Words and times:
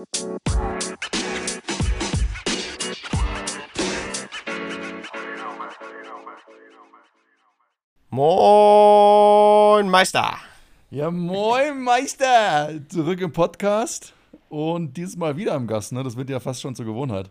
Moin 0.00 0.06
Meister. 9.90 10.38
Ja, 10.90 11.10
moin 11.10 11.82
Meister. 11.82 12.70
Zurück 12.88 13.20
im 13.20 13.32
Podcast 13.32 14.14
und 14.48 14.96
dieses 14.96 15.18
Mal 15.18 15.36
wieder 15.36 15.52
am 15.52 15.66
Gast, 15.66 15.92
ne? 15.92 16.02
Das 16.02 16.16
wird 16.16 16.30
ja 16.30 16.40
fast 16.40 16.62
schon 16.62 16.74
zur 16.74 16.86
Gewohnheit. 16.86 17.28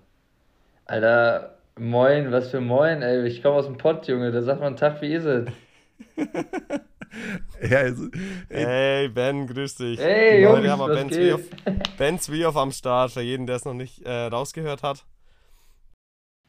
Alter, 0.86 1.56
moin, 1.80 2.32
was 2.32 2.52
für 2.52 2.62
moin, 2.62 3.02
ey. 3.02 3.26
Ich 3.26 3.42
komme 3.42 3.56
aus 3.56 3.66
dem 3.66 3.78
Pott, 3.78 4.08
Junge. 4.08 4.32
Da 4.32 4.44
sagt 4.44 4.62
man 4.62 4.78
Tag, 4.78 5.02
wie 5.02 5.16
ist 5.16 5.26
es? 5.26 5.48
Ja, 7.62 7.80
also, 7.80 8.08
ey, 8.50 8.66
Hey 8.66 9.08
Ben, 9.10 9.48
grüß 9.48 9.76
dich. 9.76 10.00
Hey, 10.00 10.44
Jungs, 10.44 10.58
Heute 10.58 10.72
haben 10.72 10.80
wir 10.80 10.96
Ben 10.96 11.08
geht? 11.08 11.18
Zwiehoff, 11.18 11.42
ben 11.98 12.20
Zwiehoff 12.20 12.58
am 12.58 12.72
Start, 12.72 13.12
für 13.12 13.22
jeden, 13.22 13.46
der 13.46 13.56
es 13.58 13.66
noch 13.66 13.74
nicht 13.74 14.02
äh, 14.06 14.26
rausgehört 14.26 14.84
hat. 14.84 15.06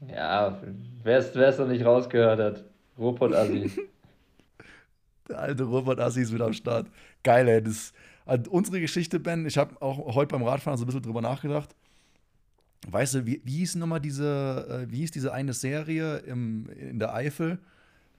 Ja, 0.06 0.60
wer 1.02 1.18
es 1.18 1.58
noch 1.58 1.66
nicht 1.66 1.84
rausgehört 1.84 2.40
hat. 2.40 2.64
Robot-Assi. 2.98 3.70
der 5.30 5.38
alte 5.38 5.64
Robert 5.64 6.00
Assi 6.00 6.22
ist 6.22 6.34
wieder 6.34 6.46
am 6.46 6.52
Start. 6.52 6.88
Geil, 7.22 7.48
ey. 7.48 7.62
Das, 7.62 7.92
also 8.26 8.50
unsere 8.50 8.80
Geschichte, 8.80 9.18
Ben, 9.18 9.46
ich 9.46 9.56
habe 9.56 9.80
auch 9.80 10.14
heute 10.14 10.32
beim 10.32 10.42
Radfahren 10.42 10.76
so 10.76 10.84
ein 10.84 10.86
bisschen 10.86 11.02
drüber 11.02 11.22
nachgedacht. 11.22 11.74
Weißt 12.88 13.14
du, 13.14 13.26
wie, 13.26 13.40
wie 13.44 13.58
hieß 13.58 13.76
nochmal 13.76 14.00
diese, 14.00 14.86
äh, 14.88 14.90
wie 14.90 14.98
hieß 14.98 15.10
diese 15.10 15.32
eine 15.32 15.52
Serie 15.52 16.18
im, 16.18 16.68
in 16.70 16.98
der 16.98 17.14
Eifel? 17.14 17.58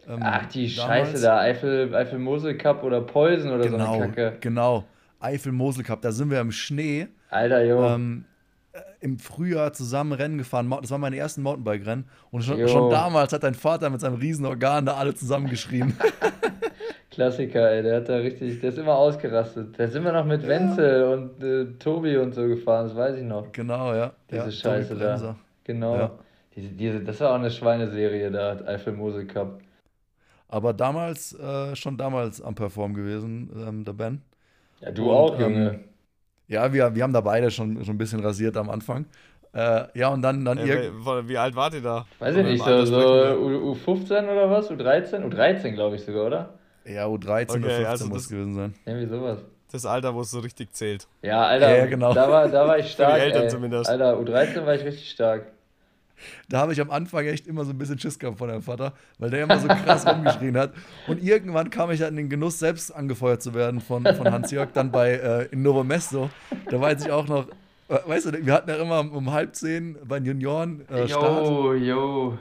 Ähm, 0.07 0.19
Ach, 0.21 0.45
die 0.47 0.73
damals? 0.75 1.09
Scheiße 1.09 1.21
da. 1.23 1.39
Eifel, 1.39 1.93
Eifel 1.95 2.19
Mosel 2.19 2.57
Cup 2.57 2.83
oder 2.83 3.01
Poison 3.01 3.51
oder 3.51 3.63
so 3.65 3.69
Genau, 3.77 3.93
eine 3.93 4.07
Kacke. 4.11 4.37
genau. 4.39 4.85
Eifel-Mosel 5.19 5.83
Cup, 5.83 6.01
da 6.01 6.11
sind 6.11 6.31
wir 6.31 6.39
im 6.41 6.51
Schnee. 6.51 7.07
Alter, 7.29 7.63
Junge. 7.63 7.87
ähm, 7.93 8.25
äh, 8.73 8.79
im 9.01 9.19
Frühjahr 9.19 9.71
zusammen 9.71 10.13
Rennen 10.13 10.39
gefahren. 10.39 10.67
Das 10.81 10.89
waren 10.89 11.01
meine 11.01 11.15
ersten 11.17 11.43
Mountainbike-Rennen. 11.43 12.05
Und 12.31 12.43
schon, 12.43 12.67
schon 12.67 12.89
damals 12.89 13.31
hat 13.31 13.43
dein 13.43 13.53
Vater 13.53 13.91
mit 13.91 14.01
seinem 14.01 14.15
Riesenorgan 14.15 14.85
da 14.87 14.95
alle 14.95 15.13
zusammengeschrieben. 15.13 15.95
Klassiker, 17.11 17.70
ey. 17.71 17.83
Der 17.83 17.98
hat 17.98 18.09
da 18.09 18.15
richtig, 18.17 18.61
der 18.61 18.70
ist 18.70 18.77
immer 18.77 18.95
ausgerastet. 18.95 19.77
Da 19.77 19.87
sind 19.87 20.04
wir 20.05 20.13
noch 20.13 20.26
mit 20.26 20.48
Wenzel 20.48 21.04
und 21.04 21.43
äh, 21.43 21.65
Tobi 21.77 22.17
und 22.17 22.33
so 22.33 22.48
gefahren, 22.48 22.87
das 22.87 22.95
weiß 22.95 23.17
ich 23.17 23.23
noch. 23.23 23.51
genau, 23.51 23.93
ja. 23.93 24.13
Diese 24.29 24.45
ja, 24.45 24.51
Scheiße 24.51 24.95
da. 24.95 25.35
Genau. 25.65 25.95
Ja. 25.95 26.11
Diese, 26.55 26.70
diese, 26.70 26.99
das 27.01 27.20
war 27.20 27.31
auch 27.31 27.35
eine 27.35 27.51
Schweineserie 27.51 28.31
da, 28.31 28.57
Eifel 28.65 28.93
Mosel 28.93 29.26
Cup. 29.27 29.59
Aber 30.52 30.74
damals, 30.74 31.34
äh, 31.34 31.76
schon 31.77 31.98
damals 31.98 32.41
am 32.41 32.55
Perform 32.55 32.94
gewesen, 32.96 33.52
ähm, 33.68 33.85
der 33.85 33.94
Ben. 33.94 34.24
Ja, 34.80 34.91
du 34.91 35.12
Und, 35.12 35.12
auch, 35.12 35.40
ähm, 35.40 35.40
Junge. 35.40 35.80
Ja, 36.48 36.74
wir, 36.74 36.96
wir 36.96 37.04
haben 37.04 37.13
da 37.13 37.21
beide 37.21 37.52
schon, 37.52 37.84
schon 37.85 37.96
ein 37.96 37.98
bisschen 37.99 38.21
rasiert 38.21 38.57
am 38.57 38.70
Anfang. 38.70 39.05
Äh, 39.54 39.88
ja, 39.99 40.10
und 40.10 40.22
dann, 40.24 40.46
dann 40.46 40.60
Äh, 40.60 40.63
irg- 40.63 40.94
wie, 41.26 41.29
wie 41.29 41.38
alt 41.38 41.55
wart 41.55 41.74
ihr 41.76 41.82
da? 41.82 42.07
Weiß 42.20 42.35
ich 42.38 42.44
Oder 42.44 42.52
nicht, 42.52 42.63
so, 42.63 42.85
so 42.85 42.85
sprechen 42.85 43.20
wir? 43.22 43.38
U, 43.38 43.72
U15 43.74 44.29
oder 44.32 44.49
was? 44.49 44.70
U13? 44.72 45.24
U13, 45.26 45.74
glaube 45.76 45.96
ich 45.98 46.04
sogar, 46.05 46.26
oder? 46.27 46.60
ja, 46.85 47.07
U13 47.07 47.63
oder 47.63 47.72
Okay, 47.72 47.85
15 47.85 47.85
also 47.85 48.05
muss 48.07 48.18
das- 48.18 48.24
es 48.24 48.29
gewesen 48.29 48.55
sein. 48.55 48.76
Irgendwie 48.85 49.07
sowas. 49.07 49.40
Das 49.72 49.85
Alter, 49.85 50.13
wo 50.16 50.22
es 50.22 50.32
so 50.32 50.40
richtig 50.40 50.74
zählt. 50.74 51.07
Ja, 51.22 51.46
Alter, 51.48 51.77
Ja, 51.77 51.85
genau. 51.85 52.13
da, 52.13 52.29
war, 52.32 52.49
da 52.49 52.68
war 52.68 52.77
ich 52.79 52.91
stark. 52.91 53.20
Eltern 53.20 53.44
ey. 53.44 53.49
zumindest. 53.49 53.90
Alter, 53.90 54.20
U13 54.20 54.66
war 54.66 54.76
ich 54.76 54.84
richtig 54.84 55.10
stark. 55.12 55.52
Da 56.49 56.59
habe 56.59 56.73
ich 56.73 56.81
am 56.81 56.91
Anfang 56.91 57.25
echt 57.25 57.47
immer 57.47 57.63
so 57.65 57.71
ein 57.71 57.77
bisschen 57.77 57.99
Schiss 57.99 58.17
gehabt 58.19 58.37
von 58.37 58.47
deinem 58.49 58.61
Vater, 58.61 58.93
weil 59.19 59.29
der 59.29 59.43
immer 59.43 59.59
so 59.59 59.67
krass 59.67 60.05
rumgeschrien 60.07 60.57
hat. 60.57 60.73
Und 61.07 61.23
irgendwann 61.23 61.69
kam 61.69 61.91
ich 61.91 61.99
dann 61.99 62.09
in 62.09 62.15
den 62.17 62.29
Genuss, 62.29 62.59
selbst 62.59 62.91
angefeuert 62.95 63.41
zu 63.41 63.53
werden 63.53 63.79
von, 63.81 64.03
von 64.05 64.31
Hans-Jörg, 64.31 64.69
dann 64.73 64.91
bei 64.91 65.11
äh, 65.13 65.45
in 65.51 65.61
Novo 65.61 65.83
Mesto. 65.83 66.29
Da 66.69 66.79
weiß 66.79 67.05
ich 67.05 67.11
auch 67.11 67.27
noch, 67.27 67.47
äh, 67.89 67.97
weißt 68.05 68.25
du, 68.27 68.45
wir 68.45 68.53
hatten 68.53 68.69
ja 68.69 68.75
immer 68.77 68.99
um, 68.99 69.11
um 69.11 69.31
halb 69.31 69.55
zehn 69.55 69.97
bei 70.05 70.19
den 70.19 70.25
Junioren 70.27 70.88
äh, 70.89 71.07
Start. 71.07 71.47
Jo, 71.47 71.73
jo. 71.73 72.38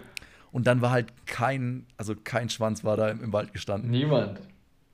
Und 0.53 0.67
dann 0.67 0.81
war 0.83 0.91
halt 0.91 1.13
kein, 1.27 1.87
also 1.97 2.15
kein 2.23 2.49
Schwanz 2.51 2.83
war 2.85 2.97
da 2.97 3.09
im, 3.09 3.23
im 3.23 3.33
Wald 3.33 3.53
gestanden. 3.53 3.91
Niemand. 3.91 4.41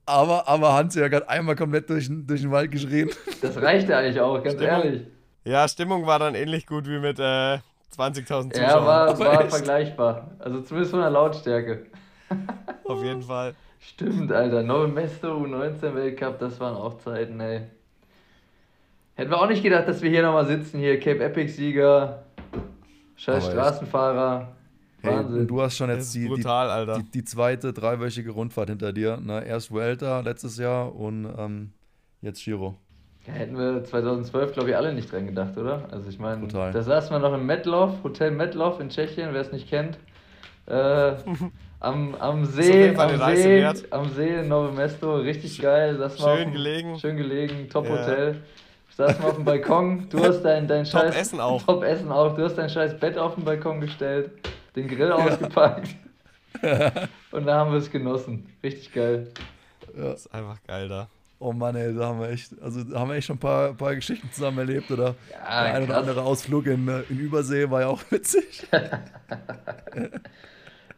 Aber, 0.05 0.47
aber 0.47 0.75
Hans-Jörg 0.75 1.13
hat 1.13 1.29
einmal 1.29 1.57
komplett 1.57 1.91
durch, 1.91 2.07
den- 2.07 2.27
durch 2.27 2.43
den 2.43 2.51
Wald 2.51 2.71
geschrien. 2.71 3.11
Das 3.43 3.57
reichte 3.61 3.97
eigentlich 3.97 4.21
auch, 4.21 4.35
ganz 4.43 4.55
Stimmung. 4.55 4.71
ehrlich. 4.85 5.03
Ja, 5.45 5.67
Stimmung 5.67 6.07
war 6.07 6.19
dann 6.19 6.35
ähnlich 6.35 6.67
gut 6.67 6.87
wie 6.87 6.99
mit 6.99 7.19
äh, 7.19 7.59
20.000 7.95 8.53
Zuschauern. 8.53 8.53
Ja, 8.55 8.87
war, 8.87 9.09
Aber 9.09 9.19
war 9.19 9.49
vergleichbar. 9.49 10.31
Also 10.39 10.61
zumindest 10.63 10.91
von 10.91 11.01
der 11.01 11.11
Lautstärke. 11.11 11.87
Auf 12.85 13.03
jeden 13.03 13.23
Fall. 13.23 13.55
Stimmt, 13.79 14.33
Alter. 14.33 14.63
Novo 14.63 14.89
Mesto, 14.89 15.37
U19 15.37 15.95
Weltcup, 15.95 16.39
das 16.39 16.59
waren 16.59 16.77
auch 16.77 16.99
Zeiten, 16.99 17.39
ey. 17.41 17.63
Hätten 19.15 19.31
wir 19.31 19.41
auch 19.41 19.49
nicht 19.49 19.63
gedacht, 19.63 19.89
dass 19.89 20.03
wir 20.03 20.11
hier 20.11 20.23
nochmal 20.23 20.47
sitzen, 20.47 20.79
hier 20.79 21.01
Cape 21.01 21.25
Epic 21.25 21.53
Sieger, 21.53 22.25
scheiß 23.17 23.45
Aber. 23.45 23.53
Straßenfahrer. 23.53 24.57
Hey, 25.01 25.11
und 25.11 25.25
Wahnsinn. 25.25 25.47
du 25.47 25.63
hast 25.63 25.77
schon 25.77 25.89
jetzt 25.91 26.15
die, 26.15 26.21
die, 26.23 26.29
brutal, 26.29 26.69
Alter. 26.69 26.99
die, 26.99 27.11
die 27.11 27.25
zweite 27.25 27.73
dreiwöchige 27.73 28.31
Rundfahrt 28.31 28.69
hinter 28.71 28.93
dir. 28.93 29.19
Ne? 29.19 29.45
Erst 29.45 29.71
Vuelta 29.71 30.21
letztes 30.21 30.59
Jahr 30.59 30.95
und 30.95 31.27
ähm, 31.39 31.73
jetzt 32.21 32.45
Giro. 32.45 32.79
Ja, 33.27 33.33
hätten 33.33 33.59
wir 33.59 33.83
2012, 33.85 34.53
glaube 34.53 34.71
ich, 34.71 34.77
alle 34.77 34.93
nicht 34.93 35.11
dran 35.11 35.27
gedacht, 35.27 35.57
oder? 35.57 35.89
Also 35.91 36.09
ich 36.09 36.19
meine, 36.19 36.47
Total. 36.47 36.73
da 36.73 36.83
saßen 36.83 37.11
wir 37.11 37.19
noch 37.19 37.35
im 37.35 37.45
Metlov, 37.47 38.03
Hotel 38.05 38.31
Metlov 38.31 38.79
in 38.81 38.89
Tschechien, 38.89 39.31
wer 39.33 39.41
es 39.41 39.51
nicht 39.53 39.69
kennt. 39.69 39.99
Äh, 40.67 41.15
am, 41.81 42.15
am 42.17 42.45
See, 42.45 42.95
am 42.97 43.19
See, 43.35 43.65
am 43.91 44.09
See 44.11 44.41
in 44.41 44.49
Novo 44.49 44.73
Mesto, 44.73 45.17
richtig 45.17 45.61
geil. 45.61 45.99
Wir 45.99 46.11
schön 46.11 46.25
auf 46.27 46.39
dem- 46.39 46.53
gelegen. 46.53 46.99
Schön 46.99 47.17
gelegen, 47.17 47.69
top 47.69 47.87
Ja. 47.87 47.93
Hotel. 47.93 48.43
Saßen 48.91 49.23
wir 49.23 49.29
auf 49.29 49.35
dem 49.35 49.45
Balkon, 49.45 50.09
du 50.09 50.21
hast 50.25 50.41
dein, 50.43 50.67
dein 50.67 50.85
Top 50.85 51.03
scheiß... 51.03 51.17
Essen 51.17 51.41
auch. 51.41 51.63
Top 51.63 51.83
Essen 51.85 52.11
auch. 52.11 52.35
Du 52.35 52.43
hast 52.45 52.55
dein 52.57 52.71
scheiß 52.71 52.99
Bett 52.99 53.19
auf 53.19 53.35
den 53.35 53.45
Balkon 53.45 53.81
gestellt, 53.81 54.31
den 54.75 54.89
Grill 54.89 55.13
ausgepackt. 55.13 55.89
Und 57.33 57.47
da 57.47 57.57
haben 57.59 57.73
wir 57.73 57.79
es 57.79 57.91
genossen. 57.91 58.47
Richtig 58.63 58.93
geil. 58.95 59.29
Das 59.95 60.21
ist 60.21 60.35
einfach 60.35 60.57
geil 60.67 60.89
da. 60.89 61.09
Oh 61.47 61.53
Mann, 61.53 61.77
ey, 61.77 61.95
da 61.95 62.07
haben 62.07 62.21
wir 62.21 62.29
echt, 62.31 62.61
also 62.61 62.83
da 62.83 62.99
haben 63.01 63.09
wir 63.11 63.17
echt 63.17 63.27
schon 63.27 63.37
ein 63.37 63.41
paar, 63.41 63.75
paar 63.75 63.95
Geschichten 63.95 64.31
zusammen 64.33 64.59
erlebt, 64.59 64.91
oder? 64.91 65.17
Ja, 65.31 65.63
Der 65.63 65.73
ein 65.75 65.85
oder 65.85 65.97
andere 65.97 66.23
Ausflug 66.23 66.67
in, 66.67 66.89
äh, 66.89 67.03
in 67.09 67.19
Übersee 67.21 67.71
war 67.71 67.83
ja 67.83 67.87
auch 67.89 68.03
witzig. 68.11 68.69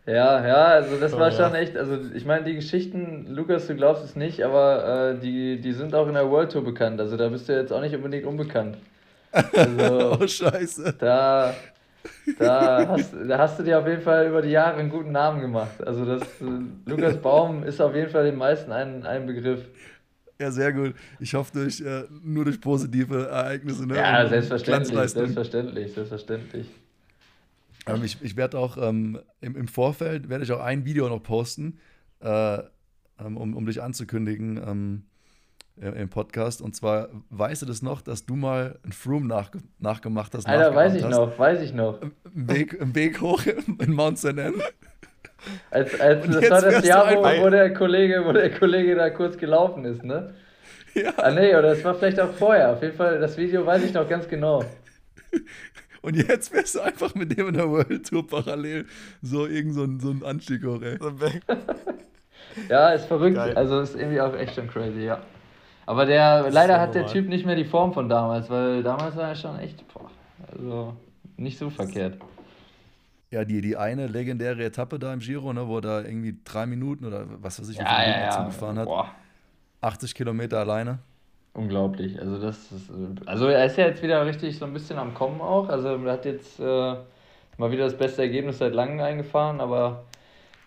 Ja, 0.07 0.47
ja, 0.47 0.65
also 0.69 0.99
das 0.99 1.13
Oh, 1.13 1.19
war 1.19 1.31
ja. 1.31 1.33
schon 1.33 1.55
echt, 1.55 1.77
also 1.77 1.99
ich 2.15 2.25
meine, 2.25 2.45
die 2.45 2.55
Geschichten, 2.55 3.27
Lukas, 3.29 3.67
du 3.67 3.75
glaubst 3.77 4.03
es 4.05 4.17
nicht, 4.17 4.43
aber 4.43 5.13
äh, 5.17 5.21
die, 5.21 5.61
die 5.61 5.73
sind 5.75 5.95
auch 5.95 6.09
in 6.09 6.15
der 6.15 6.31
World 6.31 6.53
Tour 6.53 6.65
bekannt. 6.65 6.99
Also 7.01 7.17
da 7.19 7.29
bist 7.29 7.49
du 7.49 7.53
jetzt 7.55 7.73
auch 7.73 7.81
nicht 7.83 7.95
unbedingt 7.95 8.25
unbekannt. 8.25 8.79
Also 9.53 10.19
oh, 10.21 10.27
scheiße. 10.27 10.95
da, 10.99 11.55
da, 12.39 12.89
hast, 12.89 13.15
da 13.29 13.39
hast 13.39 13.59
du 13.59 13.65
dir 13.65 13.79
auf 13.81 13.87
jeden 13.87 14.03
Fall 14.03 14.29
über 14.29 14.43
die 14.43 14.51
Jahre 14.51 14.77
einen 14.79 14.91
guten 14.91 15.13
Namen 15.13 15.41
gemacht. 15.41 15.83
Also 15.87 16.05
das, 16.07 16.41
äh, 16.41 16.47
Lukas 16.87 17.19
Baum 17.21 17.65
ist 17.65 17.81
auf 17.81 17.95
jeden 17.95 18.11
Fall 18.11 18.25
den 18.25 18.37
meisten 18.37 18.73
ein, 18.73 19.05
ein 19.07 19.27
Begriff. 19.27 19.69
Ja, 20.41 20.53
sehr 20.53 20.73
gut. 20.73 20.95
Ich 21.19 21.35
hoffe 21.35 21.53
durch, 21.53 21.81
äh, 21.81 22.05
nur 22.23 22.45
durch 22.45 22.61
positive 22.61 23.27
Ereignisse. 23.29 23.87
Ne? 23.87 23.97
Ja, 23.97 24.23
Und 24.23 24.29
selbstverständlich, 24.29 25.11
selbstverständlich, 25.11 25.93
selbstverständlich. 25.93 26.67
Ähm, 27.87 28.05
ich 28.05 28.23
ich 28.23 28.37
werde 28.37 28.59
auch 28.59 28.77
ähm, 28.77 29.19
im, 29.41 29.57
im 29.57 29.69
Vorfeld 29.69 30.29
werde 30.29 30.45
ich 30.45 30.53
auch 30.53 30.61
ein 30.61 30.85
Video 30.85 31.09
noch 31.09 31.23
posten, 31.23 31.79
äh, 32.21 32.59
ähm, 33.19 33.37
um, 33.37 33.57
um 33.57 33.67
dich 33.67 33.83
anzukündigen 33.83 34.61
ähm, 34.65 35.03
im, 35.77 36.09
Podcast. 36.09 36.63
Und 36.63 36.77
zwar 36.77 37.09
weißt 37.31 37.63
du 37.63 37.67
das 37.67 37.83
noch, 37.83 38.01
dass 38.01 38.25
du 38.25 38.37
mal 38.37 38.79
ein 38.85 38.93
Froome 38.93 39.27
nach, 39.27 39.51
nachgemacht 39.79 40.35
hast? 40.35 40.47
Alter, 40.47 40.75
weiß 40.75 40.95
ich 40.95 41.03
hast? 41.05 41.11
noch, 41.11 41.37
weiß 41.37 41.63
ich 41.63 41.73
noch. 41.73 42.01
Im 42.03 42.49
Weg, 42.49 42.75
im 42.75 42.95
Weg 42.95 43.21
hoch 43.21 43.43
in 43.47 43.93
Mount 43.93 44.19
St. 44.19 44.27
Anne. 44.27 44.55
Als, 45.71 46.01
als, 46.01 46.27
Und 46.27 46.35
das 46.35 46.51
war 46.51 46.63
das 46.63 46.85
Jahr, 46.85 47.15
wo, 47.15 47.23
wo, 47.23 47.51
der 47.51 47.73
Kollege, 47.73 48.25
wo 48.25 48.33
der 48.33 48.51
Kollege 48.51 48.95
da 48.95 49.11
kurz 49.11 49.39
gelaufen 49.39 49.85
ist, 49.85 50.05
ne? 50.05 50.35
Ja. 50.95 51.13
Ah 51.17 51.31
nee, 51.31 51.51
oder 51.51 51.75
das 51.75 51.85
war 51.85 51.95
vielleicht 51.95 52.19
auch 52.21 52.33
vorher. 52.33 52.73
Auf 52.73 52.83
jeden 52.83 52.97
Fall, 52.97 53.21
das 53.21 53.37
Video 53.37 53.65
weiß 53.65 53.85
ich 53.85 53.93
noch 53.93 54.09
ganz 54.09 54.29
genau. 54.29 54.65
Und 56.03 56.17
jetzt 56.17 56.53
wärst 56.53 56.77
du 56.77 56.81
einfach 56.81 57.15
mit 57.15 57.37
dem 57.37 57.49
in 57.49 57.55
der 57.55 57.69
World 57.69 58.09
Tour 58.09 58.27
parallel 58.27 58.87
so 59.21 59.47
irgend 59.47 59.75
so 59.75 59.85
ein, 59.85 60.01
so 60.01 60.11
ein 60.11 60.23
Anstieg 60.25 60.65
hoch, 60.65 60.81
ey. 60.83 60.99
Ja, 62.69 62.91
ist 62.91 63.05
verrückt. 63.05 63.37
Geil. 63.37 63.55
Also 63.55 63.81
ist 63.81 63.95
irgendwie 63.95 64.21
auch 64.21 64.35
echt 64.35 64.55
schon 64.55 64.69
crazy, 64.69 65.05
ja. 65.05 65.21
Aber 65.87 66.07
der, 66.07 66.51
leider 66.51 66.75
ja 66.75 66.81
hat 66.81 66.95
der. 66.95 67.07
Typ 67.07 67.29
nicht 67.29 67.47
mehr 67.47 67.57
die 67.57 67.65
Form 67.65 67.93
von 67.93 68.09
damals, 68.09 68.51
weil 68.51 68.83
damals 68.83 69.17
war 69.17 69.29
er 69.29 69.35
schon 69.35 69.59
echt, 69.59 69.87
boah, 69.93 70.11
also 70.53 70.97
nicht 71.37 71.59
so 71.59 71.71
verkehrt. 71.71 72.19
Ja, 73.31 73.45
die, 73.45 73.61
die 73.61 73.77
eine 73.77 74.07
legendäre 74.07 74.65
Etappe 74.65 74.99
da 74.99 75.13
im 75.13 75.21
Giro, 75.21 75.53
ne, 75.53 75.69
wo 75.69 75.77
er 75.79 75.81
da 75.83 76.03
irgendwie 76.03 76.39
drei 76.45 76.67
Minuten 76.67 77.05
oder 77.05 77.27
was 77.43 77.61
weiß 77.61 77.69
ich, 77.69 77.79
wie 77.81 77.85
Ja, 77.85 77.87
viele 77.87 78.05
Minuten 78.05 78.29
ja. 78.29 78.31
zugefahren 78.31 78.79
hat. 78.79 78.95
Boah, 78.95 79.15
80 79.83 80.15
Kilometer 80.15 80.59
alleine. 80.61 81.01
unglaublich. 81.55 82.19
Also 82.21 82.39
das 82.41 82.71
ist, 82.73 82.91
äh, 82.91 82.95
also 83.27 83.47
er 83.49 83.67
ist 83.67 83.77
ja 83.77 83.87
jetzt 83.87 84.03
wieder 84.03 84.25
richtig 84.27 84.59
so 84.59 84.65
ein 84.65 84.73
bisschen 84.73 84.99
am 84.99 85.15
Kommen 85.15 85.41
auch. 85.41 85.69
Also 85.69 85.89
er 85.89 86.13
hat 86.13 86.25
jetzt 86.25 86.59
äh, 86.61 86.65
mal 87.59 87.71
wieder 87.71 87.85
das 87.85 87.97
beste 87.97 88.23
Ergebnis 88.23 88.59
seit 88.59 88.75
langem 88.75 89.01
eingefahren, 89.01 89.61
aber 89.61 90.05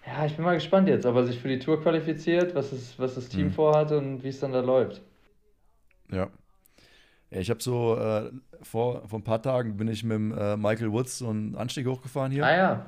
ja, 0.07 0.25
ich 0.25 0.35
bin 0.35 0.45
mal 0.45 0.55
gespannt 0.55 0.89
jetzt, 0.89 1.05
ob 1.05 1.15
er 1.17 1.25
sich 1.25 1.39
für 1.39 1.49
die 1.49 1.59
Tour 1.59 1.81
qualifiziert, 1.81 2.55
was, 2.55 2.71
es, 2.73 2.99
was 2.99 3.15
das 3.15 3.29
Team 3.29 3.49
Mhm. 3.49 3.51
vorhat 3.51 3.91
und 3.93 4.23
wie 4.23 4.29
es 4.29 4.39
dann 4.41 4.53
da 4.53 4.61
läuft. 4.61 5.01
Ja. 6.11 6.31
Ja, 7.31 7.39
ich 7.39 7.49
habe 7.49 7.61
so 7.61 7.97
äh, 7.97 8.31
vor, 8.63 9.07
vor 9.07 9.19
ein 9.19 9.23
paar 9.23 9.41
Tagen 9.41 9.77
bin 9.77 9.87
ich 9.87 10.03
mit 10.03 10.15
dem, 10.15 10.37
äh, 10.37 10.57
Michael 10.57 10.91
Woods 10.91 11.19
so 11.19 11.29
einen 11.29 11.55
Anstieg 11.55 11.87
hochgefahren 11.87 12.31
hier. 12.31 12.45
Ah 12.45 12.55
ja. 12.55 12.85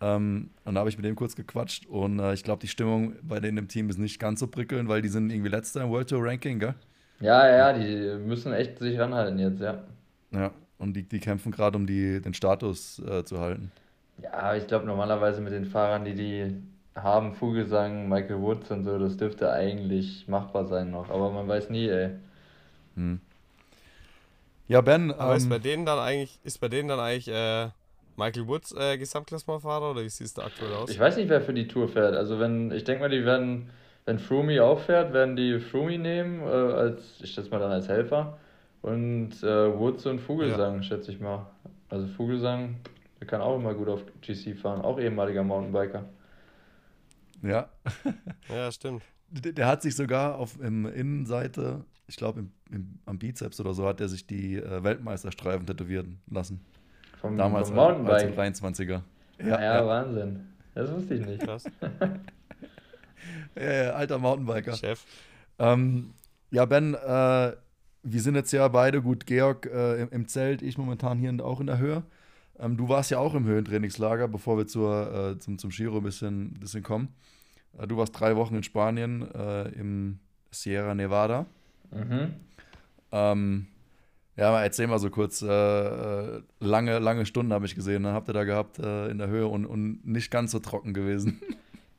Ähm, 0.00 0.50
und 0.64 0.74
da 0.74 0.80
habe 0.80 0.90
ich 0.90 0.96
mit 0.96 1.06
dem 1.06 1.16
kurz 1.16 1.36
gequatscht 1.36 1.86
und 1.86 2.18
äh, 2.18 2.34
ich 2.34 2.44
glaube, 2.44 2.60
die 2.60 2.68
Stimmung 2.68 3.14
bei 3.22 3.40
denen 3.40 3.56
im 3.58 3.68
Team 3.68 3.88
ist 3.88 3.98
nicht 3.98 4.18
ganz 4.18 4.40
so 4.40 4.46
prickelnd, 4.46 4.88
weil 4.88 5.00
die 5.00 5.08
sind 5.08 5.30
irgendwie 5.30 5.50
letzter 5.50 5.82
im 5.82 5.90
World 5.90 6.10
Tour 6.10 6.22
Ranking, 6.22 6.58
gell? 6.58 6.74
Ja, 7.20 7.48
ja, 7.48 7.72
die 7.72 8.18
müssen 8.22 8.52
echt 8.52 8.78
sich 8.78 8.98
ranhalten 8.98 9.38
jetzt, 9.38 9.60
ja. 9.60 9.84
Ja, 10.32 10.50
und 10.78 10.94
die, 10.94 11.02
die 11.02 11.18
kämpfen 11.18 11.50
gerade, 11.50 11.78
um 11.78 11.86
die, 11.86 12.20
den 12.20 12.34
Status 12.34 12.98
äh, 12.98 13.24
zu 13.24 13.40
halten. 13.40 13.72
Ja, 14.22 14.54
ich 14.54 14.66
glaube 14.66 14.86
normalerweise 14.86 15.40
mit 15.40 15.52
den 15.52 15.64
Fahrern, 15.64 16.04
die 16.04 16.14
die 16.14 16.54
haben, 16.94 17.34
Vogelsang, 17.34 18.08
Michael 18.08 18.40
Woods 18.40 18.70
und 18.70 18.84
so, 18.84 18.98
das 18.98 19.16
dürfte 19.16 19.50
eigentlich 19.50 20.28
machbar 20.28 20.66
sein 20.66 20.90
noch, 20.90 21.08
aber 21.10 21.30
man 21.30 21.48
weiß 21.48 21.70
nie, 21.70 21.88
ey. 21.88 22.10
Hm. 22.96 23.20
Ja, 24.68 24.80
Ben, 24.80 25.12
Aber 25.12 25.36
ist 25.36 25.48
bei 25.48 25.56
ähm, 25.56 25.62
denen 25.62 25.86
dann 25.86 25.98
eigentlich, 25.98 26.40
ist 26.44 26.60
bei 26.60 26.68
denen 26.68 26.88
dann 26.88 26.98
eigentlich 26.98 27.28
äh, 27.28 27.68
Michael 28.16 28.48
Woods 28.48 28.72
äh, 28.72 28.98
Gesamtklassementfahrer 28.98 29.92
oder 29.92 30.02
wie 30.02 30.08
sieht 30.08 30.26
es 30.26 30.34
da 30.34 30.44
aktuell 30.44 30.72
aus? 30.74 30.90
Ich 30.90 30.98
weiß 30.98 31.16
nicht, 31.16 31.28
wer 31.28 31.40
für 31.40 31.54
die 31.54 31.68
Tour 31.68 31.88
fährt. 31.88 32.14
Also 32.14 32.38
wenn, 32.40 32.72
ich 32.72 32.84
denke 32.84 33.02
mal, 33.02 33.10
die 33.10 33.24
werden, 33.24 33.70
wenn 34.06 34.18
Froome 34.18 34.62
auch 34.62 34.80
fährt, 34.80 35.12
werden 35.12 35.36
die 35.36 35.60
Froome 35.60 35.98
nehmen, 35.98 36.40
äh, 36.40 36.46
als, 36.46 37.20
ich 37.20 37.32
schätze 37.32 37.50
mal 37.50 37.60
dann 37.60 37.70
als 37.70 37.88
Helfer. 37.88 38.38
Und 38.82 39.42
äh, 39.42 39.78
Woods 39.78 40.06
und 40.06 40.20
Vogelsang, 40.20 40.82
schätze 40.82 41.12
ich 41.12 41.20
mal. 41.20 41.46
Also 41.88 42.06
Vogelsang, 42.06 42.76
der 43.20 43.26
kann 43.26 43.40
auch 43.40 43.56
immer 43.56 43.74
gut 43.74 43.88
auf 43.88 44.02
GC 44.20 44.56
fahren, 44.56 44.80
auch 44.80 44.98
ehemaliger 44.98 45.42
Mountainbiker. 45.42 46.04
ja, 47.42 47.68
Ja, 48.48 48.72
stimmt. 48.72 49.02
der, 49.30 49.52
der 49.52 49.66
hat 49.66 49.82
sich 49.82 49.96
sogar 49.96 50.36
auf 50.38 50.60
im 50.60 50.86
Innenseite, 50.86 51.84
ich 52.06 52.16
glaube 52.16 52.40
im, 52.40 52.50
im, 52.70 52.98
am 53.06 53.18
Bizeps 53.18 53.60
oder 53.60 53.74
so, 53.74 53.86
hat 53.86 54.00
er 54.00 54.08
sich 54.08 54.26
die 54.26 54.56
äh, 54.56 54.82
Weltmeisterstreifen 54.82 55.66
tätowieren 55.66 56.18
lassen. 56.30 56.60
Vom, 57.20 57.36
Damals 57.36 57.68
vom 57.70 57.78
als, 57.78 57.98
als 57.98 58.36
Mountainbike. 58.36 58.54
23er. 58.56 59.02
Ja, 59.38 59.62
ja, 59.62 59.86
Wahnsinn. 59.86 60.46
Das 60.74 60.92
wusste 60.92 61.14
ich 61.14 61.26
nicht. 61.26 61.42
Krass. 61.42 61.64
ja, 63.56 63.72
ja, 63.72 63.90
alter 63.92 64.18
Mountainbiker. 64.18 64.74
Chef. 64.74 65.04
Ähm, 65.58 66.12
ja, 66.50 66.64
Ben, 66.64 66.94
äh, 66.94 67.52
wir 68.02 68.20
sind 68.20 68.34
jetzt 68.34 68.52
ja 68.52 68.68
beide, 68.68 69.02
gut, 69.02 69.26
Georg 69.26 69.66
äh, 69.66 70.02
im, 70.02 70.10
im 70.10 70.28
Zelt, 70.28 70.62
ich 70.62 70.78
momentan 70.78 71.18
hier 71.18 71.30
in, 71.30 71.40
auch 71.40 71.60
in 71.60 71.66
der 71.66 71.78
Höhe. 71.78 72.04
Ähm, 72.58 72.76
du 72.76 72.88
warst 72.88 73.10
ja 73.10 73.18
auch 73.18 73.34
im 73.34 73.44
Höhentrainingslager, 73.44 74.28
bevor 74.28 74.56
wir 74.56 74.66
zur, 74.66 75.32
äh, 75.32 75.38
zum, 75.38 75.58
zum 75.58 75.70
Giro 75.70 75.98
ein 75.98 76.02
bisschen, 76.02 76.54
bisschen 76.54 76.82
kommen. 76.82 77.14
Äh, 77.78 77.86
du 77.86 77.96
warst 77.96 78.18
drei 78.18 78.36
Wochen 78.36 78.56
in 78.56 78.62
Spanien 78.62 79.28
äh, 79.34 79.68
im 79.70 80.20
Sierra 80.50 80.94
Nevada. 80.94 81.46
Mhm. 81.90 82.34
Ähm, 83.12 83.66
ja, 84.36 84.62
erzähl 84.62 84.86
mal 84.86 84.98
so 84.98 85.10
kurz. 85.10 85.42
Äh, 85.42 85.46
äh, 85.48 86.42
lange, 86.60 86.98
lange 86.98 87.24
Stunden 87.26 87.52
habe 87.52 87.66
ich 87.66 87.74
gesehen. 87.74 88.02
Ne? 88.02 88.12
Habt 88.12 88.28
ihr 88.28 88.34
da 88.34 88.44
gehabt 88.44 88.78
äh, 88.78 89.08
in 89.08 89.18
der 89.18 89.28
Höhe 89.28 89.46
und, 89.46 89.64
und 89.66 90.06
nicht 90.06 90.30
ganz 90.30 90.52
so 90.52 90.58
trocken 90.58 90.94
gewesen. 90.94 91.40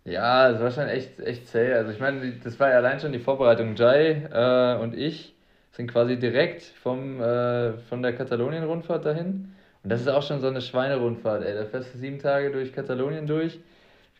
Ja, 0.09 0.49
es 0.51 0.61
war 0.61 0.71
schon 0.71 0.87
echt, 0.87 1.19
echt 1.19 1.49
zäh. 1.49 1.73
Also 1.73 1.91
ich 1.91 1.99
meine, 1.99 2.31
das 2.41 2.57
war 2.61 2.69
ja 2.69 2.77
allein 2.77 3.01
schon 3.01 3.11
die 3.11 3.19
Vorbereitung. 3.19 3.75
Jai 3.75 4.23
äh, 4.31 4.81
und 4.81 4.95
ich 4.95 5.35
sind 5.73 5.91
quasi 5.91 6.17
direkt 6.17 6.63
vom, 6.63 7.19
äh, 7.19 7.73
von 7.89 8.01
der 8.01 8.15
Katalonien-Rundfahrt 8.15 9.05
dahin. 9.05 9.51
Und 9.83 9.89
das 9.91 9.99
ist 9.99 10.07
auch 10.07 10.23
schon 10.23 10.39
so 10.39 10.47
eine 10.47 10.61
Schweinerundfahrt, 10.61 11.43
ey. 11.43 11.53
Da 11.53 11.65
fährst 11.65 11.93
du 11.93 11.97
sieben 11.97 12.19
Tage 12.19 12.51
durch 12.51 12.71
Katalonien 12.71 13.27
durch. 13.27 13.59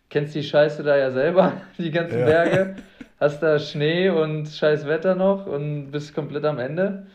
Kennst 0.10 0.36
die 0.36 0.44
Scheiße 0.44 0.84
da 0.84 0.98
ja 0.98 1.10
selber, 1.10 1.54
die 1.78 1.92
ganzen 1.92 2.20
Ja. 2.20 2.26
Berge. 2.26 2.76
Hast 3.20 3.42
da 3.42 3.58
Schnee 3.58 4.10
und 4.10 4.48
scheiß 4.48 4.86
Wetter 4.86 5.16
noch 5.16 5.48
und 5.48 5.90
bist 5.92 6.14
komplett 6.14 6.46
am 6.46 6.60
Ende. 6.60 7.08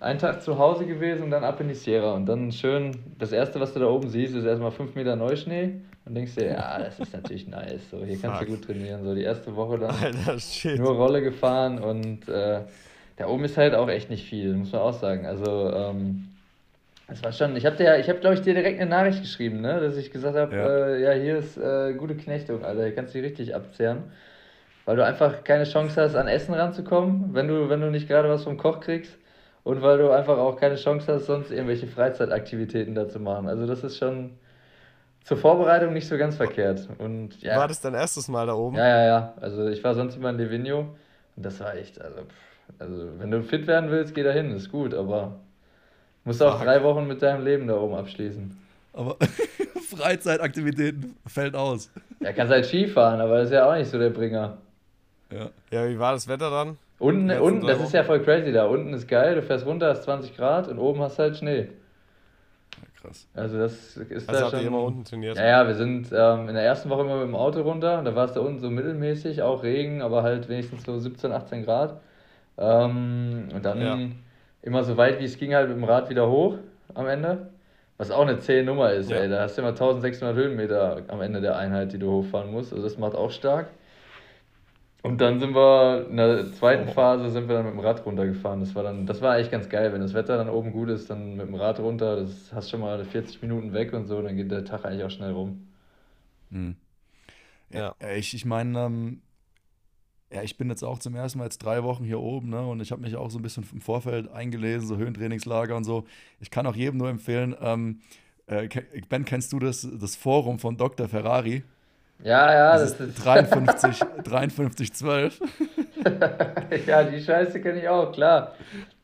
Ein 0.00 0.18
Tag 0.18 0.42
zu 0.42 0.58
Hause 0.58 0.86
gewesen 0.86 1.24
und 1.24 1.30
dann 1.30 1.44
ab 1.44 1.60
in 1.60 1.68
die 1.68 1.74
Sierra. 1.74 2.14
Und 2.14 2.24
dann 2.24 2.50
schön, 2.50 2.92
das 3.18 3.32
erste, 3.32 3.60
was 3.60 3.74
du 3.74 3.80
da 3.80 3.86
oben 3.86 4.08
siehst, 4.08 4.34
ist 4.34 4.46
erstmal 4.46 4.70
fünf 4.70 4.94
Meter 4.94 5.16
Neuschnee. 5.16 5.82
Und 6.06 6.14
denkst 6.14 6.36
dir, 6.36 6.46
ja, 6.46 6.78
das 6.78 6.98
ist 6.98 7.12
natürlich 7.12 7.46
nice. 7.46 7.90
So, 7.90 8.02
hier 8.04 8.18
kannst 8.18 8.40
du 8.40 8.46
Fuck. 8.46 8.56
gut 8.56 8.64
trainieren. 8.64 9.04
So 9.04 9.14
die 9.14 9.22
erste 9.22 9.54
Woche 9.54 9.78
dann 9.78 9.90
Alter, 10.02 10.38
nur 10.76 10.92
Rolle 10.96 11.20
gefahren 11.20 11.78
und 11.78 12.26
äh, 12.28 12.62
da 13.18 13.26
oben 13.26 13.44
ist 13.44 13.58
halt 13.58 13.74
auch 13.74 13.88
echt 13.90 14.08
nicht 14.08 14.24
viel, 14.26 14.54
muss 14.54 14.72
man 14.72 14.80
auch 14.80 14.98
sagen. 14.98 15.26
Also, 15.26 15.70
ähm, 15.70 16.28
es 17.08 17.22
war 17.22 17.32
schon, 17.32 17.54
ich 17.54 17.66
habe 17.66 17.76
dir, 17.76 17.98
ich 17.98 18.08
habe 18.08 18.20
glaube 18.20 18.36
ich 18.36 18.40
dir 18.40 18.54
direkt 18.54 18.80
eine 18.80 18.88
Nachricht 18.88 19.20
geschrieben, 19.20 19.60
ne, 19.60 19.78
dass 19.80 19.96
ich 19.96 20.10
gesagt 20.10 20.36
habe, 20.38 20.56
Ja. 20.56 20.66
äh, 20.68 21.02
ja, 21.02 21.12
hier 21.22 21.36
ist 21.36 21.58
äh, 21.58 21.92
gute 21.94 22.14
Knechtung, 22.14 22.64
Alter, 22.64 22.84
hier 22.84 22.94
kannst 22.94 23.14
du 23.14 23.20
dich 23.20 23.30
richtig 23.30 23.54
abzehren. 23.54 24.04
Weil 24.90 24.96
du 24.96 25.04
einfach 25.04 25.44
keine 25.44 25.62
Chance 25.62 26.02
hast, 26.02 26.16
an 26.16 26.26
Essen 26.26 26.52
ranzukommen, 26.52 27.32
wenn 27.32 27.46
du, 27.46 27.68
wenn 27.68 27.80
du 27.80 27.92
nicht 27.92 28.08
gerade 28.08 28.28
was 28.28 28.42
vom 28.42 28.56
Koch 28.56 28.80
kriegst. 28.80 29.16
Und 29.62 29.82
weil 29.82 29.98
du 29.98 30.10
einfach 30.10 30.36
auch 30.36 30.56
keine 30.56 30.74
Chance 30.74 31.12
hast, 31.12 31.26
sonst 31.26 31.52
irgendwelche 31.52 31.86
Freizeitaktivitäten 31.86 32.96
da 32.96 33.08
zu 33.08 33.20
machen. 33.20 33.46
Also 33.46 33.68
das 33.68 33.84
ist 33.84 33.98
schon 33.98 34.32
zur 35.22 35.36
Vorbereitung 35.36 35.92
nicht 35.92 36.08
so 36.08 36.18
ganz 36.18 36.34
verkehrt. 36.34 36.88
Und 36.98 37.40
ja. 37.40 37.56
War 37.56 37.68
das 37.68 37.80
dein 37.80 37.94
erstes 37.94 38.26
Mal 38.26 38.48
da 38.48 38.54
oben? 38.54 38.78
Ja, 38.78 38.88
ja, 38.88 39.04
ja. 39.04 39.34
Also 39.40 39.68
ich 39.68 39.84
war 39.84 39.94
sonst 39.94 40.16
immer 40.16 40.30
in 40.30 40.38
Livigno 40.38 40.80
und 41.36 41.46
das 41.46 41.60
war 41.60 41.76
echt, 41.76 42.00
also, 42.00 42.22
also 42.80 43.10
wenn 43.18 43.30
du 43.30 43.44
fit 43.44 43.68
werden 43.68 43.92
willst, 43.92 44.12
geh 44.12 44.24
da 44.24 44.32
hin, 44.32 44.50
ist 44.50 44.72
gut, 44.72 44.92
aber 44.92 45.36
musst 46.24 46.42
auch 46.42 46.56
Fuck. 46.56 46.64
drei 46.64 46.82
Wochen 46.82 47.06
mit 47.06 47.22
deinem 47.22 47.44
Leben 47.44 47.68
da 47.68 47.76
oben 47.76 47.94
abschließen. 47.94 48.58
Aber 48.92 49.18
Freizeitaktivitäten 49.96 51.14
fällt 51.28 51.54
aus. 51.54 51.92
Ja, 52.18 52.32
kannst 52.32 52.52
halt 52.52 52.66
Ski 52.66 52.88
fahren, 52.88 53.20
aber 53.20 53.36
das 53.36 53.50
ist 53.50 53.54
ja 53.54 53.70
auch 53.70 53.76
nicht 53.76 53.88
so 53.88 53.96
der 53.96 54.10
Bringer. 54.10 54.58
Ja. 55.32 55.50
Ja, 55.70 55.88
wie 55.88 55.98
war 55.98 56.12
das 56.12 56.28
Wetter 56.28 56.50
dann? 56.50 56.78
Unten, 56.98 57.30
unten, 57.30 57.66
das 57.66 57.80
ist 57.80 57.92
ja 57.92 58.04
voll 58.04 58.20
crazy 58.22 58.52
da. 58.52 58.66
Unten 58.66 58.92
ist 58.92 59.08
geil, 59.08 59.34
du 59.34 59.42
fährst 59.42 59.64
runter, 59.64 59.88
hast 59.88 60.02
20 60.02 60.36
Grad 60.36 60.68
und 60.68 60.78
oben 60.78 61.00
hast 61.00 61.18
halt 61.18 61.36
Schnee. 61.36 61.68
Krass. 63.00 63.26
Also 63.34 63.58
das 63.58 63.96
ist 63.96 64.28
Also 64.28 64.32
da 64.32 64.40
habt 64.42 64.52
ihr 64.52 64.58
schon. 64.58 64.66
immer 64.68 64.82
unten 64.82 65.04
trainiert? 65.04 65.36
Ja, 65.38 65.46
ja, 65.46 65.66
wir 65.66 65.74
sind 65.74 66.08
ähm, 66.12 66.48
in 66.48 66.54
der 66.54 66.64
ersten 66.64 66.90
Woche 66.90 67.00
immer 67.02 67.16
mit 67.16 67.28
dem 67.28 67.34
Auto 67.34 67.62
runter. 67.62 67.98
und 68.00 68.04
Da 68.04 68.14
war 68.14 68.26
es 68.26 68.34
da 68.34 68.40
unten 68.40 68.58
so 68.58 68.68
mittelmäßig, 68.68 69.40
auch 69.42 69.62
Regen, 69.62 70.02
aber 70.02 70.22
halt 70.22 70.48
wenigstens 70.50 70.84
so 70.84 70.98
17, 70.98 71.32
18 71.32 71.64
Grad. 71.64 71.98
Ähm, 72.58 73.48
und 73.54 73.64
dann 73.64 73.80
Ja. 73.80 73.98
immer 74.62 74.84
so 74.84 74.96
weit 74.98 75.18
wie 75.20 75.24
es 75.24 75.38
ging 75.38 75.54
halt 75.54 75.68
mit 75.68 75.78
dem 75.78 75.84
Rad 75.84 76.10
wieder 76.10 76.28
hoch 76.28 76.56
am 76.94 77.06
Ende. 77.06 77.48
Was 77.96 78.10
auch 78.10 78.22
eine 78.22 78.38
zähe 78.38 78.64
Nummer 78.64 78.92
ist, 78.92 79.10
Ja. 79.10 79.16
ey. 79.18 79.28
Da 79.30 79.40
hast 79.42 79.56
du 79.56 79.62
immer 79.62 79.74
1600 79.74 80.36
Höhenmeter 80.36 81.02
am 81.08 81.22
Ende 81.22 81.40
der 81.40 81.56
Einheit, 81.56 81.92
die 81.92 81.98
du 81.98 82.10
hochfahren 82.10 82.50
musst. 82.50 82.72
Also 82.72 82.82
das 82.84 82.98
macht 82.98 83.14
auch 83.14 83.30
stark. 83.30 83.68
Und 85.02 85.20
dann 85.20 85.40
sind 85.40 85.54
wir 85.54 86.08
in 86.10 86.16
der 86.18 86.52
zweiten 86.52 86.88
Oh. 86.88 86.92
Phase 86.92 87.30
sind 87.30 87.48
wir 87.48 87.56
dann 87.56 87.64
mit 87.64 87.74
dem 87.74 87.80
Rad 87.80 88.04
runtergefahren. 88.04 88.60
Das 88.60 88.74
war 88.74 88.82
dann, 88.82 89.06
das 89.06 89.22
war 89.22 89.32
eigentlich 89.34 89.50
ganz 89.50 89.68
geil. 89.68 89.92
Wenn 89.92 90.00
das 90.02 90.14
Wetter 90.14 90.36
dann 90.36 90.50
oben 90.50 90.72
gut 90.72 90.90
ist, 90.90 91.08
dann 91.08 91.36
mit 91.36 91.46
dem 91.46 91.54
Rad 91.54 91.80
runter, 91.80 92.16
das 92.16 92.52
hast 92.52 92.70
schon 92.70 92.80
mal 92.80 93.02
40 93.04 93.40
Minuten 93.42 93.72
weg 93.72 93.92
und 93.94 94.06
so, 94.06 94.20
dann 94.20 94.36
geht 94.36 94.50
der 94.50 94.64
Tag 94.64 94.84
eigentlich 94.84 95.04
auch 95.04 95.10
schnell 95.10 95.32
rum. 95.32 95.66
Hm. 96.50 96.76
Ja. 97.72 97.94
Ja, 98.00 98.10
ich, 98.14 98.34
ich 98.34 98.44
meine, 98.44 98.78
ähm, 98.78 99.22
ja, 100.32 100.42
ich 100.42 100.56
bin 100.56 100.68
jetzt 100.68 100.82
auch 100.84 100.98
zum 100.98 101.14
ersten 101.14 101.38
Mal 101.38 101.44
jetzt 101.44 101.58
drei 101.58 101.82
Wochen 101.82 102.04
hier 102.04 102.20
oben, 102.20 102.50
ne? 102.50 102.64
Und 102.66 102.80
ich 102.80 102.92
habe 102.92 103.02
mich 103.02 103.16
auch 103.16 103.30
so 103.30 103.38
ein 103.38 103.42
bisschen 103.42 103.66
im 103.72 103.80
Vorfeld 103.80 104.30
eingelesen, 104.30 104.86
so 104.86 104.96
Höhentrainingslager 104.96 105.76
und 105.76 105.84
so. 105.84 106.04
Ich 106.40 106.50
kann 106.50 106.66
auch 106.66 106.76
jedem 106.76 106.98
nur 106.98 107.08
empfehlen, 107.08 107.56
ähm, 107.60 108.00
äh, 108.46 108.68
Ben, 109.08 109.24
kennst 109.24 109.52
du 109.52 109.58
das, 109.58 109.88
das 110.00 110.16
Forum 110.16 110.58
von 110.58 110.76
Dr. 110.76 111.08
Ferrari? 111.08 111.62
Ja, 112.24 112.52
ja, 112.52 112.78
Das 112.78 112.96
das 112.96 113.08
ist 113.08 113.16
ist. 113.16 113.24
53, 113.24 114.00
53 114.24 114.92
12. 114.92 115.40
ja, 116.86 117.04
die 117.04 117.20
Scheiße 117.20 117.60
kenne 117.60 117.80
ich 117.80 117.88
auch, 117.88 118.12
klar. 118.12 118.54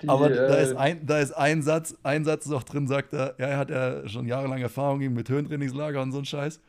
Die, 0.02 0.08
Aber 0.08 0.28
da 0.28 0.56
äh, 0.56 0.62
ist 0.62 0.76
ein, 0.76 1.06
da 1.06 1.18
ist 1.18 1.32
ein 1.32 1.62
Satz, 1.62 1.96
ein 2.02 2.24
Satz 2.24 2.46
ist 2.46 2.52
auch 2.52 2.62
drin, 2.62 2.86
sagt 2.86 3.12
er, 3.12 3.34
ja, 3.38 3.46
er 3.46 3.58
hat 3.58 3.70
ja 3.70 4.08
schon 4.08 4.26
jahrelang 4.26 4.60
Erfahrung 4.60 4.98
mit 4.98 5.28
Höhentrainingslager 5.28 6.02
und 6.02 6.12
so 6.12 6.18
ein 6.18 6.24
Scheiß. 6.24 6.60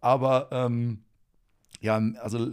Aber 0.00 0.48
ähm, 0.50 1.04
ja, 1.80 2.00
also 2.20 2.50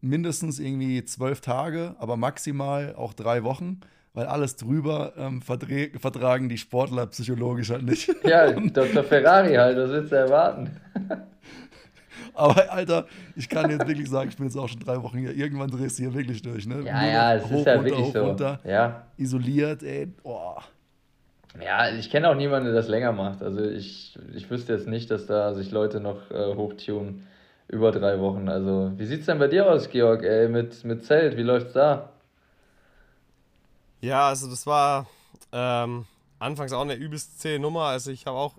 mindestens 0.00 0.58
irgendwie 0.58 1.04
zwölf 1.04 1.40
Tage, 1.40 1.94
aber 1.98 2.16
maximal 2.16 2.94
auch 2.96 3.14
drei 3.14 3.44
Wochen, 3.44 3.80
weil 4.14 4.26
alles 4.26 4.56
drüber 4.56 5.12
ähm, 5.16 5.42
vertragen 5.42 6.48
die 6.48 6.58
Sportler 6.58 7.06
psychologisch 7.06 7.70
halt 7.70 7.84
nicht. 7.84 8.10
Ja, 8.24 8.50
Dr. 8.60 9.04
Ferrari 9.04 9.54
halt, 9.54 9.78
was 9.78 9.90
willst 9.90 10.12
du 10.12 10.16
erwarten? 10.16 10.70
Aber 12.34 12.70
Alter, 12.72 13.06
ich 13.36 13.48
kann 13.48 13.70
jetzt 13.70 13.86
wirklich 13.86 14.08
sagen, 14.08 14.28
ich 14.30 14.36
bin 14.36 14.46
jetzt 14.46 14.56
auch 14.56 14.68
schon 14.68 14.80
drei 14.80 15.02
Wochen 15.02 15.18
hier. 15.18 15.34
Irgendwann 15.34 15.70
drehst 15.70 15.98
du 15.98 16.04
hier 16.04 16.14
wirklich 16.14 16.42
durch, 16.42 16.66
ne? 16.66 16.82
Ja, 16.84 17.00
Nur 17.02 17.10
ja, 17.10 17.34
es 17.34 17.44
hoch, 17.44 17.50
ist 17.60 17.66
ja 17.66 17.74
runter, 17.74 17.84
wirklich 17.90 18.06
hoch, 18.06 18.12
so. 18.12 18.24
runter, 18.26 18.60
Ja. 18.64 19.06
isoliert, 19.16 19.82
ey. 19.82 20.06
Boah. 20.06 20.62
Ja, 21.64 21.90
ich 21.90 22.10
kenne 22.10 22.28
auch 22.30 22.34
niemanden, 22.36 22.66
der 22.66 22.74
das 22.74 22.88
länger 22.88 23.12
macht. 23.12 23.42
Also 23.42 23.62
ich, 23.62 24.18
ich 24.34 24.48
wüsste 24.50 24.74
jetzt 24.74 24.86
nicht, 24.86 25.10
dass 25.10 25.26
da 25.26 25.54
sich 25.54 25.70
Leute 25.70 25.98
noch 26.00 26.30
äh, 26.30 26.54
hochtunen 26.54 27.26
über 27.68 27.90
drei 27.90 28.20
Wochen. 28.20 28.48
Also, 28.48 28.92
wie 28.96 29.04
sieht's 29.06 29.26
denn 29.26 29.38
bei 29.38 29.48
dir 29.48 29.70
aus, 29.70 29.90
Georg, 29.90 30.22
ey, 30.22 30.48
mit, 30.48 30.84
mit 30.84 31.04
Zelt? 31.04 31.36
Wie 31.36 31.42
läuft's 31.42 31.72
da? 31.72 32.10
Ja, 34.00 34.28
also 34.28 34.48
das 34.48 34.66
war 34.66 35.06
ähm, 35.52 36.06
anfangs 36.38 36.72
auch 36.72 36.82
eine 36.82 36.94
übelst 36.94 37.40
zähe 37.40 37.58
Nummer. 37.58 37.84
Also 37.84 38.10
ich 38.10 38.26
habe 38.26 38.36
auch 38.38 38.54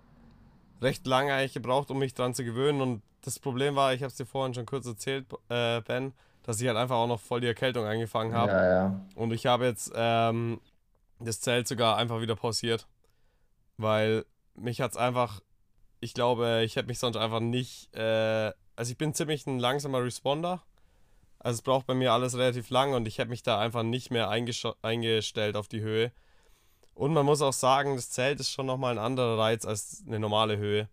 recht 0.81 1.07
lange 1.07 1.33
eigentlich 1.33 1.53
gebraucht, 1.53 1.91
um 1.91 1.99
mich 1.99 2.13
dran 2.13 2.33
zu 2.33 2.43
gewöhnen. 2.43 2.81
Und 2.81 3.01
das 3.21 3.39
Problem 3.39 3.75
war, 3.75 3.93
ich 3.93 4.01
habe 4.01 4.09
es 4.09 4.15
dir 4.15 4.25
vorhin 4.25 4.53
schon 4.53 4.65
kurz 4.65 4.85
erzählt, 4.85 5.25
äh, 5.49 5.81
Ben, 5.81 6.13
dass 6.43 6.61
ich 6.61 6.67
halt 6.67 6.77
einfach 6.77 6.95
auch 6.95 7.07
noch 7.07 7.19
voll 7.19 7.41
die 7.41 7.47
Erkältung 7.47 7.85
angefangen 7.85 8.33
habe. 8.33 8.51
Ja, 8.51 8.67
ja. 8.67 9.05
Und 9.15 9.31
ich 9.31 9.45
habe 9.45 9.65
jetzt 9.65 9.91
ähm, 9.95 10.59
das 11.19 11.41
Zelt 11.41 11.67
sogar 11.67 11.97
einfach 11.97 12.21
wieder 12.21 12.35
pausiert. 12.35 12.87
Weil 13.77 14.25
mich 14.55 14.81
hat 14.81 14.91
es 14.91 14.97
einfach, 14.97 15.41
ich 15.99 16.13
glaube, 16.13 16.63
ich 16.65 16.75
hätte 16.75 16.87
mich 16.87 16.99
sonst 16.99 17.17
einfach 17.17 17.39
nicht, 17.39 17.93
äh, 17.95 18.51
also 18.75 18.91
ich 18.91 18.97
bin 18.97 19.13
ziemlich 19.13 19.45
ein 19.47 19.59
langsamer 19.59 20.03
Responder. 20.03 20.63
Also 21.39 21.57
es 21.57 21.61
braucht 21.61 21.85
bei 21.85 21.93
mir 21.93 22.11
alles 22.11 22.37
relativ 22.37 22.69
lang 22.69 22.93
und 22.93 23.07
ich 23.07 23.17
hätte 23.17 23.29
mich 23.29 23.43
da 23.43 23.59
einfach 23.59 23.83
nicht 23.83 24.11
mehr 24.11 24.29
eingestellt 24.29 25.55
auf 25.55 25.67
die 25.69 25.81
Höhe. 25.81 26.11
Und 26.93 27.13
man 27.13 27.25
muss 27.25 27.41
auch 27.41 27.53
sagen, 27.53 27.95
das 27.95 28.09
Zelt 28.09 28.41
ist 28.41 28.51
schon 28.51 28.65
nochmal 28.65 28.91
ein 28.91 29.03
anderer 29.03 29.37
Reiz 29.37 29.65
als 29.65 30.03
eine 30.05 30.19
normale 30.19 30.57
Höhe. 30.57 30.89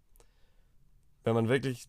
Wenn 1.24 1.34
man 1.34 1.48
wirklich, 1.48 1.88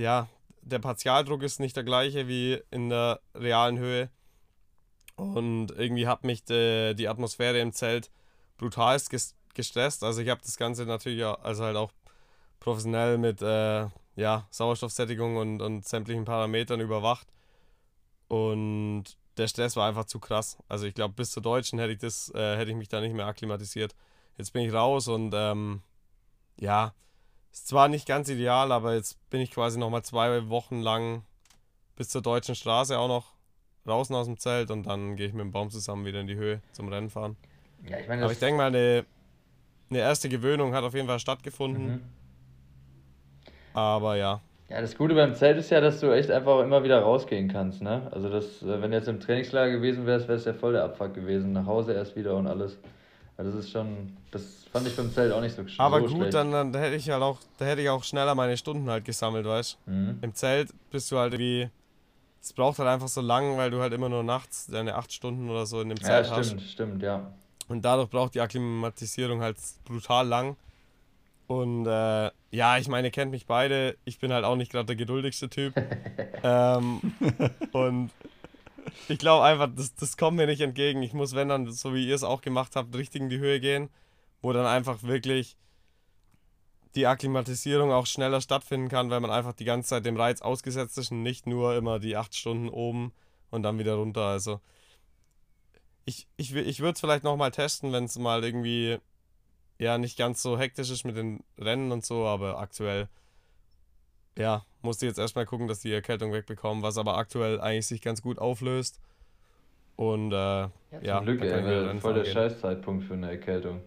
ja, 0.00 0.28
der 0.62 0.78
Partialdruck 0.78 1.42
ist 1.42 1.60
nicht 1.60 1.76
der 1.76 1.84
gleiche 1.84 2.26
wie 2.26 2.60
in 2.70 2.88
der 2.88 3.20
realen 3.34 3.78
Höhe. 3.78 4.10
Und 5.16 5.72
irgendwie 5.72 6.06
hat 6.06 6.24
mich 6.24 6.44
de, 6.44 6.94
die 6.94 7.08
Atmosphäre 7.08 7.60
im 7.60 7.72
Zelt 7.72 8.10
brutalst 8.56 9.10
gestresst. 9.54 10.02
Also 10.02 10.22
ich 10.22 10.28
habe 10.30 10.40
das 10.42 10.56
Ganze 10.56 10.86
natürlich 10.86 11.24
auch, 11.24 11.42
also 11.42 11.64
halt 11.64 11.76
auch 11.76 11.92
professionell 12.58 13.18
mit 13.18 13.42
äh, 13.42 13.88
ja, 14.16 14.46
Sauerstoffsättigung 14.50 15.36
und, 15.36 15.60
und 15.60 15.86
sämtlichen 15.86 16.24
Parametern 16.24 16.80
überwacht. 16.80 17.28
Und 18.28 19.04
der 19.36 19.48
Stress 19.48 19.76
war 19.76 19.88
einfach 19.88 20.04
zu 20.06 20.18
krass. 20.18 20.56
Also 20.68 20.86
ich 20.86 20.94
glaube, 20.94 21.14
bis 21.14 21.32
zur 21.32 21.42
Deutschen 21.42 21.78
hätte 21.78 21.92
ich 21.92 21.98
das, 21.98 22.32
äh, 22.34 22.56
hätte 22.56 22.70
ich 22.70 22.76
mich 22.76 22.88
da 22.88 23.00
nicht 23.00 23.14
mehr 23.14 23.26
akklimatisiert. 23.26 23.94
Jetzt 24.38 24.52
bin 24.52 24.62
ich 24.62 24.72
raus 24.72 25.08
und 25.08 25.32
ähm, 25.34 25.82
ja, 26.58 26.94
ist 27.52 27.68
zwar 27.68 27.88
nicht 27.88 28.06
ganz 28.06 28.28
ideal, 28.28 28.72
aber 28.72 28.94
jetzt 28.94 29.18
bin 29.30 29.40
ich 29.40 29.50
quasi 29.50 29.78
nochmal 29.78 30.02
zwei 30.02 30.48
Wochen 30.48 30.80
lang 30.80 31.22
bis 31.96 32.08
zur 32.08 32.22
deutschen 32.22 32.54
Straße 32.54 32.98
auch 32.98 33.08
noch 33.08 33.34
draußen 33.84 34.14
aus 34.14 34.26
dem 34.26 34.38
Zelt 34.38 34.70
und 34.70 34.84
dann 34.84 35.16
gehe 35.16 35.26
ich 35.26 35.32
mit 35.32 35.42
dem 35.42 35.52
Baum 35.52 35.70
zusammen 35.70 36.04
wieder 36.04 36.20
in 36.20 36.26
die 36.26 36.36
Höhe 36.36 36.60
zum 36.72 36.88
Rennen 36.88 37.10
fahren. 37.10 37.36
Ja, 37.88 37.98
ich 37.98 38.08
meine, 38.08 38.22
aber 38.22 38.32
ich 38.32 38.38
denke 38.38 38.56
mal, 38.56 38.66
eine, 38.66 39.04
eine 39.90 39.98
erste 39.98 40.28
Gewöhnung 40.28 40.74
hat 40.74 40.84
auf 40.84 40.94
jeden 40.94 41.06
Fall 41.06 41.18
stattgefunden. 41.18 41.86
Mhm. 41.86 42.02
Aber 43.72 44.16
ja. 44.16 44.40
Ja, 44.68 44.80
das 44.80 44.96
Gute 44.96 45.14
beim 45.14 45.34
Zelt 45.34 45.58
ist 45.58 45.70
ja, 45.70 45.80
dass 45.80 45.98
du 45.98 46.12
echt 46.12 46.30
einfach 46.30 46.60
immer 46.62 46.84
wieder 46.84 47.00
rausgehen 47.00 47.48
kannst, 47.48 47.82
ne? 47.82 48.08
Also 48.12 48.28
das, 48.28 48.62
äh, 48.62 48.80
wenn 48.80 48.92
du 48.92 48.96
jetzt 48.96 49.08
im 49.08 49.18
Trainingslager 49.18 49.72
gewesen 49.72 50.06
wärst, 50.06 50.28
wäre 50.28 50.38
es 50.38 50.44
ja 50.44 50.54
voll 50.54 50.74
der 50.74 50.84
Abfuck 50.84 51.14
gewesen. 51.14 51.52
Nach 51.52 51.66
Hause 51.66 51.92
erst 51.92 52.14
wieder 52.14 52.36
und 52.36 52.46
alles. 52.46 52.78
Das 53.42 53.54
ist 53.54 53.70
schon, 53.70 54.16
das 54.30 54.64
fand 54.72 54.86
ich 54.86 54.96
beim 54.96 55.12
Zelt 55.12 55.32
auch 55.32 55.40
nicht 55.40 55.56
so, 55.56 55.62
schlecht. 55.62 55.80
Aber 55.80 56.00
gut, 56.00 56.10
schlecht. 56.10 56.34
dann, 56.34 56.52
dann 56.52 56.74
hätte 56.74 56.96
ich 56.96 57.08
halt 57.10 57.22
auch, 57.22 57.38
da 57.58 57.64
hätte 57.64 57.82
ich 57.82 57.88
auch 57.88 58.04
schneller 58.04 58.34
meine 58.34 58.56
Stunden 58.56 58.88
halt 58.90 59.04
gesammelt, 59.04 59.46
weißt 59.46 59.78
mhm. 59.86 60.18
Im 60.22 60.34
Zelt 60.34 60.70
bist 60.90 61.10
du 61.10 61.18
halt 61.18 61.38
wie, 61.38 61.68
es 62.40 62.52
braucht 62.52 62.78
halt 62.78 62.88
einfach 62.88 63.08
so 63.08 63.20
lang, 63.20 63.56
weil 63.56 63.70
du 63.70 63.80
halt 63.80 63.92
immer 63.92 64.08
nur 64.08 64.22
nachts 64.22 64.66
deine 64.66 64.94
acht 64.94 65.12
Stunden 65.12 65.48
oder 65.48 65.66
so 65.66 65.80
in 65.80 65.88
dem 65.88 66.00
Zelt 66.00 66.26
ja, 66.26 66.42
stimmt, 66.42 66.60
hast. 66.60 66.70
stimmt, 66.70 67.02
ja. 67.02 67.32
Und 67.68 67.84
dadurch 67.84 68.10
braucht 68.10 68.34
die 68.34 68.40
Akklimatisierung 68.40 69.42
halt 69.42 69.56
brutal 69.84 70.26
lang. 70.26 70.56
Und 71.46 71.86
äh, 71.86 72.30
ja, 72.50 72.78
ich 72.78 72.88
meine, 72.88 73.10
kennt 73.10 73.30
mich 73.30 73.46
beide. 73.46 73.96
Ich 74.04 74.18
bin 74.18 74.32
halt 74.32 74.44
auch 74.44 74.56
nicht 74.56 74.70
gerade 74.70 74.86
der 74.86 74.96
geduldigste 74.96 75.48
Typ. 75.48 75.74
ähm, 76.42 77.00
und 77.72 78.10
ich 79.08 79.18
glaube 79.18 79.44
einfach, 79.44 79.68
das, 79.74 79.94
das 79.94 80.16
kommt 80.16 80.36
mir 80.36 80.46
nicht 80.46 80.60
entgegen. 80.60 81.02
Ich 81.02 81.12
muss, 81.12 81.34
wenn 81.34 81.48
dann, 81.48 81.70
so 81.70 81.94
wie 81.94 82.06
ihr 82.06 82.14
es 82.14 82.22
auch 82.22 82.40
gemacht 82.40 82.76
habt, 82.76 82.94
richtig 82.94 83.22
in 83.22 83.28
die 83.28 83.38
Höhe 83.38 83.60
gehen, 83.60 83.90
wo 84.42 84.52
dann 84.52 84.66
einfach 84.66 85.02
wirklich 85.02 85.56
die 86.94 87.06
Akklimatisierung 87.06 87.92
auch 87.92 88.06
schneller 88.06 88.40
stattfinden 88.40 88.88
kann, 88.88 89.10
weil 89.10 89.20
man 89.20 89.30
einfach 89.30 89.52
die 89.52 89.64
ganze 89.64 89.90
Zeit 89.90 90.06
dem 90.06 90.16
Reiz 90.16 90.42
ausgesetzt 90.42 90.98
ist 90.98 91.12
und 91.12 91.22
nicht 91.22 91.46
nur 91.46 91.76
immer 91.76 91.98
die 91.98 92.16
acht 92.16 92.34
Stunden 92.34 92.68
oben 92.68 93.12
und 93.50 93.62
dann 93.62 93.78
wieder 93.78 93.94
runter. 93.94 94.22
Also 94.22 94.60
ich, 96.04 96.26
ich, 96.36 96.54
ich 96.54 96.80
würde 96.80 96.94
es 96.94 97.00
vielleicht 97.00 97.24
nochmal 97.24 97.52
testen, 97.52 97.92
wenn 97.92 98.04
es 98.04 98.18
mal 98.18 98.42
irgendwie 98.44 98.98
ja 99.78 99.98
nicht 99.98 100.18
ganz 100.18 100.42
so 100.42 100.58
hektisch 100.58 100.90
ist 100.90 101.04
mit 101.04 101.16
den 101.16 101.44
Rennen 101.58 101.92
und 101.92 102.04
so, 102.04 102.26
aber 102.26 102.58
aktuell, 102.58 103.08
ja, 104.36 104.64
musste 104.82 105.06
jetzt 105.06 105.18
erstmal 105.18 105.46
gucken, 105.46 105.68
dass 105.68 105.80
die 105.80 105.92
Erkältung 105.92 106.32
wegbekommen, 106.32 106.82
was 106.82 106.98
aber 106.98 107.16
aktuell 107.16 107.60
eigentlich 107.60 107.86
sich 107.86 108.02
ganz 108.02 108.22
gut 108.22 108.38
auflöst. 108.38 109.00
Und 109.96 110.32
äh, 110.32 110.36
ja, 110.36 110.70
ja 111.02 111.20
Glück, 111.20 111.42
ey, 111.42 112.00
voll 112.00 112.14
der 112.14 112.24
Scheißzeitpunkt 112.24 113.04
für 113.04 113.14
eine 113.14 113.30
Erkältung. 113.30 113.82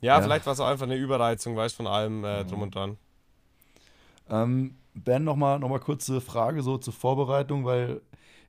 Ja, 0.00 0.16
ja. 0.16 0.22
vielleicht 0.22 0.46
war 0.46 0.52
es 0.52 0.60
auch 0.60 0.68
einfach 0.68 0.86
eine 0.86 0.96
Überreizung, 0.96 1.56
weißt 1.56 1.74
von 1.74 1.86
allem 1.86 2.24
äh, 2.24 2.44
drum 2.44 2.62
und 2.62 2.74
dran. 2.74 2.96
Ähm, 4.28 4.76
ben, 4.94 5.24
nochmal 5.24 5.58
noch 5.58 5.68
mal 5.68 5.80
kurze 5.80 6.20
Frage 6.20 6.62
so 6.62 6.78
zur 6.78 6.92
Vorbereitung, 6.92 7.64
weil 7.64 8.00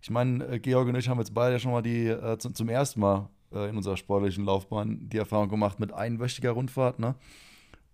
ich 0.01 0.09
meine, 0.09 0.45
äh, 0.45 0.59
Georg 0.59 0.87
und 0.87 0.95
ich 0.95 1.09
haben 1.09 1.17
jetzt 1.17 1.33
beide 1.33 1.53
ja 1.53 1.59
schon 1.59 1.71
mal 1.71 1.81
die 1.81 2.07
äh, 2.07 2.37
zum, 2.37 2.53
zum 2.53 2.69
ersten 2.69 2.99
Mal 2.99 3.29
äh, 3.51 3.69
in 3.69 3.77
unserer 3.77 3.97
sportlichen 3.97 4.45
Laufbahn 4.45 5.09
die 5.09 5.17
Erfahrung 5.17 5.49
gemacht 5.49 5.79
mit 5.79 5.91
einwöchiger 5.93 6.51
Rundfahrt. 6.51 6.99
Ne? 6.99 7.15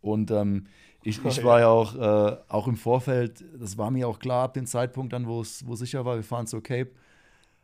Und 0.01 0.31
ähm, 0.31 0.67
ich, 1.03 1.24
ich 1.25 1.43
war 1.43 1.60
ja 1.60 1.67
auch, 1.67 1.96
äh, 1.96 2.38
auch 2.48 2.67
im 2.67 2.77
Vorfeld, 2.77 3.43
das 3.60 3.77
war 3.77 3.91
mir 3.91 4.08
auch 4.08 4.20
klar 4.20 4.46
ab 4.46 4.53
dem 4.53 4.65
Zeitpunkt 4.65 5.13
dann, 5.13 5.27
wo 5.27 5.41
es 5.41 5.60
sicher 5.60 6.05
war, 6.05 6.15
wir 6.15 6.24
fahren 6.24 6.48
zur 6.48 6.63
Cape, 6.63 6.91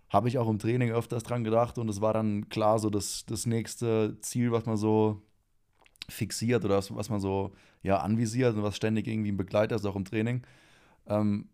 habe 0.10 0.30
ich 0.30 0.38
auch 0.38 0.50
im 0.50 0.60
Training 0.60 0.92
öfters 0.92 1.24
dran 1.24 1.44
gedacht 1.44 1.78
und 1.78 1.90
es 1.90 2.02
war 2.02 2.14
dann 2.14 2.50
klar 2.50 2.80
so 2.80 2.90
das, 2.90 3.26
das 3.26 3.46
nächste 3.46 4.18
Ziel, 4.22 4.52
was 4.52 4.66
man 4.66 4.78
so 4.78 5.22
fixiert 6.10 6.64
oder 6.64 6.78
was, 6.78 6.96
was 6.96 7.10
man 7.10 7.20
so 7.20 7.54
ja, 7.84 7.98
anvisiert 7.98 8.56
und 8.56 8.64
was 8.64 8.76
ständig 8.76 9.08
irgendwie 9.08 9.32
ein 9.32 9.38
Begleiter 9.38 9.76
ist, 9.76 9.86
auch 9.86 9.96
im 9.96 10.06
Training. 10.06 10.44
Ähm, 11.08 11.50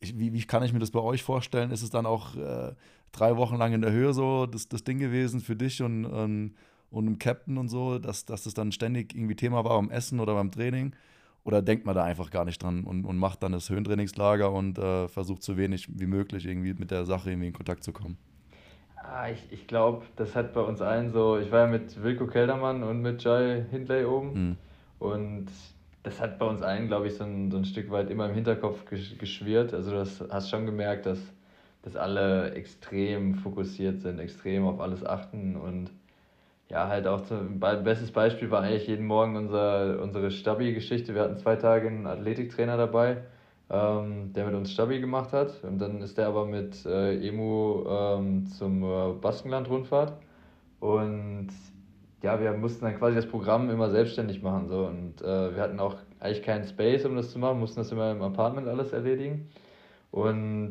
ich, 0.00 0.18
wie, 0.18 0.32
wie, 0.32 0.44
kann 0.44 0.62
ich 0.62 0.72
mir 0.72 0.78
das 0.78 0.90
bei 0.90 1.00
euch 1.00 1.22
vorstellen? 1.22 1.70
Ist 1.70 1.82
es 1.82 1.90
dann 1.90 2.06
auch 2.06 2.36
äh, 2.36 2.74
drei 3.12 3.36
Wochen 3.36 3.56
lang 3.56 3.72
in 3.72 3.82
der 3.82 3.92
Höhe 3.92 4.12
so 4.12 4.46
das, 4.46 4.68
das 4.68 4.84
Ding 4.84 4.98
gewesen 4.98 5.40
für 5.40 5.56
dich 5.56 5.82
und, 5.82 6.04
und, 6.04 6.54
und 6.92 7.06
im 7.06 7.18
Captain 7.18 7.58
und 7.58 7.68
so, 7.68 7.98
dass, 7.98 8.24
dass 8.26 8.44
das 8.44 8.54
dann 8.54 8.70
ständig 8.70 9.14
irgendwie 9.14 9.34
Thema 9.34 9.64
war 9.64 9.80
beim 9.80 9.90
Essen 9.90 10.20
oder 10.20 10.34
beim 10.34 10.50
Training? 10.50 10.94
Oder 11.44 11.60
denkt 11.60 11.86
man 11.86 11.96
da 11.96 12.04
einfach 12.04 12.30
gar 12.30 12.44
nicht 12.44 12.62
dran 12.62 12.84
und, 12.84 13.04
und 13.04 13.18
macht 13.18 13.42
dann 13.42 13.50
das 13.50 13.68
Höhentrainingslager 13.68 14.52
und 14.52 14.78
äh, 14.78 15.08
versucht 15.08 15.42
so 15.42 15.56
wenig 15.56 15.88
wie 15.98 16.06
möglich 16.06 16.46
irgendwie 16.46 16.74
mit 16.74 16.92
der 16.92 17.04
Sache 17.04 17.30
irgendwie 17.30 17.48
in 17.48 17.52
Kontakt 17.52 17.82
zu 17.82 17.92
kommen? 17.92 18.16
Ah, 18.96 19.28
ich 19.28 19.44
ich 19.50 19.66
glaube, 19.66 20.04
das 20.14 20.36
hat 20.36 20.54
bei 20.54 20.60
uns 20.60 20.80
allen 20.80 21.10
so, 21.10 21.38
ich 21.38 21.50
war 21.50 21.60
ja 21.60 21.66
mit 21.66 22.00
Wilko 22.00 22.28
Keldermann 22.28 22.84
und 22.84 23.02
mit 23.02 23.24
Jai 23.24 23.64
Hindley 23.70 24.04
oben 24.04 24.32
mhm. 24.34 24.56
und 25.00 25.46
das 26.04 26.20
hat 26.20 26.38
bei 26.38 26.46
uns 26.46 26.62
allen, 26.62 26.86
glaube 26.86 27.08
ich, 27.08 27.14
so 27.14 27.24
ein, 27.24 27.50
so 27.50 27.56
ein 27.56 27.64
Stück 27.64 27.90
weit 27.90 28.10
immer 28.10 28.26
im 28.26 28.34
Hinterkopf 28.34 28.84
geschwirrt. 28.84 29.72
Also 29.72 29.90
du 29.90 30.30
hast 30.30 30.50
schon 30.50 30.66
gemerkt, 30.66 31.06
dass, 31.06 31.18
dass 31.82 31.96
alle 31.96 32.52
extrem 32.54 33.34
fokussiert 33.34 34.00
sind, 34.00 34.18
extrem 34.18 34.64
auf 34.64 34.80
alles 34.80 35.04
achten 35.04 35.56
und 35.56 35.90
ja, 36.72 36.88
halt 36.88 37.06
auch 37.06 37.20
zum 37.20 37.60
bestes 37.60 38.10
Beispiel 38.10 38.50
war 38.50 38.62
eigentlich 38.62 38.86
jeden 38.86 39.04
Morgen 39.04 39.36
unser, 39.36 40.00
unsere 40.00 40.30
Stabi-Geschichte. 40.30 41.14
Wir 41.14 41.20
hatten 41.20 41.36
zwei 41.36 41.56
Tage 41.56 41.88
einen 41.88 42.06
Athletiktrainer 42.06 42.78
dabei, 42.78 43.18
ähm, 43.68 44.32
der 44.32 44.46
mit 44.46 44.54
uns 44.54 44.72
Stabi 44.72 44.98
gemacht 44.98 45.34
hat. 45.34 45.62
Und 45.64 45.78
dann 45.78 46.00
ist 46.00 46.16
der 46.16 46.28
aber 46.28 46.46
mit 46.46 46.86
äh, 46.86 47.28
Emu 47.28 47.84
ähm, 47.86 48.46
zum 48.46 48.82
äh, 48.82 49.12
Baskenland-Rundfahrt. 49.20 50.14
Und 50.80 51.48
ja, 52.22 52.40
wir 52.40 52.52
mussten 52.54 52.86
dann 52.86 52.96
quasi 52.96 53.16
das 53.16 53.26
Programm 53.26 53.68
immer 53.68 53.90
selbstständig 53.90 54.42
machen. 54.42 54.68
So. 54.68 54.86
Und 54.86 55.20
äh, 55.20 55.54
wir 55.54 55.62
hatten 55.62 55.78
auch 55.78 55.96
eigentlich 56.20 56.42
keinen 56.42 56.64
Space, 56.64 57.04
um 57.04 57.16
das 57.16 57.32
zu 57.32 57.38
machen, 57.38 57.60
mussten 57.60 57.80
das 57.80 57.92
immer 57.92 58.12
im 58.12 58.22
Apartment 58.22 58.66
alles 58.66 58.94
erledigen. 58.94 59.50
Und 60.10 60.70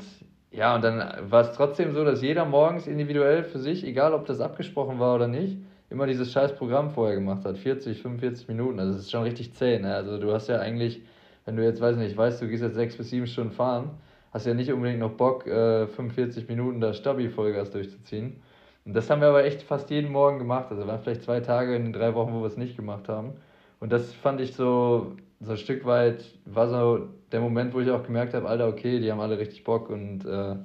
ja, 0.50 0.74
und 0.76 0.84
dann 0.84 1.30
war 1.30 1.42
es 1.42 1.56
trotzdem 1.56 1.94
so, 1.94 2.04
dass 2.04 2.24
jeder 2.24 2.46
morgens 2.46 2.88
individuell 2.88 3.44
für 3.44 3.60
sich, 3.60 3.86
egal 3.86 4.16
ob 4.16 4.26
das 4.26 4.42
abgesprochen 4.42 5.00
war 5.00 5.16
oder 5.16 5.28
nicht, 5.28 5.60
immer 5.92 6.08
dieses 6.08 6.32
scheiß 6.32 6.56
Programm 6.56 6.90
vorher 6.90 7.16
gemacht 7.16 7.44
hat. 7.46 7.58
40, 7.58 8.02
45 8.02 8.48
Minuten. 8.48 8.80
Also 8.80 8.94
das 8.94 9.02
ist 9.04 9.12
schon 9.12 9.24
richtig 9.24 9.54
zäh. 9.54 9.80
Ne? 9.80 9.94
Also 9.94 10.18
du 10.18 10.32
hast 10.32 10.48
ja 10.48 10.60
eigentlich, 10.60 11.02
wenn 11.46 11.58
du 11.58 11.64
jetzt, 11.64 11.82
weiß 11.82 11.98
nicht, 11.98 12.16
weißt, 12.16 12.42
du 12.42 12.48
gehst 12.48 12.64
jetzt 12.64 12.76
sechs 12.76 12.96
bis 12.96 13.10
sieben 13.10 13.28
Stunden 13.28 13.52
fahren, 13.52 13.92
hast 14.32 14.46
ja 14.46 14.54
nicht 14.54 14.72
unbedingt 14.72 15.00
noch 15.00 15.12
Bock, 15.12 15.46
äh, 15.46 15.88
45 15.88 16.48
Minuten 16.48 16.80
da 16.80 16.94
Stabi-Vollgas 16.94 17.72
durchzuziehen. 17.72 18.42
Und 18.86 18.96
das 18.96 19.10
haben 19.10 19.22
wir 19.22 19.28
aber 19.28 19.44
echt 19.44 19.62
fast 19.64 19.90
jeden 19.90 20.12
Morgen 20.12 20.40
gemacht. 20.40 20.68
Also 20.72 20.88
waren 20.88 21.02
vielleicht 21.02 21.24
zwei 21.24 21.42
Tage 21.42 21.76
in 21.76 21.84
den 21.84 21.94
drei 21.94 22.16
Wochen, 22.16 22.34
wo 22.34 22.40
wir 22.40 22.48
es 22.48 22.58
nicht 22.58 22.78
gemacht 22.78 23.10
haben. 23.10 23.34
Und 23.80 23.92
das 23.92 24.14
fand 24.14 24.40
ich 24.40 24.54
so, 24.54 25.18
so 25.42 25.52
ein 25.52 25.58
Stück 25.58 25.86
weit, 25.86 26.24
war 26.46 26.70
so 26.70 27.10
der 27.32 27.42
Moment, 27.42 27.74
wo 27.74 27.80
ich 27.80 27.92
auch 27.92 28.04
gemerkt 28.04 28.34
habe, 28.34 28.48
Alter, 28.48 28.68
okay, 28.68 29.00
die 29.00 29.12
haben 29.12 29.20
alle 29.20 29.38
richtig 29.38 29.64
Bock 29.64 29.90
und 29.90 30.26
äh, 30.26 30.56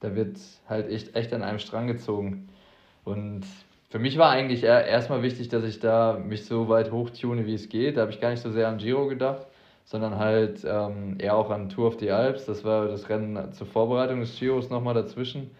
da 0.00 0.14
wird 0.14 0.38
halt 0.68 0.90
echt, 0.90 1.14
echt 1.14 1.32
an 1.32 1.42
einem 1.42 1.58
Strang 1.58 1.86
gezogen. 1.86 2.48
Und 3.04 3.44
für 3.96 4.02
mich 4.02 4.18
war 4.18 4.28
eigentlich 4.28 4.62
erstmal 4.62 5.22
wichtig, 5.22 5.48
dass 5.48 5.64
ich 5.64 5.80
da 5.80 6.20
mich 6.22 6.44
so 6.44 6.68
weit 6.68 6.92
hochtune, 6.92 7.46
wie 7.46 7.54
es 7.54 7.70
geht. 7.70 7.96
Da 7.96 8.02
habe 8.02 8.10
ich 8.10 8.20
gar 8.20 8.28
nicht 8.28 8.42
so 8.42 8.50
sehr 8.50 8.68
an 8.68 8.76
Giro 8.76 9.06
gedacht, 9.06 9.46
sondern 9.86 10.18
halt 10.18 10.66
ähm, 10.68 11.16
eher 11.18 11.34
auch 11.34 11.48
an 11.48 11.70
Tour 11.70 11.86
of 11.86 11.98
the 11.98 12.10
Alps. 12.10 12.44
Das 12.44 12.62
war 12.62 12.88
das 12.88 13.08
Rennen 13.08 13.54
zur 13.54 13.66
Vorbereitung 13.66 14.20
des 14.20 14.38
Giros 14.38 14.68
nochmal 14.68 14.92
dazwischen. 14.92 15.50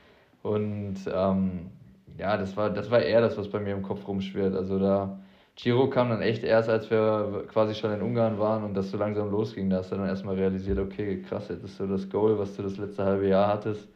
Und 0.42 0.96
ähm, 1.10 1.70
ja, 2.18 2.36
das 2.36 2.58
war, 2.58 2.68
das 2.68 2.90
war 2.90 3.00
eher 3.00 3.22
das, 3.22 3.38
was 3.38 3.48
bei 3.48 3.58
mir 3.58 3.72
im 3.72 3.82
Kopf 3.82 4.06
rumschwirrt. 4.06 4.54
Also 4.54 4.78
da, 4.78 5.18
Giro 5.56 5.88
kam 5.88 6.10
dann 6.10 6.20
echt 6.20 6.44
erst, 6.44 6.68
als 6.68 6.90
wir 6.90 7.44
quasi 7.50 7.74
schon 7.74 7.90
in 7.94 8.02
Ungarn 8.02 8.38
waren 8.38 8.64
und 8.64 8.74
das 8.74 8.90
so 8.90 8.98
langsam 8.98 9.30
losging. 9.30 9.70
Da 9.70 9.78
hast 9.78 9.92
du 9.92 9.96
dann 9.96 10.08
erstmal 10.08 10.34
realisiert, 10.34 10.78
okay, 10.78 11.22
krass, 11.22 11.48
jetzt 11.48 11.64
ist 11.64 11.78
so 11.78 11.86
das 11.86 12.10
Goal, 12.10 12.38
was 12.38 12.54
du 12.54 12.62
das 12.62 12.76
letzte 12.76 13.02
halbe 13.02 13.28
Jahr 13.28 13.48
hattest, 13.48 13.88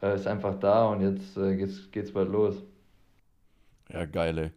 äh, 0.00 0.14
ist 0.14 0.26
einfach 0.26 0.54
da 0.58 0.86
und 0.86 1.02
jetzt 1.02 1.36
äh, 1.36 1.56
geht's, 1.56 1.90
geht's 1.90 2.10
bald 2.10 2.30
los. 2.30 2.62
Ja, 3.92 4.04
geil, 4.06 4.38
ey. 4.38 4.50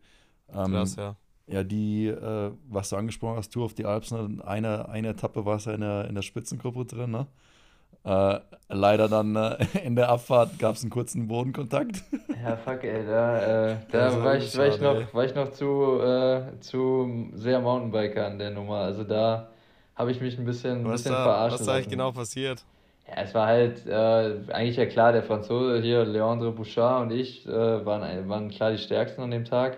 Ähm, 0.53 0.71
Krass, 0.71 0.95
ja. 0.95 1.15
Ja, 1.47 1.63
die, 1.63 2.07
äh, 2.07 2.51
was 2.67 2.89
du 2.89 2.95
angesprochen 2.95 3.37
hast, 3.37 3.53
Tour 3.53 3.65
of 3.65 3.73
the 3.77 3.85
Alps, 3.85 4.11
ne? 4.11 4.41
eine, 4.45 4.89
eine 4.89 5.09
Etappe 5.09 5.45
war 5.45 5.57
es 5.57 5.65
ja 5.65 5.73
in 5.73 5.81
der, 5.81 6.07
in 6.07 6.15
der 6.15 6.23
Spitzengruppe 6.23 6.85
drin, 6.85 7.11
ne? 7.11 7.27
Äh, 8.03 8.39
leider 8.69 9.07
dann 9.07 9.35
äh, 9.35 9.57
in 9.83 9.95
der 9.95 10.09
Abfahrt 10.09 10.57
gab 10.59 10.75
es 10.75 10.81
einen 10.81 10.91
kurzen 10.91 11.27
Bodenkontakt. 11.27 12.03
Ja, 12.43 12.57
fuck, 12.57 12.83
ey, 12.83 13.03
da, 13.03 13.71
äh, 13.71 13.77
da 13.91 14.23
war, 14.23 14.35
ich, 14.35 14.55
war, 14.55 14.67
ich 14.67 14.79
noch, 14.79 15.13
war 15.13 15.25
ich 15.25 15.33
noch 15.33 15.49
zu, 15.49 15.99
äh, 15.99 16.59
zu 16.59 17.31
sehr 17.33 17.59
Mountainbiker 17.59 18.27
an 18.27 18.37
der 18.37 18.51
Nummer. 18.51 18.79
Also 18.79 19.03
da 19.03 19.49
habe 19.95 20.11
ich 20.11 20.21
mich 20.21 20.37
ein 20.37 20.45
bisschen, 20.45 20.85
was 20.85 21.01
bisschen 21.01 21.13
da, 21.13 21.23
verarscht. 21.23 21.53
Was 21.53 21.61
ist 21.61 21.69
eigentlich 21.69 21.89
genau 21.89 22.11
passiert? 22.11 22.63
Ja, 23.07 23.21
es 23.21 23.33
war 23.35 23.47
halt 23.47 23.85
äh, 23.85 24.51
eigentlich 24.51 24.77
ja 24.77 24.85
klar, 24.87 25.11
der 25.11 25.21
Franzose 25.23 25.81
hier, 25.81 26.05
Leandre 26.05 26.51
Bouchard 26.51 27.03
und 27.03 27.11
ich, 27.11 27.45
äh, 27.47 27.85
waren, 27.85 28.27
waren 28.29 28.49
klar 28.49 28.71
die 28.71 28.77
Stärksten 28.79 29.21
an 29.21 29.31
dem 29.31 29.45
Tag. 29.45 29.77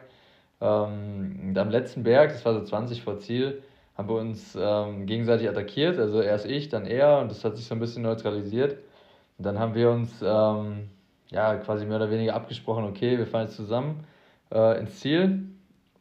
Ähm, 0.62 1.54
am 1.56 1.70
letzten 1.70 2.04
Berg, 2.04 2.32
das 2.32 2.46
war 2.46 2.54
so 2.54 2.64
20 2.64 3.04
vor 3.04 3.20
Ziel, 3.20 3.62
haben 3.98 4.08
wir 4.10 4.16
uns 4.16 4.58
ähm, 4.60 5.06
gegenseitig 5.06 5.50
attackiert. 5.50 6.00
Also 6.00 6.22
erst 6.22 6.46
ich, 6.46 6.70
dann 6.70 6.86
er 6.86 7.20
und 7.20 7.30
das 7.30 7.44
hat 7.44 7.58
sich 7.58 7.66
so 7.66 7.76
ein 7.76 7.80
bisschen 7.80 8.04
neutralisiert. 8.04 8.78
Und 9.38 9.46
dann 9.46 9.60
haben 9.60 9.76
wir 9.76 9.92
uns 9.92 10.22
ähm, 10.24 10.90
ja 11.30 11.56
quasi 11.58 11.86
mehr 11.86 11.98
oder 11.98 12.10
weniger 12.12 12.34
abgesprochen, 12.36 12.86
okay, 12.86 13.18
wir 13.18 13.28
fahren 13.28 13.44
jetzt 13.48 13.58
zusammen 13.58 14.06
äh, 14.54 14.80
ins 14.80 15.00
Ziel. 15.02 15.50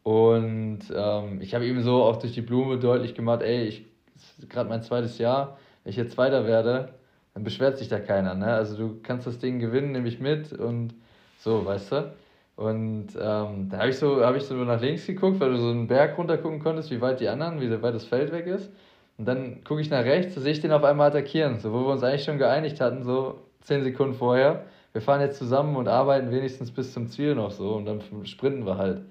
Und 0.04 0.80
ähm, 0.95 1.40
ich 1.40 1.54
habe 1.54 1.66
ihm 1.66 1.83
so 1.83 2.04
auch 2.04 2.16
durch 2.18 2.33
die 2.35 2.42
Blume 2.42 2.78
deutlich 2.78 3.14
gemacht, 3.14 3.42
ey, 3.42 3.64
ich 3.64 3.85
ist 4.14 4.49
gerade 4.49 4.68
mein 4.68 4.83
zweites 4.83 5.18
Jahr, 5.18 5.59
wenn 5.83 5.90
ich 5.90 5.97
jetzt 5.97 6.12
Zweiter 6.14 6.47
werde, 6.47 6.95
dann 7.37 7.45
beschwert 7.45 7.76
sich 7.76 7.88
da 7.88 7.99
keiner. 7.99 8.35
Ne? 8.35 8.47
Also 8.47 8.78
du 8.78 8.99
kannst 9.02 9.26
das 9.26 9.38
Ding 9.38 9.59
gewinnen, 9.59 9.93
nehme 9.93 10.09
ich 10.09 10.21
mit 10.21 10.55
und 10.55 10.95
so, 11.37 11.66
weißt 11.66 11.93
du? 11.93 12.14
Und 12.57 13.09
ähm, 13.21 13.69
da 13.69 13.76
habe 13.76 13.90
ich, 13.90 13.99
so, 13.99 14.25
hab 14.25 14.35
ich 14.37 14.45
so 14.45 14.55
nach 14.55 14.81
links 14.81 15.07
geguckt, 15.07 15.38
weil 15.38 15.50
du 15.50 15.59
so 15.59 15.69
einen 15.69 15.87
Berg 15.87 16.16
runter 16.16 16.38
gucken 16.38 16.61
konntest, 16.61 16.90
wie 16.90 17.02
weit 17.02 17.21
die 17.21 17.28
anderen, 17.28 17.61
wie 17.61 17.71
weit 17.83 17.95
das 17.95 18.07
Feld 18.07 18.33
weg 18.33 18.47
ist. 18.47 18.73
Und 19.19 19.28
dann 19.28 19.62
gucke 19.64 19.83
ich 19.83 19.90
nach 19.90 20.02
rechts, 20.02 20.35
da 20.35 20.40
sehe 20.40 20.52
ich 20.52 20.61
den 20.61 20.73
auf 20.73 20.83
einmal 20.83 21.11
attackieren, 21.11 21.59
so 21.59 21.75
wo 21.75 21.81
wir 21.81 21.93
uns 21.93 22.02
eigentlich 22.02 22.25
schon 22.25 22.38
geeinigt 22.38 22.81
hatten, 22.81 23.02
so 23.02 23.40
zehn 23.61 23.85
Sekunden 23.85 24.14
vorher. 24.14 24.64
Wir 24.93 25.02
fahren 25.02 25.21
jetzt 25.21 25.37
zusammen 25.37 25.76
und 25.76 25.88
arbeiten 25.88 26.31
wenigstens 26.31 26.71
bis 26.71 26.95
zum 26.95 27.09
Ziel 27.09 27.35
noch 27.35 27.50
so 27.50 27.75
und 27.75 27.85
dann 27.85 28.00
sprinten 28.25 28.64
wir 28.64 28.78
halt. 28.78 29.02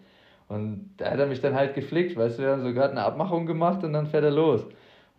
Und 0.48 0.96
da 0.98 1.12
hat 1.12 1.20
er 1.20 1.28
mich 1.28 1.42
dann 1.42 1.54
halt 1.54 1.76
geflickt, 1.76 2.18
weißt 2.18 2.40
du, 2.40 2.44
wir 2.44 2.50
haben 2.54 2.64
so 2.64 2.74
gerade 2.74 2.90
eine 2.90 3.04
Abmachung 3.04 3.46
gemacht 3.46 3.84
und 3.84 3.94
dann 3.94 4.08
fährt 4.08 4.24
er 4.24 4.32
los. 4.32 4.64
Und 4.64 4.74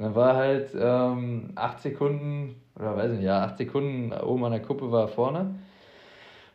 dann 0.07 0.17
war 0.17 0.35
halt 0.35 0.71
ähm, 0.77 1.51
acht 1.55 1.81
Sekunden, 1.81 2.57
oder 2.79 2.97
weiß 2.97 3.13
ich 3.13 3.19
nicht, 3.19 3.27
ja, 3.27 3.45
acht 3.45 3.59
Sekunden 3.59 4.13
oben 4.13 4.45
an 4.45 4.53
der 4.53 4.63
Kuppe 4.63 4.91
war 4.91 5.03
er 5.03 5.09
vorne. 5.09 5.55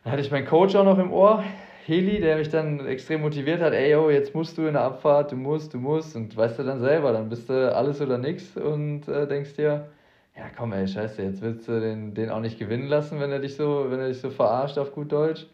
Dann 0.04 0.12
hatte 0.12 0.22
ich 0.22 0.30
meinen 0.30 0.46
Coach 0.46 0.74
auch 0.74 0.84
noch 0.84 0.98
im 0.98 1.12
Ohr, 1.12 1.42
Heli, 1.84 2.20
der 2.20 2.36
mich 2.36 2.48
dann 2.48 2.86
extrem 2.86 3.22
motiviert 3.22 3.60
hat, 3.60 3.72
ey, 3.72 3.90
yo, 3.90 4.08
jetzt 4.08 4.34
musst 4.34 4.56
du 4.56 4.66
in 4.66 4.74
der 4.74 4.82
Abfahrt, 4.82 5.32
du 5.32 5.36
musst, 5.36 5.74
du 5.74 5.78
musst. 5.78 6.14
Und 6.14 6.36
weißt 6.36 6.60
du 6.60 6.62
dann 6.62 6.80
selber, 6.80 7.12
dann 7.12 7.28
bist 7.28 7.48
du 7.48 7.74
alles 7.74 8.00
oder 8.00 8.18
nichts 8.18 8.56
und 8.56 9.08
äh, 9.08 9.26
denkst 9.26 9.54
dir, 9.56 9.88
ja 10.36 10.44
komm 10.56 10.72
ey, 10.72 10.86
scheiße, 10.86 11.22
jetzt 11.22 11.42
willst 11.42 11.66
du 11.68 11.80
den, 11.80 12.14
den 12.14 12.30
auch 12.30 12.40
nicht 12.40 12.58
gewinnen 12.58 12.86
lassen, 12.88 13.20
wenn 13.20 13.32
er 13.32 13.40
dich 13.40 13.56
so, 13.56 13.86
wenn 13.88 14.00
er 14.00 14.08
dich 14.08 14.20
so 14.20 14.30
verarscht 14.30 14.78
auf 14.78 14.92
gut 14.92 15.10
Deutsch. 15.10 15.46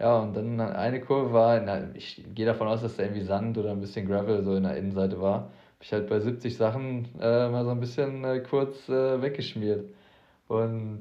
Ja, 0.00 0.18
und 0.18 0.34
dann 0.34 0.60
eine 0.60 1.00
Kurve 1.00 1.32
war, 1.32 1.60
na, 1.60 1.82
ich 1.94 2.24
gehe 2.34 2.46
davon 2.46 2.66
aus, 2.66 2.82
dass 2.82 2.96
da 2.96 3.04
irgendwie 3.04 3.22
Sand 3.22 3.56
oder 3.58 3.70
ein 3.70 3.80
bisschen 3.80 4.08
Gravel 4.08 4.42
so 4.42 4.56
in 4.56 4.64
der 4.64 4.76
Innenseite 4.76 5.20
war. 5.20 5.34
Habe 5.34 5.50
ich 5.82 5.92
halt 5.92 6.08
bei 6.08 6.18
70 6.18 6.56
Sachen 6.56 7.08
äh, 7.20 7.48
mal 7.48 7.64
so 7.64 7.70
ein 7.70 7.80
bisschen 7.80 8.24
äh, 8.24 8.40
kurz 8.40 8.88
äh, 8.88 9.22
weggeschmiert. 9.22 9.84
Und 10.48 11.00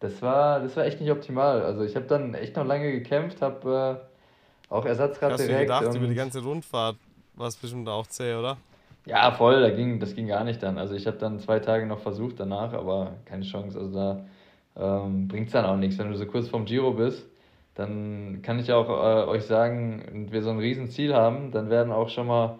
das 0.00 0.20
war, 0.20 0.60
das 0.60 0.76
war 0.76 0.84
echt 0.84 1.00
nicht 1.00 1.10
optimal. 1.10 1.62
Also 1.62 1.82
ich 1.82 1.96
habe 1.96 2.06
dann 2.06 2.34
echt 2.34 2.56
noch 2.56 2.66
lange 2.66 2.92
gekämpft, 2.92 3.40
habe 3.40 4.00
äh, 4.00 4.72
auch 4.72 4.84
Ersatzrad 4.84 5.32
Hast 5.32 5.48
direkt. 5.48 5.70
Hast 5.70 5.80
du 5.80 5.84
gedacht, 5.86 5.96
über 5.96 6.08
die 6.08 6.14
ganze 6.14 6.42
Rundfahrt 6.42 6.96
war 7.34 7.48
es 7.48 7.56
bestimmt 7.56 7.88
auch 7.88 8.06
zäh, 8.06 8.34
oder? 8.34 8.56
Ja, 9.06 9.32
voll, 9.32 9.60
da 9.60 9.70
ging, 9.70 10.00
das 10.00 10.14
ging 10.14 10.28
gar 10.28 10.44
nicht 10.44 10.62
dann. 10.62 10.78
Also 10.78 10.94
ich 10.94 11.06
habe 11.06 11.18
dann 11.18 11.38
zwei 11.38 11.58
Tage 11.58 11.86
noch 11.86 12.00
versucht 12.00 12.40
danach, 12.40 12.72
aber 12.72 13.16
keine 13.26 13.44
Chance. 13.44 13.78
Also 13.78 13.94
da 13.94 14.24
ähm, 14.76 15.28
bringt 15.28 15.48
es 15.48 15.52
dann 15.52 15.64
auch 15.66 15.76
nichts. 15.76 15.98
Wenn 15.98 16.10
du 16.10 16.16
so 16.16 16.26
kurz 16.26 16.48
vorm 16.48 16.64
Giro 16.64 16.92
bist, 16.92 17.26
dann 17.74 18.40
kann 18.42 18.58
ich 18.58 18.72
auch 18.72 18.88
äh, 18.88 19.28
euch 19.28 19.44
sagen, 19.44 20.02
wenn 20.10 20.32
wir 20.32 20.42
so 20.42 20.50
ein 20.50 20.58
Riesenziel 20.58 21.14
haben, 21.14 21.50
dann 21.50 21.70
werden 21.70 21.92
auch 21.92 22.08
schon 22.08 22.26
mal 22.26 22.58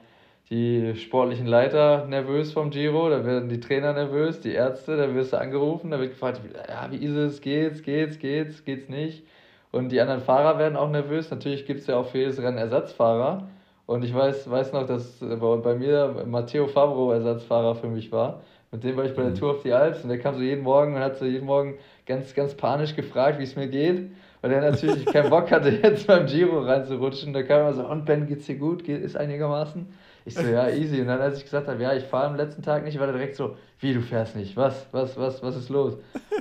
die 0.51 0.95
sportlichen 0.97 1.47
Leiter 1.47 2.07
nervös 2.07 2.53
vom 2.53 2.71
Giro, 2.71 3.09
da 3.09 3.25
werden 3.25 3.49
die 3.49 3.61
Trainer 3.61 3.93
nervös, 3.93 4.41
die 4.41 4.53
Ärzte, 4.53 4.97
da 4.97 5.15
wirst 5.15 5.33
du 5.33 5.39
angerufen, 5.39 5.91
da 5.91 5.99
wird 5.99 6.11
gefragt, 6.11 6.41
ja, 6.69 6.91
wie 6.91 7.05
ist 7.05 7.17
es, 7.17 7.41
geht's, 7.41 7.83
geht's, 7.83 8.19
geht's, 8.19 8.65
geht's 8.65 8.89
nicht. 8.89 9.25
Und 9.73 9.91
die 9.91 10.01
anderen 10.01 10.21
Fahrer 10.21 10.59
werden 10.59 10.77
auch 10.77 10.91
nervös. 10.91 11.31
Natürlich 11.31 11.67
gibt 11.67 11.81
es 11.81 11.89
ja 11.89 11.97
auch 11.97 12.07
für 12.07 12.19
jedes 12.19 12.41
Rennen 12.41 12.59
Ersatzfahrer. 12.59 13.49
Und 13.87 14.05
ich 14.05 14.15
weiß, 14.15 14.49
weiß 14.49 14.73
noch, 14.73 14.87
dass 14.87 15.19
bei 15.19 15.75
mir 15.75 16.25
Matteo 16.27 16.69
Fabro 16.69 17.11
Ersatzfahrer 17.11 17.75
für 17.75 17.89
mich 17.89 18.13
war. 18.13 18.43
Mit 18.71 18.85
dem 18.85 18.97
war 18.97 19.05
ich 19.05 19.15
bei 19.15 19.23
der 19.23 19.33
mhm. 19.33 19.37
Tour 19.37 19.51
auf 19.51 19.63
die 19.63 19.73
Alps 19.73 20.03
und 20.03 20.11
der 20.11 20.19
kam 20.19 20.37
so 20.37 20.43
jeden 20.43 20.63
Morgen 20.63 20.95
und 20.95 21.01
hat 21.01 21.17
so 21.17 21.25
jeden 21.25 21.47
Morgen 21.47 21.75
ganz, 22.07 22.35
ganz 22.35 22.55
panisch 22.55 22.95
gefragt, 22.95 23.39
wie 23.39 23.45
es 23.45 23.57
mir 23.57 23.67
geht. 23.67 24.11
Weil 24.43 24.53
er 24.53 24.71
natürlich 24.71 25.07
keinen 25.07 25.31
Bock 25.31 25.51
hatte, 25.51 25.71
jetzt 25.83 26.07
beim 26.07 26.27
Giro 26.27 26.61
reinzurutschen. 26.61 27.33
Da 27.33 27.43
kam 27.43 27.63
er 27.63 27.73
so, 27.73 27.85
und 27.85 28.05
Ben, 28.05 28.27
geht's 28.27 28.47
dir 28.47 28.57
gut? 28.57 28.85
Geht, 28.85 29.03
ist 29.03 29.17
einigermaßen? 29.17 29.87
Ich 30.27 30.35
so, 30.35 30.47
ja, 30.47 30.69
easy. 30.71 31.01
Und 31.01 31.09
dann, 31.09 31.21
als 31.21 31.39
ich 31.39 31.45
gesagt 31.45 31.69
habe, 31.69 31.83
ja, 31.83 31.93
ich 31.93 32.05
fahre 32.05 32.29
am 32.29 32.37
letzten 32.37 32.63
Tag 32.63 32.85
nicht, 32.85 32.99
war 32.99 33.07
er 33.07 33.13
direkt 33.13 33.37
so, 33.37 33.57
wie, 33.81 33.93
du 33.93 34.01
fährst 34.01 34.37
nicht? 34.37 34.57
Was, 34.57 34.87
was, 34.93 35.17
was, 35.19 35.43
was 35.43 35.57
ist 35.57 35.69
los? 35.69 35.99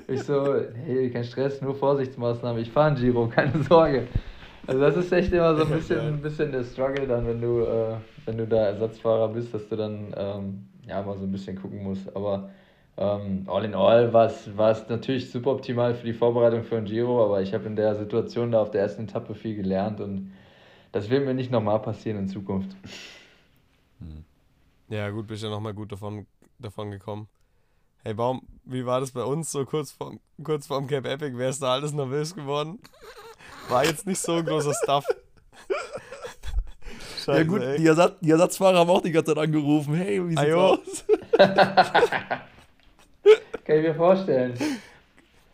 Ich 0.07 0.23
so, 0.23 0.55
hey, 0.85 1.09
kein 1.09 1.23
Stress, 1.25 1.61
nur 1.61 1.75
Vorsichtsmaßnahme. 1.75 2.61
Ich 2.61 2.71
fahre 2.71 2.91
ein 2.91 2.95
Giro, 2.95 3.27
keine 3.35 3.61
Sorge. 3.63 4.07
Also 4.65 4.79
das 4.79 4.95
ist 4.95 5.11
echt 5.11 5.33
immer 5.33 5.55
so 5.55 5.63
ein 5.63 5.71
bisschen, 5.77 5.99
ein 5.99 6.21
bisschen 6.21 6.51
der 6.51 6.63
Struggle 6.63 7.05
dann, 7.07 7.27
wenn 7.27 7.41
du, 7.41 7.61
äh, 7.61 7.97
wenn 8.25 8.37
du 8.37 8.47
da 8.47 8.67
Ersatzfahrer 8.67 9.27
bist, 9.27 9.53
dass 9.53 9.67
du 9.67 9.75
dann 9.75 10.13
ähm, 10.15 10.65
ja 10.87 11.01
mal 11.01 11.17
so 11.17 11.25
ein 11.25 11.31
bisschen 11.31 11.61
gucken 11.61 11.83
musst. 11.83 12.15
Aber 12.15 12.49
ähm, 12.95 13.43
all 13.47 13.65
in 13.65 13.73
all 13.73 14.13
war 14.13 14.27
es 14.27 14.89
natürlich 14.89 15.29
super 15.31 15.51
optimal 15.51 15.95
für 15.95 16.05
die 16.05 16.13
Vorbereitung 16.13 16.63
für 16.63 16.77
ein 16.77 16.85
Giro, 16.85 17.23
aber 17.25 17.41
ich 17.41 17.53
habe 17.53 17.65
in 17.65 17.75
der 17.75 17.95
Situation 17.95 18.51
da 18.51 18.61
auf 18.61 18.71
der 18.71 18.81
ersten 18.81 19.03
Etappe 19.03 19.35
viel 19.35 19.55
gelernt 19.55 19.99
und 19.99 20.31
das 20.91 21.09
wird 21.09 21.25
mir 21.25 21.33
nicht 21.33 21.51
nochmal 21.51 21.79
passieren 21.79 22.19
in 22.19 22.27
Zukunft. 22.27 22.69
Ja, 24.93 25.09
gut, 25.09 25.25
bist 25.25 25.41
ja 25.41 25.49
nochmal 25.49 25.73
gut 25.73 25.91
davon, 25.91 26.27
davon 26.59 26.91
gekommen. 26.91 27.27
Hey 28.03 28.13
Baum, 28.13 28.47
wie 28.63 28.85
war 28.85 28.99
das 28.99 29.09
bei 29.09 29.23
uns 29.23 29.51
so 29.51 29.65
kurz 29.65 29.91
vorm, 29.91 30.19
kurz 30.43 30.67
vorm 30.67 30.85
Cape 30.85 31.09
Epic? 31.09 31.35
Wer 31.35 31.49
ist 31.49 31.63
da 31.63 31.73
alles 31.73 31.93
nervös 31.93 32.35
geworden? 32.35 32.77
War 33.69 33.83
jetzt 33.83 34.05
nicht 34.05 34.19
so 34.19 34.33
ein 34.33 34.45
großer 34.45 34.75
Stuff. 34.83 35.03
Scheiße, 37.25 37.31
ja 37.39 37.43
gut, 37.43 37.63
die, 37.79 37.87
Ersatz, 37.87 38.19
die, 38.21 38.29
Ersatzfahrer 38.29 38.77
haben 38.77 38.89
auch 38.91 39.01
die 39.01 39.11
ganze 39.11 39.33
Zeit 39.33 39.43
angerufen. 39.43 39.95
Hey, 39.95 40.23
wie 40.23 40.29
sieht's 40.29 40.41
Ajo. 40.41 40.59
aus? 40.59 41.05
Kann 43.65 43.77
ich 43.77 43.83
mir 43.83 43.95
vorstellen. 43.95 44.53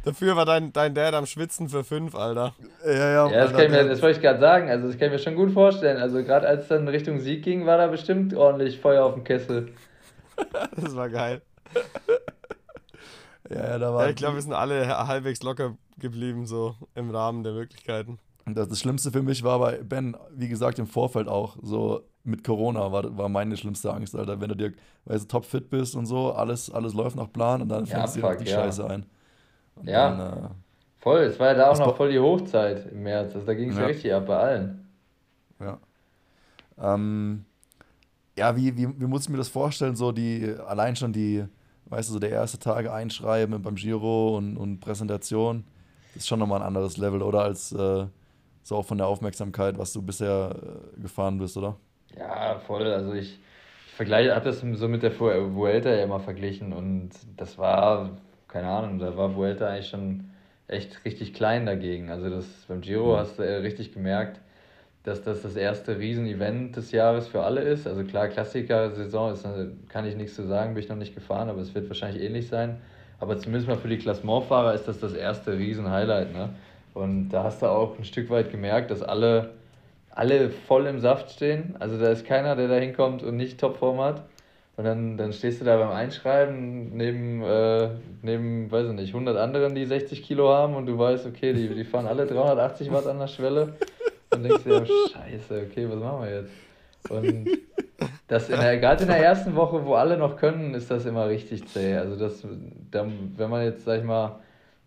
Dafür 0.03 0.35
war 0.35 0.45
dein, 0.45 0.71
dein 0.71 0.95
Dad 0.95 1.13
am 1.13 1.25
Schwitzen 1.25 1.69
für 1.69 1.83
fünf, 1.83 2.15
Alter. 2.15 2.55
Ja, 2.85 2.91
ja. 2.91 3.29
ja 3.29 3.43
das, 3.43 3.51
kann 3.51 3.69
mir, 3.69 3.87
das 3.87 4.01
wollte 4.01 4.17
ich 4.17 4.23
gerade 4.23 4.39
sagen. 4.39 4.69
Also, 4.69 4.87
das 4.87 4.97
kann 4.97 5.07
ich 5.07 5.13
mir 5.13 5.19
schon 5.19 5.35
gut 5.35 5.51
vorstellen. 5.51 5.97
Also, 5.97 6.23
gerade 6.23 6.47
als 6.47 6.63
es 6.63 6.67
dann 6.69 6.87
Richtung 6.87 7.19
Sieg 7.19 7.43
ging, 7.43 7.65
war 7.65 7.77
da 7.77 7.87
bestimmt 7.87 8.33
ordentlich 8.33 8.79
Feuer 8.79 9.03
auf 9.03 9.13
dem 9.13 9.23
Kessel. 9.23 9.71
das 10.75 10.95
war 10.95 11.09
geil. 11.09 11.41
ja, 13.49 13.69
ja, 13.71 13.77
da 13.77 13.93
war. 13.93 14.05
Ja, 14.05 14.09
ich 14.09 14.15
glaube, 14.15 14.35
wir 14.35 14.41
sind 14.41 14.53
alle 14.53 14.87
halbwegs 15.07 15.43
locker 15.43 15.75
geblieben, 15.97 16.45
so 16.45 16.75
im 16.95 17.09
Rahmen 17.11 17.43
der 17.43 17.53
Möglichkeiten. 17.53 18.19
Das, 18.45 18.67
das 18.67 18.79
Schlimmste 18.79 19.11
für 19.11 19.21
mich 19.21 19.43
war 19.43 19.59
bei 19.59 19.79
Ben, 19.83 20.15
wie 20.31 20.47
gesagt, 20.47 20.79
im 20.79 20.87
Vorfeld 20.87 21.27
auch 21.27 21.57
so 21.61 22.01
mit 22.23 22.43
Corona 22.43 22.91
war, 22.91 23.17
war 23.17 23.29
meine 23.29 23.57
schlimmste 23.57 23.93
Angst, 23.93 24.15
Alter. 24.15 24.39
Wenn 24.39 24.49
du 24.49 24.55
dir, 24.55 24.73
weil 25.05 25.19
du 25.19 25.25
topfit 25.25 25.69
bist 25.69 25.95
und 25.95 26.05
so, 26.05 26.31
alles, 26.33 26.71
alles 26.71 26.93
läuft 26.93 27.15
nach 27.15 27.31
Plan 27.31 27.61
und 27.61 27.69
dann 27.69 27.85
fängst 27.85 28.17
ja, 28.17 28.33
du 28.33 28.43
die 28.43 28.49
ja. 28.49 28.63
Scheiße 28.63 28.89
ein. 28.89 29.05
Ja. 29.83 30.09
Dann, 30.09 30.43
äh, 30.43 30.49
voll, 30.99 31.21
es 31.21 31.39
war 31.39 31.47
ja 31.47 31.53
da 31.53 31.69
auch 31.69 31.79
noch 31.79 31.95
voll 31.95 32.11
die 32.11 32.19
Hochzeit 32.19 32.91
im 32.91 33.03
März. 33.03 33.35
Also 33.35 33.45
da 33.45 33.53
ging 33.53 33.69
es 33.69 33.75
ja. 33.75 33.81
ja. 33.81 33.87
richtig 33.87 34.13
ab 34.13 34.27
bei 34.27 34.37
allen. 34.37 34.87
Ja. 35.59 35.77
Ähm, 36.81 37.45
ja, 38.37 38.55
wie, 38.55 38.75
wie, 38.77 38.87
wie 38.99 39.05
muss 39.05 39.23
ich 39.23 39.29
mir 39.29 39.37
das 39.37 39.49
vorstellen? 39.49 39.95
So 39.95 40.11
die, 40.11 40.55
allein 40.65 40.95
schon 40.95 41.11
die, 41.11 41.45
weißt 41.85 42.09
du, 42.09 42.13
so 42.13 42.19
der 42.19 42.29
erste 42.29 42.59
Tag 42.59 42.89
einschreiben 42.89 43.61
beim 43.61 43.75
Giro 43.75 44.37
und, 44.37 44.57
und 44.57 44.79
Präsentation, 44.79 45.65
ist 46.15 46.27
schon 46.27 46.39
nochmal 46.39 46.61
ein 46.61 46.67
anderes 46.67 46.97
Level, 46.97 47.21
oder? 47.21 47.41
Als 47.41 47.71
äh, 47.71 48.05
so 48.63 48.75
auch 48.75 48.85
von 48.85 48.97
der 48.97 49.07
Aufmerksamkeit, 49.07 49.77
was 49.77 49.93
du 49.93 50.01
bisher 50.01 50.55
äh, 50.55 51.01
gefahren 51.01 51.37
bist, 51.37 51.57
oder? 51.57 51.75
Ja, 52.17 52.59
voll. 52.59 52.87
Also 52.91 53.13
ich, 53.13 53.39
ich 53.87 53.93
vergleiche, 53.93 54.35
habe 54.35 54.45
das 54.45 54.59
so 54.61 54.87
mit 54.87 55.03
der 55.03 55.19
Vuelta 55.19 55.89
ja 55.89 56.03
immer 56.03 56.19
verglichen 56.19 56.73
und 56.73 57.09
das 57.35 57.57
war 57.57 58.11
keine 58.49 58.67
Ahnung, 58.67 58.99
da 58.99 59.15
war 59.15 59.35
Vuelta 59.35 59.67
eigentlich 59.67 59.87
schon 59.87 60.31
echt 60.67 61.05
richtig 61.05 61.33
klein 61.33 61.65
dagegen. 61.65 62.09
Also 62.09 62.29
das 62.29 62.45
beim 62.67 62.81
Giro 62.81 63.17
hast 63.17 63.39
du 63.39 63.43
äh, 63.43 63.55
richtig 63.57 63.93
gemerkt, 63.93 64.39
dass 65.03 65.23
das 65.23 65.41
das 65.41 65.55
erste 65.55 65.97
Riesenevent 65.97 66.75
des 66.75 66.91
Jahres 66.91 67.27
für 67.27 67.43
alle 67.43 67.61
ist. 67.61 67.87
Also 67.87 68.03
klar, 68.03 68.27
Klassiker-Saison 68.27 69.33
ist, 69.33 69.45
äh, 69.45 69.67
kann 69.87 70.05
ich 70.05 70.15
nichts 70.15 70.35
zu 70.35 70.45
sagen, 70.45 70.73
bin 70.73 70.83
ich 70.83 70.89
noch 70.89 70.97
nicht 70.97 71.15
gefahren, 71.15 71.49
aber 71.49 71.61
es 71.61 71.73
wird 71.73 71.87
wahrscheinlich 71.89 72.21
ähnlich 72.21 72.49
sein. 72.49 72.77
Aber 73.19 73.37
zumindest 73.37 73.67
mal 73.67 73.77
für 73.77 73.87
die 73.87 73.97
Klassementfahrer 73.97 74.73
ist 74.73 74.87
das 74.87 74.99
das 74.99 75.13
erste 75.13 75.57
Riesen-Highlight. 75.57 76.33
Ne? 76.33 76.49
Und 76.93 77.29
da 77.29 77.43
hast 77.43 77.61
du 77.61 77.67
auch 77.67 77.97
ein 77.97 78.03
Stück 78.03 78.29
weit 78.29 78.51
gemerkt, 78.51 78.91
dass 78.91 79.01
alle 79.01 79.51
alle 80.19 80.49
voll 80.49 80.85
im 80.87 80.99
Saft 80.99 81.31
stehen. 81.31 81.75
Also 81.79 81.97
da 81.97 82.09
ist 82.09 82.25
keiner, 82.25 82.55
der 82.55 82.67
da 82.67 82.75
hinkommt 82.75 83.23
und 83.23 83.37
nicht 83.37 83.59
Topform 83.59 84.01
hat. 84.01 84.23
Und 84.79 84.85
dann, 84.85 85.17
dann 85.17 85.33
stehst 85.33 85.59
du 85.59 85.65
da 85.65 85.75
beim 85.75 85.91
Einschreiben 85.91 86.95
neben, 86.95 87.43
äh, 87.43 87.89
neben, 88.21 88.71
weiß 88.71 88.87
ich 88.87 88.93
nicht, 88.93 89.13
100 89.13 89.35
anderen, 89.35 89.75
die 89.75 89.83
60 89.83 90.23
Kilo 90.23 90.53
haben 90.53 90.73
und 90.75 90.85
du 90.85 90.97
weißt, 90.97 91.25
okay, 91.25 91.51
die, 91.51 91.67
die 91.67 91.83
fahren 91.83 92.07
alle 92.07 92.25
380 92.25 92.89
Watt 92.89 93.05
an 93.05 93.19
der 93.19 93.27
Schwelle. 93.27 93.73
Und 94.33 94.41
denkst 94.41 94.63
dir, 94.63 94.85
scheiße, 94.85 95.67
okay, 95.69 95.85
was 95.89 95.99
machen 95.99 96.23
wir 96.23 96.33
jetzt? 96.33 96.53
Und 97.09 97.49
das 98.29 98.49
in 98.49 98.57
der, 98.57 98.77
gerade 98.77 99.03
in 99.03 99.09
der 99.09 99.17
ersten 99.17 99.53
Woche, 99.53 99.85
wo 99.85 99.95
alle 99.95 100.15
noch 100.15 100.37
können, 100.37 100.73
ist 100.73 100.89
das 100.89 101.05
immer 101.05 101.27
richtig 101.27 101.67
zäh. 101.67 101.97
Also 101.97 102.15
das, 102.15 102.47
da, 102.89 103.05
wenn 103.35 103.49
man 103.49 103.65
jetzt, 103.65 103.83
sag 103.83 103.99
ich 103.99 104.05
mal, 104.05 104.39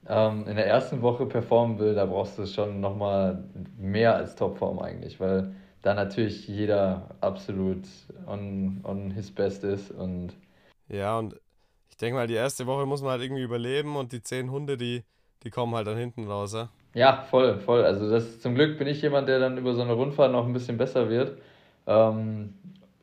ähm, 0.09 0.47
in 0.49 0.57
der 0.57 0.69
ersten 0.69 1.03
Woche 1.03 1.27
performen 1.27 1.79
will, 1.79 1.95
da 1.95 2.07
brauchst 2.07 2.39
du 2.39 2.47
schon 2.47 2.81
nochmal 2.81 3.45
mehr 3.79 4.17
als 4.17 4.37
Topform 4.37 4.79
eigentlich, 4.79 5.21
weil 5.21 5.53
da 5.83 5.95
natürlich 5.95 6.49
jeder 6.49 7.11
absolut 7.21 7.85
on, 8.27 8.81
on 8.85 9.11
his 9.11 9.31
best 9.31 9.65
ist 9.65 9.91
und 9.91 10.33
ja, 10.89 11.19
und 11.19 11.35
ich 11.91 11.97
denke 11.97 12.17
mal, 12.17 12.27
die 12.27 12.35
erste 12.35 12.67
Woche 12.67 12.87
muss 12.87 13.03
man 13.03 13.13
halt 13.13 13.23
irgendwie 13.23 13.43
überleben 13.43 13.97
und 13.97 14.13
die 14.13 14.23
zehn 14.23 14.51
Hunde, 14.51 14.77
die, 14.77 15.05
die 15.43 15.51
kommen 15.51 15.75
halt 15.75 15.87
dann 15.87 15.97
hinten 15.97 16.27
raus, 16.27 16.53
ja? 16.53 16.69
Ja, 16.95 17.23
voll, 17.31 17.59
voll. 17.59 17.85
Also 17.85 18.11
das 18.11 18.41
zum 18.41 18.55
Glück 18.55 18.79
bin 18.79 18.87
ich 18.87 19.01
jemand, 19.01 19.29
der 19.29 19.39
dann 19.39 19.57
über 19.57 19.75
so 19.75 19.83
eine 19.83 19.95
Rundfahrt 19.95 20.31
noch 20.33 20.47
ein 20.47 20.53
bisschen 20.53 20.77
besser 20.77 21.09
wird. 21.09 21.39
Ähm, 21.87 22.55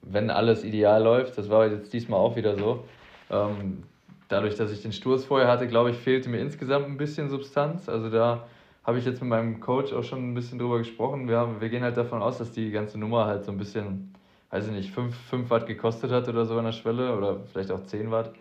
wenn 0.01 0.29
alles 0.29 0.63
ideal 0.63 1.03
läuft, 1.03 1.37
das 1.37 1.49
war 1.49 1.67
jetzt 1.67 1.91
diesmal 1.93 2.19
auch 2.19 2.35
wieder 2.35 2.55
so. 2.55 2.83
Ähm, 3.31 3.83
dadurch, 4.27 4.55
dass 4.55 4.71
ich 4.71 4.81
den 4.81 4.93
Sturz 4.93 5.25
vorher 5.25 5.47
hatte, 5.47 5.67
glaube 5.67 5.89
ich, 5.91 5.97
fehlte 5.97 6.29
mir 6.29 6.39
insgesamt 6.39 6.85
ein 6.87 6.97
bisschen 6.97 7.29
Substanz. 7.29 7.89
Also 7.89 8.09
da 8.09 8.47
habe 8.89 8.97
ich 8.97 9.05
jetzt 9.05 9.21
mit 9.21 9.29
meinem 9.29 9.59
Coach 9.59 9.93
auch 9.93 10.03
schon 10.03 10.31
ein 10.31 10.33
bisschen 10.33 10.57
drüber 10.57 10.79
gesprochen. 10.79 11.27
Wir, 11.27 11.37
haben, 11.37 11.61
wir 11.61 11.69
gehen 11.69 11.83
halt 11.83 11.95
davon 11.95 12.23
aus, 12.23 12.39
dass 12.39 12.51
die 12.51 12.71
ganze 12.71 12.97
Nummer 12.97 13.27
halt 13.27 13.45
so 13.45 13.51
ein 13.51 13.57
bisschen, 13.59 14.15
weiß 14.49 14.65
ich 14.65 14.71
nicht, 14.71 14.89
5, 14.89 15.15
5 15.15 15.47
Watt 15.51 15.67
gekostet 15.67 16.11
hat 16.11 16.27
oder 16.27 16.43
so 16.45 16.57
an 16.57 16.65
der 16.65 16.71
Schwelle 16.71 17.15
oder 17.15 17.41
vielleicht 17.51 17.69
auch 17.69 17.83
10 17.83 18.09
Watt. 18.09 18.33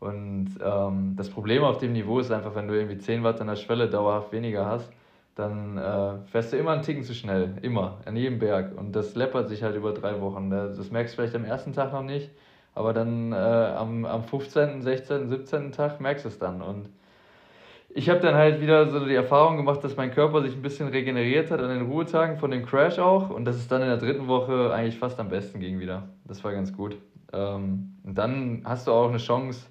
Und 0.00 0.58
ähm, 0.60 1.14
das 1.16 1.30
Problem 1.30 1.62
auf 1.62 1.78
dem 1.78 1.92
Niveau 1.92 2.18
ist 2.18 2.32
einfach, 2.32 2.56
wenn 2.56 2.66
du 2.66 2.74
irgendwie 2.74 2.98
10 2.98 3.22
Watt 3.22 3.40
an 3.40 3.46
der 3.46 3.54
Schwelle 3.54 3.88
dauerhaft 3.88 4.32
weniger 4.32 4.66
hast, 4.66 4.90
dann 5.36 5.78
äh, 5.78 6.18
fährst 6.32 6.52
du 6.52 6.56
immer 6.56 6.72
einen 6.72 6.82
Ticken 6.82 7.04
zu 7.04 7.14
schnell. 7.14 7.54
Immer. 7.62 7.98
An 8.04 8.16
jedem 8.16 8.40
Berg. 8.40 8.76
Und 8.76 8.96
das 8.96 9.14
läppert 9.14 9.48
sich 9.48 9.62
halt 9.62 9.76
über 9.76 9.92
drei 9.92 10.20
Wochen. 10.20 10.50
Das 10.50 10.90
merkst 10.90 11.14
du 11.14 11.16
vielleicht 11.22 11.36
am 11.36 11.44
ersten 11.44 11.72
Tag 11.72 11.92
noch 11.92 12.02
nicht, 12.02 12.28
aber 12.74 12.92
dann 12.92 13.30
äh, 13.30 13.36
am, 13.36 14.04
am 14.04 14.24
15., 14.24 14.82
16., 14.82 15.28
17. 15.28 15.70
Tag 15.70 16.00
merkst 16.00 16.24
du 16.24 16.28
es 16.28 16.40
dann. 16.40 16.60
Und 16.60 16.88
ich 17.94 18.08
habe 18.08 18.20
dann 18.20 18.34
halt 18.34 18.60
wieder 18.60 18.88
so 18.88 19.04
die 19.04 19.14
Erfahrung 19.14 19.56
gemacht, 19.56 19.82
dass 19.84 19.96
mein 19.96 20.10
Körper 20.10 20.42
sich 20.42 20.54
ein 20.54 20.62
bisschen 20.62 20.88
regeneriert 20.88 21.50
hat 21.50 21.60
an 21.60 21.68
den 21.68 21.90
Ruhetagen 21.90 22.38
von 22.38 22.50
dem 22.50 22.64
Crash 22.64 22.98
auch 22.98 23.30
und 23.30 23.44
das 23.44 23.56
ist 23.56 23.70
dann 23.70 23.82
in 23.82 23.88
der 23.88 23.98
dritten 23.98 24.28
Woche 24.28 24.72
eigentlich 24.72 24.98
fast 24.98 25.20
am 25.20 25.28
besten 25.28 25.60
ging 25.60 25.78
wieder. 25.78 26.08
Das 26.24 26.42
war 26.44 26.52
ganz 26.52 26.72
gut. 26.72 26.96
Ähm, 27.32 27.96
und 28.04 28.16
dann 28.16 28.62
hast 28.64 28.86
du 28.86 28.92
auch 28.92 29.08
eine 29.08 29.18
Chance, 29.18 29.66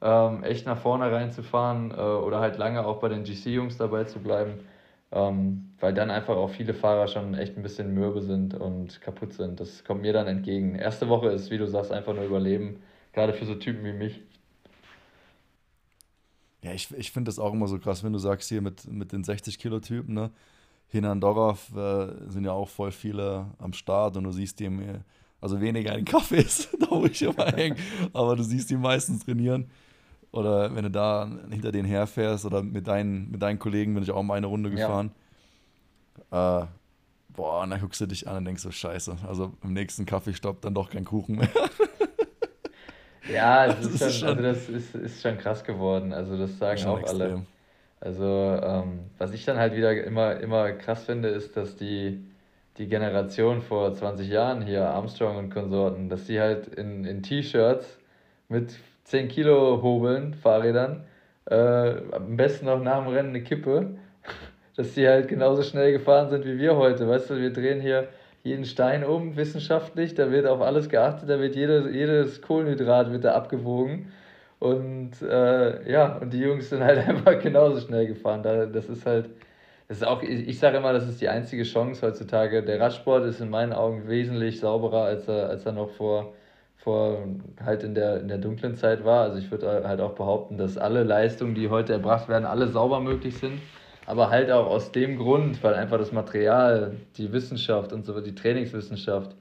ähm, 0.00 0.42
echt 0.44 0.66
nach 0.66 0.78
vorne 0.78 1.10
reinzufahren 1.12 1.92
äh, 1.92 1.94
oder 1.94 2.40
halt 2.40 2.58
lange 2.58 2.84
auch 2.84 3.00
bei 3.00 3.08
den 3.08 3.24
GC-Jungs 3.24 3.76
dabei 3.78 4.04
zu 4.04 4.18
bleiben, 4.18 4.54
ähm, 5.12 5.74
weil 5.80 5.94
dann 5.94 6.10
einfach 6.10 6.36
auch 6.36 6.50
viele 6.50 6.74
Fahrer 6.74 7.06
schon 7.08 7.34
echt 7.34 7.56
ein 7.56 7.62
bisschen 7.62 7.94
mürbe 7.94 8.20
sind 8.22 8.54
und 8.54 9.00
kaputt 9.00 9.32
sind. 9.32 9.60
Das 9.60 9.84
kommt 9.84 10.02
mir 10.02 10.12
dann 10.12 10.26
entgegen. 10.26 10.74
Erste 10.74 11.08
Woche 11.08 11.28
ist, 11.28 11.50
wie 11.50 11.58
du 11.58 11.66
sagst, 11.66 11.92
einfach 11.92 12.14
nur 12.14 12.24
Überleben, 12.24 12.82
gerade 13.12 13.32
für 13.32 13.44
so 13.44 13.54
Typen 13.54 13.84
wie 13.84 13.92
mich. 13.92 14.22
Ja, 16.62 16.72
ich, 16.72 16.92
ich 16.96 17.10
finde 17.10 17.28
das 17.28 17.38
auch 17.38 17.52
immer 17.52 17.66
so 17.66 17.78
krass, 17.78 18.04
wenn 18.04 18.12
du 18.12 18.18
sagst, 18.18 18.48
hier 18.48 18.62
mit, 18.62 18.86
mit 18.90 19.12
den 19.12 19.24
60-Kilo-Typen, 19.24 20.14
ne? 20.14 20.30
Hier 20.86 20.98
in 20.98 21.06
Andorra 21.06 21.56
äh, 21.74 22.30
sind 22.30 22.44
ja 22.44 22.52
auch 22.52 22.68
voll 22.68 22.92
viele 22.92 23.46
am 23.58 23.72
Start 23.72 24.16
und 24.16 24.24
du 24.24 24.30
siehst 24.30 24.60
die, 24.60 24.70
also 25.40 25.60
weniger 25.60 25.96
in 25.96 26.04
Cafés, 26.04 26.68
da 26.80 26.90
wo 26.90 27.06
ich 27.06 27.22
immer 27.22 27.46
hänge, 27.46 27.76
aber 28.12 28.36
du 28.36 28.42
siehst 28.42 28.70
die 28.70 28.76
meistens 28.76 29.24
trainieren. 29.24 29.70
Oder 30.30 30.74
wenn 30.74 30.84
du 30.84 30.90
da 30.90 31.30
hinter 31.50 31.72
denen 31.72 31.86
herfährst 31.86 32.46
oder 32.46 32.62
mit 32.62 32.86
deinen, 32.86 33.30
mit 33.30 33.42
deinen 33.42 33.58
Kollegen 33.58 33.94
bin 33.94 34.02
ich 34.02 34.10
auch 34.10 34.22
mal 34.22 34.36
eine 34.36 34.46
Runde 34.46 34.70
gefahren. 34.70 35.12
Ja. 36.30 36.62
Äh, 36.62 36.66
boah, 37.28 37.62
und 37.62 37.70
dann 37.70 37.80
guckst 37.80 38.00
du 38.00 38.06
dich 38.06 38.28
an 38.28 38.36
und 38.36 38.44
denkst 38.44 38.62
so, 38.62 38.70
scheiße, 38.70 39.16
also 39.26 39.52
im 39.62 39.72
nächsten 39.72 40.06
Kaffeestopp 40.06 40.62
dann 40.62 40.74
doch 40.74 40.90
kein 40.90 41.04
Kuchen 41.04 41.36
mehr. 41.36 41.50
Ja, 43.30 43.66
das, 43.68 43.84
ist, 43.86 44.18
schon, 44.18 44.28
also 44.28 44.42
das 44.42 44.68
ist, 44.68 44.94
ist 44.94 45.22
schon 45.22 45.38
krass 45.38 45.64
geworden. 45.64 46.12
Also 46.12 46.36
das 46.36 46.58
sagen 46.58 46.84
auch 46.86 47.00
extrem. 47.00 47.20
alle. 47.20 47.42
Also 48.00 48.24
ähm, 48.26 49.00
was 49.18 49.32
ich 49.32 49.44
dann 49.44 49.58
halt 49.58 49.76
wieder 49.76 49.92
immer, 50.04 50.40
immer 50.40 50.72
krass 50.72 51.04
finde, 51.04 51.28
ist, 51.28 51.56
dass 51.56 51.76
die, 51.76 52.24
die 52.78 52.88
Generation 52.88 53.62
vor 53.62 53.94
20 53.94 54.28
Jahren 54.28 54.62
hier, 54.62 54.88
Armstrong 54.88 55.36
und 55.36 55.50
Konsorten, 55.50 56.08
dass 56.08 56.24
die 56.24 56.40
halt 56.40 56.66
in, 56.66 57.04
in 57.04 57.22
T-Shirts 57.22 57.98
mit 58.48 58.74
10 59.04 59.28
Kilo 59.28 59.82
Hobeln, 59.82 60.34
Fahrrädern, 60.34 61.04
äh, 61.46 61.54
am 62.12 62.36
besten 62.36 62.66
noch 62.66 62.82
nach 62.82 63.04
dem 63.04 63.12
Rennen 63.12 63.28
eine 63.30 63.42
Kippe, 63.42 63.96
dass 64.76 64.94
die 64.94 65.06
halt 65.06 65.28
genauso 65.28 65.62
schnell 65.62 65.92
gefahren 65.92 66.28
sind 66.28 66.44
wie 66.44 66.58
wir 66.58 66.76
heute. 66.76 67.08
Weißt 67.08 67.30
du, 67.30 67.36
wir 67.36 67.52
drehen 67.52 67.80
hier 67.80 68.08
jeden 68.42 68.64
Stein 68.64 69.04
um, 69.04 69.36
wissenschaftlich. 69.36 70.14
Da 70.14 70.30
wird 70.30 70.46
auf 70.46 70.60
alles 70.60 70.88
geachtet, 70.88 71.28
da 71.28 71.40
wird 71.40 71.56
jede, 71.56 71.90
jedes 71.90 72.42
Kohlenhydrat 72.42 73.12
wird 73.12 73.24
da 73.24 73.34
abgewogen. 73.34 74.12
Und 74.58 75.20
äh, 75.22 75.90
ja, 75.90 76.18
und 76.18 76.32
die 76.32 76.40
Jungs 76.40 76.70
sind 76.70 76.82
halt 76.82 76.98
einfach 77.08 77.40
genauso 77.40 77.80
schnell 77.80 78.06
gefahren. 78.06 78.42
Da, 78.42 78.66
das 78.66 78.88
ist 78.88 79.06
halt, 79.06 79.30
das 79.88 79.98
ist 79.98 80.04
auch, 80.04 80.22
ich, 80.22 80.48
ich 80.48 80.58
sage 80.58 80.78
immer, 80.78 80.92
das 80.92 81.08
ist 81.08 81.20
die 81.20 81.28
einzige 81.28 81.64
Chance 81.64 82.06
heutzutage. 82.06 82.62
Der 82.62 82.80
Radsport 82.80 83.24
ist 83.24 83.40
in 83.40 83.50
meinen 83.50 83.72
Augen 83.72 84.08
wesentlich 84.08 84.60
sauberer, 84.60 85.04
als 85.04 85.28
er, 85.28 85.48
als 85.48 85.66
er 85.66 85.72
noch 85.72 85.90
vor, 85.90 86.34
vor 86.76 87.26
halt 87.64 87.84
in 87.84 87.94
der, 87.94 88.20
in 88.20 88.28
der 88.28 88.38
dunklen 88.38 88.74
Zeit 88.76 89.04
war. 89.04 89.24
Also 89.24 89.38
ich 89.38 89.50
würde 89.50 89.86
halt 89.86 90.00
auch 90.00 90.14
behaupten, 90.14 90.58
dass 90.58 90.78
alle 90.78 91.04
Leistungen, 91.04 91.54
die 91.54 91.68
heute 91.68 91.92
erbracht 91.92 92.28
werden, 92.28 92.44
alle 92.44 92.68
sauber 92.68 93.00
möglich 93.00 93.36
sind 93.38 93.60
aber 94.06 94.30
halt 94.30 94.50
auch 94.50 94.66
aus 94.66 94.92
dem 94.92 95.16
Grund, 95.16 95.62
weil 95.62 95.74
einfach 95.74 95.98
das 95.98 96.12
Material, 96.12 96.96
die 97.16 97.32
Wissenschaft 97.32 97.92
und 97.92 98.04
so, 98.04 98.20
die 98.20 98.34
Trainingswissenschaft, 98.34 99.34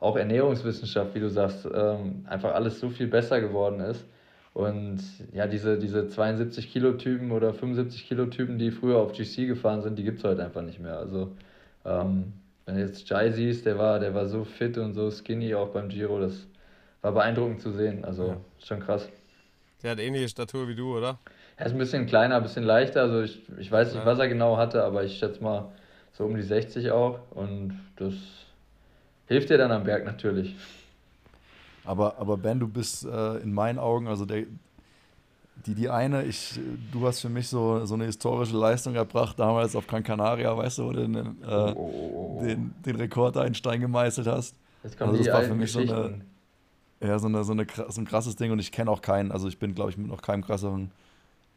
auch 0.00 0.16
Ernährungswissenschaft, 0.16 1.14
wie 1.14 1.20
du 1.20 1.30
sagst, 1.30 1.66
ähm, 1.72 2.24
einfach 2.28 2.54
alles 2.54 2.78
so 2.78 2.90
viel 2.90 3.06
besser 3.06 3.40
geworden 3.40 3.80
ist. 3.80 4.04
Und 4.52 5.00
ja, 5.32 5.48
diese, 5.48 5.78
diese 5.78 6.08
72 6.08 6.72
Kilo 6.72 6.92
Typen 6.92 7.32
oder 7.32 7.52
75 7.52 8.06
Kilo 8.06 8.26
Typen, 8.26 8.58
die 8.58 8.70
früher 8.70 8.98
auf 8.98 9.12
GC 9.12 9.48
gefahren 9.48 9.82
sind, 9.82 9.98
die 9.98 10.04
gibt 10.04 10.18
es 10.18 10.24
heute 10.24 10.44
einfach 10.44 10.62
nicht 10.62 10.78
mehr. 10.78 10.96
Also, 10.96 11.32
ähm, 11.84 12.32
wenn 12.64 12.76
du 12.76 12.82
jetzt 12.82 13.08
Jai 13.08 13.30
siehst, 13.30 13.66
der 13.66 13.78
war, 13.78 13.98
der 13.98 14.14
war 14.14 14.26
so 14.26 14.44
fit 14.44 14.78
und 14.78 14.94
so 14.94 15.10
skinny 15.10 15.54
auch 15.54 15.70
beim 15.70 15.88
Giro, 15.88 16.20
das 16.20 16.46
war 17.02 17.12
beeindruckend 17.12 17.60
zu 17.60 17.72
sehen. 17.72 18.04
Also, 18.04 18.28
ja. 18.28 18.36
schon 18.64 18.80
krass. 18.80 19.08
Der 19.82 19.90
hat 19.90 19.98
ähnliche 19.98 20.28
Statur 20.28 20.68
wie 20.68 20.76
du, 20.76 20.96
oder? 20.96 21.18
Er 21.56 21.66
ist 21.66 21.72
ein 21.72 21.78
bisschen 21.78 22.06
kleiner, 22.06 22.36
ein 22.36 22.42
bisschen 22.42 22.64
leichter. 22.64 23.02
Also 23.02 23.22
ich, 23.22 23.42
ich 23.58 23.70
weiß 23.70 23.94
nicht, 23.94 24.04
was 24.04 24.18
er 24.18 24.28
genau 24.28 24.56
hatte, 24.56 24.82
aber 24.82 25.04
ich 25.04 25.18
schätze 25.18 25.42
mal 25.42 25.72
so 26.12 26.24
um 26.24 26.34
die 26.34 26.42
60 26.42 26.90
auch. 26.90 27.20
Und 27.30 27.78
das 27.96 28.14
hilft 29.26 29.50
dir 29.50 29.58
dann 29.58 29.70
am 29.70 29.84
Berg 29.84 30.04
natürlich. 30.04 30.56
Aber, 31.84 32.18
aber 32.18 32.36
Ben, 32.36 32.58
du 32.58 32.66
bist 32.66 33.04
äh, 33.04 33.36
in 33.38 33.52
meinen 33.52 33.78
Augen, 33.78 34.08
also 34.08 34.24
der, 34.24 34.44
die, 35.66 35.74
die 35.74 35.88
eine, 35.88 36.24
ich, 36.24 36.58
du 36.92 37.06
hast 37.06 37.20
für 37.20 37.28
mich 37.28 37.48
so, 37.48 37.84
so 37.84 37.94
eine 37.94 38.06
historische 38.06 38.56
Leistung 38.56 38.94
erbracht, 38.94 39.38
damals 39.38 39.76
auf 39.76 39.86
Gran 39.86 40.02
Canaria, 40.02 40.56
weißt 40.56 40.78
du, 40.78 40.84
wo 40.84 40.92
du 40.92 41.00
den, 41.00 41.14
äh, 41.14 41.46
oh, 41.46 41.74
oh, 41.76 42.38
oh. 42.40 42.44
den, 42.44 42.74
den 42.84 42.96
Rekord 42.96 43.36
da 43.36 43.44
in 43.44 43.54
Stein 43.54 43.80
gemeißelt 43.80 44.26
hast. 44.26 44.56
Jetzt 44.82 44.98
kommen 44.98 45.12
also 45.12 45.24
das 45.24 45.32
war 45.32 45.42
für 45.42 45.54
mich 45.54 45.72
so 45.72 45.80
eine, 45.80 46.20
ja, 47.00 47.18
so, 47.18 47.26
eine, 47.26 47.44
so, 47.44 47.52
eine, 47.52 47.66
so 47.88 48.00
ein 48.00 48.06
krasses 48.06 48.36
Ding 48.36 48.50
und 48.50 48.58
ich 48.58 48.72
kenne 48.72 48.90
auch 48.90 49.02
keinen, 49.02 49.30
also 49.30 49.46
ich 49.46 49.58
bin, 49.58 49.74
glaube 49.74 49.90
ich, 49.90 49.98
mit 49.98 50.08
noch 50.08 50.22
keinem 50.22 50.42
krasseren 50.42 50.90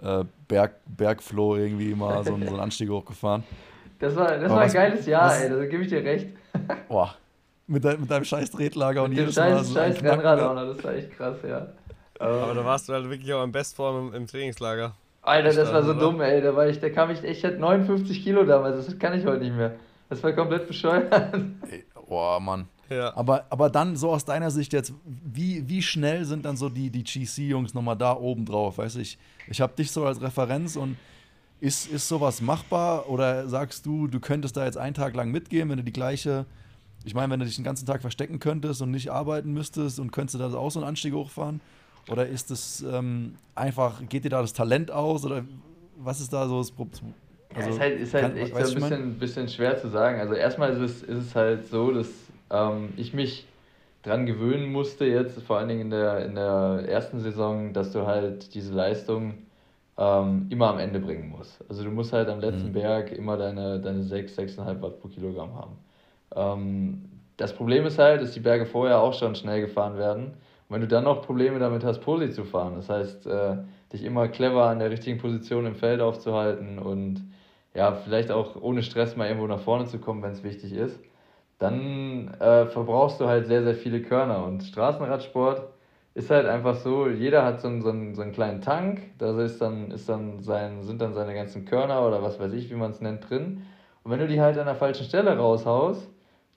äh, 0.01 0.23
Berg, 0.47 0.75
Bergflow 0.85 1.55
irgendwie 1.57 1.93
mal 1.93 2.23
so, 2.23 2.31
so 2.31 2.35
einen 2.35 2.59
Anstieg 2.59 2.89
hochgefahren. 2.89 3.43
Das 3.99 4.15
war, 4.15 4.37
das 4.37 4.49
war 4.49 4.61
ein 4.61 4.71
geiles 4.71 5.05
Jahr, 5.05 5.29
was, 5.29 5.41
ey, 5.41 5.49
da 5.49 5.65
gebe 5.65 5.83
ich 5.83 5.89
dir 5.89 6.03
recht. 6.03 6.27
Boah, 6.87 7.15
mit, 7.65 7.83
de, 7.83 7.97
mit 7.97 8.09
deinem 8.09 8.23
scheiß 8.23 8.51
Tretlager 8.51 9.03
und 9.03 9.11
jedes 9.11 9.35
scheiß, 9.35 9.53
Mal 9.53 9.63
so 9.63 9.73
scheiß 9.73 10.03
Rennradauner, 10.03 10.65
das 10.65 10.83
war 10.83 10.93
echt 10.93 11.11
krass, 11.11 11.37
ja. 11.47 11.67
Aber 12.19 12.53
da 12.53 12.65
warst 12.65 12.89
du 12.89 12.93
halt 12.93 13.09
wirklich 13.09 13.31
auch 13.33 13.43
in 13.43 13.51
Bestform 13.51 14.07
im, 14.07 14.13
im 14.13 14.27
Trainingslager. 14.27 14.93
Alter, 15.21 15.53
das 15.53 15.73
war 15.73 15.83
so 15.83 15.91
oder? 15.91 15.99
dumm, 15.99 16.21
ey. 16.21 16.41
Da, 16.41 16.55
war 16.55 16.67
ich, 16.67 16.79
da 16.79 16.89
kam 16.89 17.11
ich, 17.11 17.23
ich 17.23 17.43
hatte 17.43 17.57
59 17.57 18.23
Kilo 18.23 18.43
damals, 18.45 18.85
das 18.85 18.97
kann 18.97 19.17
ich 19.17 19.25
heute 19.25 19.43
nicht 19.43 19.55
mehr. 19.55 19.73
Das 20.09 20.23
war 20.23 20.31
komplett 20.31 20.67
bescheuert. 20.67 21.13
Ey, 21.69 21.83
boah, 22.07 22.39
Mann. 22.39 22.67
Ja. 22.89 23.15
Aber, 23.15 23.45
aber 23.49 23.69
dann 23.69 23.95
so 23.95 24.11
aus 24.11 24.25
deiner 24.25 24.51
Sicht 24.51 24.73
jetzt, 24.73 24.93
wie, 25.05 25.67
wie 25.67 25.81
schnell 25.81 26.25
sind 26.25 26.45
dann 26.45 26.57
so 26.57 26.69
die, 26.69 26.89
die 26.89 27.03
GC-Jungs 27.03 27.73
nochmal 27.73 27.97
da 27.97 28.15
oben 28.15 28.45
drauf? 28.45 28.77
Weiß 28.77 28.95
ich, 28.95 29.17
ich 29.47 29.61
habe 29.61 29.73
dich 29.75 29.91
so 29.91 30.05
als 30.05 30.21
Referenz 30.21 30.75
und 30.75 30.97
ist, 31.59 31.87
ist 31.87 32.07
sowas 32.07 32.41
machbar 32.41 33.09
oder 33.09 33.47
sagst 33.47 33.85
du, 33.85 34.07
du 34.07 34.19
könntest 34.19 34.55
da 34.57 34.65
jetzt 34.65 34.77
einen 34.77 34.93
Tag 34.93 35.15
lang 35.15 35.31
mitgehen, 35.31 35.69
wenn 35.69 35.77
du 35.77 35.83
die 35.83 35.93
gleiche, 35.93 36.45
ich 37.03 37.13
meine, 37.13 37.31
wenn 37.31 37.39
du 37.39 37.45
dich 37.45 37.55
den 37.55 37.65
ganzen 37.65 37.85
Tag 37.85 38.01
verstecken 38.01 38.39
könntest 38.39 38.81
und 38.81 38.91
nicht 38.91 39.09
arbeiten 39.09 39.53
müsstest 39.53 39.99
und 39.99 40.11
könntest 40.11 40.35
du 40.35 40.39
da 40.39 40.53
auch 40.55 40.69
so 40.69 40.79
einen 40.79 40.87
Anstieg 40.87 41.13
hochfahren? 41.13 41.61
Oder 42.09 42.27
ist 42.27 42.51
es 42.51 42.85
ähm, 42.89 43.35
einfach, 43.53 44.01
geht 44.07 44.23
dir 44.23 44.29
da 44.29 44.41
das 44.41 44.53
Talent 44.53 44.91
aus 44.91 45.25
oder 45.25 45.43
was 45.97 46.21
ist 46.21 46.31
da 46.31 46.47
so 46.47 46.59
das 46.59 46.71
Problem? 46.71 47.13
Also, 47.53 47.69
ja, 47.69 47.75
ist 47.75 47.81
halt, 47.81 47.99
ist 47.99 48.13
halt 48.13 48.23
kann, 48.23 48.37
echt 48.37 48.55
so 48.55 48.59
ein 48.59 48.73
bisschen, 48.75 49.19
bisschen 49.19 49.47
schwer 49.47 49.77
zu 49.77 49.89
sagen. 49.89 50.19
Also 50.19 50.33
erstmal 50.33 50.71
ist 50.71 50.79
es, 50.79 51.03
ist 51.03 51.17
es 51.17 51.35
halt 51.35 51.67
so, 51.67 51.91
dass 51.91 52.07
ähm, 52.49 52.93
ich 52.97 53.13
mich 53.13 53.45
dran 54.03 54.25
gewöhnen 54.25 54.71
musste 54.71 55.05
jetzt, 55.05 55.41
vor 55.41 55.57
allen 55.57 55.67
Dingen 55.67 55.81
in 55.81 55.89
der, 55.89 56.25
in 56.25 56.35
der 56.35 56.85
ersten 56.87 57.19
Saison, 57.19 57.73
dass 57.73 57.91
du 57.91 58.05
halt 58.05 58.53
diese 58.53 58.73
Leistung 58.73 59.35
ähm, 59.97 60.47
immer 60.49 60.69
am 60.69 60.79
Ende 60.79 60.99
bringen 60.99 61.29
musst. 61.29 61.63
Also 61.69 61.83
du 61.83 61.91
musst 61.91 62.13
halt 62.13 62.29
am 62.29 62.39
letzten 62.39 62.69
mhm. 62.69 62.73
Berg 62.73 63.11
immer 63.11 63.37
deine, 63.37 63.79
deine 63.79 64.03
6, 64.03 64.37
6,5 64.37 64.81
Watt 64.81 65.01
pro 65.01 65.07
Kilogramm 65.07 65.55
haben. 65.55 65.77
Ähm, 66.35 67.05
das 67.37 67.53
Problem 67.53 67.85
ist 67.85 67.99
halt, 67.99 68.21
dass 68.21 68.31
die 68.31 68.39
Berge 68.39 68.65
vorher 68.65 68.99
auch 68.99 69.13
schon 69.13 69.35
schnell 69.35 69.61
gefahren 69.61 69.97
werden. 69.97 70.25
Und 70.25 70.75
wenn 70.75 70.81
du 70.81 70.87
dann 70.87 71.03
noch 71.03 71.21
Probleme 71.21 71.59
damit 71.59 71.83
hast, 71.83 71.99
Posi 71.99 72.31
zu 72.31 72.43
fahren, 72.45 72.75
das 72.75 72.89
heißt, 72.89 73.27
äh, 73.27 73.57
dich 73.93 74.03
immer 74.03 74.27
clever 74.27 74.65
an 74.65 74.79
der 74.79 74.89
richtigen 74.91 75.17
Position 75.17 75.65
im 75.65 75.75
Feld 75.75 76.01
aufzuhalten 76.01 76.77
und 76.79 77.21
ja, 77.73 77.93
vielleicht 77.93 78.31
auch 78.31 78.59
ohne 78.61 78.83
Stress 78.83 79.15
mal 79.15 79.27
irgendwo 79.27 79.47
nach 79.47 79.59
vorne 79.59 79.85
zu 79.85 79.99
kommen, 79.99 80.23
wenn 80.23 80.31
es 80.31 80.43
wichtig 80.43 80.73
ist, 80.73 80.99
dann 81.59 82.33
äh, 82.39 82.65
verbrauchst 82.67 83.19
du 83.19 83.27
halt 83.27 83.47
sehr, 83.47 83.63
sehr 83.63 83.75
viele 83.75 84.01
Körner. 84.01 84.43
Und 84.45 84.63
Straßenradsport 84.63 85.63
ist 86.13 86.29
halt 86.29 86.47
einfach 86.47 86.75
so, 86.75 87.07
jeder 87.07 87.43
hat 87.45 87.61
so 87.61 87.67
einen, 87.67 87.81
so 87.81 87.89
einen, 87.89 88.15
so 88.15 88.21
einen 88.21 88.31
kleinen 88.31 88.61
Tank, 88.61 89.01
da 89.17 89.39
ist 89.41 89.61
dann, 89.61 89.91
ist 89.91 90.09
dann 90.09 90.41
sein, 90.41 90.83
sind 90.83 91.01
dann 91.01 91.13
seine 91.13 91.33
ganzen 91.33 91.65
Körner 91.65 92.07
oder 92.07 92.23
was 92.23 92.39
weiß 92.39 92.53
ich, 92.53 92.69
wie 92.69 92.75
man 92.75 92.91
es 92.91 93.01
nennt, 93.01 93.29
drin. 93.29 93.63
Und 94.03 94.11
wenn 94.11 94.19
du 94.19 94.27
die 94.27 94.41
halt 94.41 94.57
an 94.57 94.65
der 94.65 94.75
falschen 94.75 95.05
Stelle 95.05 95.37
raushaust, 95.37 96.09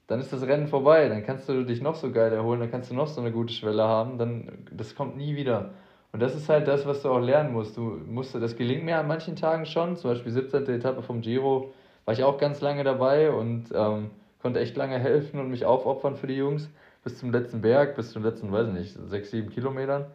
dann 0.07 0.21
ist 0.21 0.33
das 0.33 0.43
Rennen 0.43 0.67
vorbei. 0.67 1.09
Dann 1.09 1.25
kannst 1.25 1.49
du 1.49 1.65
dich 1.65 1.81
noch 1.83 1.95
so 1.95 2.11
geil 2.11 2.33
erholen, 2.33 2.61
dann 2.61 2.71
kannst 2.71 2.91
du 2.91 2.95
noch 2.95 3.07
so 3.07 3.21
eine 3.21 3.33
gute 3.33 3.53
Schwelle 3.53 3.85
haben, 3.85 4.19
dann 4.19 4.67
das 4.73 4.95
kommt 4.95 5.17
nie 5.17 5.37
wieder. 5.37 5.71
Und 6.13 6.21
das 6.21 6.35
ist 6.35 6.49
halt 6.49 6.67
das, 6.67 6.87
was 6.87 7.03
du 7.03 7.11
auch 7.11 7.21
lernen 7.21 7.53
musst. 7.53 7.77
Du 7.77 7.83
musst, 8.07 8.35
das 8.35 8.57
gelingt 8.57 8.85
mir 8.85 8.99
an 8.99 9.07
manchen 9.07 9.37
Tagen 9.37 9.67
schon, 9.67 9.97
zum 9.97 10.11
Beispiel 10.11 10.33
17. 10.33 10.67
Etappe 10.69 11.03
vom 11.03 11.21
Giro, 11.21 11.73
war 12.05 12.15
ich 12.15 12.25
auch 12.25 12.39
ganz 12.39 12.61
lange 12.61 12.83
dabei 12.83 13.31
und 13.31 13.67
ähm, 13.75 14.11
konnte 14.41 14.61
echt 14.61 14.77
lange 14.77 14.99
helfen 14.99 15.41
und 15.41 15.51
mich 15.51 15.65
aufopfern 15.65 16.17
für 16.17 16.27
die 16.27 16.37
Jungs, 16.37 16.69
bis 17.05 17.19
zum 17.19 17.33
letzten 17.33 17.61
Berg, 17.61 17.97
bis 17.97 18.13
zum 18.13 18.23
letzten, 18.23 18.53
weiß 18.53 18.69
ich 18.69 18.75
nicht, 18.75 18.99
sechs, 19.09 19.31
sieben 19.31 19.51
Kilometern. 19.51 20.07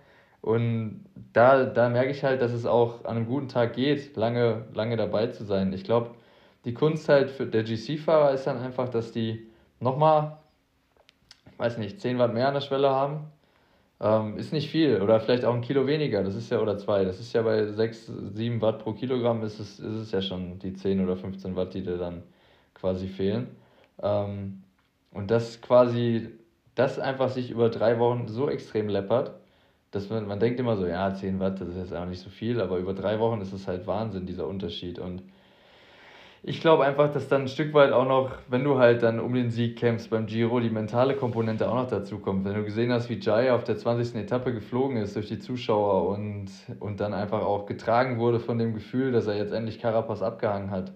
Und 0.41 1.03
da, 1.33 1.65
da 1.65 1.89
merke 1.89 2.11
ich 2.11 2.23
halt, 2.23 2.41
dass 2.41 2.51
es 2.51 2.65
auch 2.65 3.03
an 3.05 3.17
einem 3.17 3.25
guten 3.25 3.47
Tag 3.47 3.73
geht, 3.73 4.15
lange, 4.15 4.65
lange 4.73 4.95
dabei 4.95 5.27
zu 5.27 5.43
sein. 5.43 5.73
Ich 5.73 5.83
glaube, 5.83 6.11
die 6.65 6.73
Kunst 6.73 7.09
halt 7.09 7.31
für 7.31 7.47
der 7.47 7.63
GC-Fahrer 7.63 8.31
ist 8.31 8.45
dann 8.45 8.59
einfach, 8.59 8.89
dass 8.89 9.11
die 9.11 9.47
nochmal, 9.79 10.37
weiß 11.57 11.77
nicht, 11.77 11.99
10 11.99 12.19
Watt 12.19 12.33
mehr 12.33 12.47
an 12.47 12.53
der 12.53 12.61
Schwelle 12.61 12.89
haben. 12.89 13.31
Ähm, 14.01 14.37
ist 14.37 14.51
nicht 14.51 14.69
viel 14.69 15.01
oder 15.01 15.21
vielleicht 15.21 15.45
auch 15.45 15.53
ein 15.53 15.61
Kilo 15.61 15.87
weniger, 15.87 16.21
das 16.21 16.35
ist 16.35 16.51
ja, 16.51 16.59
oder 16.59 16.77
zwei, 16.77 17.05
das 17.05 17.21
ist 17.21 17.31
ja 17.31 17.41
bei 17.43 17.65
6, 17.65 18.11
7 18.33 18.61
Watt 18.61 18.79
pro 18.79 18.91
Kilogramm 18.91 19.41
ist 19.41 19.57
es, 19.59 19.79
ist 19.79 19.95
es 19.95 20.11
ja 20.11 20.21
schon 20.21 20.59
die 20.59 20.73
10 20.73 21.01
oder 21.01 21.15
15 21.15 21.55
Watt, 21.55 21.73
die 21.73 21.81
dir 21.81 21.97
dann 21.97 22.21
quasi 22.73 23.07
fehlen. 23.07 23.47
Ähm, 24.01 24.63
und 25.11 25.31
das 25.31 25.61
quasi, 25.61 26.29
das 26.75 26.99
einfach 26.99 27.29
sich 27.29 27.51
über 27.51 27.69
drei 27.69 27.99
Wochen 27.99 28.27
so 28.27 28.49
extrem 28.49 28.89
läppert, 28.89 29.31
dass 29.91 30.09
man, 30.09 30.27
man 30.27 30.39
denkt 30.39 30.59
immer 30.59 30.75
so, 30.75 30.85
ja, 30.85 31.13
10 31.13 31.39
Watt, 31.39 31.61
das 31.61 31.69
ist 31.69 31.77
jetzt 31.77 31.95
auch 31.95 32.05
nicht 32.05 32.21
so 32.21 32.29
viel, 32.29 32.59
aber 32.59 32.77
über 32.77 32.93
drei 32.93 33.19
Wochen 33.19 33.39
ist 33.41 33.53
es 33.53 33.67
halt 33.67 33.87
Wahnsinn, 33.87 34.25
dieser 34.25 34.45
Unterschied. 34.47 34.99
Und 34.99 35.23
ich 36.43 36.59
glaube 36.61 36.83
einfach, 36.85 37.11
dass 37.11 37.29
dann 37.29 37.43
ein 37.43 37.47
Stück 37.47 37.73
weit 37.73 37.93
auch 37.93 38.05
noch, 38.05 38.31
wenn 38.49 38.63
du 38.63 38.77
halt 38.77 39.03
dann 39.03 39.19
um 39.21 39.33
den 39.33 39.49
Sieg 39.51 39.79
kämpfst 39.79 40.09
beim 40.09 40.25
Giro, 40.25 40.59
die 40.59 40.69
mentale 40.69 41.15
Komponente 41.15 41.69
auch 41.69 41.75
noch 41.75 41.87
dazu 41.87 42.19
kommt. 42.19 42.45
Wenn 42.45 42.55
du 42.55 42.63
gesehen 42.63 42.91
hast, 42.91 43.09
wie 43.09 43.19
Jai 43.19 43.53
auf 43.53 43.63
der 43.63 43.77
20. 43.77 44.15
Etappe 44.15 44.53
geflogen 44.53 44.97
ist 44.97 45.15
durch 45.15 45.27
die 45.27 45.39
Zuschauer 45.39 46.09
und, 46.09 46.49
und 46.79 46.99
dann 46.99 47.13
einfach 47.13 47.41
auch 47.41 47.65
getragen 47.65 48.19
wurde 48.19 48.39
von 48.39 48.59
dem 48.59 48.73
Gefühl, 48.73 49.11
dass 49.11 49.27
er 49.27 49.37
jetzt 49.37 49.53
endlich 49.53 49.79
Carapaz 49.79 50.21
abgehangen 50.21 50.71
hat, 50.71 50.91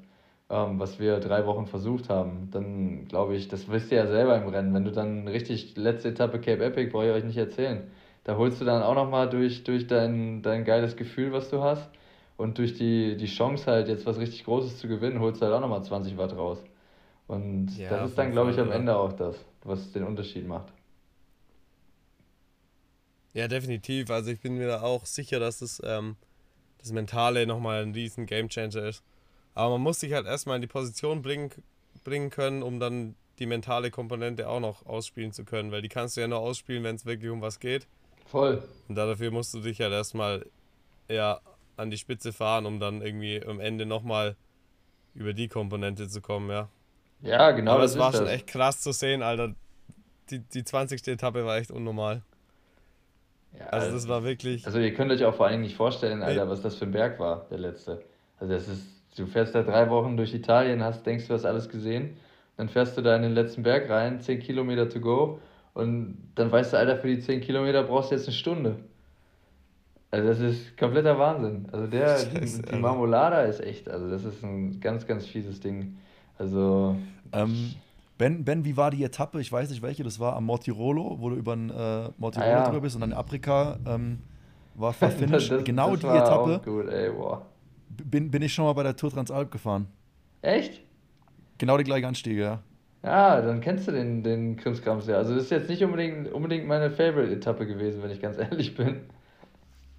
ähm, 0.50 0.80
was 0.80 1.00
wir 1.00 1.20
drei 1.20 1.46
Wochen 1.46 1.66
versucht 1.68 2.10
haben, 2.10 2.50
dann 2.52 3.08
glaube 3.08 3.36
ich, 3.36 3.48
das 3.48 3.70
wisst 3.70 3.92
ihr 3.92 4.00
ja 4.00 4.08
selber 4.08 4.36
im 4.38 4.48
Rennen, 4.50 4.74
wenn 4.74 4.86
du 4.86 4.92
dann 4.92 5.28
richtig 5.28 5.78
letzte 5.78 6.10
Etappe 6.10 6.40
Cape 6.40 6.64
Epic, 6.64 6.92
brauche 6.92 7.06
ich 7.08 7.12
euch 7.12 7.24
nicht 7.24 7.38
erzählen, 7.38 7.84
da 8.24 8.38
holst 8.38 8.62
du 8.62 8.66
dann 8.66 8.84
auch 8.84 8.96
nochmal 8.96 9.30
durch, 9.30 9.64
durch 9.64 9.88
dein, 9.88 10.42
dein 10.42 10.66
geiles 10.66 10.96
Gefühl, 10.96 11.32
was 11.32 11.50
du 11.50 11.62
hast 11.64 11.90
und 12.38 12.58
durch 12.58 12.76
die, 12.76 13.18
die 13.18 13.28
Chance 13.28 13.66
halt 13.68 13.88
jetzt 13.88 14.06
was 14.06 14.18
richtig 14.18 14.46
Großes 14.46 14.80
zu 14.80 14.88
gewinnen, 14.88 15.20
holst 15.20 15.42
du 15.42 15.46
halt 15.46 15.56
auch 15.56 15.62
nochmal 15.62 15.84
20 15.84 16.18
Watt 16.18 16.36
raus. 16.36 16.60
Und 17.28 17.78
ja, 17.78 17.90
das 17.90 18.10
ist 18.12 18.18
dann, 18.18 18.32
glaube 18.32 18.52
ich, 18.52 18.60
am 18.60 18.72
Ende 18.72 18.96
auch 18.98 19.14
das, 19.14 19.36
was 19.64 19.92
den 19.92 20.04
Unterschied 20.04 20.48
macht. 20.48 20.74
Ja, 23.34 23.48
definitiv. 23.48 24.10
Also 24.10 24.32
ich 24.32 24.40
bin 24.42 24.56
mir 24.58 24.68
da 24.68 24.82
auch 24.82 25.06
sicher, 25.06 25.40
dass 25.40 25.60
das, 25.60 25.82
ähm, 25.86 26.16
das 26.80 26.92
Mentale 26.92 27.46
nochmal 27.46 27.84
ein 27.84 27.92
riesen 27.94 28.26
Gamechanger 28.26 28.84
ist. 28.86 29.04
Aber 29.60 29.72
man 29.72 29.82
muss 29.82 30.00
sich 30.00 30.14
halt 30.14 30.26
erstmal 30.26 30.56
in 30.56 30.62
die 30.62 30.70
Position 30.70 31.22
bringen, 31.22 31.50
bringen 32.06 32.30
können, 32.30 32.64
um 32.64 32.80
dann 32.80 33.16
die 33.40 33.46
mentale 33.46 33.92
Komponente 33.92 34.48
auch 34.48 34.62
noch 34.62 34.86
ausspielen 34.86 35.34
zu 35.34 35.44
können, 35.44 35.74
weil 35.74 35.82
die 35.82 35.90
kannst 35.90 36.16
du 36.16 36.22
ja 36.22 36.30
nur 36.30 36.40
ausspielen, 36.40 36.82
wenn 36.86 36.96
es 36.96 37.06
wirklich 37.06 37.30
um 37.30 37.42
was 37.42 37.60
geht. 37.60 37.86
Voll. 38.26 38.64
Und 38.88 38.96
dafür 38.96 39.32
musst 39.32 39.54
du 39.54 39.60
dich 39.60 39.82
halt 39.82 39.92
erstmal 39.92 40.46
ja, 41.10 41.42
an 41.76 41.92
die 41.92 41.98
Spitze 41.98 42.32
fahren, 42.32 42.66
um 42.66 42.80
dann 42.80 43.02
irgendwie 43.02 43.44
am 43.46 43.60
Ende 43.60 43.86
nochmal 43.86 44.38
über 45.14 45.34
die 45.34 45.50
Komponente 45.50 46.08
zu 46.08 46.22
kommen, 46.22 46.50
ja. 46.50 46.70
Ja, 47.22 47.52
genau. 47.52 47.74
Aber 47.74 47.82
das, 47.82 47.96
das 47.96 48.00
war 48.00 48.14
schon 48.14 48.26
das. 48.26 48.36
echt 48.36 48.48
krass 48.48 48.80
zu 48.80 48.94
sehen, 48.94 49.22
Alter. 49.22 49.56
Die, 50.30 50.40
die 50.40 50.64
20. 50.64 51.06
Etappe 51.06 51.44
war 51.44 51.58
echt 51.58 51.72
unnormal. 51.72 52.22
Ja, 53.60 53.66
also 53.66 53.92
das 53.92 54.08
war 54.08 54.24
wirklich. 54.24 54.66
Also 54.66 54.80
ihr 54.80 54.94
könnt 54.94 55.12
euch 55.12 55.26
auch 55.26 55.36
vor 55.36 55.48
allem 55.48 55.62
nicht 55.62 55.76
vorstellen, 55.76 56.22
Alter, 56.22 56.48
was 56.48 56.62
das 56.62 56.76
für 56.76 56.86
ein 56.86 56.92
Berg 56.92 57.20
war, 57.20 57.46
der 57.50 57.58
letzte. 57.58 58.02
Also 58.38 58.54
das 58.54 58.70
ist, 58.70 58.99
du 59.20 59.28
fährst 59.28 59.56
da 59.56 59.64
drei 59.64 59.90
Wochen 59.90 60.18
durch 60.18 60.34
Italien, 60.34 60.84
hast, 60.84 61.06
denkst 61.06 61.28
du 61.28 61.34
hast 61.34 61.46
alles 61.46 61.70
gesehen, 61.70 62.18
dann 62.58 62.70
fährst 62.70 62.98
du 62.98 63.02
da 63.02 63.16
in 63.16 63.22
den 63.22 63.34
letzten 63.34 63.64
Berg 63.64 63.90
rein, 63.90 64.20
10 64.20 64.40
Kilometer 64.40 64.90
to 64.90 65.00
go 65.00 65.40
und 65.74 66.18
dann 66.36 66.52
weißt 66.52 66.74
du, 66.74 66.78
Alter, 66.78 66.98
für 66.98 67.08
die 67.08 67.20
10 67.20 67.42
Kilometer 67.42 67.84
brauchst 67.84 68.12
du 68.12 68.16
jetzt 68.16 68.28
eine 68.28 68.36
Stunde. 68.36 68.76
Also 70.12 70.28
das 70.28 70.40
ist 70.40 70.78
kompletter 70.78 71.20
Wahnsinn. 71.20 71.68
Also 71.72 71.88
der, 71.88 72.08
Scheiße, 72.18 72.64
die, 72.64 72.72
die 72.72 72.80
Marmolada 72.80 73.42
ist 73.42 73.62
echt, 73.62 73.90
also 73.90 74.10
das 74.10 74.24
ist 74.26 74.44
ein 74.44 74.80
ganz, 74.80 75.06
ganz 75.06 75.26
fieses 75.26 75.60
Ding. 75.60 75.98
Also. 76.38 76.96
Ähm, 77.32 77.76
ben, 78.18 78.44
ben, 78.44 78.66
wie 78.66 78.76
war 78.76 78.92
die 78.92 79.04
Etappe? 79.04 79.40
Ich 79.40 79.52
weiß 79.52 79.70
nicht 79.70 79.82
welche, 79.82 80.04
das 80.04 80.20
war 80.20 80.36
am 80.36 80.46
Mortirolo, 80.46 81.18
wo 81.20 81.30
du 81.30 81.36
über 81.36 81.56
den 81.56 81.70
äh, 81.70 82.10
Mortirolo 82.18 82.52
ah, 82.52 82.60
ja. 82.60 82.66
drüber 82.66 82.82
bist 82.82 82.96
und 82.96 83.02
dann 83.02 83.14
Afrika 83.14 83.78
ähm, 83.86 84.20
war 84.76 84.94
verfinished. 84.94 85.64
genau 85.64 85.92
das 85.92 86.02
die 86.02 86.08
Etappe. 86.08 86.62
Gut, 86.66 86.90
ey, 86.90 87.12
boah. 87.12 87.46
Bin, 88.04 88.32
bin 88.32 88.42
ich 88.42 88.54
schon 88.54 88.66
mal 88.66 88.74
bei 88.74 88.84
der 88.84 88.96
Tour 88.96 89.12
Transalp 89.12 89.52
gefahren. 89.52 89.88
Echt? 90.42 90.82
Genau 91.58 91.78
die 91.78 91.84
gleiche 91.84 92.08
Anstiege, 92.08 92.42
ja. 92.42 92.60
Ja, 93.04 93.42
dann 93.42 93.62
kennst 93.62 93.88
du 93.88 93.92
den, 93.92 94.24
den 94.24 94.58
Krimskrams 94.58 95.08
ja. 95.08 95.16
Also 95.16 95.34
das 95.34 95.46
ist 95.46 95.52
jetzt 95.52 95.70
nicht 95.70 95.84
unbedingt, 95.84 96.32
unbedingt 96.32 96.68
meine 96.68 96.92
Favorite-Etappe 96.92 97.66
gewesen, 97.66 98.04
wenn 98.04 98.12
ich 98.12 98.22
ganz 98.22 98.38
ehrlich 98.40 98.76
bin. 98.76 99.02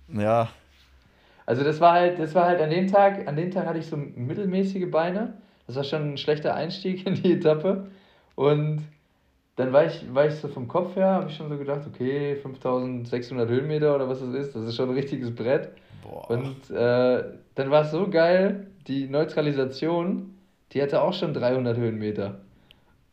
Ja. 0.09 0.51
Also 1.47 1.65
das 1.65 1.81
war 1.81 1.93
halt, 1.93 2.19
das 2.19 2.35
war 2.35 2.47
halt 2.47 2.61
an 2.61 2.71
dem 2.71 2.87
Tag, 2.87 3.27
an 3.27 3.37
dem 3.37 3.51
Tag 3.51 3.67
hatte 3.67 3.79
ich 3.79 3.87
so 3.87 3.97
mittelmäßige 3.97 4.91
Beine. 4.91 5.35
Das 5.67 5.77
war 5.77 5.85
schon 5.85 6.13
ein 6.13 6.19
schlechter 6.19 6.55
Einstieg 6.55 7.07
in 7.07 7.15
die 7.15 7.33
Etappe. 7.33 7.91
Und 8.35 8.83
dann 9.57 9.73
war 9.73 9.85
ich, 9.85 10.15
war 10.15 10.27
ich 10.27 10.35
so 10.35 10.49
vom 10.49 10.69
Kopf 10.69 10.97
her, 10.97 11.07
habe 11.07 11.31
ich 11.31 11.37
schon 11.37 11.49
so 11.49 11.59
gedacht, 11.59 11.83
okay, 11.87 12.37
5600 12.37 13.49
Höhenmeter 13.49 13.95
oder 13.95 14.09
was 14.09 14.21
das 14.21 14.35
ist, 14.35 14.55
das 14.55 14.65
ist 14.65 14.77
schon 14.77 14.89
ein 14.89 14.95
richtiges 14.95 15.35
Brett. 15.35 15.71
Boah. 16.11 16.29
Und 16.31 16.71
äh, 16.71 17.23
dann 17.55 17.71
war 17.71 17.83
es 17.83 17.93
so 17.93 18.09
geil, 18.09 18.67
die 18.89 19.09
Neutralisation, 19.09 20.35
die 20.73 20.83
hatte 20.83 21.03
auch 21.03 21.13
schon 21.13 21.35
300 21.35 21.77
Höhenmeter. 21.77 22.41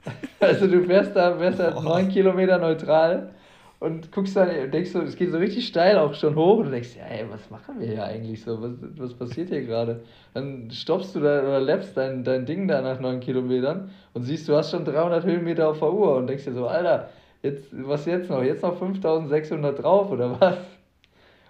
Also 0.39 0.67
du 0.67 0.83
fährst 0.83 1.15
da, 1.15 1.38
fährst 1.38 1.60
da 1.60 1.81
9 1.81 2.10
Kilometer 2.10 2.60
neutral 2.60 3.31
und 3.79 4.12
guckst 4.12 4.38
dann 4.38 4.49
und 4.49 4.73
denkst 4.73 4.91
so, 4.91 5.01
es 5.01 5.15
geht 5.15 5.31
so 5.31 5.38
richtig 5.38 5.67
steil 5.67 5.97
auch 5.97 6.13
schon 6.13 6.36
hoch 6.36 6.60
und 6.60 6.65
du 6.65 6.71
denkst, 6.71 6.95
ja, 6.95 7.05
ey, 7.05 7.25
was 7.29 7.49
machen 7.49 7.79
wir 7.79 7.88
hier 7.88 8.03
eigentlich 8.03 8.41
so? 8.41 8.62
Was, 8.62 8.71
was 8.97 9.13
passiert 9.15 9.49
hier 9.49 9.63
gerade? 9.63 10.01
Dann 10.33 10.69
stoppst 10.71 11.15
du 11.15 11.19
da 11.19 11.41
oder 11.41 11.60
läppst 11.60 11.97
dein, 11.97 12.23
dein 12.23 12.45
Ding 12.45 12.67
da 12.67 12.81
nach 12.81 12.99
9 12.99 13.19
Kilometern 13.19 13.89
und 14.13 14.23
siehst, 14.23 14.47
du 14.47 14.55
hast 14.55 14.71
schon 14.71 14.86
300 14.86 15.25
Höhenmeter 15.25 15.67
auf 15.67 15.79
der 15.79 15.91
Uhr 15.91 16.15
und 16.15 16.27
denkst 16.27 16.45
dir 16.45 16.53
so, 16.53 16.67
Alter, 16.67 17.10
jetzt, 17.41 17.65
was 17.71 18.05
jetzt 18.05 18.29
noch? 18.29 18.43
Jetzt 18.43 18.62
noch 18.62 18.77
5600 18.77 19.83
drauf 19.83 20.12
oder 20.12 20.39
was? 20.39 20.57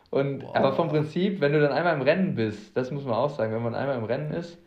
Und, 0.10 0.43
aber 0.56 0.74
vom 0.74 0.88
Prinzip, 0.89 1.41
wenn 1.41 1.52
du 1.54 1.60
dann 1.60 1.72
einmal 1.72 1.96
im 1.96 2.02
Rennen 2.02 2.36
bist, 2.36 2.76
das 2.78 2.91
muss 2.91 3.04
man 3.04 3.15
auch 3.15 3.30
sagen, 3.30 3.54
wenn 3.54 3.63
man 3.63 3.76
einmal 3.76 3.98
im 3.98 4.06
Rennen 4.06 4.32
ist, 4.32 4.58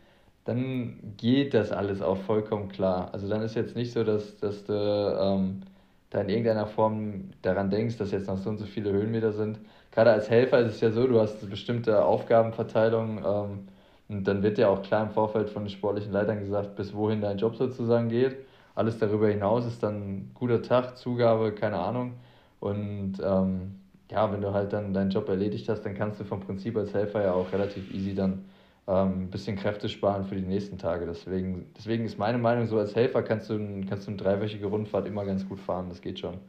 dann 0.45 1.15
geht 1.17 1.53
das 1.53 1.71
alles 1.71 2.01
auch 2.01 2.17
vollkommen 2.17 2.69
klar. 2.69 3.09
Also 3.13 3.27
dann 3.27 3.41
ist 3.41 3.55
jetzt 3.55 3.75
nicht 3.75 3.91
so, 3.93 4.03
dass, 4.03 4.37
dass 4.37 4.63
du 4.65 4.73
ähm, 4.73 5.61
da 6.09 6.21
in 6.21 6.29
irgendeiner 6.29 6.67
Form 6.67 7.31
daran 7.41 7.69
denkst, 7.69 7.97
dass 7.97 8.11
jetzt 8.11 8.27
noch 8.27 8.37
so 8.37 8.49
und 8.49 8.57
so 8.57 8.65
viele 8.65 8.91
Höhenmeter 8.91 9.31
sind. 9.33 9.59
Gerade 9.91 10.11
als 10.11 10.29
Helfer 10.29 10.59
ist 10.59 10.75
es 10.75 10.81
ja 10.81 10.91
so, 10.91 11.07
du 11.07 11.19
hast 11.19 11.41
eine 11.41 11.49
bestimmte 11.49 12.03
Aufgabenverteilung 12.05 13.19
ähm, 13.25 13.67
und 14.09 14.27
dann 14.27 14.43
wird 14.43 14.57
ja 14.57 14.69
auch 14.69 14.81
klar 14.83 15.03
im 15.03 15.11
Vorfeld 15.11 15.49
von 15.49 15.63
den 15.63 15.69
sportlichen 15.69 16.11
Leitern 16.11 16.39
gesagt, 16.39 16.75
bis 16.75 16.93
wohin 16.93 17.21
dein 17.21 17.37
Job 17.37 17.55
sozusagen 17.55 18.09
geht. 18.09 18.35
Alles 18.75 18.99
darüber 18.99 19.27
hinaus 19.29 19.65
ist 19.65 19.83
dann 19.83 20.31
guter 20.33 20.61
Tag, 20.61 20.97
Zugabe, 20.97 21.53
keine 21.53 21.77
Ahnung. 21.79 22.13
Und 22.59 23.15
ähm, 23.23 23.80
ja, 24.11 24.31
wenn 24.31 24.41
du 24.41 24.53
halt 24.53 24.73
dann 24.73 24.93
deinen 24.93 25.09
Job 25.11 25.29
erledigt 25.29 25.69
hast, 25.69 25.83
dann 25.83 25.95
kannst 25.95 26.19
du 26.19 26.23
vom 26.25 26.41
Prinzip 26.41 26.77
als 26.77 26.93
Helfer 26.93 27.23
ja 27.23 27.33
auch 27.33 27.51
relativ 27.51 27.89
easy 27.91 28.13
dann 28.13 28.45
ähm, 28.87 29.23
ein 29.23 29.29
bisschen 29.31 29.55
Kräfte 29.57 29.89
sparen 29.89 30.25
für 30.25 30.35
die 30.35 30.41
nächsten 30.41 30.77
Tage. 30.77 31.05
Deswegen, 31.05 31.71
deswegen 31.77 32.05
ist 32.05 32.17
meine 32.17 32.37
Meinung, 32.37 32.67
so 32.67 32.77
als 32.79 32.95
Helfer 32.95 33.23
kannst 33.23 33.49
du, 33.49 33.57
kannst 33.87 34.07
du 34.07 34.11
eine 34.11 34.17
dreiwöchige 34.17 34.67
Rundfahrt 34.67 35.07
immer 35.07 35.25
ganz 35.25 35.47
gut 35.47 35.59
fahren, 35.59 35.89
das 35.89 36.01
geht 36.01 36.19
schon. 36.19 36.39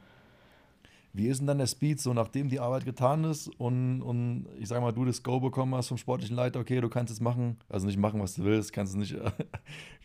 Wie 1.14 1.28
ist 1.28 1.40
denn 1.40 1.46
dann 1.46 1.58
der 1.58 1.66
Speed, 1.66 2.00
so 2.00 2.14
nachdem 2.14 2.48
die 2.48 2.58
Arbeit 2.58 2.86
getan 2.86 3.24
ist 3.24 3.48
und, 3.58 4.00
und 4.00 4.46
ich 4.58 4.68
sag 4.68 4.80
mal, 4.80 4.92
du 4.92 5.04
das 5.04 5.22
Go 5.22 5.40
bekommen 5.40 5.74
hast 5.74 5.88
vom 5.88 5.98
sportlichen 5.98 6.34
Leiter, 6.34 6.58
okay, 6.60 6.80
du 6.80 6.88
kannst 6.88 7.12
es 7.12 7.20
machen, 7.20 7.58
also 7.68 7.86
nicht 7.86 7.98
machen, 7.98 8.20
was 8.22 8.34
du 8.34 8.44
willst, 8.44 8.72
kannst 8.72 8.96
nicht 8.96 9.12
äh, 9.14 9.30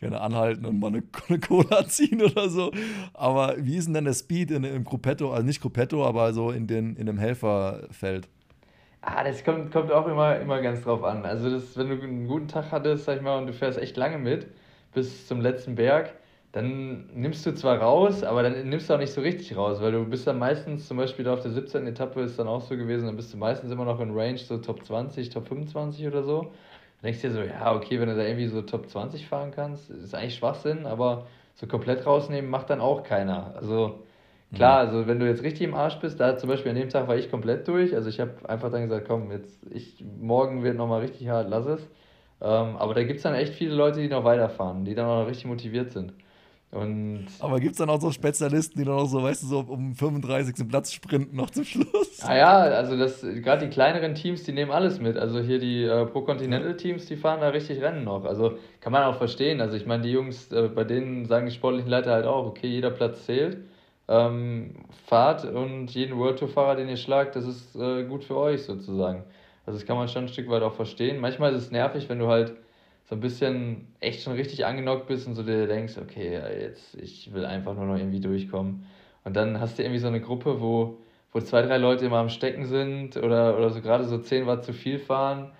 gerne 0.00 0.20
anhalten 0.20 0.66
und 0.66 0.78
mal 0.78 0.88
eine, 0.88 1.02
eine, 1.28 1.40
Cola 1.40 1.86
ziehen 1.88 2.20
oder 2.20 2.50
so. 2.50 2.72
Aber 3.14 3.54
wie 3.58 3.76
ist 3.76 3.86
denn 3.86 3.94
dann 3.94 4.04
der 4.04 4.12
Speed 4.12 4.50
in, 4.50 4.64
im 4.64 4.84
Gruppetto, 4.84 5.32
also 5.32 5.46
nicht 5.46 5.62
Gruppetto, 5.62 6.04
aber 6.04 6.34
so 6.34 6.50
in, 6.50 6.66
den, 6.66 6.94
in 6.96 7.06
dem 7.06 7.18
Helferfeld? 7.18 8.28
Ah, 9.00 9.24
das 9.24 9.42
kommt, 9.44 9.72
kommt 9.72 9.90
auch 9.92 10.06
immer, 10.06 10.38
immer 10.38 10.60
ganz 10.60 10.82
drauf 10.82 11.04
an. 11.04 11.24
Also, 11.24 11.48
das, 11.48 11.76
wenn 11.76 11.88
du 11.88 12.02
einen 12.02 12.26
guten 12.26 12.48
Tag 12.48 12.72
hattest, 12.72 13.04
sag 13.04 13.16
ich 13.16 13.22
mal, 13.22 13.38
und 13.38 13.46
du 13.46 13.52
fährst 13.52 13.78
echt 13.78 13.96
lange 13.96 14.18
mit, 14.18 14.48
bis 14.92 15.26
zum 15.26 15.40
letzten 15.40 15.76
Berg, 15.76 16.12
dann 16.52 17.06
nimmst 17.14 17.44
du 17.44 17.54
zwar 17.54 17.78
raus, 17.78 18.24
aber 18.24 18.42
dann 18.42 18.68
nimmst 18.68 18.88
du 18.88 18.94
auch 18.94 18.98
nicht 18.98 19.12
so 19.12 19.20
richtig 19.20 19.54
raus, 19.56 19.80
weil 19.82 19.92
du 19.92 20.04
bist 20.04 20.26
dann 20.26 20.38
meistens, 20.38 20.88
zum 20.88 20.96
Beispiel 20.96 21.24
da 21.24 21.34
auf 21.34 21.40
der 21.40 21.50
17. 21.50 21.86
Etappe 21.86 22.22
ist 22.22 22.38
dann 22.38 22.48
auch 22.48 22.62
so 22.62 22.76
gewesen, 22.76 23.06
dann 23.06 23.16
bist 23.16 23.32
du 23.34 23.36
meistens 23.36 23.70
immer 23.70 23.84
noch 23.84 24.00
in 24.00 24.16
Range 24.16 24.38
so 24.38 24.56
Top 24.58 24.84
20, 24.84 25.28
Top 25.28 25.46
25 25.46 26.06
oder 26.06 26.22
so. 26.22 26.42
Dann 26.42 27.12
denkst 27.12 27.20
du 27.20 27.28
dir 27.28 27.34
so, 27.34 27.40
ja, 27.42 27.74
okay, 27.74 28.00
wenn 28.00 28.08
du 28.08 28.16
da 28.16 28.22
irgendwie 28.22 28.48
so 28.48 28.62
Top 28.62 28.88
20 28.88 29.26
fahren 29.28 29.50
kannst, 29.54 29.90
ist 29.90 30.14
eigentlich 30.14 30.36
Schwachsinn, 30.36 30.86
aber 30.86 31.26
so 31.54 31.66
komplett 31.66 32.06
rausnehmen 32.06 32.50
macht 32.50 32.70
dann 32.70 32.80
auch 32.80 33.02
keiner. 33.02 33.54
Also 33.54 34.04
klar, 34.54 34.84
mhm. 34.84 34.88
also 34.88 35.06
wenn 35.06 35.20
du 35.20 35.26
jetzt 35.26 35.42
richtig 35.42 35.62
im 35.68 35.74
Arsch 35.74 35.96
bist, 35.96 36.18
da 36.18 36.38
zum 36.38 36.48
Beispiel 36.48 36.70
an 36.70 36.78
dem 36.78 36.88
Tag 36.88 37.08
war 37.08 37.16
ich 37.16 37.30
komplett 37.30 37.68
durch, 37.68 37.94
also 37.94 38.08
ich 38.08 38.20
habe 38.20 38.48
einfach 38.48 38.70
dann 38.70 38.82
gesagt, 38.88 39.06
komm, 39.06 39.30
jetzt, 39.32 39.60
ich, 39.70 40.02
morgen 40.18 40.62
wird 40.62 40.78
nochmal 40.78 41.00
richtig 41.02 41.28
hart, 41.28 41.48
lass 41.50 41.66
es. 41.66 41.82
Ähm, 42.40 42.76
aber 42.76 42.94
da 42.94 43.02
gibt 43.02 43.18
es 43.18 43.24
dann 43.24 43.34
echt 43.34 43.54
viele 43.54 43.74
Leute, 43.74 44.00
die 44.00 44.08
noch 44.08 44.24
weiterfahren, 44.24 44.84
die 44.84 44.94
dann 44.94 45.06
auch 45.06 45.20
noch 45.22 45.28
richtig 45.28 45.46
motiviert 45.46 45.92
sind. 45.92 46.14
Und 46.70 47.28
Aber 47.40 47.60
gibt 47.60 47.72
es 47.72 47.78
dann 47.78 47.88
auch 47.88 48.00
so 48.00 48.10
Spezialisten, 48.12 48.78
die 48.78 48.84
dann 48.84 48.98
auch 48.98 49.06
so, 49.06 49.22
weißt 49.22 49.42
du, 49.42 49.46
so 49.46 49.60
um 49.60 49.94
35. 49.94 50.68
Platz 50.68 50.92
sprinten 50.92 51.34
noch 51.34 51.48
zum 51.48 51.64
Schluss? 51.64 52.20
Ah 52.22 52.36
ja, 52.36 52.58
also 52.58 52.98
das 52.98 53.22
gerade 53.22 53.66
die 53.66 53.72
kleineren 53.72 54.14
Teams, 54.14 54.42
die 54.42 54.52
nehmen 54.52 54.70
alles 54.70 55.00
mit. 55.00 55.16
Also 55.16 55.40
hier 55.40 55.58
die 55.58 55.84
äh, 55.84 56.04
Pro 56.04 56.20
Continental 56.20 56.76
Teams, 56.76 57.06
die 57.06 57.16
fahren 57.16 57.40
da 57.40 57.48
richtig 57.48 57.80
Rennen 57.80 58.04
noch. 58.04 58.26
Also 58.26 58.58
kann 58.80 58.92
man 58.92 59.04
auch 59.04 59.16
verstehen. 59.16 59.62
Also 59.62 59.76
ich 59.76 59.86
meine, 59.86 60.02
die 60.02 60.12
Jungs, 60.12 60.52
äh, 60.52 60.68
bei 60.68 60.84
denen 60.84 61.24
sagen 61.24 61.46
die 61.46 61.52
sportlichen 61.52 61.90
Leiter 61.90 62.12
halt 62.12 62.26
auch, 62.26 62.44
okay, 62.44 62.66
jeder 62.66 62.90
Platz 62.90 63.24
zählt. 63.24 63.58
Ähm, 64.06 64.74
fahrt 65.06 65.44
und 65.44 65.90
jeden 65.90 66.18
World 66.18 66.38
Tour 66.38 66.48
Fahrer, 66.48 66.76
den 66.76 66.88
ihr 66.88 66.96
schlagt, 66.96 67.36
das 67.36 67.46
ist 67.46 67.76
äh, 67.76 68.04
gut 68.04 68.24
für 68.24 68.36
euch 68.36 68.62
sozusagen. 68.62 69.24
Also 69.64 69.78
das 69.78 69.86
kann 69.86 69.96
man 69.96 70.08
schon 70.08 70.24
ein 70.24 70.28
Stück 70.28 70.48
weit 70.50 70.62
auch 70.62 70.74
verstehen. 70.74 71.20
Manchmal 71.20 71.54
ist 71.54 71.64
es 71.64 71.70
nervig, 71.70 72.08
wenn 72.08 72.18
du 72.18 72.28
halt 72.28 72.54
so 73.08 73.14
ein 73.16 73.20
bisschen 73.20 73.86
echt 74.00 74.22
schon 74.22 74.34
richtig 74.34 74.66
angenockt 74.66 75.06
bist 75.06 75.26
und 75.26 75.34
so 75.34 75.42
dir 75.42 75.66
denkst, 75.66 75.94
okay, 75.96 76.38
jetzt, 76.60 76.94
ich 76.96 77.32
will 77.32 77.46
einfach 77.46 77.74
nur 77.74 77.86
noch 77.86 77.96
irgendwie 77.96 78.20
durchkommen. 78.20 78.84
Und 79.24 79.34
dann 79.34 79.60
hast 79.60 79.78
du 79.78 79.82
irgendwie 79.82 79.98
so 79.98 80.08
eine 80.08 80.20
Gruppe, 80.20 80.60
wo, 80.60 80.98
wo 81.32 81.40
zwei, 81.40 81.62
drei 81.62 81.78
Leute 81.78 82.04
immer 82.04 82.18
am 82.18 82.28
Stecken 82.28 82.66
sind 82.66 83.16
oder, 83.16 83.56
oder 83.56 83.70
so 83.70 83.80
gerade 83.80 84.04
so 84.04 84.18
zehn 84.18 84.46
Watt 84.46 84.62
zu 84.62 84.74
viel 84.74 84.98
fahren. 84.98 85.52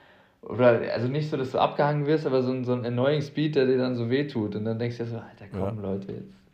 Oder 0.43 0.93
also 0.93 1.09
nicht 1.09 1.31
so, 1.31 1.39
dass 1.39 1.53
du 1.53 1.59
abgehangen 1.59 2.07
wirst, 2.07 2.27
aber 2.27 2.43
so 2.43 2.53
ein, 2.53 2.65
so 2.65 2.75
ein 2.75 2.85
annoying 2.85 3.23
Speed, 3.23 3.57
der 3.57 3.65
dir 3.65 3.79
dann 3.79 3.97
so 3.97 4.11
wehtut. 4.11 4.55
Und 4.55 4.67
dann 4.67 4.79
denkst 4.79 4.99
du 4.99 5.05
dir 5.05 5.11
so, 5.11 5.17
Alter, 5.17 5.47
komm, 5.51 5.83
ja. 5.83 5.91
Leute, 5.91 6.13
jetzt. 6.13 6.45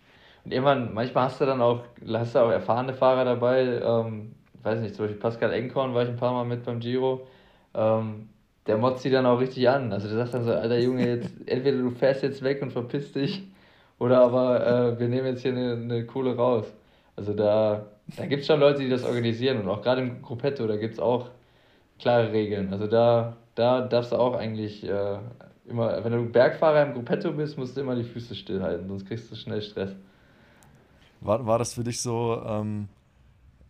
Und 0.45 0.53
irgendwann, 0.53 0.95
manchmal 0.95 1.25
hast 1.25 1.41
du 1.41 1.47
dann 1.47 1.61
auch, 1.61 1.83
hast 2.07 2.37
du 2.37 2.39
auch 2.39 2.51
erfahrene 2.51 2.95
Fahrer 2.95 3.25
dabei, 3.25 3.81
ähm, 3.83 4.37
weiß 4.63 4.81
nicht, 4.81 4.95
zum 4.95 5.07
Beispiel 5.07 5.21
Pascal 5.21 5.53
Enkorn 5.53 5.93
war 5.93 6.05
ich 6.05 6.09
ein 6.09 6.17
paar 6.17 6.33
Mal 6.33 6.45
mit 6.45 6.65
beim 6.65 6.79
Giro. 6.79 7.27
Ähm, 7.75 8.29
der 8.67 8.79
motzt 8.79 9.03
sie 9.03 9.11
dann 9.11 9.27
auch 9.27 9.41
richtig 9.41 9.69
an. 9.69 9.93
Also 9.93 10.09
der 10.09 10.19
sagt 10.19 10.35
dann 10.35 10.45
so, 10.45 10.53
alter 10.53 10.79
Junge, 10.79 11.07
jetzt 11.07 11.33
entweder 11.47 11.79
du 11.79 11.91
fährst 11.91 12.23
jetzt 12.23 12.43
weg 12.43 12.63
und 12.63 12.73
verpisst 12.73 13.15
dich, 13.15 13.43
oder 13.99 14.23
aber 14.23 14.67
äh, 14.67 14.99
wir 14.99 15.09
nehmen 15.09 15.27
jetzt 15.27 15.43
hier 15.43 15.53
eine, 15.53 15.73
eine 15.73 16.07
Kohle 16.07 16.37
raus. 16.37 16.67
Also 17.17 17.33
da, 17.33 17.87
da 18.17 18.27
gibt 18.27 18.43
es 18.43 18.47
schon 18.47 18.61
Leute, 18.61 18.81
die 18.81 18.89
das 18.89 19.05
organisieren 19.05 19.61
und 19.61 19.69
auch 19.69 19.83
gerade 19.83 20.03
im 20.03 20.23
Gruppetto, 20.23 20.67
da 20.67 20.77
gibt 20.77 20.95
es 20.95 21.01
auch 21.01 21.31
klare 21.99 22.33
Regeln. 22.33 22.73
Also 22.73 22.87
da, 22.87 23.37
da 23.55 23.83
darfst 23.83 24.13
du 24.13 24.17
auch 24.17 24.35
eigentlich 24.35 24.85
äh, 24.85 25.19
immer, 25.67 26.03
wenn 26.03 26.13
du 26.13 26.25
Bergfahrer 26.25 26.87
im 26.87 26.95
Gruppetto 26.95 27.33
bist, 27.33 27.57
musst 27.57 27.77
du 27.77 27.83
immer 27.83 27.95
die 27.95 28.05
Füße 28.05 28.35
stillhalten, 28.35 28.89
sonst 28.89 29.07
kriegst 29.07 29.31
du 29.31 29.37
schnell 29.37 29.63
Stress. 29.63 29.95
War, 31.21 31.47
war 31.47 31.59
das 31.59 31.75
für 31.75 31.85
dich 31.85 32.01
so, 32.01 32.43
ähm, 32.47 32.89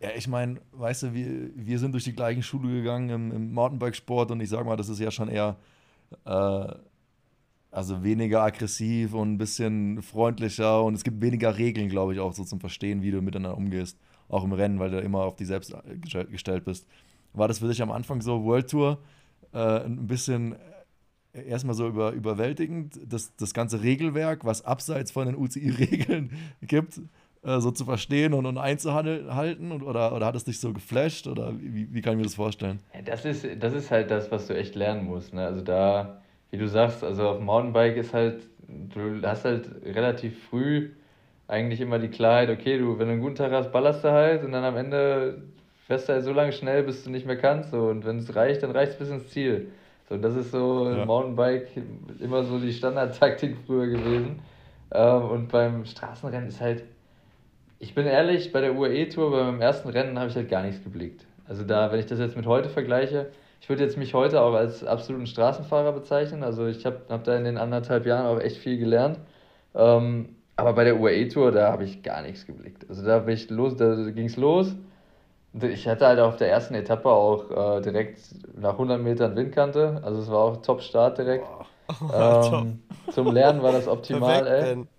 ja, 0.05 0.11
ich 0.15 0.27
meine, 0.27 0.61
weißt 0.73 1.03
du, 1.03 1.13
wir, 1.13 1.49
wir 1.55 1.79
sind 1.79 1.93
durch 1.93 2.03
die 2.03 2.13
gleichen 2.13 2.43
Schule 2.43 2.71
gegangen 2.71 3.09
im, 3.09 3.31
im 3.31 3.53
Mountainbikesport 3.53 4.29
und 4.29 4.39
ich 4.39 4.49
sag 4.49 4.63
mal, 4.63 4.75
das 4.75 4.87
ist 4.87 4.99
ja 4.99 5.09
schon 5.09 5.29
eher 5.29 5.55
äh, 6.25 6.67
also 7.71 8.03
weniger 8.03 8.43
aggressiv 8.43 9.15
und 9.15 9.33
ein 9.33 9.37
bisschen 9.39 10.03
freundlicher 10.03 10.83
und 10.83 10.93
es 10.93 11.03
gibt 11.03 11.21
weniger 11.21 11.57
Regeln, 11.57 11.89
glaube 11.89 12.13
ich, 12.13 12.19
auch 12.19 12.33
so 12.33 12.43
zum 12.43 12.59
Verstehen, 12.59 13.01
wie 13.01 13.09
du 13.09 13.21
miteinander 13.21 13.57
umgehst, 13.57 13.97
auch 14.29 14.43
im 14.43 14.53
Rennen, 14.53 14.79
weil 14.79 14.91
du 14.91 14.99
immer 14.99 15.21
auf 15.23 15.35
dich 15.35 15.47
selbst 15.47 15.75
gestellt 16.31 16.65
bist. 16.65 16.87
War 17.33 17.47
das 17.47 17.59
für 17.59 17.67
dich 17.67 17.81
am 17.81 17.91
Anfang 17.91 18.21
so 18.21 18.43
World 18.43 18.69
Tour 18.69 18.99
äh, 19.53 19.85
ein 19.85 20.05
bisschen 20.05 20.55
erstmal 21.33 21.75
so 21.75 21.87
über, 21.87 22.11
überwältigend, 22.11 22.99
das, 23.03 23.35
das 23.35 23.53
ganze 23.53 23.81
Regelwerk, 23.81 24.45
was 24.45 24.63
abseits 24.63 25.11
von 25.11 25.25
den 25.25 25.35
UCI-Regeln 25.35 26.31
gibt? 26.61 27.01
Äh, 27.45 27.59
so 27.59 27.69
zu 27.69 27.85
verstehen 27.85 28.33
und, 28.33 28.45
und 28.47 28.57
einzuhalten? 28.57 29.71
Und, 29.71 29.83
oder, 29.83 30.15
oder 30.15 30.25
hat 30.25 30.35
es 30.35 30.45
dich 30.45 30.59
so 30.59 30.73
geflasht? 30.73 31.27
Oder 31.27 31.53
wie, 31.59 31.93
wie 31.93 32.01
kann 32.01 32.13
ich 32.13 32.17
mir 32.17 32.23
das 32.23 32.35
vorstellen? 32.35 32.79
Das, 33.05 33.23
ist, 33.23 33.45
das 33.59 33.73
ist 33.73 33.91
halt 33.91 34.09
das, 34.09 34.31
was 34.31 34.47
du 34.47 34.55
echt 34.55 34.73
lernen 34.73 35.05
musst. 35.05 35.33
Ne? 35.33 35.45
Also 35.45 35.61
da, 35.61 36.21
wie 36.49 36.57
du 36.57 36.67
sagst, 36.67 37.03
also 37.03 37.29
auf 37.29 37.37
dem 37.37 37.45
Mountainbike 37.45 37.97
ist 37.97 38.13
halt, 38.13 38.47
du 38.67 39.21
hast 39.21 39.45
halt 39.45 39.69
relativ 39.85 40.43
früh 40.49 40.89
eigentlich 41.47 41.81
immer 41.81 41.99
die 41.99 42.07
Klarheit, 42.07 42.49
okay, 42.49 42.79
du, 42.79 42.97
wenn 42.97 43.05
du 43.05 43.13
einen 43.13 43.21
guten 43.21 43.35
Tag 43.35 43.51
hast, 43.51 43.71
ballerst 43.71 44.03
du 44.03 44.11
halt 44.11 44.43
und 44.43 44.51
dann 44.51 44.63
am 44.63 44.75
Ende 44.77 45.43
fährst 45.85 46.09
du 46.09 46.13
halt 46.13 46.23
so 46.23 46.33
lange 46.33 46.51
schnell, 46.51 46.81
bis 46.81 47.03
du 47.03 47.11
nicht 47.11 47.27
mehr 47.27 47.37
kannst. 47.37 47.69
So. 47.69 47.89
Und 47.89 48.05
wenn 48.05 48.17
es 48.17 48.35
reicht, 48.35 48.63
dann 48.63 48.71
reicht 48.71 48.93
es 48.93 48.97
bis 48.97 49.09
ins 49.09 49.29
Ziel. 49.29 49.67
So, 50.09 50.17
das 50.17 50.35
ist 50.35 50.49
so 50.49 50.89
ja. 50.89 51.01
im 51.03 51.07
Mountainbike 51.07 51.67
immer 52.19 52.43
so 52.43 52.57
die 52.57 52.73
Standardtaktik 52.73 53.55
früher 53.67 53.85
gewesen. 53.85 54.39
Ähm, 54.91 55.21
und 55.25 55.49
beim 55.49 55.85
Straßenrennen 55.85 56.47
ist 56.47 56.59
halt, 56.59 56.83
ich 57.79 57.93
bin 57.95 58.05
ehrlich, 58.05 58.51
bei 58.51 58.61
der 58.61 58.75
UAE-Tour, 58.75 59.31
bei 59.31 59.43
meinem 59.43 59.61
ersten 59.61 59.89
Rennen, 59.89 60.17
habe 60.17 60.29
ich 60.29 60.35
halt 60.35 60.49
gar 60.49 60.63
nichts 60.63 60.83
geblickt. 60.83 61.25
Also 61.47 61.63
da, 61.63 61.91
wenn 61.91 61.99
ich 61.99 62.05
das 62.05 62.19
jetzt 62.19 62.35
mit 62.35 62.45
heute 62.45 62.69
vergleiche, 62.69 63.31
ich 63.61 63.69
würde 63.69 63.83
jetzt 63.83 63.97
mich 63.97 64.13
heute 64.13 64.41
auch 64.41 64.53
als 64.53 64.83
absoluten 64.83 65.27
Straßenfahrer 65.27 65.91
bezeichnen. 65.91 66.43
Also 66.43 66.67
ich 66.67 66.85
habe 66.85 67.01
hab 67.09 67.23
da 67.23 67.35
in 67.37 67.43
den 67.45 67.57
anderthalb 67.57 68.05
Jahren 68.05 68.25
auch 68.27 68.39
echt 68.39 68.57
viel 68.57 68.77
gelernt. 68.77 69.19
Ähm, 69.73 70.35
aber 70.55 70.73
bei 70.73 70.83
der 70.85 70.99
UAE-Tour, 70.99 71.51
da 71.51 71.71
habe 71.71 71.83
ich 71.83 72.01
gar 72.03 72.21
nichts 72.21 72.45
geblickt. 72.45 72.87
Also 72.89 73.05
da 73.05 73.19
bin 73.19 73.33
ich 73.33 73.49
los, 73.49 73.75
da 73.75 73.95
ging 74.11 74.25
es 74.27 74.37
los. 74.37 74.75
Ich 75.61 75.87
hatte 75.87 76.05
halt 76.05 76.19
auf 76.19 76.35
der 76.37 76.49
ersten 76.49 76.75
Etappe 76.75 77.09
auch 77.09 77.77
äh, 77.77 77.81
direkt 77.81 78.19
nach 78.57 78.73
100 78.73 79.01
Metern 79.01 79.35
Windkante. 79.35 80.01
Also 80.03 80.21
es 80.21 80.29
war 80.29 80.39
auch 80.39 80.57
Top-Start 80.61 81.17
direkt. 81.17 81.45
Oh, 81.89 82.11
ähm, 82.13 82.83
zum 83.09 83.31
Lernen 83.31 83.63
war 83.63 83.71
das 83.71 83.87
optimal, 83.87 84.43
Perfekt, 84.43 84.77
ey. 84.79 84.94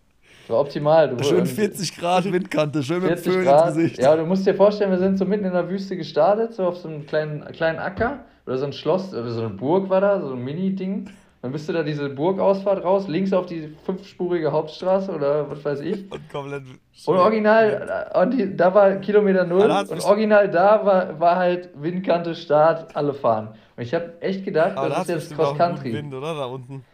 War 0.49 0.61
optimal. 0.61 1.09
Du, 1.09 1.25
schön 1.25 1.47
40 1.47 1.97
Grad 1.99 2.25
Windkante, 2.33 2.83
schön 2.83 3.03
mit 3.03 3.19
Föhn 3.19 3.45
Grad. 3.45 3.69
ins 3.69 3.77
Gesicht. 3.77 3.99
Ja, 3.99 4.15
du 4.17 4.25
musst 4.25 4.47
dir 4.47 4.55
vorstellen, 4.55 4.91
wir 4.91 4.99
sind 4.99 5.19
so 5.19 5.25
mitten 5.25 5.45
in 5.45 5.53
der 5.53 5.69
Wüste 5.69 5.97
gestartet, 5.97 6.55
so 6.55 6.65
auf 6.65 6.77
so 6.77 6.89
einem 6.89 7.07
kleinen, 7.07 7.45
kleinen 7.53 7.79
Acker 7.79 8.21
oder 8.47 8.59
so 8.59 8.67
ein 8.67 8.73
Schloss 8.73 9.13
oder 9.13 9.29
so 9.31 9.41
eine 9.41 9.51
Burg 9.51 9.91
war 9.91 10.01
da, 10.01 10.21
so 10.21 10.35
ein 10.35 10.45
Mini-Ding. 10.45 11.11
Dann 11.43 11.53
bist 11.53 11.69
du 11.69 11.73
da 11.73 11.83
diese 11.83 12.09
Burgausfahrt 12.09 12.83
raus, 12.83 13.09
links 13.09 13.33
auf 13.33 13.47
die 13.47 13.75
fünfspurige 13.85 14.51
Hauptstraße 14.51 15.13
oder 15.13 15.51
was 15.51 15.65
weiß 15.65 15.81
ich. 15.81 16.05
Und 16.11 16.29
komplett. 16.31 16.63
Und 17.07 17.17
original, 17.19 18.11
und 18.21 18.31
die, 18.33 18.57
da 18.57 18.75
war 18.75 18.97
Kilometer 18.97 19.45
null 19.45 19.71
und 19.71 20.05
original 20.05 20.51
da 20.51 20.85
war, 20.85 21.21
war 21.21 21.37
halt 21.37 21.69
Windkante, 21.75 22.35
Start, 22.35 22.97
alle 22.97 23.13
fahren. 23.13 23.49
Und 23.77 23.83
ich 23.83 23.93
habe 23.95 24.15
echt 24.21 24.45
gedacht, 24.45 24.77
Aber 24.77 24.89
das 24.89 25.07
da 25.07 25.15
ist 25.15 25.31
jetzt 25.31 25.37
Cross 25.37 25.59
Country. 25.59 25.93
Wind, 25.93 26.15
oder? 26.15 26.35
Da 26.35 26.47
unten. 26.47 26.85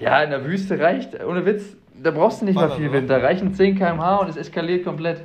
Ja, 0.00 0.22
in 0.22 0.30
der 0.30 0.44
Wüste 0.44 0.78
reicht, 0.78 1.24
ohne 1.24 1.46
Witz, 1.46 1.76
da 2.02 2.10
brauchst 2.10 2.40
du 2.40 2.44
nicht 2.44 2.54
mal 2.54 2.70
viel 2.70 2.92
Wind. 2.92 3.10
Da 3.10 3.18
reichen 3.18 3.54
10 3.54 3.78
km/h 3.78 4.16
und 4.16 4.28
es 4.28 4.36
eskaliert 4.36 4.84
komplett. 4.84 5.22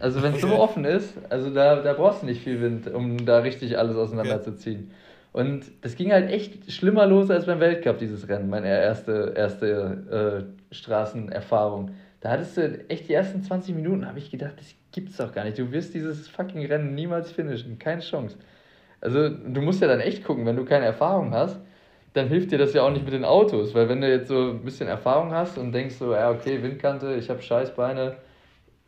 Also 0.00 0.22
wenn 0.22 0.34
es 0.34 0.40
so 0.40 0.48
offen 0.58 0.84
ist, 0.84 1.14
also 1.28 1.50
da, 1.50 1.76
da 1.82 1.92
brauchst 1.92 2.22
du 2.22 2.26
nicht 2.26 2.42
viel 2.42 2.60
Wind, 2.60 2.92
um 2.92 3.24
da 3.24 3.38
richtig 3.38 3.78
alles 3.78 3.96
auseinanderzuziehen. 3.96 4.90
Okay. 4.90 5.40
Und 5.40 5.64
das 5.82 5.96
ging 5.96 6.12
halt 6.12 6.30
echt 6.30 6.70
schlimmer 6.72 7.06
los 7.06 7.30
als 7.30 7.46
beim 7.46 7.60
Weltcup, 7.60 7.98
dieses 7.98 8.28
Rennen, 8.28 8.48
meine 8.48 8.68
erste, 8.68 9.34
erste 9.36 10.46
äh, 10.70 10.74
Straßenerfahrung. 10.74 11.90
Da 12.20 12.30
hattest 12.30 12.56
du 12.56 12.84
echt 12.88 13.08
die 13.08 13.14
ersten 13.14 13.42
20 13.42 13.74
Minuten, 13.74 14.06
habe 14.06 14.18
ich 14.18 14.30
gedacht, 14.30 14.54
das 14.56 14.74
gibt's 14.92 15.16
doch 15.16 15.32
gar 15.32 15.44
nicht. 15.44 15.58
Du 15.58 15.70
wirst 15.70 15.94
dieses 15.94 16.28
fucking 16.28 16.64
Rennen 16.66 16.94
niemals 16.94 17.30
finishen, 17.30 17.78
keine 17.78 18.00
Chance. 18.00 18.36
Also 19.00 19.28
du 19.28 19.60
musst 19.60 19.80
ja 19.80 19.88
dann 19.88 20.00
echt 20.00 20.24
gucken, 20.24 20.46
wenn 20.46 20.56
du 20.56 20.64
keine 20.64 20.86
Erfahrung 20.86 21.32
hast, 21.32 21.60
dann 22.18 22.28
hilft 22.28 22.50
dir 22.50 22.58
das 22.58 22.74
ja 22.74 22.82
auch 22.82 22.90
nicht 22.90 23.04
mit 23.04 23.14
den 23.14 23.24
Autos, 23.24 23.74
weil 23.74 23.88
wenn 23.88 24.00
du 24.00 24.10
jetzt 24.10 24.28
so 24.28 24.50
ein 24.50 24.64
bisschen 24.64 24.88
Erfahrung 24.88 25.32
hast 25.32 25.56
und 25.56 25.72
denkst 25.72 25.94
so, 25.96 26.12
ja, 26.12 26.30
okay, 26.30 26.62
Windkante, 26.62 27.14
ich 27.14 27.30
habe 27.30 27.40
Scheißbeine, 27.40 28.16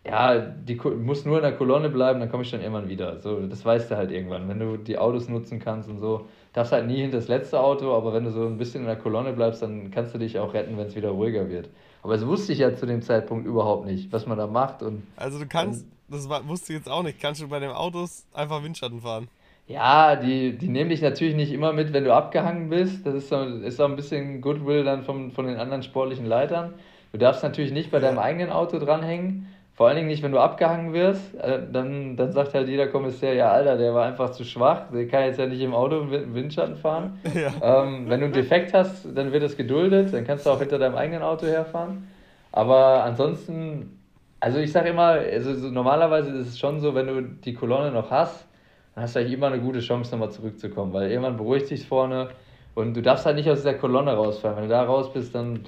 ja, 0.07 0.39
die 0.39 0.75
muss 0.75 1.25
nur 1.25 1.37
in 1.37 1.43
der 1.43 1.53
Kolonne 1.53 1.91
bleiben, 1.91 2.21
dann 2.21 2.31
komme 2.31 2.43
ich 2.43 2.51
dann 2.51 2.61
irgendwann 2.61 2.89
wieder. 2.89 3.21
So, 3.21 3.47
das 3.47 3.65
weißt 3.65 3.91
du 3.91 3.97
halt 3.97 4.11
irgendwann. 4.11 4.49
Wenn 4.49 4.59
du 4.59 4.77
die 4.77 4.99
Autos 4.99 5.29
nutzen 5.29 5.61
kannst 5.61 5.89
und 5.89 5.99
so, 5.99 6.27
darfst 6.53 6.73
halt 6.73 6.87
nie 6.87 7.01
hinter 7.01 7.19
das 7.19 7.29
letzte 7.29 7.61
Auto, 7.61 7.95
aber 7.95 8.13
wenn 8.13 8.25
du 8.25 8.31
so 8.31 8.47
ein 8.47 8.59
bisschen 8.59 8.81
in 8.81 8.87
der 8.87 8.97
Kolonne 8.97 9.33
bleibst, 9.33 9.63
dann 9.63 9.91
kannst 9.91 10.15
du 10.15 10.19
dich 10.19 10.39
auch 10.39 10.55
retten, 10.55 10.77
wenn 10.77 10.87
es 10.87 10.97
wieder 10.97 11.11
ruhiger 11.11 11.49
wird. 11.49 11.69
Aber 12.03 12.15
das 12.15 12.27
wusste 12.27 12.53
ich 12.53 12.61
ja 12.61 12.75
zu 12.75 12.87
dem 12.87 13.03
Zeitpunkt 13.03 13.47
überhaupt 13.47 13.87
nicht, 13.87 14.11
was 14.11 14.27
man 14.27 14.39
da 14.39 14.47
macht. 14.47 14.83
Und 14.83 15.03
also 15.17 15.39
du 15.39 15.47
kannst, 15.47 15.87
das 16.09 16.29
wusste 16.29 16.73
ich 16.73 16.79
jetzt 16.79 16.89
auch 16.89 17.03
nicht, 17.03 17.21
kannst 17.21 17.43
du 17.43 17.49
bei 17.49 17.61
den 17.61 17.71
Autos 17.71 18.25
einfach 18.33 18.63
Windschatten 18.65 19.01
fahren? 19.01 19.29
Ja, 19.71 20.17
die, 20.17 20.59
die 20.59 20.69
nehmen 20.69 20.91
dich 20.91 21.01
natürlich 21.01 21.37
nicht 21.37 21.53
immer 21.53 21.73
mit, 21.73 21.93
wenn 21.93 22.03
du 22.03 22.13
abgehangen 22.13 22.71
bist. 22.71 23.07
Das 23.07 23.15
ist 23.15 23.29
so, 23.29 23.41
ist 23.41 23.81
auch 23.81 23.89
ein 23.89 23.95
bisschen 23.95 24.41
Goodwill 24.41 24.83
dann 24.83 25.05
vom, 25.05 25.31
von 25.31 25.47
den 25.47 25.59
anderen 25.59 25.85
sportlichen 25.85 26.27
Leitern. 26.27 26.75
Du 27.13 27.19
darfst 27.19 27.45
natürlich 27.45 27.71
nicht 27.71 27.93
bei 27.93 28.01
deinem 28.01 28.19
eigenen 28.19 28.51
Auto 28.51 28.81
dranhängen. 28.81 29.47
Vor 29.77 29.87
allen 29.87 29.97
Dingen 29.97 30.09
nicht, 30.09 30.25
wenn 30.25 30.33
du 30.33 30.41
abgehangen 30.41 30.93
wirst. 30.93 31.37
Äh, 31.37 31.61
dann, 31.73 32.17
dann 32.17 32.33
sagt 32.33 32.53
halt 32.55 32.69
jeder 32.69 32.89
Kommissär, 32.89 33.35
ja, 33.35 33.53
Alter, 33.53 33.79
der 33.79 33.95
war 33.95 34.07
einfach 34.07 34.31
zu 34.31 34.43
schwach. 34.43 34.91
Der 34.93 35.07
kann 35.07 35.23
jetzt 35.23 35.39
ja 35.39 35.47
nicht 35.47 35.61
im 35.61 35.73
Auto 35.73 36.01
im 36.01 36.35
Windschatten 36.35 36.75
fahren. 36.77 37.21
Ja. 37.33 37.85
Ähm, 37.85 38.07
wenn 38.09 38.19
du 38.19 38.27
einen 38.27 38.35
Defekt 38.35 38.75
hast, 38.75 39.07
dann 39.15 39.31
wird 39.31 39.45
es 39.45 39.57
geduldet. 39.57 40.13
Dann 40.13 40.27
kannst 40.27 40.47
du 40.47 40.51
auch 40.51 40.59
hinter 40.59 40.81
deinem 40.81 40.97
eigenen 40.97 41.23
Auto 41.23 41.47
herfahren. 41.47 42.09
Aber 42.51 43.05
ansonsten, 43.05 44.01
also 44.41 44.59
ich 44.59 44.73
sage 44.73 44.89
immer, 44.89 45.11
also 45.11 45.55
so 45.55 45.69
normalerweise 45.69 46.31
ist 46.33 46.49
es 46.49 46.59
schon 46.59 46.81
so, 46.81 46.97
wenn 46.97 47.07
du 47.07 47.23
die 47.23 47.55
Kolonne 47.55 47.93
noch 47.93 48.11
hast, 48.11 48.50
dann 48.95 49.05
hast 49.05 49.15
du 49.15 49.21
eigentlich 49.21 49.35
immer 49.35 49.49
eine 49.49 49.61
gute 49.61 49.81
Chance, 49.81 50.11
nochmal 50.11 50.31
zurückzukommen. 50.31 50.93
Weil 50.93 51.11
irgendwann 51.11 51.37
beruhigt 51.37 51.69
sich 51.69 51.87
vorne 51.87 52.31
und 52.75 52.95
du 52.95 53.03
darfst 53.03 53.27
halt 53.27 53.37
nicht 53.37 53.49
aus 53.49 53.59
dieser 53.59 53.75
Kolonne 53.75 54.13
rausfallen. 54.13 54.57
Wenn 54.57 54.65
du 54.65 54.71
da 54.71 54.83
raus 54.83 55.13
bist, 55.13 55.35
dann 55.35 55.65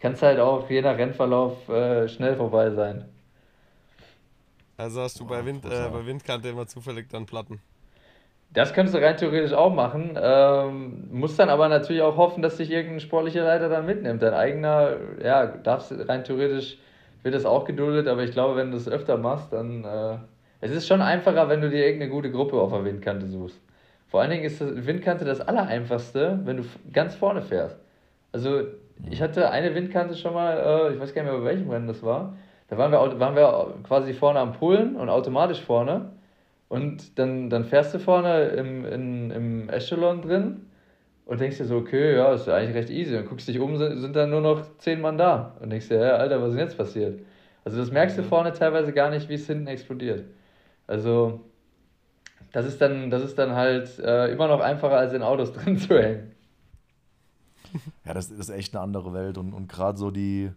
kann 0.00 0.12
es 0.12 0.22
halt 0.22 0.38
auch 0.38 0.68
je 0.68 0.82
nach 0.82 0.96
Rennverlauf 0.96 1.68
äh, 1.68 2.08
schnell 2.08 2.36
vorbei 2.36 2.70
sein. 2.70 3.06
Also 4.76 5.00
hast 5.00 5.18
du 5.20 5.26
bei, 5.26 5.44
Wind, 5.44 5.64
äh, 5.64 5.88
bei 5.92 6.04
Windkante 6.04 6.48
immer 6.48 6.66
zufällig 6.66 7.08
dann 7.08 7.26
Platten. 7.26 7.60
Das 8.52 8.72
könntest 8.72 8.96
du 8.96 9.02
rein 9.02 9.16
theoretisch 9.16 9.52
auch 9.52 9.72
machen. 9.72 10.16
Ähm, 10.20 11.08
musst 11.10 11.38
dann 11.38 11.48
aber 11.48 11.68
natürlich 11.68 12.02
auch 12.02 12.16
hoffen, 12.16 12.42
dass 12.42 12.56
dich 12.56 12.70
irgendein 12.70 13.00
sportlicher 13.00 13.44
Leiter 13.44 13.68
dann 13.68 13.86
mitnimmt. 13.86 14.22
Dein 14.22 14.34
eigener, 14.34 14.96
ja, 15.22 15.46
darfst 15.46 15.92
rein 16.08 16.22
theoretisch, 16.22 16.78
wird 17.22 17.34
das 17.34 17.44
auch 17.44 17.64
geduldet, 17.64 18.06
aber 18.06 18.22
ich 18.22 18.32
glaube, 18.32 18.56
wenn 18.56 18.70
du 18.70 18.76
es 18.76 18.88
öfter 18.88 19.16
machst, 19.16 19.52
dann. 19.52 19.84
Äh, 19.84 20.18
es 20.64 20.70
ist 20.70 20.88
schon 20.88 21.02
einfacher, 21.02 21.46
wenn 21.50 21.60
du 21.60 21.68
dir 21.68 21.84
irgendeine 21.84 22.10
gute 22.10 22.30
Gruppe 22.30 22.58
auf 22.58 22.72
der 22.72 22.86
Windkante 22.86 23.26
suchst. 23.26 23.60
Vor 24.08 24.22
allen 24.22 24.30
Dingen 24.30 24.44
ist 24.44 24.60
die 24.60 24.86
Windkante 24.86 25.26
das 25.26 25.42
Allereinfachste, 25.42 26.40
wenn 26.44 26.56
du 26.56 26.64
ganz 26.90 27.14
vorne 27.14 27.42
fährst. 27.42 27.78
Also 28.32 28.62
ich 29.10 29.20
hatte 29.20 29.50
eine 29.50 29.74
Windkante 29.74 30.14
schon 30.14 30.32
mal, 30.32 30.56
äh, 30.56 30.94
ich 30.94 31.00
weiß 31.00 31.12
gar 31.12 31.22
nicht 31.22 31.30
mehr, 31.30 31.40
bei 31.40 31.46
welchem 31.46 31.68
Rennen 31.68 31.86
das 31.86 32.02
war. 32.02 32.34
Da 32.68 32.78
waren 32.78 32.92
wir, 32.92 33.20
waren 33.20 33.36
wir 33.36 33.74
quasi 33.86 34.14
vorne 34.14 34.38
am 34.38 34.54
Pullen 34.54 34.96
und 34.96 35.10
automatisch 35.10 35.60
vorne. 35.60 36.12
Und 36.70 37.18
dann, 37.18 37.50
dann 37.50 37.64
fährst 37.64 37.92
du 37.92 37.98
vorne 37.98 38.44
im, 38.44 38.86
in, 38.86 39.30
im 39.32 39.68
Echelon 39.68 40.22
drin 40.22 40.64
und 41.26 41.40
denkst 41.40 41.58
dir 41.58 41.66
so, 41.66 41.76
okay, 41.76 42.16
ja, 42.16 42.32
ist 42.32 42.48
eigentlich 42.48 42.74
recht 42.74 42.88
easy. 42.88 43.18
Und 43.18 43.28
guckst 43.28 43.46
dich 43.48 43.60
um, 43.60 43.76
sind, 43.76 44.00
sind 44.00 44.16
dann 44.16 44.30
nur 44.30 44.40
noch 44.40 44.62
zehn 44.78 45.02
Mann 45.02 45.18
da. 45.18 45.56
Und 45.60 45.70
denkst 45.70 45.88
dir, 45.88 45.98
ja, 45.98 46.16
Alter, 46.16 46.40
was 46.40 46.50
ist 46.50 46.54
denn 46.54 46.64
jetzt 46.64 46.78
passiert? 46.78 47.20
Also 47.66 47.76
das 47.76 47.90
merkst 47.90 48.16
du 48.16 48.22
vorne 48.22 48.54
teilweise 48.54 48.94
gar 48.94 49.10
nicht, 49.10 49.28
wie 49.28 49.34
es 49.34 49.46
hinten 49.46 49.66
explodiert. 49.66 50.24
Also 50.86 51.40
das 52.52 52.66
ist 52.66 52.80
dann, 52.80 53.10
das 53.10 53.22
ist 53.22 53.36
dann 53.36 53.52
halt 53.52 53.98
äh, 53.98 54.28
immer 54.28 54.46
noch 54.46 54.60
einfacher, 54.60 54.96
als 54.96 55.12
in 55.12 55.22
Autos 55.22 55.52
drin 55.54 55.76
zu 55.76 56.00
hängen. 56.00 56.32
Ja, 58.04 58.14
das, 58.14 58.30
ist 58.30 58.50
echt 58.50 58.74
eine 58.74 58.82
andere 58.82 59.12
Welt. 59.12 59.38
Und, 59.38 59.52
und 59.52 59.68
gerade 59.68 59.98
so 59.98 60.12
die 60.12 60.52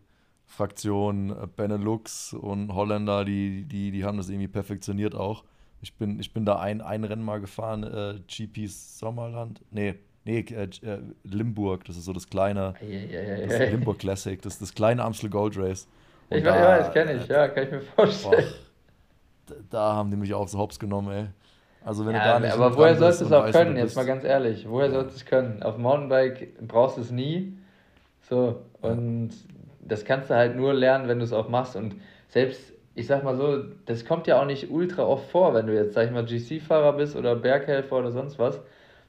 Fraktion 0.45 1.31
äh, 1.31 1.47
Benelux 1.47 2.33
und 2.33 2.73
Holländer, 2.73 3.25
die, 3.25 3.65
die, 3.65 3.89
die 3.89 4.05
haben 4.05 4.17
das 4.17 4.29
irgendwie 4.29 4.47
perfektioniert 4.47 5.15
auch. 5.15 5.43
Ich 5.81 5.95
bin, 5.95 6.19
ich 6.19 6.33
bin 6.33 6.45
da 6.45 6.59
ein, 6.59 6.81
ein 6.81 7.03
Rennen 7.03 7.23
mal 7.23 7.41
gefahren, 7.41 7.83
äh, 7.83 8.19
GP 8.27 8.67
Sommerland. 8.67 9.61
Nee, 9.71 9.95
nee, 10.25 10.39
äh, 10.39 10.69
äh, 10.83 10.99
Limburg, 11.23 11.85
das 11.85 11.97
ist 11.97 12.05
so 12.05 12.13
das 12.13 12.27
kleine, 12.27 12.75
das 12.79 13.71
Limburg 13.71 13.99
Classic, 13.99 14.39
das 14.41 14.53
ist 14.53 14.61
das 14.61 14.73
kleine 14.75 15.03
Amstel 15.03 15.29
Gold 15.29 15.57
Race. 15.57 15.87
Und 16.29 16.37
ich 16.37 16.43
da, 16.43 16.55
ja, 16.55 16.77
das 16.79 16.93
kenne 16.93 17.13
ich, 17.13 17.27
ja, 17.27 17.47
kann 17.47 17.63
ich 17.63 17.71
mir 17.71 17.81
vorstellen. 17.81 18.43
Boah, 18.43 18.66
da 19.69 19.93
haben 19.95 20.11
die 20.11 20.17
mich 20.17 20.33
auch 20.33 20.47
so 20.47 20.57
hops 20.57 20.79
genommen, 20.79 21.11
ey. 21.11 21.27
Also 21.85 22.05
wenn 22.05 22.15
ja, 22.15 22.19
du 22.19 22.27
da 22.27 22.39
nicht 22.39 22.53
aber 22.53 22.75
woher 22.75 22.95
sollst 22.95 23.21
du 23.21 23.25
es 23.25 23.31
auch 23.31 23.49
können, 23.51 23.77
jetzt 23.77 23.95
mal 23.95 24.05
ganz 24.05 24.23
ehrlich, 24.23 24.67
woher 24.69 24.91
sollst 24.91 25.11
du 25.11 25.15
es 25.15 25.25
können? 25.25 25.63
Auf 25.63 25.77
Mountainbike 25.77 26.67
brauchst 26.67 26.97
du 26.97 27.01
es 27.01 27.11
nie. 27.11 27.57
So, 28.21 28.61
und 28.81 29.29
das 29.79 30.03
kannst 30.03 30.29
du 30.29 30.35
halt 30.35 30.55
nur 30.55 30.73
lernen, 30.73 31.07
wenn 31.07 31.19
du 31.19 31.23
es 31.23 31.31
auch 31.31 31.47
machst. 31.47 31.75
Und 31.77 31.95
selbst, 32.27 32.73
ich 32.93 33.07
sag 33.07 33.23
mal 33.23 33.35
so, 33.35 33.63
das 33.85 34.05
kommt 34.05 34.27
ja 34.27 34.41
auch 34.41 34.45
nicht 34.45 34.69
ultra 34.69 35.03
oft 35.03 35.29
vor, 35.29 35.53
wenn 35.53 35.67
du 35.67 35.73
jetzt, 35.73 35.93
sag 35.93 36.07
ich 36.07 36.11
mal, 36.11 36.25
GC-Fahrer 36.25 36.93
bist 36.93 37.15
oder 37.15 37.35
Berghelfer 37.35 37.97
oder 37.97 38.11
sonst 38.11 38.37
was. 38.37 38.59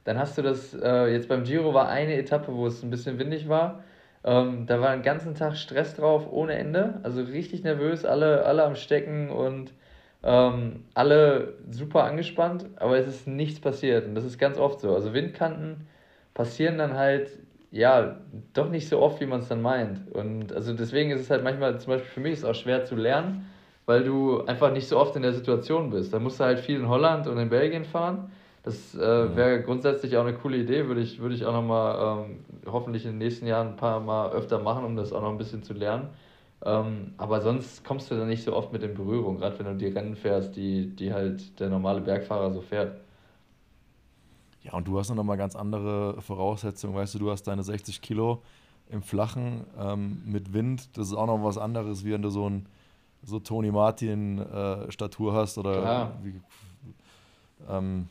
Dann 0.05 0.17
hast 0.17 0.37
du 0.37 0.41
das, 0.41 0.73
äh, 0.73 1.11
jetzt 1.11 1.27
beim 1.27 1.43
Giro 1.43 1.73
war 1.73 1.89
eine 1.89 2.15
Etappe, 2.15 2.53
wo 2.55 2.65
es 2.65 2.81
ein 2.81 2.89
bisschen 2.89 3.19
windig 3.19 3.49
war. 3.49 3.83
Ähm, 4.23 4.65
da 4.67 4.79
war 4.79 4.93
den 4.93 5.03
ganzen 5.03 5.35
Tag 5.35 5.57
Stress 5.57 5.95
drauf 5.95 6.27
ohne 6.31 6.53
Ende. 6.53 6.99
Also 7.03 7.21
richtig 7.21 7.63
nervös, 7.63 8.05
alle, 8.05 8.45
alle 8.45 8.63
am 8.63 8.75
Stecken 8.75 9.29
und 9.29 9.73
ähm, 10.23 10.83
alle 10.93 11.53
super 11.69 12.03
angespannt, 12.03 12.65
aber 12.75 12.97
es 12.97 13.07
ist 13.07 13.27
nichts 13.27 13.59
passiert. 13.59 14.05
Und 14.05 14.15
das 14.15 14.25
ist 14.25 14.37
ganz 14.37 14.57
oft 14.57 14.81
so. 14.81 14.93
Also 14.93 15.13
Windkanten 15.13 15.87
passieren 16.33 16.77
dann 16.77 16.93
halt, 16.93 17.29
ja, 17.71 18.17
doch 18.53 18.69
nicht 18.69 18.89
so 18.89 18.99
oft, 18.99 19.21
wie 19.21 19.25
man 19.25 19.39
es 19.39 19.47
dann 19.47 19.61
meint. 19.61 20.11
Und 20.13 20.51
also 20.51 20.73
deswegen 20.73 21.11
ist 21.11 21.21
es 21.21 21.29
halt 21.29 21.43
manchmal, 21.43 21.79
zum 21.79 21.93
Beispiel 21.93 22.09
für 22.09 22.19
mich 22.19 22.33
ist 22.33 22.39
es 22.39 22.45
auch 22.45 22.55
schwer 22.55 22.85
zu 22.85 22.95
lernen, 22.95 23.49
weil 23.85 24.03
du 24.03 24.41
einfach 24.45 24.71
nicht 24.71 24.87
so 24.87 24.97
oft 24.97 25.15
in 25.15 25.21
der 25.21 25.33
Situation 25.33 25.89
bist. 25.89 26.13
Da 26.13 26.19
musst 26.19 26.39
du 26.39 26.43
halt 26.43 26.59
viel 26.59 26.77
in 26.77 26.89
Holland 26.89 27.27
und 27.27 27.37
in 27.37 27.49
Belgien 27.49 27.85
fahren. 27.85 28.31
Das 28.63 28.93
äh, 28.95 28.97
mhm. 28.99 29.35
wäre 29.35 29.61
grundsätzlich 29.61 30.17
auch 30.17 30.25
eine 30.25 30.33
coole 30.35 30.57
Idee, 30.57 30.87
würde 30.87 31.01
ich, 31.01 31.19
würde 31.19 31.33
ich 31.33 31.45
auch 31.45 31.53
nochmal 31.53 32.25
ähm, 32.25 32.45
hoffentlich 32.65 33.05
in 33.05 33.11
den 33.11 33.17
nächsten 33.19 33.47
Jahren 33.47 33.69
ein 33.69 33.75
paar 33.77 33.99
Mal 34.01 34.31
öfter 34.31 34.59
machen, 34.59 34.83
um 34.83 34.95
das 34.95 35.13
auch 35.13 35.21
noch 35.21 35.31
ein 35.31 35.37
bisschen 35.37 35.63
zu 35.63 35.73
lernen. 35.73 36.09
Ähm, 36.65 37.13
aber 37.17 37.41
sonst 37.41 37.85
kommst 37.85 38.11
du 38.11 38.15
da 38.15 38.25
nicht 38.25 38.43
so 38.43 38.55
oft 38.55 38.73
mit 38.73 38.83
in 38.83 38.93
Berührung, 38.93 39.37
gerade 39.37 39.57
wenn 39.59 39.65
du 39.65 39.75
die 39.75 39.87
Rennen 39.87 40.15
fährst, 40.15 40.55
die, 40.55 40.93
die 40.93 41.13
halt 41.13 41.59
der 41.59 41.69
normale 41.69 42.01
Bergfahrer 42.01 42.51
so 42.51 42.61
fährt. 42.61 42.99
Ja, 44.63 44.73
und 44.73 44.87
du 44.87 44.99
hast 44.99 45.09
noch 45.13 45.23
mal 45.23 45.37
ganz 45.37 45.55
andere 45.55 46.21
Voraussetzungen. 46.21 46.95
Weißt 46.95 47.15
du, 47.15 47.19
du 47.19 47.31
hast 47.31 47.43
deine 47.43 47.63
60 47.63 48.01
Kilo 48.01 48.41
im 48.89 49.01
Flachen 49.01 49.65
ähm, 49.79 50.21
mit 50.25 50.53
Wind. 50.53 50.97
Das 50.97 51.07
ist 51.07 51.13
auch 51.13 51.27
noch 51.27 51.41
was 51.43 51.57
anderes, 51.57 52.03
wie 52.03 52.11
wenn 52.11 52.21
du 52.21 52.29
so 52.29 52.49
ein 52.49 52.65
so 53.23 53.39
Tony 53.39 53.71
Martin 53.71 54.39
äh, 54.39 54.91
Statur 54.91 55.33
hast 55.33 55.57
oder 55.57 56.13
wie, 56.23 56.41
ähm, 57.69 58.07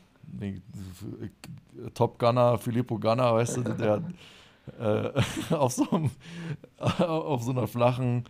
Top 1.93 2.19
Gunner, 2.19 2.57
Filippo 2.57 2.97
Gunner, 2.99 3.33
weißt 3.33 3.57
du, 3.57 3.63
der 3.63 4.03
äh, 4.79 5.11
auf, 5.53 5.73
so 5.73 5.89
einem, 5.89 6.11
auf 6.99 7.43
so 7.43 7.51
einer 7.51 7.67
flachen 7.67 8.25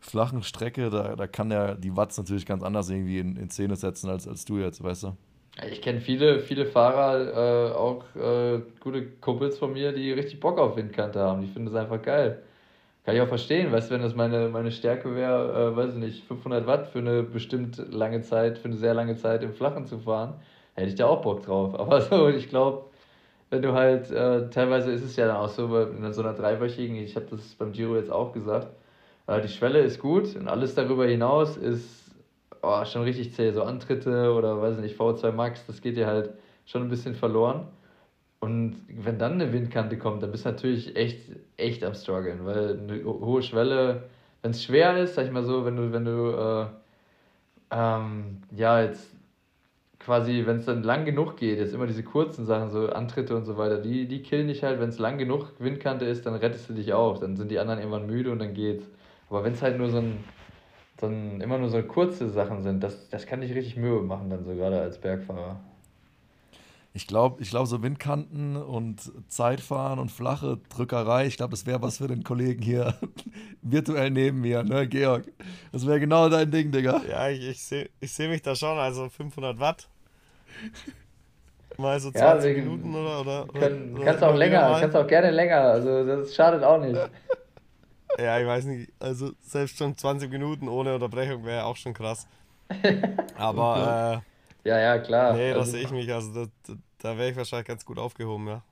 flachen 0.00 0.42
Strecke, 0.42 0.90
da, 0.90 1.16
da 1.16 1.26
kann 1.26 1.50
der 1.50 1.74
die 1.74 1.96
Watts 1.96 2.18
natürlich 2.18 2.46
ganz 2.46 2.62
anders 2.62 2.90
irgendwie 2.90 3.18
in, 3.18 3.36
in 3.36 3.50
Szene 3.50 3.76
setzen 3.76 4.08
als, 4.10 4.26
als 4.28 4.44
du 4.44 4.58
jetzt, 4.58 4.82
weißt 4.82 5.04
du? 5.04 5.16
Ich 5.70 5.82
kenne 5.82 6.00
viele, 6.00 6.38
viele 6.40 6.66
Fahrer, 6.66 7.70
äh, 7.70 7.72
auch 7.72 8.04
äh, 8.14 8.60
gute 8.80 9.06
Kumpels 9.20 9.58
von 9.58 9.72
mir, 9.72 9.92
die 9.92 10.12
richtig 10.12 10.38
Bock 10.38 10.58
auf 10.58 10.76
Windkante 10.76 11.18
haben. 11.18 11.40
Die 11.40 11.48
finden 11.48 11.66
das 11.66 11.74
einfach 11.74 12.00
geil. 12.00 12.42
Kann 13.04 13.16
ich 13.16 13.22
auch 13.22 13.28
verstehen, 13.28 13.72
weißt 13.72 13.90
du, 13.90 13.94
wenn 13.94 14.02
das 14.02 14.14
meine, 14.14 14.48
meine 14.50 14.70
Stärke 14.70 15.16
wäre, 15.16 15.72
äh, 15.72 15.76
weiß 15.76 15.94
ich 15.94 15.98
nicht, 15.98 16.24
500 16.24 16.66
Watt 16.66 16.88
für 16.88 16.98
eine 17.00 17.22
bestimmt 17.22 17.82
lange 17.90 18.20
Zeit, 18.22 18.58
für 18.58 18.68
eine 18.68 18.76
sehr 18.76 18.94
lange 18.94 19.16
Zeit 19.16 19.42
im 19.42 19.52
Flachen 19.52 19.86
zu 19.86 19.98
fahren, 19.98 20.34
hätte 20.74 20.90
ich 20.90 20.94
da 20.94 21.06
auch 21.06 21.22
Bock 21.22 21.42
drauf. 21.44 21.74
Aber 21.80 22.02
so, 22.02 22.28
ich 22.28 22.48
glaube, 22.50 22.84
wenn 23.50 23.62
du 23.62 23.72
halt, 23.72 24.10
äh, 24.10 24.50
teilweise 24.50 24.92
ist 24.92 25.02
es 25.02 25.16
ja 25.16 25.26
dann 25.26 25.36
auch 25.36 25.48
so, 25.48 25.76
in 25.80 26.12
so 26.12 26.22
einer 26.22 26.34
dreiwöchigen, 26.34 26.96
ich 26.96 27.16
habe 27.16 27.26
das 27.30 27.54
beim 27.54 27.72
Giro 27.72 27.96
jetzt 27.96 28.12
auch 28.12 28.32
gesagt, 28.32 28.68
die 29.36 29.48
Schwelle 29.48 29.80
ist 29.80 30.00
gut 30.00 30.34
und 30.36 30.48
alles 30.48 30.74
darüber 30.74 31.06
hinaus 31.06 31.56
ist 31.56 32.10
oh, 32.62 32.84
schon 32.84 33.02
richtig 33.02 33.34
zäh. 33.34 33.52
So 33.52 33.62
Antritte 33.62 34.32
oder 34.32 34.60
weiß 34.60 34.76
ich 34.76 34.82
nicht, 34.82 34.98
V2 34.98 35.32
Max, 35.32 35.66
das 35.66 35.80
geht 35.80 35.96
dir 35.96 36.06
halt 36.06 36.30
schon 36.66 36.82
ein 36.82 36.88
bisschen 36.88 37.14
verloren. 37.14 37.66
Und 38.40 38.76
wenn 38.88 39.18
dann 39.18 39.32
eine 39.32 39.52
Windkante 39.52 39.98
kommt, 39.98 40.22
dann 40.22 40.30
bist 40.30 40.44
du 40.44 40.50
natürlich 40.50 40.96
echt, 40.96 41.20
echt 41.56 41.82
am 41.84 41.94
struggeln, 41.94 42.46
weil 42.46 42.78
eine 42.78 43.04
hohe 43.04 43.42
Schwelle, 43.42 44.04
wenn 44.42 44.52
es 44.52 44.62
schwer 44.62 44.96
ist, 44.98 45.16
sag 45.16 45.26
ich 45.26 45.32
mal 45.32 45.42
so, 45.44 45.64
wenn 45.64 45.76
du, 45.76 45.92
wenn 45.92 46.04
du, 46.04 46.30
äh, 46.30 46.66
ähm, 47.72 48.42
ja, 48.56 48.80
jetzt 48.82 49.10
quasi, 49.98 50.44
wenn 50.46 50.58
es 50.58 50.66
dann 50.66 50.84
lang 50.84 51.04
genug 51.04 51.36
geht, 51.36 51.58
jetzt 51.58 51.74
immer 51.74 51.88
diese 51.88 52.04
kurzen 52.04 52.46
Sachen, 52.46 52.70
so 52.70 52.88
Antritte 52.88 53.36
und 53.36 53.44
so 53.44 53.58
weiter, 53.58 53.78
die, 53.78 54.06
die 54.06 54.22
killen 54.22 54.46
dich 54.46 54.62
halt, 54.62 54.80
wenn 54.80 54.88
es 54.88 54.98
lang 54.98 55.18
genug 55.18 55.52
Windkante 55.58 56.04
ist, 56.04 56.24
dann 56.24 56.34
rettest 56.34 56.68
du 56.70 56.74
dich 56.74 56.92
auch, 56.92 57.18
dann 57.18 57.36
sind 57.36 57.50
die 57.50 57.58
anderen 57.58 57.80
irgendwann 57.80 58.06
müde 58.06 58.30
und 58.30 58.38
dann 58.38 58.54
geht's. 58.54 58.88
Aber 59.30 59.44
wenn 59.44 59.52
es 59.54 59.62
halt 59.62 59.78
nur 59.78 59.90
so 59.90 59.98
ein, 59.98 60.24
so 61.00 61.06
ein, 61.08 61.40
immer 61.40 61.58
nur 61.58 61.70
so 61.70 61.82
kurze 61.82 62.30
Sachen 62.30 62.62
sind, 62.62 62.82
das, 62.82 63.08
das 63.10 63.26
kann 63.26 63.40
dich 63.42 63.54
richtig 63.54 63.76
Mühe 63.76 64.02
machen, 64.02 64.30
dann 64.30 64.44
so 64.44 64.54
gerade 64.54 64.80
als 64.80 64.98
Bergfahrer. 65.00 65.60
Ich 66.94 67.06
glaube, 67.06 67.42
ich 67.42 67.50
glaub, 67.50 67.66
so 67.66 67.82
Windkanten 67.82 68.56
und 68.56 69.12
Zeitfahren 69.28 69.98
und 69.98 70.10
flache 70.10 70.58
Drückerei, 70.68 71.26
ich 71.26 71.36
glaube, 71.36 71.50
das 71.52 71.66
wäre 71.66 71.82
was 71.82 71.98
für 71.98 72.08
den 72.08 72.24
Kollegen 72.24 72.62
hier 72.62 72.94
virtuell 73.62 74.10
neben 74.10 74.40
mir, 74.40 74.64
ne, 74.64 74.88
Georg? 74.88 75.26
Das 75.70 75.86
wäre 75.86 76.00
genau 76.00 76.28
dein 76.28 76.50
Ding, 76.50 76.72
Digga. 76.72 77.02
Ja, 77.02 77.28
ich, 77.28 77.42
ich 77.42 77.62
sehe 77.62 77.90
ich 78.00 78.12
seh 78.12 78.28
mich 78.28 78.42
da 78.42 78.54
schon, 78.56 78.78
also 78.78 79.08
500 79.08 79.58
Watt. 79.60 79.88
Mal 81.78 81.98
so 82.00 82.10
Ja, 82.12 82.42
20 82.42 82.54
wir 82.54 82.54
Minuten 82.54 82.94
oder? 82.94 83.20
oder, 83.20 83.48
Können, 83.54 83.94
oder 83.94 84.04
kannst 84.04 84.22
auch 84.24 84.34
immer 84.34 84.42
wieder 84.42 84.60
länger, 84.60 84.62
mal? 84.62 84.80
kannst 84.80 84.96
auch 84.96 85.06
gerne 85.06 85.30
länger. 85.30 85.60
Also 85.62 86.06
das 86.06 86.34
schadet 86.34 86.62
auch 86.64 86.80
nicht. 86.80 87.10
Ja, 88.16 88.38
ich 88.40 88.46
weiß 88.46 88.64
nicht. 88.64 88.92
Also 88.98 89.32
selbst 89.40 89.76
schon 89.78 89.96
20 89.96 90.30
Minuten 90.30 90.68
ohne 90.68 90.94
Unterbrechung 90.94 91.44
wäre 91.44 91.64
auch 91.64 91.76
schon 91.76 91.94
krass. 91.94 92.26
Aber 93.34 94.24
Ja, 94.64 94.78
ja, 94.78 94.96
äh, 94.96 95.00
klar. 95.00 95.32
nee, 95.32 95.54
das 95.54 95.68
also, 95.68 95.72
sehe 95.72 95.82
ich 95.82 95.90
mich. 95.90 96.12
Also 96.12 96.32
da, 96.46 96.50
da, 96.66 96.74
da 96.98 97.18
wäre 97.18 97.30
ich 97.30 97.36
wahrscheinlich 97.36 97.68
ganz 97.68 97.84
gut 97.84 97.98
aufgehoben, 97.98 98.48
ja. 98.48 98.64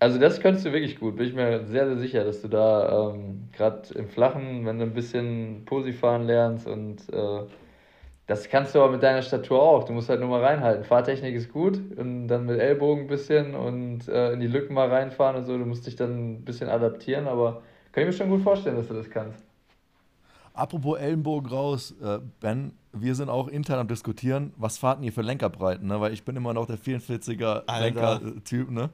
also 0.00 0.18
das 0.18 0.40
könntest 0.40 0.64
du 0.66 0.72
wirklich 0.72 0.98
gut. 1.00 1.16
Bin 1.16 1.26
ich 1.26 1.34
mir 1.34 1.66
sehr, 1.66 1.86
sehr 1.86 1.98
sicher, 1.98 2.24
dass 2.24 2.42
du 2.42 2.48
da 2.48 3.10
ähm, 3.12 3.48
gerade 3.52 3.92
im 3.94 4.08
Flachen, 4.08 4.64
wenn 4.66 4.78
du 4.78 4.84
ein 4.84 4.94
bisschen 4.94 5.64
Posi 5.64 5.92
fahren 5.92 6.24
lernst 6.26 6.66
und 6.66 7.08
äh, 7.12 7.42
das 8.26 8.48
kannst 8.50 8.74
du 8.74 8.80
aber 8.82 8.92
mit 8.92 9.02
deiner 9.02 9.22
Statur 9.22 9.62
auch. 9.62 9.84
Du 9.84 9.92
musst 9.94 10.08
halt 10.10 10.20
nur 10.20 10.30
mal 10.30 10.44
reinhalten. 10.44 10.84
Fahrtechnik 10.84 11.34
ist 11.34 11.52
gut 11.52 11.80
und 11.98 12.28
dann 12.28 12.46
mit 12.46 12.60
Ellbogen 12.60 13.04
ein 13.04 13.08
bisschen 13.08 13.54
und 13.54 14.08
äh, 14.08 14.32
in 14.32 14.40
die 14.40 14.46
Lücken 14.48 14.74
mal 14.74 14.88
reinfahren 14.90 15.36
und 15.36 15.46
so. 15.46 15.58
Du 15.58 15.66
musst 15.66 15.86
dich 15.86 15.96
dann 15.96 16.34
ein 16.34 16.44
bisschen 16.44 16.68
adaptieren, 16.70 17.28
aber 17.28 17.62
kann 17.92 18.02
ich 18.02 18.06
mir 18.08 18.12
schon 18.12 18.28
gut 18.30 18.42
vorstellen, 18.42 18.76
dass 18.76 18.88
du 18.88 18.94
das 18.94 19.08
kannst. 19.10 19.42
Apropos 20.54 20.98
Ellenbogen 20.98 21.48
raus, 21.50 21.94
äh, 22.02 22.18
Ben, 22.40 22.72
wir 22.92 23.14
sind 23.14 23.28
auch 23.28 23.46
intern 23.48 23.78
am 23.78 23.86
diskutieren, 23.88 24.52
was 24.56 24.76
fahrten 24.78 25.04
ihr 25.04 25.12
für 25.12 25.22
Lenkerbreiten, 25.22 25.86
ne? 25.86 26.00
Weil 26.00 26.12
ich 26.12 26.24
bin 26.24 26.34
immer 26.34 26.52
noch 26.52 26.66
der 26.66 26.78
44er 26.78 27.62
Alter. 27.66 28.20
Lenker-Typ, 28.20 28.70
ne? 28.70 28.90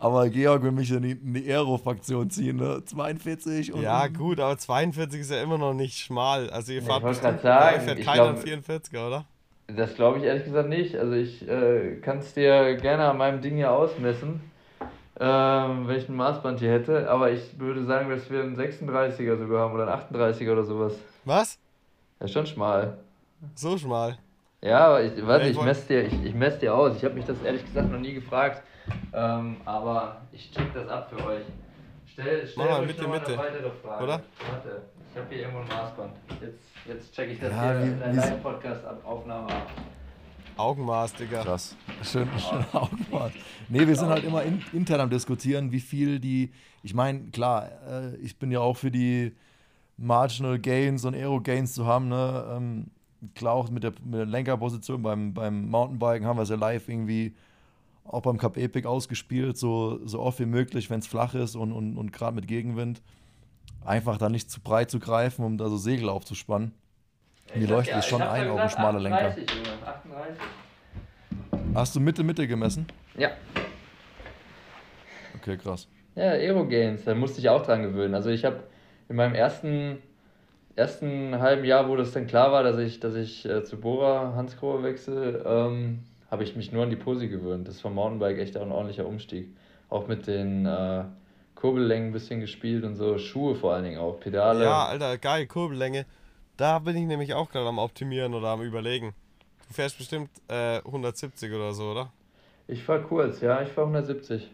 Aber 0.00 0.28
Georg 0.28 0.62
will 0.62 0.70
mich 0.70 0.90
in 0.92 1.02
die, 1.02 1.12
in 1.12 1.34
die 1.34 1.50
Aero-Fraktion 1.50 2.28
ziehen, 2.30 2.56
ne? 2.56 2.84
42 2.84 3.72
und. 3.72 3.82
Ja, 3.82 4.06
gut, 4.08 4.38
aber 4.38 4.56
42 4.58 5.20
ist 5.22 5.30
ja 5.30 5.42
immer 5.42 5.56
noch 5.58 5.72
nicht 5.72 5.98
schmal. 5.98 6.50
Also 6.50 6.72
ihr 6.72 6.80
Ja, 6.82 6.86
fahrt 6.86 7.02
ich 7.04 7.08
bestimmt, 7.08 7.40
sagen, 7.40 7.76
euch 7.76 7.82
fährt 7.82 7.98
ich 8.00 8.04
keiner 8.06 8.32
glaub- 8.34 8.44
einen 8.46 8.62
44er, 8.62 9.06
oder? 9.06 9.24
Das 9.68 9.94
glaube 9.94 10.18
ich 10.18 10.24
ehrlich 10.24 10.44
gesagt 10.44 10.68
nicht. 10.68 10.94
Also 10.96 11.12
ich 11.14 11.46
äh, 11.48 11.96
kann 12.02 12.18
es 12.18 12.32
dir 12.34 12.76
gerne 12.76 13.04
an 13.08 13.16
meinem 13.18 13.40
Ding 13.40 13.56
hier 13.56 13.72
ausmessen, 13.72 14.40
ähm, 15.20 15.88
welchen 15.88 16.14
Maßband 16.16 16.58
hier 16.60 16.72
hätte. 16.72 17.08
Aber 17.10 17.30
ich 17.30 17.58
würde 17.58 17.84
sagen, 17.84 18.08
dass 18.10 18.28
wir 18.30 18.42
einen 18.42 18.56
36er 18.56 19.36
sogar 19.38 19.60
haben 19.62 19.74
oder 19.74 19.92
einen 19.92 20.02
38er 20.14 20.52
oder 20.52 20.64
sowas. 20.64 20.94
Was? 21.24 21.58
Ist 22.20 22.32
schon 22.32 22.46
schmal. 22.46 22.98
So 23.54 23.76
schmal. 23.78 24.18
Ja, 24.60 24.86
aber 24.88 25.02
ich, 25.04 25.24
warte, 25.26 25.48
ich 25.48 25.62
messe 25.62 25.86
dir, 25.86 26.02
ich, 26.06 26.24
ich 26.24 26.34
mess 26.34 26.58
dir 26.58 26.74
aus. 26.74 26.96
Ich 26.96 27.04
habe 27.04 27.14
mich 27.14 27.24
das 27.24 27.40
ehrlich 27.42 27.64
gesagt 27.64 27.90
noch 27.90 28.00
nie 28.00 28.14
gefragt. 28.14 28.62
Ähm, 29.12 29.56
aber 29.64 30.22
ich 30.32 30.50
check 30.50 30.72
das 30.74 30.88
ab 30.88 31.10
für 31.10 31.24
euch. 31.26 31.42
Stell, 32.06 32.46
stell 32.46 32.64
Mach 32.64 32.70
mal 32.72 32.80
euch 32.80 32.86
Mitte, 32.88 33.02
noch 33.02 33.08
mal 33.10 33.18
Mitte. 33.20 33.32
eine 33.34 33.38
weitere 33.42 33.70
Frage. 33.70 34.04
Oder? 34.04 34.12
Warte, 34.50 34.82
ich 35.12 35.16
habe 35.18 35.26
hier 35.28 35.38
irgendwo 35.42 35.58
ein 35.60 35.68
Maßband. 35.68 36.12
Jetzt, 36.40 36.58
jetzt 36.86 37.14
check 37.14 37.30
ich 37.30 37.38
das 37.40 37.50
Ja, 37.52 37.72
hier 37.72 37.82
wie- 37.82 37.86
in 37.90 37.98
der 38.00 38.12
Live-Podcast-Aufnahme 38.14 39.46
ab. 39.48 39.66
Augenmaß, 40.58 41.14
Digga. 41.14 41.42
Krass. 41.42 41.76
Schön, 42.02 42.28
schön 42.38 42.64
Augenmaß. 42.72 43.32
Nee, 43.68 43.86
wir 43.86 43.96
sind 43.96 44.08
halt 44.08 44.24
immer 44.24 44.42
in, 44.42 44.62
intern 44.72 45.00
am 45.00 45.10
diskutieren, 45.10 45.72
wie 45.72 45.80
viel 45.80 46.18
die. 46.18 46.50
Ich 46.82 46.94
meine, 46.94 47.30
klar, 47.30 47.70
äh, 47.88 48.16
ich 48.16 48.38
bin 48.38 48.50
ja 48.50 48.60
auch 48.60 48.76
für 48.76 48.90
die 48.90 49.32
Marginal 49.96 50.58
Gains 50.58 51.04
und 51.04 51.14
Aero 51.14 51.40
Gains 51.40 51.74
zu 51.74 51.86
haben, 51.86 52.08
ne? 52.08 52.44
Ähm, 52.50 52.86
klar, 53.34 53.54
auch 53.54 53.70
mit 53.70 53.82
der, 53.82 53.92
mit 54.04 54.14
der 54.14 54.26
Lenkerposition 54.26 55.02
beim, 55.02 55.34
beim 55.34 55.68
Mountainbiken 55.68 56.26
haben 56.26 56.38
wir 56.38 56.42
es 56.42 56.50
ja 56.50 56.56
live 56.56 56.88
irgendwie 56.88 57.34
auch 58.04 58.22
beim 58.22 58.38
Cup 58.38 58.56
Epic 58.56 58.86
ausgespielt, 58.86 59.58
so, 59.58 60.00
so 60.06 60.20
oft 60.20 60.40
wie 60.40 60.46
möglich, 60.46 60.88
wenn 60.88 61.00
es 61.00 61.06
flach 61.06 61.34
ist 61.34 61.56
und, 61.56 61.72
und, 61.72 61.96
und 61.96 62.12
gerade 62.12 62.34
mit 62.34 62.46
Gegenwind. 62.46 63.02
Einfach 63.84 64.18
da 64.18 64.28
nicht 64.28 64.50
zu 64.50 64.60
breit 64.60 64.90
zu 64.90 64.98
greifen, 64.98 65.44
um 65.44 65.58
da 65.58 65.68
so 65.68 65.76
Segel 65.76 66.08
aufzuspannen. 66.08 66.72
Mir 67.54 67.64
Ich 67.64 67.70
hab 67.70 67.76
leuchtet 67.76 67.92
ja- 67.94 67.98
es 68.00 68.06
schon 68.06 68.22
ein 68.22 68.28
auf 68.48 68.56
dem 68.56 68.66
gesagt, 68.66 68.72
schmalen 68.72 69.02
Lenker. 69.02 69.18
38, 69.28 69.46
Junge, 69.50 69.86
38. 69.86 70.36
Hast 71.74 71.96
du 71.96 72.00
Mitte, 72.00 72.22
Mitte 72.24 72.46
gemessen? 72.46 72.86
Ja. 73.16 73.30
Okay, 75.36 75.56
krass. 75.56 75.88
Ja, 76.14 76.30
Aero 76.32 76.66
Gains, 76.66 77.04
da 77.04 77.14
musste 77.14 77.40
ich 77.40 77.48
auch 77.48 77.64
dran 77.64 77.82
gewöhnen. 77.82 78.14
Also 78.14 78.30
ich 78.30 78.44
habe 78.44 78.64
in 79.08 79.16
meinem 79.16 79.34
ersten, 79.34 79.98
ersten 80.76 81.38
halben 81.38 81.64
Jahr, 81.64 81.88
wo 81.88 81.96
das 81.96 82.12
dann 82.12 82.26
klar 82.26 82.52
war, 82.52 82.62
dass 82.62 82.78
ich, 82.78 83.00
dass 83.00 83.14
ich 83.14 83.44
äh, 83.48 83.64
zu 83.64 83.78
Bora 83.80 84.34
Hans 84.34 84.56
Grohe 84.58 84.82
wechsle, 84.82 85.42
ähm, 85.46 86.00
habe 86.30 86.42
ich 86.42 86.56
mich 86.56 86.72
nur 86.72 86.82
an 86.82 86.90
die 86.90 86.96
Posi 86.96 87.28
gewöhnt. 87.28 87.68
Das 87.68 87.76
ist 87.76 87.80
vom 87.80 87.94
Mountainbike 87.94 88.38
echt 88.38 88.56
auch 88.56 88.62
ein 88.62 88.72
ordentlicher 88.72 89.06
Umstieg. 89.06 89.48
Auch 89.88 90.06
mit 90.08 90.26
den 90.26 90.66
äh, 90.66 91.04
Kurbellängen 91.54 92.08
ein 92.10 92.12
bisschen 92.12 92.40
gespielt 92.40 92.84
und 92.84 92.96
so, 92.96 93.16
Schuhe 93.18 93.54
vor 93.54 93.74
allen 93.74 93.84
Dingen 93.84 93.98
auch, 93.98 94.18
Pedale. 94.20 94.64
Ja, 94.64 94.86
Alter, 94.86 95.16
geil, 95.18 95.46
Kurbellänge. 95.46 96.04
Da 96.58 96.80
bin 96.80 96.96
ich 96.96 97.06
nämlich 97.06 97.32
auch 97.34 97.48
gerade 97.50 97.68
am 97.68 97.78
Optimieren 97.78 98.34
oder 98.34 98.48
am 98.48 98.62
Überlegen. 98.62 99.14
Du 99.68 99.74
fährst 99.74 99.96
bestimmt 99.96 100.30
äh, 100.48 100.78
170 100.78 101.52
oder 101.52 101.72
so, 101.72 101.92
oder? 101.92 102.12
Ich 102.66 102.82
fahr 102.82 102.98
kurz, 103.00 103.40
ja, 103.40 103.62
ich 103.62 103.68
fahr 103.70 103.84
170. 103.84 104.50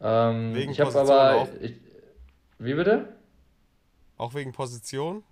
Ähm, 0.00 0.54
Wegen 0.54 0.72
ich 0.72 0.80
habe 0.80 0.90
Position 0.90 1.18
aber. 1.18 1.34
auch? 1.42 1.48
Ich, 1.60 1.74
wie 2.58 2.74
bitte? 2.74 3.08
Auch 4.16 4.34
wegen 4.34 4.52
Position? 4.52 5.22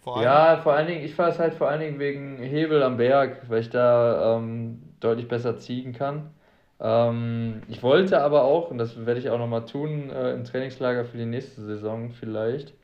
Vor 0.00 0.16
allem? 0.16 0.24
Ja, 0.24 0.56
vor 0.62 0.74
allen 0.74 0.86
Dingen, 0.86 1.04
ich 1.04 1.14
fahre 1.14 1.30
es 1.30 1.38
halt 1.40 1.54
vor 1.54 1.68
allen 1.68 1.80
Dingen 1.80 1.98
wegen 1.98 2.38
Hebel 2.38 2.82
am 2.84 2.96
Berg, 2.98 3.48
weil 3.48 3.60
ich 3.62 3.70
da 3.70 4.36
ähm, 4.36 4.82
deutlich 5.00 5.26
besser 5.28 5.58
ziehen 5.58 5.92
kann. 5.92 6.30
Ähm, 6.78 7.62
ich 7.68 7.82
wollte 7.82 8.22
aber 8.22 8.44
auch, 8.44 8.70
und 8.70 8.78
das 8.78 9.04
werde 9.04 9.20
ich 9.20 9.28
auch 9.28 9.38
nochmal 9.38 9.66
tun, 9.66 10.10
äh, 10.10 10.32
im 10.34 10.44
Trainingslager 10.44 11.04
für 11.04 11.18
die 11.18 11.26
nächste 11.26 11.62
Saison 11.62 12.10
vielleicht, 12.12 12.74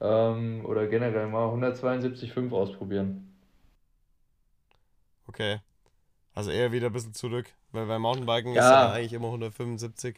ähm, 0.00 0.64
oder 0.66 0.86
generell 0.86 1.26
mal 1.28 1.46
172,5 1.48 2.52
ausprobieren. 2.52 3.26
Okay. 5.26 5.60
Also 6.34 6.50
eher 6.50 6.72
wieder 6.72 6.86
ein 6.88 6.92
bisschen 6.92 7.14
zurück. 7.14 7.46
Weil 7.72 7.86
beim 7.86 8.02
Mountainbiken 8.02 8.56
ist 8.56 8.56
Ja. 8.56 8.70
ja 8.70 8.92
eigentlich 8.92 9.12
immer 9.12 9.26
175. 9.26 10.16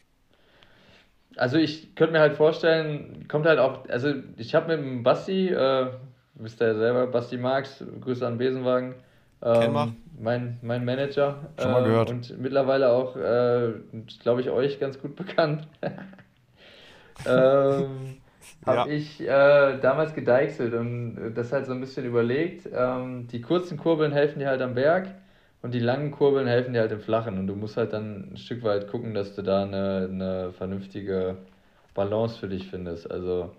Also 1.35 1.57
ich 1.57 1.95
könnte 1.95 2.13
mir 2.13 2.19
halt 2.19 2.35
vorstellen, 2.35 3.27
kommt 3.27 3.45
halt 3.45 3.59
auch, 3.59 3.87
also 3.89 4.13
ich 4.37 4.53
habe 4.53 4.75
mit 4.75 4.85
dem 4.85 5.03
Basti, 5.03 5.49
äh, 5.49 5.87
wisst 6.35 6.61
ihr 6.61 6.67
ja 6.67 6.75
selber, 6.75 7.07
Basti 7.07 7.37
Marx, 7.37 7.83
Grüße 8.01 8.25
an 8.25 8.37
Besenwagen, 8.37 8.95
ähm, 9.41 9.97
mein, 10.19 10.59
mein 10.61 10.85
Manager. 10.85 11.49
Schon 11.59 11.71
mal 11.71 11.79
ähm, 11.79 11.85
gehört. 11.85 12.09
Und 12.11 12.39
mittlerweile 12.39 12.89
auch, 12.89 13.15
äh, 13.15 13.73
glaube 14.21 14.41
ich, 14.41 14.49
euch 14.49 14.79
ganz 14.79 14.99
gut 15.01 15.15
bekannt. 15.15 15.67
ähm, 17.25 18.17
habe 18.65 18.89
Ja. 18.89 18.93
ich 18.93 19.19
äh, 19.21 19.79
damals 19.79 20.13
gedeichselt 20.13 20.73
und 20.73 21.33
das 21.35 21.51
halt 21.51 21.65
so 21.65 21.73
ein 21.73 21.79
bisschen 21.81 22.05
überlegt. 22.05 22.67
Ähm, 22.71 23.27
die 23.27 23.41
kurzen 23.41 23.77
Kurbeln 23.77 24.11
helfen 24.11 24.39
dir 24.39 24.47
halt 24.49 24.61
am 24.61 24.75
Berg 24.75 25.09
und 25.61 25.73
die 25.73 25.79
langen 25.79 26.11
Kurbeln 26.11 26.47
helfen 26.47 26.73
dir 26.73 26.81
halt 26.81 26.91
im 26.91 27.01
Flachen. 27.01 27.37
Und 27.39 27.47
du 27.47 27.55
musst 27.55 27.77
halt 27.77 27.93
dann 27.93 28.33
ein 28.33 28.37
Stück 28.37 28.63
weit 28.63 28.87
gucken, 28.89 29.13
dass 29.13 29.35
du 29.35 29.41
da 29.41 29.63
eine, 29.63 30.07
eine 30.11 30.51
vernünftige 30.53 31.37
Balance 31.93 32.37
für 32.39 32.47
dich 32.49 32.67
findest. 32.69 33.09
Also 33.11 33.51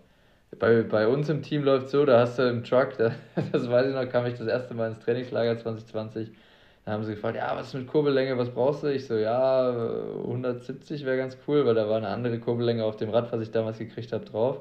bei, 0.59 0.83
bei 0.83 1.09
uns 1.09 1.29
im 1.29 1.43
Team 1.43 1.65
läuft 1.65 1.89
so, 1.89 2.05
da 2.05 2.21
hast 2.21 2.39
du 2.39 2.49
im 2.49 2.65
Truck, 2.65 2.97
da, 2.99 3.13
das 3.53 3.69
weiß 3.69 3.89
ich 3.89 3.95
noch, 3.95 4.09
kam 4.11 4.27
ich 4.27 4.35
das 4.39 4.47
erste 4.47 4.75
Mal 4.75 4.89
ins 4.89 5.01
Trainingslager 5.01 5.59
2020. 5.59 6.31
Da 6.85 6.93
haben 6.93 7.05
sie 7.05 7.15
gefragt, 7.15 7.37
ja, 7.37 7.57
was 7.57 7.69
ist 7.69 7.75
mit 7.75 7.87
Kurbellänge, 7.89 8.37
was 8.39 8.51
brauchst 8.53 8.83
du? 8.83 8.89
Ich 8.93 9.07
so, 9.07 9.15
ja, 9.17 9.71
170 10.25 11.05
wäre 11.07 11.17
ganz 11.17 11.37
cool, 11.49 11.65
weil 11.67 11.75
da 11.75 11.89
war 11.89 11.97
eine 11.97 12.09
andere 12.09 12.39
Kurbellänge 12.41 12.85
auf 12.85 12.97
dem 12.97 13.09
Rad, 13.11 13.33
was 13.33 13.41
ich 13.41 13.51
damals 13.51 13.79
gekriegt 13.79 14.13
habe, 14.13 14.25
drauf. 14.25 14.61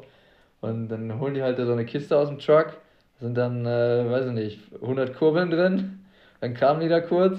Und 0.63 0.87
dann 0.87 1.19
holen 1.19 1.33
die 1.33 1.43
halt 1.43 1.59
da 1.59 1.65
so 1.65 1.73
eine 1.73 1.83
Kiste 1.85 2.17
aus 2.17 2.29
dem 2.29 2.39
Truck, 2.39 2.77
sind 3.19 3.35
dann, 3.35 3.65
äh, 3.65 4.09
weiß 4.09 4.27
ich 4.27 4.31
nicht, 4.31 4.59
100 4.81 5.13
Kurbeln 5.13 5.49
drin. 5.49 6.05
Dann 6.39 6.53
kamen 6.53 6.79
die 6.79 6.87
da 6.87 7.01
kurz 7.01 7.37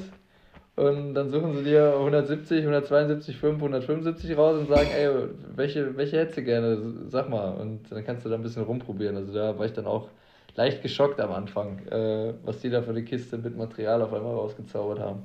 und 0.76 1.14
dann 1.14 1.30
suchen 1.30 1.54
sie 1.54 1.64
dir 1.64 1.94
170, 1.94 2.60
172, 2.60 3.38
5, 3.38 3.56
175 3.56 4.36
raus 4.36 4.58
und 4.58 4.68
sagen, 4.68 4.90
ey, 4.94 5.08
welche, 5.56 5.96
welche 5.96 6.18
hättest 6.18 6.36
du 6.36 6.42
gerne? 6.44 6.78
Sag 7.08 7.30
mal. 7.30 7.54
Und 7.54 7.90
dann 7.90 8.04
kannst 8.04 8.26
du 8.26 8.28
da 8.28 8.34
ein 8.34 8.42
bisschen 8.42 8.64
rumprobieren. 8.64 9.16
Also 9.16 9.32
da 9.32 9.58
war 9.58 9.64
ich 9.64 9.72
dann 9.72 9.86
auch 9.86 10.10
leicht 10.54 10.82
geschockt 10.82 11.18
am 11.18 11.32
Anfang, 11.32 11.78
äh, 11.88 12.34
was 12.44 12.60
die 12.60 12.68
da 12.68 12.82
für 12.82 12.90
eine 12.90 13.04
Kiste 13.04 13.38
mit 13.38 13.56
Material 13.56 14.02
auf 14.02 14.12
einmal 14.12 14.34
rausgezaubert 14.34 15.00
haben. 15.00 15.24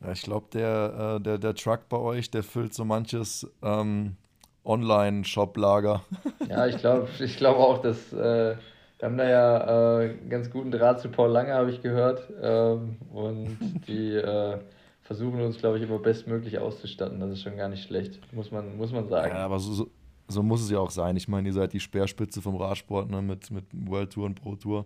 Ja, 0.00 0.12
ich 0.12 0.22
glaube, 0.22 0.46
der, 0.52 1.16
äh, 1.16 1.20
der, 1.20 1.38
der 1.38 1.54
Truck 1.56 1.88
bei 1.88 1.98
euch, 1.98 2.30
der 2.30 2.44
füllt 2.44 2.74
so 2.74 2.84
manches 2.84 3.44
ähm, 3.60 4.16
Online-Shop-Lager. 4.64 6.02
Ja, 6.48 6.66
ich 6.66 6.78
glaube 6.78 7.08
ich 7.18 7.36
glaub 7.36 7.56
auch, 7.56 7.82
dass 7.82 8.12
äh, 8.12 8.56
wir 9.00 9.08
haben 9.08 9.16
da 9.16 9.28
ja 9.28 10.00
äh, 10.00 10.10
einen 10.10 10.28
ganz 10.28 10.50
guten 10.50 10.70
Draht 10.70 11.00
zu 11.00 11.08
Paul 11.08 11.30
Lange, 11.30 11.54
habe 11.54 11.70
ich 11.70 11.80
gehört. 11.80 12.30
Ähm, 12.42 12.96
und 13.10 13.58
die 13.88 14.14
äh, 14.14 14.58
versuchen 15.02 15.40
uns, 15.40 15.58
glaube 15.58 15.78
ich, 15.78 15.84
immer 15.84 15.98
bestmöglich 15.98 16.58
auszustatten. 16.58 17.18
Das 17.18 17.30
ist 17.30 17.42
schon 17.42 17.56
gar 17.56 17.68
nicht 17.68 17.84
schlecht, 17.84 18.20
muss 18.32 18.50
man, 18.50 18.76
muss 18.76 18.92
man 18.92 19.08
sagen. 19.08 19.34
Ja, 19.34 19.44
aber 19.44 19.58
so, 19.58 19.72
so, 19.72 19.90
so 20.28 20.42
muss 20.42 20.62
es 20.62 20.70
ja 20.70 20.78
auch 20.78 20.90
sein. 20.90 21.16
Ich 21.16 21.28
meine, 21.28 21.48
ihr 21.48 21.54
seid 21.54 21.72
die 21.72 21.80
Speerspitze 21.80 22.42
vom 22.42 22.56
Radsport 22.56 23.10
ne, 23.10 23.22
mit, 23.22 23.50
mit 23.50 23.64
World 23.72 24.12
Tour 24.12 24.26
und 24.26 24.34
Pro 24.34 24.56
Tour. 24.56 24.84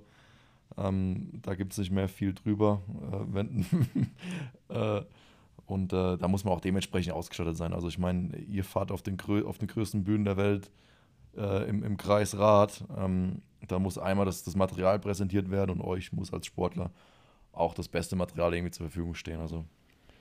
Ähm, 0.79 1.31
da 1.43 1.55
gibt 1.55 1.73
es 1.73 1.79
nicht 1.79 1.91
mehr 1.91 2.09
viel 2.09 2.35
drüber. 2.35 2.83
Äh, 3.13 3.35
wenn, 3.35 3.67
äh, 4.69 5.03
und 5.67 5.93
äh, 5.93 6.17
da 6.19 6.29
muss 6.29 6.45
man 6.45 6.55
auch 6.55 6.61
dementsprechend 6.61 7.15
ausgestattet 7.15 7.57
sein. 7.57 7.73
Also 7.73 7.89
ich 7.89 7.99
meine, 7.99 8.37
ihr 8.39 8.65
fahrt 8.65 8.93
auf 8.93 9.03
den, 9.03 9.19
auf 9.47 9.59
den 9.59 9.69
größten 9.69 10.05
Bühnen 10.05 10.25
der 10.25 10.37
Welt 10.37 10.71
äh, 11.37 11.69
im, 11.69 11.83
im 11.85 11.97
Kreis 11.97 12.37
Rad. 12.39 12.85
Ähm, 12.97 13.43
da 13.69 13.79
muss 13.79 13.99
einmal 13.99 14.27
das, 14.27 14.43
das 14.45 14.57
Material 14.57 14.99
präsentiert 14.99 15.51
werden 15.51 15.71
und 15.73 15.81
euch 15.81 16.13
muss 16.13 16.33
als 16.33 16.47
Sportler 16.47 16.91
auch 17.53 17.75
das 17.75 17.89
beste 17.89 18.17
Material 18.17 18.55
irgendwie 18.55 18.73
zur 18.73 18.87
Verfügung 18.87 19.15
stehen. 19.15 19.41
Also 19.41 19.65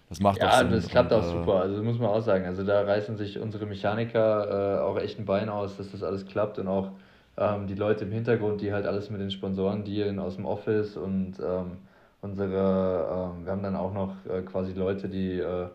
das 0.10 0.20
macht 0.20 0.40
Ja, 0.40 0.50
auch 0.50 0.54
Sinn. 0.60 0.70
das 0.72 0.88
klappt 0.88 1.12
Und, 1.12 1.20
auch 1.20 1.24
äh, 1.24 1.30
super. 1.30 1.56
Also 1.62 1.76
das 1.76 1.84
muss 1.84 2.00
man 2.00 2.10
auch 2.10 2.22
sagen. 2.22 2.46
Also 2.46 2.64
da 2.64 2.82
reißen 2.82 3.18
sich 3.18 3.40
unsere 3.40 3.66
Mechaniker 3.66 4.80
äh, 4.80 4.82
auch 4.82 4.98
echt 4.98 5.20
ein 5.20 5.26
Bein 5.26 5.50
aus, 5.50 5.78
dass 5.78 5.92
das 5.92 6.04
alles 6.04 6.26
klappt 6.26 6.60
und 6.60 6.68
auch 6.68 6.92
ähm, 7.38 7.68
die 7.68 7.76
Leute 7.76 8.06
im 8.06 8.12
Hintergrund, 8.12 8.62
die 8.62 8.74
halt 8.74 8.86
alles 8.86 9.10
mit 9.10 9.22
den 9.22 9.32
Sponsoren 9.32 9.84
dealen 9.84 10.20
aus 10.20 10.36
dem 10.36 10.46
Office 10.46 10.98
und 10.98 11.36
ähm, 11.40 11.78
unsere, 12.24 13.32
ähm, 13.38 13.46
wir 13.46 13.52
haben 13.52 13.64
dann 13.64 13.76
auch 13.76 13.94
noch 13.94 14.16
äh, 14.28 14.42
quasi 14.44 14.74
Leute, 14.74 15.10
die 15.10 15.40
äh, 15.40 15.68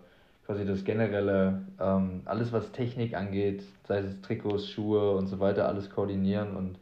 quasi 0.46 0.64
das 0.66 0.84
generelle, 0.84 1.62
ähm, 1.80 2.22
alles 2.24 2.52
was 2.52 2.72
Technik 2.72 3.14
angeht, 3.14 3.64
sei 3.86 3.98
es 4.00 4.20
Trikots, 4.22 4.68
Schuhe 4.70 5.12
und 5.16 5.26
so 5.28 5.40
weiter, 5.40 5.68
alles 5.68 5.90
koordinieren 5.90 6.56
und 6.56 6.78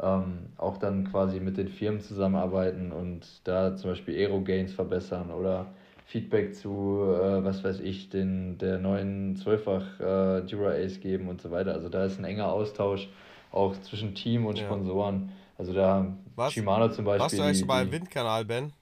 ähm, 0.00 0.50
auch 0.58 0.76
dann 0.78 1.10
quasi 1.10 1.40
mit 1.40 1.56
den 1.56 1.68
Firmen 1.68 2.00
zusammenarbeiten 2.00 2.92
und 2.92 3.22
da 3.44 3.76
zum 3.76 3.90
Beispiel 3.90 4.16
Aero-Gains 4.16 4.74
verbessern 4.74 5.30
oder 5.32 5.66
Feedback 6.06 6.54
zu, 6.54 7.00
äh, 7.20 7.42
was 7.44 7.64
weiß 7.64 7.80
ich, 7.80 8.10
den, 8.10 8.58
der 8.58 8.78
neuen 8.78 9.36
Zwölffach 9.36 9.98
äh, 10.00 10.42
Dura 10.42 10.72
Ace 10.72 11.00
geben 11.00 11.28
und 11.28 11.40
so 11.42 11.50
weiter. 11.50 11.72
Also 11.74 11.88
da 11.88 12.04
ist 12.04 12.18
ein 12.18 12.24
enger 12.24 12.52
Austausch 12.52 13.08
auch 13.52 13.74
zwischen 13.80 14.14
Team 14.14 14.46
und 14.46 14.58
Ja. 14.58 14.64
Sponsoren. 14.66 15.32
Also 15.58 15.72
da 15.72 16.06
Was? 16.36 16.52
Shimano 16.52 16.90
zum 16.90 17.06
Warst 17.06 17.38
Beispiel. 17.38 17.38
du 17.38 17.42
eigentlich 17.44 17.62
die, 17.62 17.66
mal 17.66 17.82
im 17.84 17.92
Windkanal, 17.92 18.44
Ben? 18.44 18.72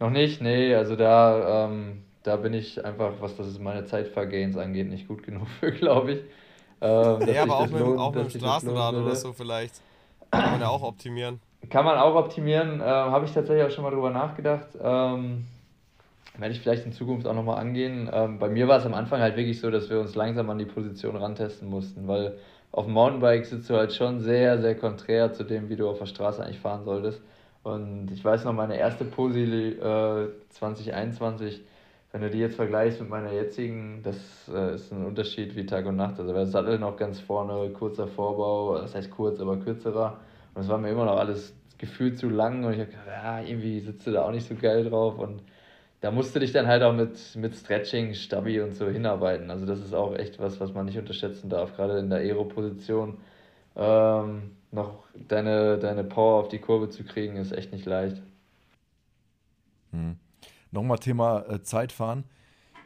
Noch 0.00 0.10
nicht, 0.10 0.40
nee, 0.40 0.74
also 0.74 0.96
da, 0.96 1.66
ähm, 1.66 2.04
da 2.22 2.36
bin 2.36 2.54
ich 2.54 2.84
einfach, 2.84 3.14
was 3.20 3.36
das 3.36 3.58
meine 3.58 3.84
Zeitfahrgains 3.84 4.56
angeht, 4.56 4.88
nicht 4.88 5.08
gut 5.08 5.22
genug 5.22 5.48
für, 5.48 5.72
glaube 5.72 6.12
ich. 6.12 6.20
Ähm, 6.80 7.26
Ja, 7.26 7.42
aber 7.42 7.56
auch 7.56 7.66
mit, 7.70 7.80
dem- 7.80 7.86
lohnt, 7.86 7.98
auch 7.98 8.10
mit 8.12 8.20
dem 8.20 8.30
Straßenrad 8.30 8.94
oder 8.94 9.16
so 9.16 9.32
vielleicht. 9.32 9.80
Kann 10.30 10.50
man 10.50 10.60
ja 10.60 10.68
auch 10.68 10.82
optimieren. 10.82 11.40
Kann 11.70 11.84
man 11.84 11.98
auch 11.98 12.14
optimieren, 12.14 12.74
ähm, 12.74 12.82
habe 12.84 13.24
ich 13.26 13.32
tatsächlich 13.32 13.64
auch 13.66 13.70
schon 13.70 13.84
mal 13.84 13.90
drüber 13.90 14.10
nachgedacht. 14.10 14.68
Ähm, 14.80 15.44
werde 16.38 16.54
ich 16.54 16.60
vielleicht 16.60 16.86
in 16.86 16.92
Zukunft 16.92 17.26
auch 17.26 17.34
nochmal 17.34 17.58
angehen. 17.60 18.08
Ähm, 18.12 18.38
bei 18.38 18.48
mir 18.48 18.68
war 18.68 18.78
es 18.78 18.86
am 18.86 18.94
Anfang 18.94 19.20
halt 19.20 19.36
wirklich 19.36 19.60
so, 19.60 19.70
dass 19.70 19.90
wir 19.90 20.00
uns 20.00 20.14
langsam 20.14 20.50
an 20.50 20.58
die 20.58 20.66
Position 20.66 21.16
rantesten 21.16 21.68
mussten, 21.68 22.08
weil 22.08 22.38
auf 22.72 22.84
dem 22.86 22.94
Mountainbike 22.94 23.46
sitzt 23.46 23.70
du 23.70 23.76
halt 23.76 23.92
schon 23.94 24.20
sehr, 24.20 24.60
sehr 24.60 24.76
konträr 24.76 25.32
zu 25.32 25.44
dem, 25.44 25.68
wie 25.68 25.76
du 25.76 25.88
auf 25.88 25.98
der 25.98 26.06
Straße 26.06 26.42
eigentlich 26.44 26.60
fahren 26.60 26.84
solltest. 26.84 27.20
Und 27.62 28.10
ich 28.12 28.24
weiß 28.24 28.44
noch, 28.44 28.52
meine 28.52 28.78
erste 28.78 29.04
Posi 29.04 29.42
äh, 29.42 30.28
2021, 30.48 31.62
wenn 32.12 32.22
du 32.22 32.30
die 32.30 32.38
jetzt 32.38 32.56
vergleichst 32.56 33.00
mit 33.00 33.10
meiner 33.10 33.32
jetzigen, 33.32 34.02
das 34.02 34.16
äh, 34.52 34.74
ist 34.74 34.92
ein 34.92 35.04
Unterschied 35.04 35.56
wie 35.56 35.66
Tag 35.66 35.86
und 35.86 35.96
Nacht. 35.96 36.18
Also 36.18 36.32
der 36.32 36.46
Sattel 36.46 36.78
noch 36.78 36.96
ganz 36.96 37.20
vorne, 37.20 37.70
kurzer 37.70 38.08
Vorbau, 38.08 38.78
das 38.78 38.94
heißt 38.94 39.10
kurz, 39.10 39.40
aber 39.40 39.58
kürzerer. 39.58 40.18
Und 40.54 40.62
es 40.62 40.68
war 40.68 40.78
mir 40.78 40.90
immer 40.90 41.04
noch 41.04 41.18
alles 41.18 41.54
gefühlt 41.78 42.18
zu 42.18 42.28
lang 42.28 42.64
und 42.64 42.72
ich 42.72 42.80
habe 42.80 42.90
gedacht, 42.90 43.06
ja, 43.06 43.40
irgendwie 43.40 43.80
sitzt 43.80 44.06
du 44.06 44.10
da 44.10 44.24
auch 44.24 44.32
nicht 44.32 44.48
so 44.48 44.54
geil 44.54 44.88
drauf 44.88 45.18
und 45.18 45.42
da 46.00 46.10
musst 46.10 46.34
du 46.34 46.40
dich 46.40 46.52
dann 46.52 46.66
halt 46.66 46.82
auch 46.82 46.92
mit, 46.92 47.18
mit 47.36 47.56
Stretching, 47.56 48.14
Stabi 48.14 48.60
und 48.60 48.74
so 48.74 48.88
hinarbeiten. 48.88 49.50
Also 49.50 49.66
das 49.66 49.80
ist 49.80 49.94
auch 49.94 50.14
echt 50.16 50.38
was, 50.38 50.60
was 50.60 50.72
man 50.72 50.86
nicht 50.86 50.98
unterschätzen 50.98 51.48
darf, 51.48 51.74
gerade 51.76 51.98
in 51.98 52.10
der 52.10 52.18
Aero-Position. 52.20 53.18
Ähm, 53.76 54.57
noch 54.70 55.04
deine, 55.28 55.78
deine 55.78 56.04
Power 56.04 56.40
auf 56.40 56.48
die 56.48 56.58
Kurve 56.58 56.88
zu 56.90 57.04
kriegen, 57.04 57.36
ist 57.36 57.52
echt 57.52 57.72
nicht 57.72 57.86
leicht. 57.86 58.22
Hm. 59.92 60.16
Nochmal 60.70 60.98
Thema 60.98 61.48
äh, 61.48 61.62
Zeitfahren. 61.62 62.24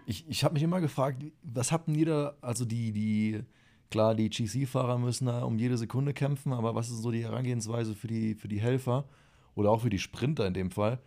Ich, 0.07 0.29
ich 0.29 0.45
habe 0.45 0.55
mich 0.55 0.63
immer 0.63 0.81
gefragt, 0.81 1.23
was 1.43 1.73
ihr 1.87 2.07
da, 2.07 2.35
also 2.41 2.65
die, 2.65 2.93
die, 2.93 3.41
klar, 3.91 4.15
die 4.15 4.31
GC-Fahrer 4.31 4.99
müssen 4.99 5.27
da 5.27 5.43
um 5.43 5.59
jede 5.59 5.77
Sekunde 5.77 6.13
kämpfen, 6.13 6.53
aber 6.53 6.75
was 6.75 6.91
ist 6.91 7.03
so 7.03 7.11
die 7.11 7.25
Herangehensweise 7.25 7.95
für 7.95 8.09
die, 8.09 8.35
für 8.35 8.49
die 8.49 8.61
Helfer 8.61 9.05
oder 9.55 9.71
auch 9.71 9.81
für 9.81 9.91
die 9.91 9.99
Sprinter 9.99 10.47
in 10.47 10.55
dem 10.55 10.71
Fall? 10.71 10.99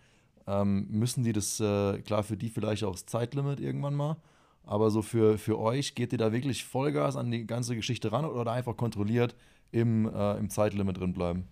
Ähm, 0.47 0.87
müssen 0.89 1.23
die 1.23 1.33
das, 1.33 1.59
äh, 1.59 1.99
klar, 2.01 2.23
für 2.23 2.37
die 2.37 2.49
vielleicht 2.49 2.83
auch 2.83 2.91
das 2.91 3.05
Zeitlimit 3.05 3.59
irgendwann 3.59 3.95
mal, 3.95 4.17
aber 4.63 4.91
so 4.91 5.01
für, 5.01 5.37
für 5.37 5.59
euch, 5.59 5.95
geht 5.95 6.11
ihr 6.11 6.17
da 6.17 6.31
wirklich 6.31 6.63
Vollgas 6.63 7.15
an 7.15 7.31
die 7.31 7.45
ganze 7.45 7.75
Geschichte 7.75 8.11
ran 8.11 8.25
oder 8.25 8.51
einfach 8.51 8.77
kontrolliert 8.77 9.35
im, 9.75 10.09
äh, 10.13 10.37
im 10.37 10.49
Zeitlimit 10.49 10.99
drin 10.99 11.13
bleiben? 11.13 11.47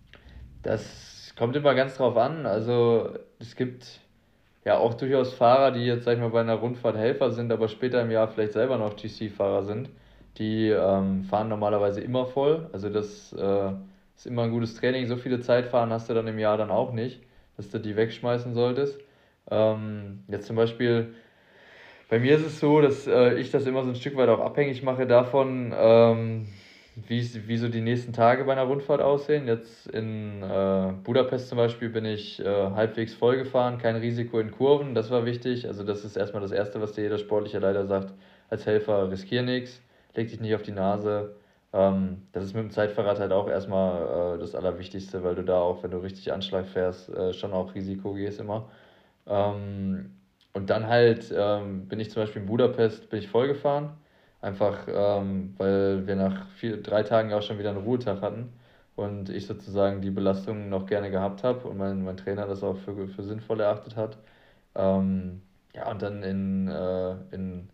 Das 0.62 1.34
kommt 1.36 1.54
immer 1.56 1.74
ganz 1.74 1.96
drauf 1.96 2.16
an. 2.16 2.46
Also 2.46 3.10
es 3.38 3.54
gibt 3.54 4.00
ja 4.64 4.78
auch 4.78 4.94
durchaus 4.94 5.34
Fahrer, 5.34 5.72
die 5.72 5.84
jetzt, 5.84 6.04
sag 6.04 6.14
ich 6.14 6.20
mal, 6.20 6.30
bei 6.30 6.40
einer 6.40 6.54
Rundfahrt 6.54 6.96
Helfer 6.96 7.30
sind, 7.30 7.52
aber 7.52 7.68
später 7.68 8.00
im 8.00 8.10
Jahr 8.10 8.28
vielleicht 8.28 8.54
selber 8.54 8.78
noch 8.78 8.96
GC-Fahrer 8.96 9.64
sind. 9.64 9.90
Die 10.38 10.70
ähm, 10.70 11.24
fahren 11.24 11.48
normalerweise 11.48 12.00
immer 12.00 12.24
voll. 12.24 12.68
Also 12.72 12.88
das 12.88 13.32
äh, 13.34 13.72
ist 14.16 14.26
immer 14.26 14.44
ein 14.44 14.50
gutes 14.50 14.74
Training. 14.74 15.06
So 15.06 15.16
viele 15.16 15.40
Zeitfahren 15.40 15.90
hast 15.90 16.08
du 16.08 16.14
dann 16.14 16.26
im 16.26 16.38
Jahr 16.38 16.56
dann 16.56 16.70
auch 16.70 16.92
nicht, 16.92 17.20
dass 17.56 17.70
du 17.70 17.78
die 17.78 17.94
wegschmeißen 17.94 18.54
solltest. 18.54 18.98
Ähm, 19.50 20.24
jetzt 20.28 20.46
zum 20.46 20.56
Beispiel, 20.56 21.14
bei 22.08 22.18
mir 22.18 22.36
ist 22.36 22.46
es 22.46 22.58
so, 22.58 22.80
dass 22.80 23.06
äh, 23.06 23.34
ich 23.34 23.50
das 23.50 23.66
immer 23.66 23.84
so 23.84 23.90
ein 23.90 23.96
Stück 23.96 24.16
weit 24.16 24.30
auch 24.30 24.40
abhängig 24.40 24.82
mache 24.82 25.06
davon, 25.06 25.74
ähm, 25.76 26.46
wie, 26.96 27.48
wie 27.48 27.56
so 27.56 27.68
die 27.68 27.80
nächsten 27.80 28.12
Tage 28.12 28.44
bei 28.44 28.52
einer 28.52 28.64
Rundfahrt 28.64 29.00
aussehen. 29.00 29.46
Jetzt 29.46 29.86
in 29.88 30.42
äh, 30.42 30.92
Budapest 31.02 31.48
zum 31.48 31.58
Beispiel 31.58 31.88
bin 31.88 32.04
ich 32.04 32.40
äh, 32.40 32.44
halbwegs 32.44 33.14
voll 33.14 33.36
gefahren, 33.36 33.78
kein 33.78 33.96
Risiko 33.96 34.38
in 34.38 34.50
Kurven, 34.52 34.94
das 34.94 35.10
war 35.10 35.26
wichtig. 35.26 35.66
Also 35.66 35.82
das 35.84 36.04
ist 36.04 36.16
erstmal 36.16 36.42
das 36.42 36.52
Erste, 36.52 36.80
was 36.80 36.92
dir 36.92 37.02
jeder 37.02 37.18
Sportlicher 37.18 37.60
leider 37.60 37.86
sagt, 37.86 38.14
als 38.48 38.66
Helfer 38.66 39.10
riskier 39.10 39.42
nichts, 39.42 39.80
leg 40.14 40.28
dich 40.28 40.40
nicht 40.40 40.54
auf 40.54 40.62
die 40.62 40.72
Nase. 40.72 41.34
Ähm, 41.72 42.22
das 42.32 42.44
ist 42.44 42.54
mit 42.54 42.62
dem 42.62 42.70
Zeitfahrrad 42.70 43.18
halt 43.18 43.32
auch 43.32 43.48
erstmal 43.48 44.36
äh, 44.36 44.38
das 44.38 44.54
Allerwichtigste, 44.54 45.24
weil 45.24 45.34
du 45.34 45.42
da 45.42 45.58
auch, 45.60 45.82
wenn 45.82 45.90
du 45.90 45.98
richtig 45.98 46.32
Anschlag 46.32 46.66
fährst, 46.66 47.08
äh, 47.10 47.32
schon 47.32 47.52
auch 47.52 47.74
Risiko 47.74 48.14
gehst 48.14 48.40
immer. 48.40 48.68
Ähm, 49.26 50.12
und 50.52 50.70
dann 50.70 50.86
halt 50.88 51.34
ähm, 51.36 51.88
bin 51.88 51.98
ich 52.00 52.10
zum 52.10 52.22
Beispiel 52.22 52.42
in 52.42 52.48
Budapest, 52.48 53.10
bin 53.10 53.18
ich 53.18 53.28
voll 53.28 53.48
gefahren. 53.48 53.96
Einfach, 54.44 54.86
ähm, 54.88 55.54
weil 55.56 56.06
wir 56.06 56.16
nach 56.16 56.46
vier, 56.56 56.82
drei 56.82 57.02
Tagen 57.02 57.32
auch 57.32 57.40
schon 57.40 57.58
wieder 57.58 57.70
einen 57.70 57.82
Ruhetag 57.82 58.20
hatten 58.20 58.52
und 58.94 59.30
ich 59.30 59.46
sozusagen 59.46 60.02
die 60.02 60.10
Belastung 60.10 60.68
noch 60.68 60.84
gerne 60.84 61.10
gehabt 61.10 61.42
habe 61.42 61.66
und 61.66 61.78
mein, 61.78 62.04
mein 62.04 62.18
Trainer 62.18 62.46
das 62.46 62.62
auch 62.62 62.76
für, 62.76 63.08
für 63.08 63.22
sinnvoll 63.22 63.60
erachtet 63.60 63.96
hat. 63.96 64.18
Ähm, 64.74 65.40
ja, 65.72 65.90
und 65.90 66.02
dann 66.02 66.22
in, 66.22 66.68
äh, 66.68 67.12
in 67.30 67.70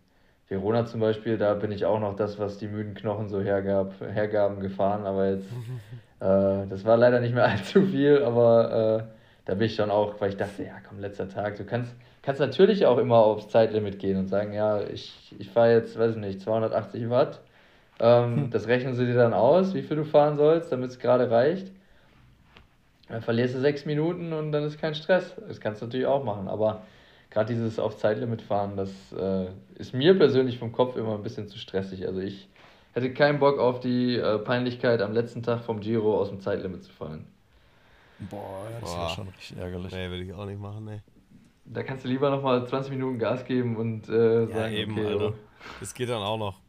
Verona 0.47 0.85
zum 0.85 1.01
Beispiel, 1.01 1.37
da 1.37 1.55
bin 1.55 1.73
ich 1.73 1.83
auch 1.83 1.99
noch 1.99 2.15
das, 2.15 2.39
was 2.39 2.57
die 2.57 2.69
müden 2.69 2.93
Knochen 2.93 3.27
so 3.27 3.41
hergab, 3.41 3.93
hergaben, 3.99 4.61
gefahren, 4.61 5.05
aber 5.05 5.29
jetzt, 5.31 5.49
äh, 6.21 6.67
das 6.69 6.85
war 6.85 6.95
leider 6.95 7.19
nicht 7.19 7.35
mehr 7.35 7.45
allzu 7.49 7.85
viel, 7.85 8.23
aber 8.23 9.09
äh, 9.09 9.13
da 9.43 9.55
bin 9.55 9.65
ich 9.65 9.75
schon 9.75 9.91
auch, 9.91 10.21
weil 10.21 10.29
ich 10.29 10.37
dachte, 10.37 10.63
ja 10.63 10.75
komm, 10.87 10.99
letzter 10.99 11.27
Tag, 11.27 11.57
du 11.57 11.65
kannst, 11.65 11.93
kannst 12.21 12.39
natürlich 12.41 12.85
auch 12.85 12.97
immer 12.97 13.17
aufs 13.17 13.49
Zeitlimit 13.49 13.99
gehen 13.99 14.17
und 14.17 14.27
sagen, 14.27 14.53
ja, 14.53 14.81
ich, 14.81 15.33
ich 15.39 15.49
fahre 15.49 15.73
jetzt, 15.73 15.97
weiß 15.97 16.11
ich 16.11 16.21
nicht, 16.21 16.41
280 16.41 17.09
Watt, 17.09 17.41
ähm, 17.99 18.49
das 18.51 18.67
rechnen 18.67 18.95
sie 18.95 19.05
dir 19.05 19.15
dann 19.15 19.33
aus, 19.33 19.73
wie 19.73 19.81
viel 19.81 19.97
du 19.97 20.05
fahren 20.05 20.35
sollst, 20.35 20.71
damit 20.71 20.89
es 20.89 20.99
gerade 20.99 21.29
reicht. 21.29 21.71
Dann 23.09 23.21
verlierst 23.21 23.55
du 23.55 23.59
sechs 23.59 23.85
Minuten 23.85 24.33
und 24.33 24.51
dann 24.51 24.63
ist 24.63 24.79
kein 24.79 24.95
Stress. 24.95 25.35
Das 25.47 25.59
kannst 25.59 25.81
du 25.81 25.85
natürlich 25.85 26.07
auch 26.07 26.23
machen, 26.23 26.47
aber 26.47 26.83
gerade 27.29 27.53
dieses 27.53 27.77
auf 27.77 27.97
Zeitlimit 27.97 28.41
fahren, 28.41 28.77
das 28.77 28.89
äh, 29.13 29.47
ist 29.75 29.93
mir 29.93 30.17
persönlich 30.17 30.59
vom 30.59 30.71
Kopf 30.71 30.95
immer 30.95 31.15
ein 31.15 31.23
bisschen 31.23 31.47
zu 31.47 31.57
stressig. 31.57 32.07
Also 32.07 32.21
ich 32.21 32.47
hätte 32.93 33.13
keinen 33.13 33.39
Bock 33.39 33.59
auf 33.59 33.79
die 33.79 34.15
äh, 34.15 34.39
Peinlichkeit 34.39 35.01
am 35.01 35.13
letzten 35.13 35.43
Tag 35.43 35.63
vom 35.63 35.79
Giro 35.79 36.19
aus 36.19 36.29
dem 36.29 36.39
Zeitlimit 36.39 36.83
zu 36.83 36.91
fallen. 36.91 37.25
Boah, 38.19 38.67
das 38.79 38.91
Boah. 38.91 38.99
wäre 38.99 39.09
schon 39.09 39.27
richtig 39.29 39.57
ärgerlich. 39.57 39.91
Nee, 39.91 40.09
würde 40.09 40.23
ich 40.23 40.33
auch 40.33 40.45
nicht 40.45 40.59
machen, 40.59 40.85
nee. 40.85 41.01
Da 41.73 41.83
kannst 41.83 42.03
du 42.03 42.09
lieber 42.09 42.29
nochmal 42.29 42.67
20 42.67 42.91
Minuten 42.91 43.17
Gas 43.17 43.45
geben 43.45 43.77
und 43.77 44.09
äh, 44.09 44.41
Ja, 44.41 44.47
sagen, 44.47 44.73
eben, 44.73 44.91
okay, 44.91 45.05
Alter. 45.05 45.27
oh. 45.29 45.33
Das 45.79 45.93
geht 45.93 46.09
dann 46.09 46.21
auch 46.21 46.37
noch. 46.37 46.59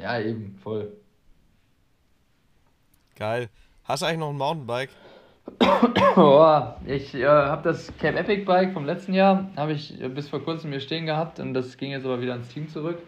ja, 0.00 0.18
eben, 0.20 0.56
voll. 0.62 0.92
Geil. 3.16 3.48
Hast 3.84 4.02
du 4.02 4.06
eigentlich 4.06 4.18
noch 4.20 4.30
ein 4.30 4.36
Mountainbike? 4.36 4.90
Oh, 6.16 6.62
ich 6.86 7.14
äh, 7.14 7.26
habe 7.26 7.62
das 7.62 7.92
Cape 7.98 8.18
Epic 8.18 8.44
Bike 8.44 8.72
vom 8.74 8.84
letzten 8.84 9.14
Jahr, 9.14 9.50
habe 9.56 9.72
ich 9.72 10.00
äh, 10.00 10.08
bis 10.08 10.28
vor 10.28 10.40
kurzem 10.44 10.70
hier 10.70 10.80
stehen 10.80 11.06
gehabt 11.06 11.40
und 11.40 11.54
das 11.54 11.76
ging 11.78 11.90
jetzt 11.90 12.04
aber 12.04 12.20
wieder 12.20 12.34
ins 12.34 12.48
Team 12.48 12.68
zurück. 12.68 12.98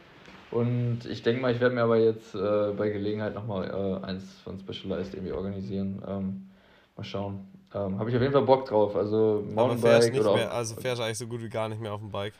Und 0.50 1.00
ich 1.08 1.22
denke 1.22 1.42
mal, 1.42 1.52
ich 1.52 1.60
werde 1.60 1.74
mir 1.74 1.82
aber 1.82 1.98
jetzt 1.98 2.34
äh, 2.34 2.72
bei 2.76 2.88
Gelegenheit 2.88 3.34
nochmal 3.34 4.00
äh, 4.02 4.06
eins 4.06 4.40
von 4.40 4.58
Specialized 4.58 5.14
irgendwie 5.14 5.32
organisieren. 5.32 6.02
Ähm, 6.06 6.50
mal 6.96 7.04
schauen. 7.04 7.46
Ähm, 7.72 7.98
habe 7.98 8.10
ich 8.10 8.16
auf 8.16 8.22
jeden 8.22 8.32
Fall 8.32 8.42
Bock 8.42 8.66
drauf. 8.66 8.96
Also 8.96 9.44
Mountainbike 9.48 10.12
nicht 10.12 10.20
oder 10.20 10.34
mehr, 10.34 10.52
also 10.52 10.74
fährst 10.74 11.00
eigentlich 11.00 11.18
so 11.18 11.26
gut 11.26 11.40
wie 11.42 11.48
gar 11.48 11.68
nicht 11.68 11.80
mehr 11.80 11.92
auf 11.92 12.00
dem 12.00 12.10
Bike. 12.10 12.34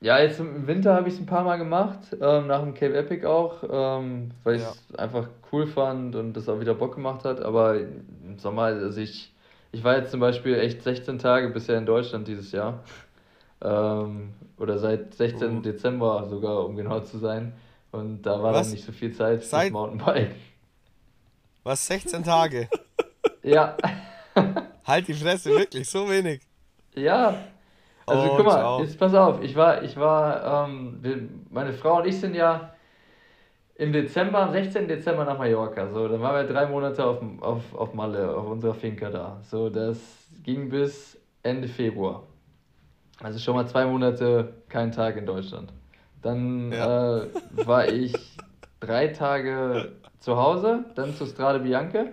Ja, 0.00 0.18
jetzt 0.18 0.38
im 0.40 0.66
Winter 0.66 0.94
habe 0.94 1.08
ich 1.08 1.14
es 1.14 1.20
ein 1.20 1.26
paar 1.26 1.44
Mal 1.44 1.56
gemacht, 1.56 1.98
ähm, 2.20 2.46
nach 2.48 2.60
dem 2.60 2.74
Cape 2.74 2.94
Epic 2.94 3.24
auch, 3.26 3.62
ähm, 3.70 4.32
weil 4.42 4.56
ich 4.56 4.62
es 4.62 4.94
einfach 4.96 5.28
cool 5.52 5.66
fand 5.66 6.14
und 6.16 6.34
das 6.34 6.48
auch 6.48 6.60
wieder 6.60 6.74
Bock 6.74 6.94
gemacht 6.96 7.24
hat. 7.24 7.40
Aber 7.40 7.76
im 7.78 8.36
Sommer, 8.38 8.64
also 8.64 9.00
ich, 9.00 9.32
ich 9.72 9.82
war 9.82 9.96
jetzt 9.96 10.10
zum 10.10 10.20
Beispiel 10.20 10.56
echt 10.58 10.82
16 10.82 11.18
Tage 11.18 11.48
bisher 11.50 11.78
in 11.78 11.86
Deutschland 11.86 12.28
dieses 12.28 12.52
Jahr. 12.52 12.80
Ähm, 13.62 14.34
oder 14.58 14.78
seit 14.78 15.14
16. 15.14 15.54
Mhm. 15.58 15.62
Dezember 15.62 16.26
sogar, 16.28 16.66
um 16.66 16.76
genau 16.76 17.00
zu 17.00 17.18
sein. 17.18 17.54
Und 17.92 18.22
da 18.22 18.42
war 18.42 18.52
Was? 18.52 18.66
dann 18.66 18.72
nicht 18.74 18.84
so 18.84 18.92
viel 18.92 19.12
Zeit 19.14 19.38
fürs 19.38 19.50
Seit- 19.50 19.72
Mountainbike. 19.72 20.34
Was, 21.62 21.86
16 21.86 22.24
Tage? 22.24 22.68
Ja, 23.42 23.76
halt 24.86 25.08
die 25.08 25.14
Fresse, 25.14 25.50
wirklich, 25.50 25.88
so 25.88 26.08
wenig. 26.08 26.40
ja. 26.94 27.34
Also 28.06 28.32
oh, 28.32 28.36
guck 28.36 28.46
mal, 28.46 28.52
ciao. 28.52 28.80
jetzt 28.82 28.98
pass 28.98 29.14
auf, 29.14 29.42
ich 29.42 29.56
war, 29.56 29.82
ich 29.82 29.96
war, 29.96 30.66
ähm, 30.68 30.98
wir, 31.00 31.26
meine 31.50 31.72
Frau 31.72 31.98
und 31.98 32.06
ich 32.06 32.20
sind 32.20 32.34
ja 32.34 32.74
im 33.76 33.92
Dezember, 33.92 34.40
am 34.40 34.52
16. 34.52 34.86
Dezember 34.86 35.24
nach 35.24 35.38
Mallorca. 35.38 35.88
So, 35.88 36.06
dann 36.06 36.20
waren 36.20 36.46
wir 36.46 36.52
drei 36.52 36.66
Monate 36.66 37.04
auf, 37.04 37.18
auf, 37.40 37.74
auf 37.74 37.94
Malle, 37.94 38.36
auf 38.36 38.46
unserer 38.46 38.74
Finca 38.74 39.10
da. 39.10 39.40
So, 39.42 39.68
das 39.70 39.98
ging 40.42 40.68
bis 40.68 41.18
Ende 41.42 41.66
Februar. 41.66 42.24
Also 43.20 43.38
schon 43.38 43.54
mal 43.54 43.66
zwei 43.66 43.86
Monate 43.86 44.52
kein 44.68 44.92
Tag 44.92 45.16
in 45.16 45.26
Deutschland. 45.26 45.72
Dann 46.22 46.72
ja. 46.72 47.22
äh, 47.22 47.26
war 47.64 47.88
ich 47.88 48.14
drei 48.80 49.08
Tage 49.08 49.92
zu 50.20 50.36
Hause, 50.36 50.84
dann 50.94 51.14
zu 51.14 51.26
Strade 51.26 51.60
Bianche. 51.60 52.12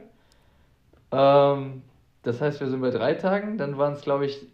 Ähm, 1.12 1.84
das 2.24 2.42
heißt, 2.42 2.60
wir 2.60 2.68
sind 2.68 2.82
bei 2.82 2.92
drei 2.92 3.16
Tagen. 3.16 3.58
Dann 3.58 3.78
waren 3.78 3.94
es, 3.94 4.02
glaube 4.02 4.26
ich, 4.26 4.48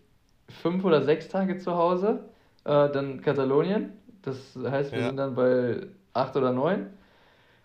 fünf 0.49 0.85
oder 0.85 1.01
sechs 1.01 1.27
Tage 1.27 1.57
zu 1.57 1.75
Hause. 1.75 2.19
Äh, 2.63 2.89
dann 2.89 3.21
Katalonien. 3.21 3.93
Das 4.21 4.57
heißt, 4.57 4.91
wir 4.91 4.99
ja. 4.99 5.07
sind 5.07 5.17
dann 5.17 5.35
bei 5.35 5.87
acht 6.13 6.35
oder 6.35 6.51
neun. 6.51 6.87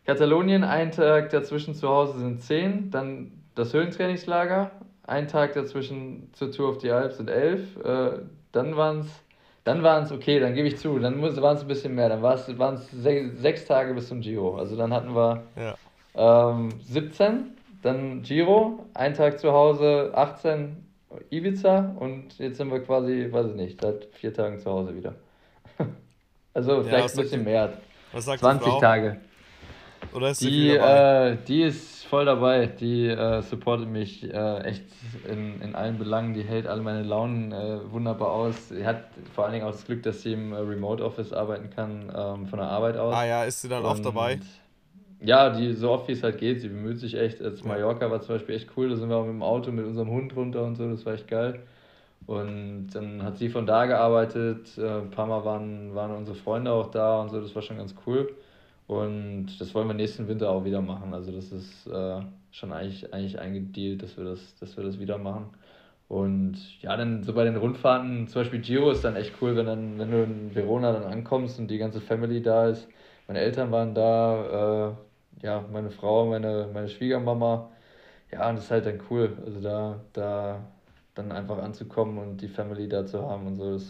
Katalonien, 0.04 0.64
ein 0.64 0.90
Tag 0.90 1.30
dazwischen 1.30 1.74
zu 1.74 1.88
Hause 1.88 2.18
sind 2.18 2.42
zehn. 2.42 2.90
Dann 2.90 3.32
das 3.54 3.72
Höhentrainingslager. 3.72 4.70
Ein 5.04 5.28
Tag 5.28 5.54
dazwischen 5.54 6.30
zur 6.32 6.50
Tour 6.50 6.70
of 6.70 6.80
the 6.80 6.90
Alps 6.90 7.16
sind 7.16 7.30
elf. 7.30 7.76
Äh, 7.84 8.20
dann 8.52 8.76
waren 8.76 9.00
es 9.00 9.22
dann 9.64 9.82
waren 9.82 10.02
es 10.02 10.10
okay, 10.10 10.40
dann 10.40 10.54
gebe 10.54 10.66
ich 10.66 10.78
zu, 10.78 10.98
dann 10.98 11.22
waren 11.22 11.56
es 11.56 11.62
ein 11.62 11.68
bisschen 11.68 11.94
mehr, 11.94 12.08
dann 12.08 12.20
waren 12.22 12.74
es 12.74 12.90
sechs, 12.90 13.40
sechs 13.40 13.64
Tage 13.64 13.94
bis 13.94 14.08
zum 14.08 14.20
Giro. 14.20 14.56
Also 14.56 14.76
dann 14.76 14.92
hatten 14.92 15.14
wir 15.14 15.44
ja. 15.56 16.50
ähm, 16.50 16.70
17, 16.80 17.56
dann 17.82 18.22
Giro, 18.22 18.86
ein 18.94 19.14
Tag 19.14 19.38
zu 19.38 19.52
Hause, 19.52 20.12
18 20.14 20.76
Ibiza 21.30 21.94
und 21.98 22.38
jetzt 22.38 22.56
sind 22.56 22.70
wir 22.70 22.80
quasi, 22.80 23.28
weiß 23.30 23.48
ich 23.48 23.54
nicht, 23.54 23.80
seit 23.80 24.06
vier 24.12 24.32
Tagen 24.32 24.58
zu 24.58 24.70
Hause 24.70 24.96
wieder. 24.96 25.14
also 26.54 26.82
vielleicht 26.82 27.08
ja, 27.08 27.14
ein 27.14 27.22
bisschen 27.22 27.44
mehr. 27.44 27.72
Was 28.12 28.24
sagt 28.24 28.40
20 28.40 28.78
Tage. 28.78 29.20
Oder 30.14 30.30
ist 30.30 30.40
die, 30.40 30.70
äh, 30.70 31.36
die 31.46 31.62
ist 31.62 32.04
voll 32.04 32.26
dabei. 32.26 32.66
Die 32.66 33.06
äh, 33.06 33.40
supportet 33.40 33.88
mich 33.88 34.22
äh, 34.24 34.58
echt 34.64 34.84
in, 35.26 35.62
in 35.62 35.74
allen 35.74 35.98
Belangen. 35.98 36.34
Die 36.34 36.42
hält 36.42 36.66
alle 36.66 36.82
meine 36.82 37.02
Launen 37.02 37.52
äh, 37.52 37.90
wunderbar 37.90 38.32
aus. 38.32 38.68
Sie 38.68 38.84
hat 38.84 39.04
vor 39.34 39.44
allen 39.44 39.54
Dingen 39.54 39.64
auch 39.64 39.70
das 39.70 39.86
Glück, 39.86 40.02
dass 40.02 40.22
sie 40.22 40.34
im 40.34 40.52
äh, 40.52 40.56
Remote 40.56 41.02
Office 41.02 41.32
arbeiten 41.32 41.70
kann, 41.70 42.12
ähm, 42.14 42.46
von 42.46 42.58
der 42.58 42.68
Arbeit 42.68 42.96
aus. 42.96 43.14
Ah 43.14 43.24
ja, 43.24 43.44
ist 43.44 43.62
sie 43.62 43.68
dann 43.68 43.84
Und, 43.84 43.90
oft 43.90 44.04
dabei? 44.04 44.40
Ja, 45.24 45.50
die, 45.50 45.72
so 45.74 45.90
oft 45.90 46.08
wie 46.08 46.12
es 46.12 46.22
halt 46.22 46.38
geht. 46.38 46.60
Sie 46.60 46.68
bemüht 46.68 46.98
sich 46.98 47.14
echt. 47.14 47.40
Als 47.42 47.62
Mallorca 47.64 48.10
war 48.10 48.20
zum 48.20 48.34
Beispiel 48.36 48.56
echt 48.56 48.70
cool. 48.76 48.88
Da 48.90 48.96
sind 48.96 49.08
wir 49.08 49.16
auch 49.16 49.24
mit 49.24 49.34
dem 49.34 49.42
Auto 49.42 49.70
mit 49.70 49.86
unserem 49.86 50.10
Hund 50.10 50.34
runter 50.34 50.64
und 50.64 50.76
so. 50.76 50.88
Das 50.90 51.06
war 51.06 51.14
echt 51.14 51.28
geil. 51.28 51.60
Und 52.26 52.88
dann 52.94 53.22
hat 53.22 53.38
sie 53.38 53.48
von 53.48 53.66
da 53.66 53.86
gearbeitet. 53.86 54.76
Äh, 54.78 55.00
ein 55.00 55.10
paar 55.10 55.26
Mal 55.26 55.44
waren, 55.44 55.94
waren 55.94 56.12
unsere 56.12 56.36
Freunde 56.36 56.72
auch 56.72 56.90
da 56.90 57.20
und 57.22 57.30
so. 57.30 57.40
Das 57.40 57.54
war 57.54 57.62
schon 57.62 57.78
ganz 57.78 57.94
cool. 58.06 58.34
Und 58.88 59.48
das 59.60 59.74
wollen 59.74 59.88
wir 59.88 59.94
nächsten 59.94 60.28
Winter 60.28 60.50
auch 60.50 60.64
wieder 60.64 60.80
machen. 60.82 61.14
Also 61.14 61.32
das 61.32 61.52
ist 61.52 61.86
äh, 61.86 62.20
schon 62.50 62.72
eigentlich, 62.72 63.12
eigentlich 63.14 63.38
eingedealt, 63.38 64.02
dass 64.02 64.16
wir, 64.18 64.24
das, 64.24 64.56
dass 64.58 64.76
wir 64.76 64.84
das 64.84 64.98
wieder 64.98 65.18
machen. 65.18 65.46
Und 66.08 66.56
ja, 66.82 66.96
dann 66.96 67.22
so 67.24 67.32
bei 67.34 67.44
den 67.44 67.56
Rundfahrten, 67.56 68.28
zum 68.28 68.42
Beispiel 68.42 68.60
Giro 68.60 68.90
ist 68.90 69.02
dann 69.04 69.16
echt 69.16 69.34
cool, 69.40 69.56
wenn, 69.56 69.66
dann, 69.66 69.98
wenn 69.98 70.10
du 70.10 70.22
in 70.24 70.54
Verona 70.54 70.92
dann 70.92 71.04
ankommst 71.04 71.58
und 71.58 71.68
die 71.70 71.78
ganze 71.78 72.00
Family 72.00 72.42
da 72.42 72.68
ist. 72.68 72.88
Meine 73.28 73.40
Eltern 73.40 73.70
waren 73.72 73.94
da, 73.94 74.90
äh, 74.90 74.94
ja, 75.42 75.64
meine 75.72 75.90
Frau, 75.90 76.26
meine, 76.26 76.68
meine 76.72 76.88
Schwiegermama. 76.88 77.70
Ja, 78.30 78.48
und 78.48 78.56
das 78.56 78.64
ist 78.64 78.70
halt 78.70 78.86
dann 78.86 79.00
cool. 79.10 79.36
Also 79.44 79.60
da, 79.60 80.00
da 80.12 80.60
dann 81.14 81.32
einfach 81.32 81.58
anzukommen 81.58 82.18
und 82.18 82.38
die 82.40 82.48
Family 82.48 82.88
da 82.88 83.04
zu 83.04 83.22
haben 83.28 83.46
und 83.46 83.56
so, 83.56 83.72
das 83.74 83.84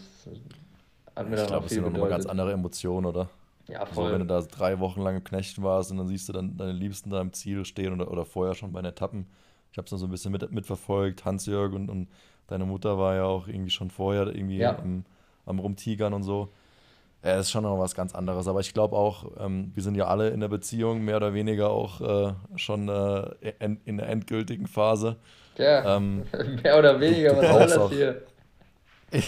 hat 1.15 1.29
mir 1.29 1.35
ich 1.35 1.39
dann 1.41 1.47
glaub, 1.47 1.63
auch 1.63 1.67
viel 1.67 1.77
bedeutet. 1.77 1.77
Ich 1.77 1.79
glaube, 1.79 1.83
es 1.83 1.83
sind 1.85 1.93
nochmal 1.93 2.09
ganz 2.09 2.25
andere 2.25 2.51
Emotionen, 2.51 3.05
oder? 3.05 3.29
Ja, 3.67 3.79
also 3.79 3.93
voll. 3.93 4.03
Also, 4.05 4.13
wenn 4.13 4.27
du 4.27 4.33
da 4.33 4.41
drei 4.41 4.79
Wochen 4.79 5.01
lang 5.01 5.17
im 5.17 5.23
Knechten 5.23 5.63
warst 5.63 5.91
und 5.91 5.97
dann 5.97 6.07
siehst 6.07 6.27
du 6.27 6.33
dann 6.33 6.57
deine 6.57 6.73
Liebsten 6.73 7.09
da 7.09 7.21
im 7.21 7.31
Ziel 7.31 7.63
stehen 7.65 7.93
oder, 7.93 8.11
oder 8.11 8.25
vorher 8.25 8.55
schon 8.55 8.73
bei 8.73 8.81
den 8.81 8.91
Etappen. 8.91 9.27
Ich 9.71 9.77
habe 9.77 9.85
es 9.85 9.91
noch 9.91 9.99
so 9.99 10.05
ein 10.05 10.11
bisschen 10.11 10.31
mit, 10.31 10.51
mitverfolgt. 10.51 11.23
Hans-Jörg 11.23 11.73
und, 11.73 11.89
und 11.89 12.09
deine 12.47 12.65
Mutter 12.65 12.97
war 12.97 13.15
ja 13.15 13.23
auch 13.23 13.47
irgendwie 13.47 13.71
schon 13.71 13.89
vorher 13.89 14.27
irgendwie 14.27 14.57
ja. 14.57 14.71
im, 14.73 15.05
am 15.45 15.59
Rumtigern 15.59 16.13
und 16.13 16.23
so. 16.23 16.49
Ja, 17.23 17.39
ist 17.39 17.51
schon 17.51 17.63
noch 17.63 17.79
was 17.79 17.95
ganz 17.95 18.13
anderes. 18.13 18.47
Aber 18.47 18.59
ich 18.59 18.73
glaube 18.73 18.97
auch, 18.97 19.31
ähm, 19.39 19.71
wir 19.73 19.81
sind 19.81 19.95
ja 19.95 20.07
alle 20.07 20.29
in 20.29 20.41
der 20.41 20.49
Beziehung 20.49 21.05
mehr 21.05 21.17
oder 21.17 21.33
weniger 21.33 21.69
auch 21.69 22.01
äh, 22.01 22.33
schon 22.57 22.89
äh, 22.89 23.53
in, 23.59 23.79
in 23.85 23.97
der 23.97 24.09
endgültigen 24.09 24.67
Phase. 24.67 25.15
Ja, 25.57 25.95
ähm, 25.95 26.23
mehr 26.63 26.77
oder 26.77 26.99
weniger, 26.99 27.37
was 27.37 27.73
soll 27.73 27.89
das 27.89 27.91
hier? 27.91 28.21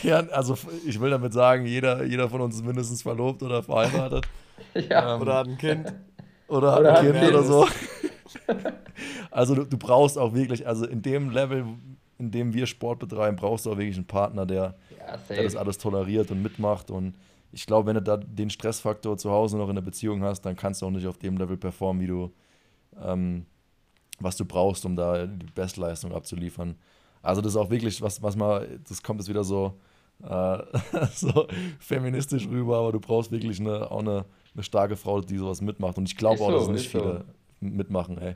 Ja, 0.02 0.18
also 0.32 0.58
ich 0.88 1.00
will 1.00 1.12
damit 1.12 1.32
sagen, 1.32 1.68
jeder, 1.68 2.04
jeder 2.06 2.28
von 2.28 2.42
uns 2.42 2.56
ist 2.56 2.66
mindestens 2.66 3.04
verlobt 3.04 3.44
oder 3.44 3.62
verheiratet. 3.62 4.26
ja. 4.74 5.14
Ähm, 5.14 5.22
oder 5.22 5.36
hat 5.36 5.48
ein 5.48 5.60
Kind. 5.60 5.94
Oder, 6.48 6.80
oder 6.80 6.94
hat 6.94 7.00
ein 7.02 7.14
Kind 7.14 7.30
oder 7.30 7.44
so. 7.44 7.68
also 9.30 9.54
du, 9.54 9.64
du, 9.64 9.78
brauchst 9.78 10.18
auch 10.18 10.34
wirklich, 10.34 10.66
also 10.66 10.88
in 10.88 11.04
dem 11.04 11.30
Level, 11.30 11.66
in 12.18 12.32
dem 12.32 12.56
wir 12.56 12.66
Sport 12.66 12.98
betreiben, 12.98 13.36
brauchst 13.36 13.68
du 13.68 13.74
auch 13.74 13.78
wirklich 13.78 13.96
einen 13.96 14.08
Partner, 14.08 14.48
der, 14.48 14.74
ja, 14.98 15.18
der 15.30 15.44
das 15.44 15.56
alles 15.56 15.78
toleriert 15.78 16.32
und 16.32 16.42
mitmacht. 16.42 16.90
Und 16.90 17.14
ich 17.56 17.66
glaube, 17.66 17.88
wenn 17.88 17.96
du 17.96 18.02
da 18.02 18.18
den 18.18 18.50
Stressfaktor 18.50 19.18
zu 19.18 19.32
Hause 19.32 19.58
noch 19.58 19.70
in 19.70 19.76
der 19.76 19.82
Beziehung 19.82 20.22
hast, 20.24 20.42
dann 20.42 20.58
kannst 20.58 20.82
du 20.82 20.88
auch 20.88 20.92
nicht 20.92 21.08
auf 21.08 21.18
dem 21.18 21.38
Level 21.38 21.56
performen, 21.56 22.02
wie 22.02 22.08
du, 22.08 22.34
ähm, 23.02 23.46
was 24.20 24.36
du 24.36 24.44
brauchst, 24.44 24.86
um 24.86 24.98
da 24.98 25.26
die 25.26 25.46
Bestleistung 25.56 26.14
abzuliefern. 26.14 26.76
Also 27.22 27.42
das 27.42 27.54
ist 27.54 27.58
auch 27.58 27.70
wirklich, 27.70 28.02
was, 28.02 28.22
was 28.22 28.36
mal, 28.36 28.68
das 28.88 29.02
kommt 29.02 29.22
jetzt 29.22 29.30
wieder 29.30 29.46
so, 29.46 29.80
äh, 30.22 30.58
so 31.14 31.48
feministisch 31.80 32.46
rüber, 32.46 32.80
aber 32.80 32.92
du 32.92 33.00
brauchst 33.00 33.32
wirklich 33.32 33.62
eine, 33.62 33.90
auch 33.90 34.00
eine, 34.00 34.26
eine 34.54 34.64
starke 34.64 34.98
Frau, 34.98 35.22
die 35.22 35.38
sowas 35.38 35.62
mitmacht. 35.62 35.98
Und 35.98 36.10
ich 36.10 36.18
glaube 36.18 36.42
auch, 36.42 36.52
dass 36.52 36.68
nicht 36.68 36.90
viele 36.90 37.24
so. 37.62 37.68
mitmachen, 37.68 38.18
ey. 38.18 38.36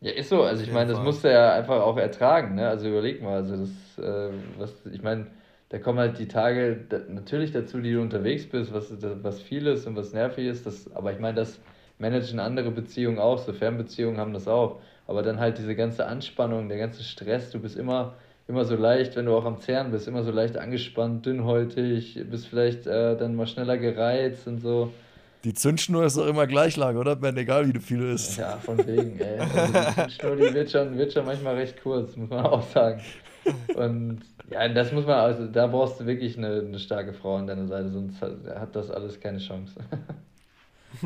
Ja, 0.00 0.10
ist 0.10 0.30
so. 0.30 0.42
Also 0.42 0.64
ich 0.64 0.72
meine, 0.72 0.92
das 0.92 1.00
musst 1.00 1.22
du 1.22 1.32
ja 1.32 1.52
einfach 1.52 1.80
auch 1.80 1.96
ertragen, 1.96 2.56
ne? 2.56 2.68
Also 2.68 2.88
überleg 2.88 3.22
mal, 3.22 3.36
also 3.36 3.56
das, 3.56 4.04
äh, 4.04 4.32
was, 4.58 4.84
ich 4.92 5.00
meine, 5.00 5.28
da 5.74 5.80
kommen 5.80 5.98
halt 5.98 6.20
die 6.20 6.28
Tage 6.28 6.86
natürlich 7.08 7.50
dazu, 7.50 7.80
die 7.80 7.94
du 7.94 8.00
unterwegs 8.00 8.46
bist, 8.46 8.72
was, 8.72 8.92
was 9.24 9.42
viel 9.42 9.66
ist 9.66 9.88
und 9.88 9.96
was 9.96 10.12
nervig 10.12 10.46
ist. 10.46 10.64
Das, 10.66 10.88
aber 10.94 11.10
ich 11.10 11.18
meine, 11.18 11.34
das 11.34 11.58
managen 11.98 12.38
andere 12.38 12.70
Beziehungen 12.70 13.18
auch, 13.18 13.38
so 13.38 13.52
Fernbeziehungen 13.52 14.20
haben 14.20 14.32
das 14.32 14.46
auch. 14.46 14.78
Aber 15.08 15.24
dann 15.24 15.40
halt 15.40 15.58
diese 15.58 15.74
ganze 15.74 16.06
Anspannung, 16.06 16.68
der 16.68 16.78
ganze 16.78 17.02
Stress, 17.02 17.50
du 17.50 17.58
bist 17.58 17.76
immer, 17.76 18.14
immer 18.46 18.64
so 18.64 18.76
leicht, 18.76 19.16
wenn 19.16 19.26
du 19.26 19.34
auch 19.34 19.44
am 19.44 19.58
Zerren 19.58 19.90
bist, 19.90 20.06
immer 20.06 20.22
so 20.22 20.30
leicht 20.30 20.56
angespannt, 20.56 21.26
dünnhäutig, 21.26 22.20
bist 22.30 22.46
vielleicht 22.46 22.86
äh, 22.86 23.16
dann 23.16 23.34
mal 23.34 23.48
schneller 23.48 23.76
gereizt 23.76 24.46
und 24.46 24.60
so. 24.60 24.92
Die 25.42 25.54
Zündschnur 25.54 26.04
ist 26.04 26.16
doch 26.16 26.28
immer 26.28 26.46
gleich 26.46 26.76
lang, 26.76 26.96
oder? 26.96 27.16
Ben, 27.16 27.36
egal 27.36 27.74
wie 27.74 27.80
viel 27.80 28.12
ist. 28.12 28.36
Ja, 28.36 28.58
von 28.58 28.78
wegen, 28.86 29.18
ey. 29.18 29.40
Also 29.40 29.72
die 29.72 29.94
Zündschnur, 29.96 30.36
die 30.36 30.54
wird 30.54 30.70
schon, 30.70 30.96
wird 30.96 31.12
schon 31.12 31.26
manchmal 31.26 31.56
recht 31.56 31.82
kurz, 31.82 32.14
muss 32.14 32.30
man 32.30 32.46
auch 32.46 32.62
sagen. 32.62 33.00
Und 33.74 34.20
ja, 34.50 34.68
das 34.68 34.92
muss 34.92 35.06
man, 35.06 35.16
also 35.16 35.46
da 35.46 35.66
brauchst 35.66 36.00
du 36.00 36.06
wirklich 36.06 36.36
eine, 36.38 36.60
eine 36.60 36.78
starke 36.78 37.12
Frau 37.12 37.36
an 37.36 37.46
deiner 37.46 37.66
Seite, 37.66 37.90
sonst 37.90 38.20
hat, 38.22 38.74
das 38.74 38.90
alles 38.90 39.20
keine 39.20 39.38
Chance. 39.38 39.74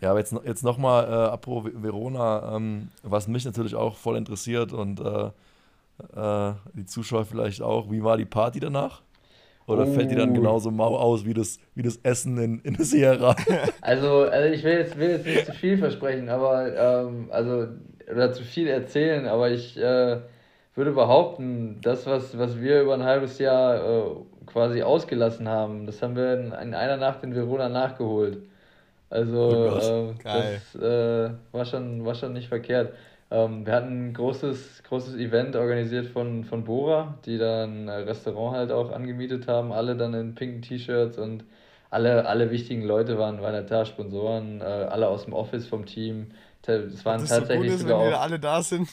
Ja, 0.00 0.10
aber 0.10 0.18
jetzt, 0.18 0.34
jetzt 0.44 0.62
nochmal, 0.62 1.04
äh, 1.04 1.30
apropos 1.32 1.70
Verona, 1.74 2.54
ähm, 2.54 2.88
was 3.02 3.28
mich 3.28 3.46
natürlich 3.46 3.74
auch 3.74 3.96
voll 3.96 4.18
interessiert 4.18 4.74
und 4.74 5.00
äh, 5.00 5.30
äh, 6.14 6.52
die 6.74 6.84
Zuschauer 6.84 7.24
vielleicht 7.24 7.62
auch, 7.62 7.90
wie 7.90 8.04
war 8.04 8.18
die 8.18 8.26
Party 8.26 8.60
danach? 8.60 9.00
Oder 9.66 9.86
oh. 9.86 9.92
fällt 9.92 10.10
die 10.10 10.14
dann 10.14 10.30
oh. 10.30 10.34
genauso 10.34 10.70
mau 10.70 10.96
aus 10.96 11.24
wie 11.24 11.32
das, 11.32 11.58
wie 11.74 11.82
das 11.82 11.96
Essen 12.02 12.38
in, 12.38 12.60
in 12.60 12.74
der 12.74 12.84
Sierra? 12.84 13.34
Also, 13.80 14.24
also 14.24 14.52
ich 14.52 14.62
will 14.64 14.74
jetzt, 14.74 14.98
will 14.98 15.10
jetzt 15.10 15.26
nicht 15.26 15.46
zu 15.46 15.52
viel 15.52 15.78
versprechen, 15.78 16.28
aber 16.28 16.76
ähm, 16.76 17.28
also 17.30 17.68
oder 18.10 18.32
zu 18.32 18.44
viel 18.44 18.68
erzählen, 18.68 19.26
aber 19.26 19.50
ich 19.50 19.76
äh, 19.76 20.18
würde 20.76 20.92
behaupten, 20.92 21.80
das, 21.82 22.06
was, 22.06 22.36
was 22.38 22.60
wir 22.60 22.82
über 22.82 22.94
ein 22.94 23.02
halbes 23.02 23.38
Jahr 23.38 23.76
äh, 23.76 24.10
quasi 24.46 24.82
ausgelassen 24.82 25.48
haben, 25.48 25.86
das 25.86 26.02
haben 26.02 26.16
wir 26.16 26.34
in, 26.34 26.52
in 26.52 26.74
einer 26.74 26.96
Nacht 26.98 27.24
in 27.24 27.34
Verona 27.34 27.68
nachgeholt. 27.68 28.38
Also 29.08 29.48
oh 29.48 30.10
äh, 30.10 30.14
das 30.22 30.74
äh, 30.74 31.30
war, 31.52 31.64
schon, 31.64 32.04
war 32.04 32.14
schon 32.14 32.32
nicht 32.32 32.48
verkehrt. 32.48 32.92
Ähm, 33.30 33.66
wir 33.66 33.72
hatten 33.72 34.08
ein 34.08 34.14
großes, 34.14 34.82
großes 34.84 35.14
Event 35.16 35.56
organisiert 35.56 36.06
von, 36.06 36.44
von 36.44 36.64
Bora, 36.64 37.18
die 37.24 37.38
dann 37.38 37.88
ein 37.88 38.04
Restaurant 38.04 38.56
halt 38.56 38.70
auch 38.70 38.92
angemietet 38.92 39.48
haben, 39.48 39.72
alle 39.72 39.96
dann 39.96 40.14
in 40.14 40.34
pinken 40.34 40.62
T-Shirts 40.62 41.18
und 41.18 41.44
alle, 41.90 42.26
alle 42.26 42.50
wichtigen 42.50 42.82
Leute 42.82 43.18
waren, 43.18 43.40
waren 43.40 43.66
da, 43.66 43.84
Sponsoren, 43.84 44.60
äh, 44.60 44.64
alle 44.64 45.08
aus 45.08 45.24
dem 45.24 45.32
Office 45.32 45.66
vom 45.66 45.86
Team. 45.86 46.32
Es 46.66 47.04
waren 47.04 47.24
tatsächlich 47.24 47.48
so 47.48 47.56
gut 47.56 47.66
ist, 47.66 47.80
sogar 47.80 48.04
wenn 48.04 48.14
auch, 48.14 48.20
alle 48.20 48.38
da 48.38 48.60
sind. 48.60 48.88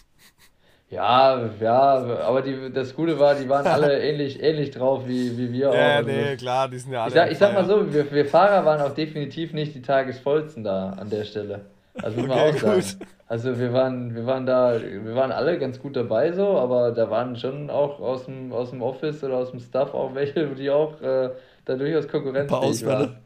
Ja, 0.93 1.49
ja, 1.59 2.05
aber 2.27 2.43
die, 2.43 2.71
das 2.71 2.95
Gute 2.95 3.19
war, 3.19 3.33
die 3.33 3.49
waren 3.49 3.65
alle 3.65 3.99
ähnlich, 4.09 4.41
ähnlich 4.41 4.69
drauf 4.69 5.07
wie, 5.07 5.35
wie 5.37 5.51
wir 5.51 5.71
auch. 5.71 5.73
Ja, 5.73 5.95
also 5.97 6.09
nee, 6.11 6.35
klar, 6.35 6.69
die 6.69 6.77
sind 6.77 6.93
ja 6.93 7.01
alle. 7.01 7.09
Ich 7.09 7.15
sag, 7.15 7.31
ich 7.31 7.37
sag 7.39 7.53
mal 7.53 7.65
so, 7.65 7.91
wir, 7.91 8.11
wir 8.11 8.25
Fahrer 8.25 8.63
waren 8.63 8.79
auch 8.79 8.93
definitiv 8.93 9.53
nicht 9.53 9.73
die 9.73 9.81
tagesvollsten 9.81 10.63
da 10.63 10.91
an 10.91 11.09
der 11.09 11.23
Stelle. 11.23 11.61
Also 12.01 12.19
muss 12.19 12.27
man 12.27 12.37
auch 12.39 12.57
sagen. 12.57 12.83
Also 13.27 13.57
wir 13.57 13.73
waren, 13.73 14.13
wir 14.13 14.27
waren 14.27 14.45
da, 14.45 14.79
wir 14.79 15.15
waren 15.15 15.31
alle 15.31 15.57
ganz 15.57 15.79
gut 15.79 15.95
dabei 15.95 16.31
so, 16.31 16.59
aber 16.59 16.91
da 16.91 17.09
waren 17.09 17.35
schon 17.37 17.71
auch 17.71 17.99
aus 17.99 18.25
dem, 18.25 18.53
aus 18.53 18.69
dem 18.69 18.83
Office 18.83 19.23
oder 19.23 19.37
aus 19.37 19.49
dem 19.49 19.59
Staff 19.59 19.95
auch 19.95 20.13
welche, 20.13 20.45
die 20.49 20.69
auch 20.69 21.01
äh, 21.01 21.29
da 21.65 21.75
durchaus 21.75 22.07
konkurrenzfähig 22.07 22.85
waren. 22.85 23.17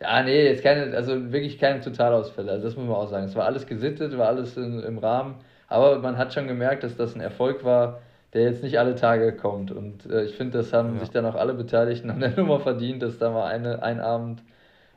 Ja, 0.00 0.22
nee, 0.22 0.46
jetzt 0.46 0.62
keine, 0.62 0.96
also 0.96 1.32
wirklich 1.32 1.58
keine 1.58 1.80
Totalausfälle. 1.80 2.52
Also 2.52 2.64
das 2.66 2.76
muss 2.76 2.86
man 2.86 2.96
auch 2.96 3.08
sagen. 3.08 3.26
Es 3.26 3.34
war 3.34 3.46
alles 3.46 3.66
gesittet, 3.66 4.16
war 4.16 4.28
alles 4.28 4.56
in, 4.56 4.80
im 4.80 4.98
Rahmen. 4.98 5.36
Aber 5.72 5.98
man 5.98 6.18
hat 6.18 6.34
schon 6.34 6.46
gemerkt, 6.46 6.84
dass 6.84 6.96
das 6.96 7.14
ein 7.14 7.20
Erfolg 7.20 7.64
war, 7.64 8.00
der 8.32 8.42
jetzt 8.42 8.62
nicht 8.62 8.78
alle 8.78 8.94
Tage 8.94 9.36
kommt. 9.36 9.70
Und 9.70 10.06
äh, 10.06 10.24
ich 10.24 10.36
finde, 10.36 10.58
das 10.58 10.72
haben 10.72 10.94
ja. 10.94 11.00
sich 11.00 11.10
dann 11.10 11.26
auch 11.26 11.34
alle 11.34 11.54
Beteiligten 11.54 12.10
an 12.10 12.20
der 12.20 12.30
Nummer 12.36 12.60
verdient, 12.60 13.02
dass 13.02 13.18
da 13.18 13.30
mal 13.30 13.46
eine, 13.46 13.82
ein 13.82 14.00
Abend 14.00 14.42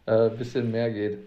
ein 0.06 0.28
äh, 0.28 0.30
bisschen 0.30 0.72
mehr 0.72 0.92
geht. 0.92 1.20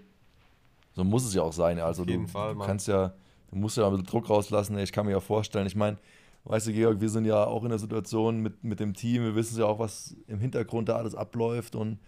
So 0.95 1.05
muss 1.05 1.25
es 1.25 1.35
ja 1.35 1.43
auch 1.43 1.53
sein. 1.53 1.79
Also 1.79 2.03
Auf 2.03 2.09
jeden 2.09 2.27
du, 2.27 2.33
Fall, 2.33 2.55
du 2.55 2.61
kannst 2.61 2.89
ja, 2.89 3.13
du 3.51 3.57
musst 3.57 3.77
ja 3.77 3.87
ein 3.87 3.93
bisschen 3.93 4.07
Druck 4.07 4.29
rauslassen. 4.31 4.79
Ich 4.79 4.93
kann 4.93 5.07
mir 5.07 5.13
ja 5.13 5.21
vorstellen, 5.21 5.67
ich 5.67 5.77
meine, 5.77 5.97
weißt 6.45 6.69
du, 6.69 6.73
Georg, 6.73 7.01
wir 7.01 7.09
sind 7.09 7.25
ja 7.25 7.45
auch 7.45 7.63
in 7.65 7.71
der 7.71 7.79
Situation 7.79 8.41
mit, 8.41 8.65
mit 8.65 8.81
dem 8.81 8.95
Team, 8.95 9.23
wir 9.23 9.35
wissen 9.35 9.59
ja 9.59 9.67
auch, 9.67 9.79
was 9.79 10.17
im 10.27 10.41
Hintergrund 10.41 10.89
da 10.89 10.97
alles 10.97 11.15
abläuft 11.15 11.77
und 11.77 11.99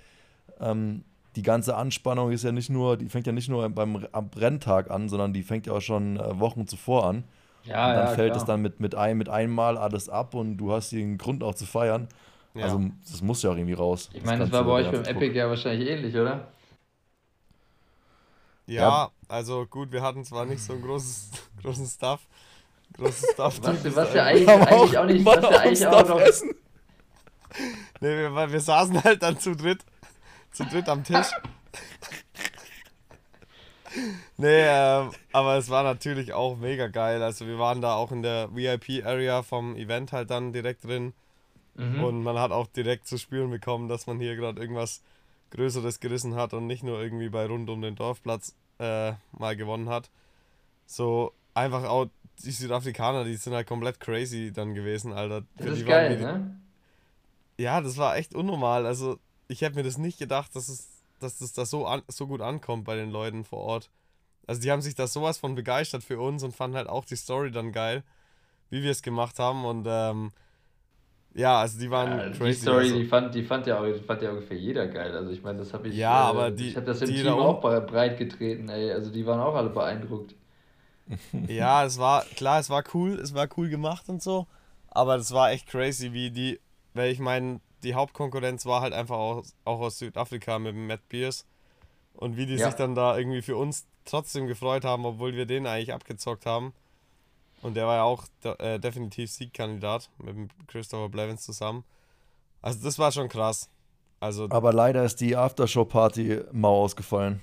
ähm, 0.61 1.05
die 1.37 1.43
ganze 1.43 1.77
Anspannung 1.77 2.33
ist 2.33 2.45
ja 2.45 2.53
nicht 2.53 2.71
nur, 2.71 2.97
die 2.97 3.09
fängt 3.09 3.27
ja 3.27 3.33
nicht 3.33 3.49
nur 3.49 3.69
beim 3.69 4.07
am 4.13 4.31
Renntag 4.37 4.91
an, 4.91 5.09
sondern 5.09 5.33
die 5.33 5.43
fängt 5.43 5.67
ja 5.67 5.75
auch 5.75 5.81
schon 5.81 6.19
äh, 6.19 6.41
Wochen 6.41 6.67
zuvor 6.67 7.07
an. 7.07 7.25
Ja, 7.65 7.89
und 7.89 7.95
dann 7.95 8.07
ja, 8.07 8.15
fällt 8.15 8.33
klar. 8.33 8.41
es 8.41 8.45
dann 8.47 8.63
mit, 8.63 8.81
mit, 8.81 8.95
ein, 8.95 9.19
mit 9.19 9.29
einmal 9.29 9.77
alles 9.77 10.09
ab 10.09 10.35
und 10.35 10.57
du 10.57 10.73
hast 10.73 10.93
den 10.93 11.19
Grund 11.19 11.43
auch 11.43 11.55
zu 11.55 11.67
feiern. 11.67 12.09
Ja. 12.55 12.65
Also 12.65 12.81
das 13.09 13.23
muss 13.23 13.43
ja 13.43 13.51
auch 13.51 13.57
irgendwie 13.57 13.75
raus. 13.75 14.11
Ich 14.13 14.25
meine, 14.25 14.41
das, 14.41 14.51
das 14.51 14.59
war 14.59 14.65
bei 14.65 14.73
euch 14.73 14.91
beim 14.91 15.05
Epic 15.05 15.37
ja 15.37 15.49
wahrscheinlich 15.49 15.89
ähnlich, 15.89 16.15
oder? 16.15 16.49
Ja, 18.67 18.83
ja, 18.83 19.11
also 19.29 19.67
gut, 19.67 19.93
wir 19.93 20.03
hatten 20.03 20.25
zwar 20.25 20.47
nicht 20.47 20.63
so 20.63 20.73
einen 20.73 20.83
großes, 20.83 21.31
großen 21.63 21.87
Stuff. 21.87 22.21
Großes 22.97 23.31
Stuff. 23.35 23.61
was, 23.63 23.97
was 23.97 24.15
ja 24.15 24.25
eigentlich, 24.25 24.49
eigentlich 24.49 24.99
auch 24.99 25.05
nicht, 25.05 25.25
was 25.25 25.43
ja 25.43 25.59
eigentlich 25.59 25.87
auch 25.87 26.09
noch. 26.09 26.21
Essen. 26.21 26.55
Nee, 28.03 28.17
wir, 28.17 28.53
wir 28.53 28.61
saßen 28.61 29.03
halt 29.03 29.23
dann 29.23 29.39
zu 29.39 29.55
dritt 29.55 29.85
zu 30.53 30.65
dritt 30.65 30.89
am 30.89 31.05
Tisch. 31.05 31.29
nee, 34.37 34.63
äh, 34.63 35.09
aber 35.33 35.57
es 35.57 35.71
war 35.71 35.83
natürlich 35.83 36.33
auch 36.33 36.57
mega 36.57 36.89
geil. 36.89 37.23
Also 37.23 37.47
wir 37.47 37.59
waren 37.59 37.81
da 37.81 37.95
auch 37.95 38.13
in 38.13 38.23
der 38.23 38.55
VIP-Area 38.55 39.43
vom 39.43 39.77
Event 39.77 40.13
halt 40.13 40.31
dann 40.31 40.53
direkt 40.53 40.85
drin. 40.85 41.13
Mhm. 41.75 42.05
Und 42.05 42.23
man 42.23 42.39
hat 42.39 42.51
auch 42.51 42.67
direkt 42.67 43.07
zu 43.07 43.19
spüren 43.19 43.51
bekommen, 43.51 43.89
dass 43.89 44.07
man 44.07 44.19
hier 44.19 44.37
gerade 44.37 44.61
irgendwas 44.61 45.03
Größeres 45.51 46.01
gerissen 46.01 46.35
hat 46.35 46.53
und 46.55 46.67
nicht 46.67 46.83
nur 46.83 47.01
irgendwie 47.01 47.29
bei 47.29 47.47
rund 47.47 47.69
um 47.71 47.83
den 47.83 47.97
Dorfplatz 47.97 48.55
äh, 48.79 49.13
mal 49.33 49.57
gewonnen 49.57 49.89
hat. 49.89 50.11
So 50.87 51.33
einfach 51.55 51.85
auch 51.85 52.07
die 52.45 52.51
Südafrikaner, 52.51 53.25
die 53.25 53.37
sind 53.37 53.55
halt 53.55 53.67
komplett 53.67 54.01
crazy 54.01 54.53
dann 54.53 54.75
gewesen, 54.75 55.13
Alter. 55.13 55.43
Das 55.57 55.67
Für 55.67 55.73
ist 55.73 55.87
geil, 55.87 56.19
ne? 56.19 56.61
Ja, 57.59 57.81
das 57.81 57.99
war 57.99 58.17
echt 58.17 58.35
unnormal. 58.35 58.87
Also 58.87 59.19
ich 59.51 59.63
hätte 59.63 59.77
mir 59.77 59.83
das 59.83 59.99
nicht 59.99 60.19
gedacht, 60.19 60.55
dass 60.55 60.69
es, 60.69 60.89
dass 61.19 61.39
das 61.39 61.53
da 61.53 61.65
so, 61.67 61.87
an, 61.87 62.03
so 62.09 62.27
gut 62.27 62.41
ankommt 62.41 62.85
bei 62.85 62.97
den 62.97 63.11
Leuten 63.11 63.45
vor 63.45 63.59
Ort. 63.59 63.91
Also 64.47 64.61
die 64.61 64.71
haben 64.71 64.81
sich 64.81 64.95
da 64.95 65.07
sowas 65.07 65.39
von 65.39 65.55
begeistert 65.55 66.03
für 66.03 66.21
uns 66.21 66.43
und 66.43 66.55
fanden 66.55 66.77
halt 66.77 66.89
auch 66.89 67.05
die 67.05 67.17
Story 67.17 67.51
dann 67.51 67.73
geil, 67.73 68.05
wie 68.71 68.83
wir 68.83 68.91
es 68.91 69.03
gemacht 69.03 69.39
haben 69.39 69.65
und 69.65 69.87
ähm, 69.89 70.33
ja, 71.35 71.61
also 71.61 71.79
die 71.79 71.91
waren 71.91 72.11
ja, 72.11 72.31
crazy. 72.31 72.45
Die 72.45 72.53
Story, 72.55 72.85
also. 72.85 72.99
die, 72.99 73.05
fand, 73.05 73.35
die, 73.35 73.43
fand 73.45 73.67
ja, 73.67 73.85
die 73.85 74.01
fand 74.01 74.23
ja 74.23 74.31
ungefähr 74.31 74.57
jeder 74.57 74.89
geil. 74.89 75.17
Also 75.17 75.31
ich 75.31 75.43
meine, 75.43 75.59
das 75.59 75.73
habe 75.73 75.89
ich. 75.89 75.95
Ja, 75.95 76.27
äh, 76.27 76.31
aber 76.31 76.51
die. 76.51 76.71
Ich 76.71 76.77
habe 76.77 76.87
das 76.87 77.03
im 77.03 77.09
Team 77.09 77.29
auch 77.29 77.61
breit 77.61 78.19
getreten, 78.19 78.69
ey. 78.69 78.91
Also 78.91 79.13
die 79.13 79.25
waren 79.27 79.39
auch 79.39 79.55
alle 79.55 79.71
beeindruckt. 79.71 80.35
ja, 81.47 81.85
es 81.85 81.99
war, 81.99 82.25
klar, 82.37 82.59
es 82.59 82.69
war 82.69 82.83
cool, 82.95 83.13
es 83.13 83.33
war 83.33 83.49
cool 83.57 83.69
gemacht 83.69 84.09
und 84.09 84.23
so. 84.23 84.49
Aber 84.89 85.17
das 85.17 85.33
war 85.33 85.53
echt 85.53 85.69
crazy, 85.69 86.13
wie 86.13 86.33
die, 86.33 86.59
weil 86.95 87.13
ich 87.13 87.21
meine, 87.21 87.61
die 87.83 87.95
Hauptkonkurrenz 87.95 88.67
war 88.67 88.81
halt 88.81 88.93
einfach 88.93 89.17
auch, 89.17 89.45
auch 89.65 89.81
aus 89.81 89.99
Südafrika 89.99 90.59
mit 90.59 90.75
Matt 90.75 91.09
Beers. 91.09 91.47
Und 92.15 92.37
wie 92.37 92.47
die 92.47 92.57
ja. 92.57 92.67
sich 92.67 92.75
dann 92.75 92.95
da 92.95 93.17
irgendwie 93.17 93.43
für 93.43 93.57
uns 93.57 93.87
trotzdem 94.05 94.47
gefreut 94.47 94.85
haben, 94.85 95.05
obwohl 95.05 95.35
wir 95.35 95.47
den 95.47 95.67
eigentlich 95.67 95.93
abgezockt 95.93 96.47
haben. 96.47 96.73
Und 97.63 97.75
der 97.75 97.87
war 97.87 97.97
ja 97.97 98.03
auch 98.03 98.25
äh, 98.59 98.79
definitiv 98.79 99.31
Siegkandidat 99.31 100.11
mit 100.19 100.35
dem 100.35 100.49
Christopher 100.67 101.09
Blevins 101.09 101.43
zusammen. 101.43 101.85
Also 102.63 102.83
das 102.83 102.99
war 102.99 103.13
schon 103.13 103.29
krass. 103.29 103.69
Also, 104.19 104.49
Aber 104.51 104.73
leider 104.73 105.05
ist 105.05 105.21
die 105.21 105.37
Aftershow-Party 105.37 106.43
mau 106.53 106.83
ausgefallen. 106.83 107.41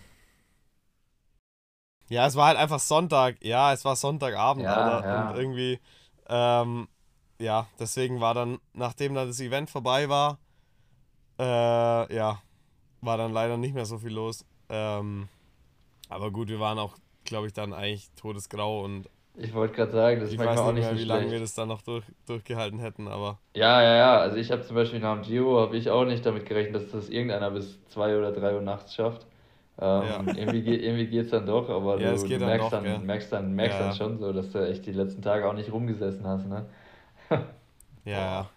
Ja, 2.10 2.28
es 2.28 2.36
war 2.36 2.48
halt 2.48 2.58
einfach 2.58 2.80
Sonntag. 2.80 3.44
Ja, 3.44 3.74
es 3.74 3.84
war 3.84 3.96
Sonntagabend, 3.96 4.64
ja, 4.64 5.04
ja. 5.04 5.30
Und 5.30 5.38
irgendwie, 5.38 5.80
ähm, 6.30 6.88
ja, 7.40 7.68
deswegen 7.80 8.20
war 8.20 8.34
dann, 8.34 8.60
nachdem 8.74 9.14
dann 9.14 9.28
das 9.28 9.40
Event 9.40 9.70
vorbei 9.70 10.10
war, 10.10 10.40
äh, 11.40 12.16
ja, 12.16 12.42
war 13.02 13.18
dann 13.18 13.34
leider 13.34 13.58
nicht 13.58 13.76
mehr 13.76 13.86
so 13.86 13.98
viel 13.98 14.14
los. 14.14 14.46
Ähm, 14.70 15.28
aber 16.10 16.32
gut, 16.32 16.50
wir 16.50 16.60
waren 16.60 16.80
auch, 16.80 16.98
glaube 17.26 17.48
ich, 17.48 17.54
dann 17.54 17.74
eigentlich 17.74 18.10
todesgrau 18.16 18.84
und 18.84 19.10
ich 19.40 19.54
wollte 19.54 19.76
gerade 19.76 19.92
sagen, 19.92 20.20
das 20.20 20.32
ich 20.32 20.40
weiß 20.40 20.50
nicht 20.50 20.60
auch 20.60 20.72
nicht 20.72 20.84
mehr, 20.84 20.98
wie 20.98 21.04
lange 21.04 21.30
wir 21.30 21.40
das 21.40 21.54
dann 21.54 21.68
noch 21.68 21.84
durch, 21.84 22.04
durchgehalten 22.26 22.80
hätten, 22.80 23.08
aber. 23.08 23.38
Ja, 23.56 23.84
ja, 23.84 23.96
ja. 23.96 24.18
Also 24.18 24.38
ich 24.38 24.52
habe 24.52 24.64
zum 24.64 24.76
Beispiel 24.76 25.00
nach 25.00 25.14
dem 25.14 25.22
Giro 25.22 25.60
habe 25.60 25.78
ich 25.78 25.92
auch 25.92 26.06
nicht 26.06 26.26
damit 26.26 26.48
gerechnet, 26.48 26.76
dass 26.76 26.92
das 26.92 27.10
irgendeiner 27.10 27.52
bis 27.52 27.78
zwei 27.90 28.18
oder 28.18 28.32
drei 28.32 28.56
Uhr 28.56 28.62
nachts 28.62 28.96
schafft. 28.96 29.28
Ähm, 29.80 30.04
ja. 30.08 30.34
Irgendwie, 30.36 30.64
geht, 30.64 31.12
geht's 31.12 31.30
dann 31.30 31.46
doch, 31.46 31.70
aber 31.70 32.00
ja, 32.00 32.16
du, 32.16 32.28
du 32.28 32.40
merkst, 32.40 32.74
dann, 32.74 32.84
doch, 32.84 32.94
dann, 32.94 33.06
merkst 33.06 33.32
dann 33.32 33.54
merkst 33.54 33.80
ja. 33.80 33.86
dann 33.86 33.96
schon 33.96 34.18
so, 34.18 34.34
dass 34.34 34.52
du 34.52 34.68
echt 34.68 34.88
die 34.88 34.92
letzten 34.92 35.22
Tage 35.22 35.48
auch 35.48 35.54
nicht 35.54 35.72
rumgesessen 35.72 36.26
hast, 36.26 36.48
ne? 36.48 36.66
ja. 38.06 38.50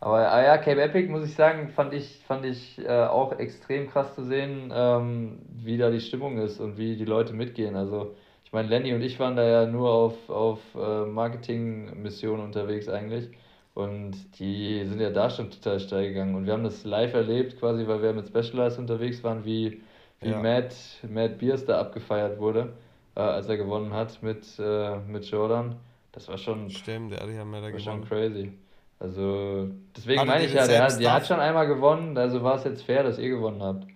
Aber 0.00 0.32
ah 0.32 0.42
ja, 0.42 0.56
Cape 0.58 0.80
Epic, 0.80 1.08
muss 1.10 1.24
ich 1.28 1.34
sagen, 1.34 1.68
fand 1.68 1.92
ich, 1.92 2.22
fand 2.26 2.46
ich 2.46 2.78
äh, 2.78 2.88
auch 2.88 3.38
extrem 3.38 3.90
krass 3.90 4.14
zu 4.14 4.24
sehen, 4.24 4.72
ähm, 4.74 5.40
wie 5.52 5.76
da 5.76 5.90
die 5.90 6.00
Stimmung 6.00 6.38
ist 6.38 6.58
und 6.58 6.78
wie 6.78 6.96
die 6.96 7.04
Leute 7.04 7.34
mitgehen. 7.34 7.76
Also, 7.76 8.14
ich 8.44 8.52
meine, 8.52 8.68
Lenny 8.68 8.94
und 8.94 9.02
ich 9.02 9.20
waren 9.20 9.36
da 9.36 9.44
ja 9.44 9.66
nur 9.66 9.90
auf, 9.92 10.30
auf 10.30 10.60
äh, 10.74 11.04
Marketing-Missionen 11.04 12.42
unterwegs 12.42 12.88
eigentlich. 12.88 13.30
Und 13.74 14.38
die 14.38 14.84
sind 14.86 15.00
ja 15.00 15.10
da 15.10 15.30
schon 15.30 15.50
total 15.50 15.80
steil 15.80 16.08
gegangen. 16.08 16.34
Und 16.34 16.46
wir 16.46 16.54
haben 16.54 16.64
das 16.64 16.84
live 16.84 17.14
erlebt, 17.14 17.58
quasi, 17.58 17.86
weil 17.86 18.02
wir 18.02 18.12
mit 18.14 18.28
Specialized 18.28 18.78
unterwegs 18.78 19.22
waren, 19.22 19.44
wie, 19.44 19.82
wie 20.20 20.30
ja. 20.30 20.40
Matt, 20.42 20.74
Matt 21.08 21.38
Beers 21.38 21.66
da 21.66 21.78
abgefeiert 21.78 22.38
wurde, 22.40 22.72
äh, 23.16 23.20
als 23.20 23.48
er 23.48 23.58
gewonnen 23.58 23.92
hat 23.92 24.22
mit, 24.22 24.46
äh, 24.58 24.98
mit 25.00 25.26
Jordan. 25.26 25.76
Das 26.12 26.28
war 26.28 26.38
schon. 26.38 26.70
Stimmt, 26.70 27.12
der 27.12 27.20
haben 27.20 27.54
ja 27.54 27.60
da 27.60 27.70
gewonnen. 27.70 27.80
schon 27.80 28.04
crazy. 28.04 28.52
Also, 28.98 29.70
deswegen 29.96 30.26
meine 30.26 30.44
ich 30.44 30.52
ja, 30.52 30.66
der, 30.66 30.86
der 30.94 31.12
hat 31.14 31.26
schon 31.26 31.40
einmal 31.40 31.66
gewonnen, 31.66 32.18
also 32.18 32.42
war 32.42 32.56
es 32.56 32.64
jetzt 32.64 32.82
fair, 32.82 33.02
dass 33.02 33.18
ihr 33.18 33.30
gewonnen 33.30 33.62
habt. 33.62 33.86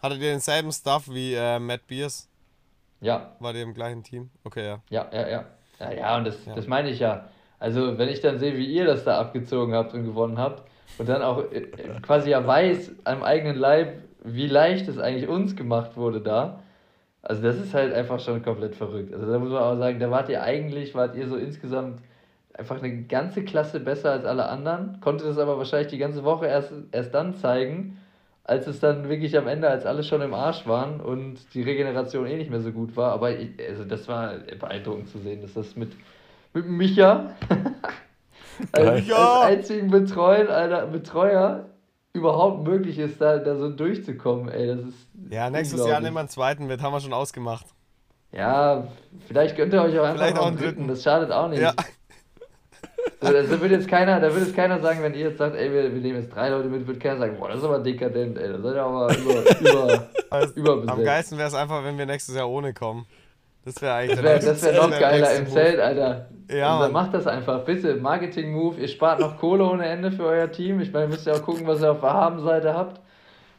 Hattet 0.00 0.18
ihr 0.20 0.30
denselben 0.30 0.72
Stuff 0.72 1.10
wie 1.10 1.34
äh, 1.34 1.58
Matt 1.58 1.86
Beers? 1.86 2.26
Ja. 3.02 3.36
War 3.38 3.54
ihr 3.54 3.62
im 3.62 3.74
gleichen 3.74 4.02
Team? 4.02 4.30
Okay, 4.44 4.64
ja. 4.66 4.82
Ja, 4.88 5.08
ja, 5.12 5.28
ja. 5.28 5.44
Ja, 5.78 5.92
ja 5.92 6.16
und 6.16 6.24
das, 6.24 6.44
ja. 6.46 6.54
das 6.54 6.66
meine 6.66 6.88
ich 6.88 7.00
ja. 7.00 7.28
Also, 7.58 7.98
wenn 7.98 8.08
ich 8.08 8.22
dann 8.22 8.38
sehe, 8.38 8.56
wie 8.56 8.64
ihr 8.64 8.86
das 8.86 9.04
da 9.04 9.20
abgezogen 9.20 9.74
habt 9.74 9.92
und 9.92 10.04
gewonnen 10.04 10.38
habt 10.38 10.62
und 10.96 11.06
dann 11.06 11.20
auch 11.20 11.44
äh, 11.52 11.66
quasi 12.00 12.30
ja 12.30 12.46
weiß 12.46 12.92
am 13.04 13.22
eigenen 13.22 13.56
Leib, 13.56 14.02
wie 14.24 14.46
leicht 14.46 14.88
es 14.88 14.98
eigentlich 14.98 15.28
uns 15.28 15.54
gemacht 15.54 15.98
wurde 15.98 16.22
da, 16.22 16.62
also 17.22 17.42
das 17.42 17.56
ist 17.56 17.74
halt 17.74 17.92
einfach 17.92 18.20
schon 18.20 18.42
komplett 18.42 18.74
verrückt. 18.74 19.12
Also 19.12 19.30
da 19.30 19.38
muss 19.38 19.50
man 19.50 19.62
auch 19.62 19.76
sagen, 19.76 19.98
da 19.98 20.10
wart 20.10 20.28
ihr 20.28 20.42
eigentlich, 20.42 20.94
wart 20.94 21.16
ihr 21.16 21.28
so 21.28 21.36
insgesamt 21.36 22.00
einfach 22.54 22.82
eine 22.82 23.02
ganze 23.04 23.44
Klasse 23.44 23.80
besser 23.80 24.12
als 24.12 24.24
alle 24.24 24.48
anderen, 24.48 25.00
konnte 25.00 25.24
das 25.24 25.38
aber 25.38 25.58
wahrscheinlich 25.58 25.88
die 25.88 25.98
ganze 25.98 26.24
Woche 26.24 26.46
erst, 26.46 26.72
erst 26.92 27.14
dann 27.14 27.34
zeigen, 27.34 27.98
als 28.44 28.66
es 28.66 28.80
dann 28.80 29.08
wirklich 29.08 29.36
am 29.38 29.46
Ende, 29.46 29.68
als 29.68 29.86
alle 29.86 30.02
schon 30.02 30.22
im 30.22 30.34
Arsch 30.34 30.66
waren 30.66 31.00
und 31.00 31.38
die 31.54 31.62
Regeneration 31.62 32.26
eh 32.26 32.36
nicht 32.36 32.50
mehr 32.50 32.60
so 32.60 32.72
gut 32.72 32.96
war. 32.96 33.12
Aber 33.12 33.38
ich, 33.38 33.50
also 33.68 33.84
das 33.84 34.08
war 34.08 34.34
beeindruckend 34.58 35.08
zu 35.08 35.18
sehen, 35.18 35.42
dass 35.42 35.54
das 35.54 35.76
mit, 35.76 35.92
mit 36.52 36.66
Micha 36.66 37.30
als, 38.72 39.10
als 39.10 39.44
einzigen 39.44 39.90
Betreuer, 39.90 40.48
Alter, 40.48 40.86
Betreuer 40.86 41.69
überhaupt 42.12 42.66
möglich 42.66 42.98
ist, 42.98 43.20
da, 43.20 43.38
da 43.38 43.56
so 43.56 43.70
durchzukommen, 43.70 44.48
ey, 44.48 44.66
das 44.66 44.80
ist. 44.80 45.08
Ja, 45.30 45.50
nächstes 45.50 45.86
Jahr 45.86 46.00
nehmen 46.00 46.14
wir 46.14 46.20
einen 46.20 46.28
zweiten 46.28 46.66
mit, 46.66 46.82
haben 46.82 46.92
wir 46.92 47.00
schon 47.00 47.12
ausgemacht. 47.12 47.66
Ja, 48.32 48.88
vielleicht 49.26 49.56
könnt 49.56 49.72
ihr 49.72 49.82
euch 49.82 49.98
auch 49.98 50.04
einfach 50.04 50.34
noch 50.34 50.46
einen 50.46 50.56
dritten. 50.56 50.76
dritten, 50.76 50.88
das 50.88 51.02
schadet 51.02 51.32
auch 51.32 51.48
nicht. 51.48 51.60
Ja. 51.60 51.74
So, 53.22 53.32
da, 53.32 53.60
wird 53.60 53.70
jetzt 53.70 53.88
keiner, 53.88 54.20
da 54.20 54.32
wird 54.34 54.46
jetzt 54.46 54.56
keiner 54.56 54.80
sagen, 54.80 55.02
wenn 55.02 55.14
ihr 55.14 55.28
jetzt 55.28 55.38
sagt, 55.38 55.54
ey, 55.54 55.70
wir, 55.72 55.94
wir 55.94 56.00
nehmen 56.00 56.22
jetzt 56.22 56.34
drei 56.34 56.48
Leute 56.48 56.68
mit, 56.68 56.86
wird 56.86 57.00
keiner 57.00 57.18
sagen, 57.18 57.36
boah, 57.38 57.48
das 57.48 57.58
ist 57.58 57.64
aber 57.64 57.78
dekadent, 57.78 58.38
ey, 58.38 58.48
das 58.48 58.60
ist 58.60 58.74
ja 58.74 58.86
aber 58.86 59.14
über, 59.16 59.60
über, 59.60 60.06
also. 60.30 60.90
Am 60.90 61.04
geilsten 61.04 61.38
wäre 61.38 61.48
es 61.48 61.54
einfach, 61.54 61.84
wenn 61.84 61.98
wir 61.98 62.06
nächstes 62.06 62.34
Jahr 62.34 62.48
ohne 62.48 62.72
kommen. 62.72 63.06
Das 63.64 63.80
wäre 63.82 63.94
eigentlich 63.94 64.20
Das 64.20 64.62
wäre 64.62 64.74
wär 64.74 64.88
noch 64.88 64.98
geiler 64.98 65.34
im 65.34 65.46
Zelt, 65.46 65.80
Alter. 65.80 66.28
Ja, 66.50 66.78
also, 66.78 66.92
macht 66.92 67.14
das 67.14 67.26
einfach, 67.26 67.64
bitte. 67.64 67.96
Marketing-Move, 67.96 68.80
ihr 68.80 68.88
spart 68.88 69.20
noch 69.20 69.38
Kohle 69.38 69.64
ohne 69.64 69.86
Ende 69.86 70.10
für 70.10 70.24
euer 70.24 70.50
Team. 70.50 70.80
Ich 70.80 70.92
meine, 70.92 71.06
ihr 71.06 71.10
müsst 71.10 71.26
ja 71.26 71.34
auch 71.34 71.42
gucken, 71.42 71.66
was 71.66 71.80
ihr 71.82 71.92
auf 71.92 72.00
der 72.00 72.12
Habenseite 72.12 72.74
habt. 72.74 73.00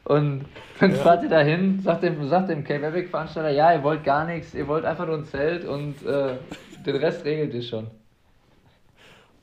Und 0.04 0.44
dann 0.80 0.90
ja. 0.90 0.96
fahrt 0.96 1.22
ihr 1.22 1.28
dahin, 1.28 1.80
sagt 1.80 2.02
dem, 2.02 2.28
sagt 2.28 2.50
dem 2.50 2.64
Cape 2.64 2.86
Epic 2.86 3.08
Veranstalter, 3.08 3.50
ja, 3.50 3.72
ihr 3.72 3.82
wollt 3.82 4.04
gar 4.04 4.26
nichts, 4.26 4.52
ihr 4.54 4.66
wollt 4.66 4.84
einfach 4.84 5.06
nur 5.06 5.16
ein 5.16 5.24
Zelt 5.24 5.64
und 5.64 6.04
äh, 6.04 6.36
den 6.84 6.96
Rest 6.96 7.24
regelt 7.24 7.54
ihr 7.54 7.62
schon. 7.62 7.90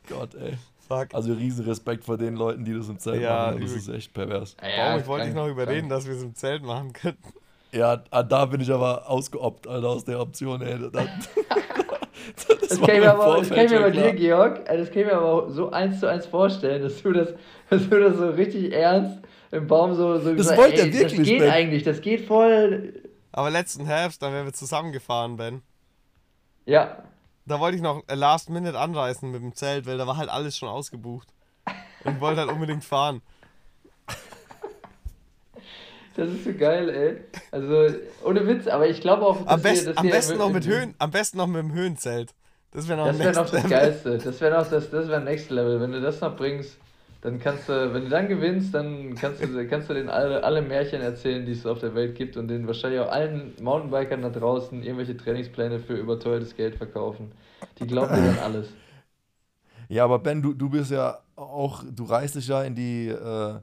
Gott, 0.07 0.35
ey. 0.35 0.57
Fuck. 0.87 1.13
Also 1.13 1.33
riesen 1.33 1.65
Respekt 1.65 2.03
vor 2.03 2.17
den 2.17 2.35
Leuten, 2.35 2.65
die 2.65 2.73
das 2.73 2.89
im 2.89 2.97
Zelt 2.97 3.21
ja, 3.21 3.47
machen. 3.47 3.61
Das 3.61 3.71
ist 3.71 3.89
echt 3.89 4.13
pervers. 4.13 4.57
Ja, 4.61 4.87
Warum? 4.87 4.99
Ich 4.99 5.07
wollte 5.07 5.25
dich 5.27 5.35
noch 5.35 5.47
überreden, 5.47 5.87
dass 5.87 6.07
wir 6.07 6.15
es 6.15 6.23
im 6.23 6.33
Zelt 6.33 6.63
machen 6.63 6.93
könnten. 6.93 7.38
Ja, 7.71 8.03
ah, 8.09 8.23
da 8.23 8.45
bin 8.45 8.61
ich 8.61 8.71
aber 8.71 9.07
ausgeoppt, 9.09 9.67
Alter, 9.67 9.89
aus 9.89 10.03
der 10.03 10.19
Option, 10.19 10.61
ey. 10.61 10.79
Das, 10.79 10.91
das, 10.91 11.07
das 12.69 12.81
kann 12.81 12.95
ich 12.95 13.01
mir 13.01 13.11
aber, 13.13 13.37
das 13.37 13.49
kann 13.49 13.65
ich 13.65 13.71
mir 13.71 13.79
bei 13.81 13.91
dir, 13.91 14.13
Georg, 14.13 14.69
äh, 14.69 14.77
das 14.77 14.89
kann 14.89 15.01
ich 15.01 15.05
mir 15.05 15.17
aber 15.17 15.51
so 15.51 15.69
eins 15.71 15.99
zu 15.99 16.07
eins 16.07 16.25
vorstellen, 16.25 16.81
dass 16.81 17.01
du 17.01 17.11
das, 17.11 17.33
dass 17.69 17.89
du 17.89 17.99
das 17.99 18.17
so 18.17 18.29
richtig 18.29 18.73
ernst 18.73 19.19
im 19.51 19.67
Baum 19.67 19.93
so, 19.93 20.17
so 20.17 20.29
Das 20.29 20.37
gesagt, 20.37 20.57
wollte 20.57 20.81
er 20.81 20.93
wirklich, 20.93 21.17
Das 21.17 21.27
geht 21.27 21.39
ben. 21.39 21.49
eigentlich, 21.51 21.83
das 21.83 22.01
geht 22.01 22.25
voll. 22.25 23.03
Aber 23.31 23.49
letzten 23.49 23.85
Herbst, 23.85 24.21
dann 24.21 24.33
wären 24.33 24.45
wir 24.45 24.53
zusammengefahren, 24.53 25.37
Ben. 25.37 25.61
Ja, 26.65 27.03
da 27.49 27.59
wollte 27.59 27.75
ich 27.75 27.81
noch 27.81 28.03
Last 28.07 28.49
Minute 28.49 28.79
anreißen 28.79 29.29
mit 29.29 29.41
dem 29.41 29.55
Zelt, 29.55 29.87
weil 29.87 29.97
da 29.97 30.07
war 30.07 30.17
halt 30.17 30.29
alles 30.29 30.55
schon 30.55 30.69
ausgebucht. 30.69 31.27
Und 32.03 32.15
ich 32.15 32.21
wollte 32.21 32.41
halt 32.41 32.51
unbedingt 32.51 32.85
fahren. 32.85 33.21
Das 36.15 36.29
ist 36.29 36.43
so 36.43 36.53
geil, 36.53 36.89
ey. 36.89 37.17
Also, 37.51 37.97
ohne 38.25 38.45
Witz, 38.47 38.67
aber 38.67 38.87
ich 38.87 38.99
glaube 39.01 39.25
auch, 39.25 39.45
am, 39.47 39.61
best, 39.61 39.85
wir, 39.85 39.97
am 39.97 40.09
besten 40.09 40.37
noch 40.37 40.51
mit 40.51 40.65
Höhen, 40.67 40.95
am 40.97 41.11
besten 41.11 41.37
noch 41.37 41.47
mit 41.47 41.61
dem 41.61 41.73
Höhenzelt. 41.73 42.33
Das 42.71 42.87
wäre 42.87 42.99
noch 42.99 43.07
Das 43.07 43.19
wäre 43.19 43.33
noch 43.33 43.49
das 43.49 43.63
Level. 43.63 43.69
Geilste. 43.69 44.17
Das 44.17 44.41
wäre 44.41 44.57
noch 44.57 44.69
das, 44.69 44.89
das 44.89 45.07
wäre 45.07 45.21
Next 45.21 45.49
Level. 45.49 45.79
Wenn 45.79 45.91
du 45.91 46.01
das 46.01 46.21
noch 46.21 46.35
bringst, 46.35 46.77
dann 47.21 47.39
kannst 47.39 47.67
du, 47.67 47.93
wenn 47.93 48.03
du 48.03 48.09
dann 48.09 48.27
gewinnst, 48.27 48.73
dann 48.73 49.15
kannst 49.15 49.41
du, 49.41 49.67
kannst 49.67 49.89
du 49.89 49.93
denen 49.93 50.09
alle, 50.09 50.43
alle 50.43 50.61
Märchen 50.61 51.01
erzählen, 51.01 51.45
die 51.45 51.51
es 51.53 51.65
auf 51.65 51.79
der 51.79 51.95
Welt 51.95 52.15
gibt 52.15 52.37
und 52.37 52.47
denen 52.47 52.67
wahrscheinlich 52.67 52.99
auch 53.01 53.11
allen 53.11 53.53
Mountainbikern 53.61 54.21
da 54.21 54.29
draußen 54.29 54.83
irgendwelche 54.83 55.17
Trainingspläne 55.17 55.79
für 55.79 55.95
überteuertes 55.95 56.55
Geld 56.55 56.75
verkaufen. 56.75 57.31
Die 57.79 57.87
glauben 57.87 58.13
dir 58.13 58.23
dann 58.23 58.39
alles. 58.39 58.67
Ja, 59.89 60.03
aber 60.05 60.19
Ben, 60.19 60.41
du, 60.41 60.53
du 60.53 60.69
bist 60.69 60.91
ja 60.91 61.19
auch, 61.35 61.83
du 61.89 62.03
reißt 62.03 62.35
dich 62.35 62.47
ja 62.47 62.63
in 62.63 62.75
die, 62.75 63.07
äh, 63.07 63.59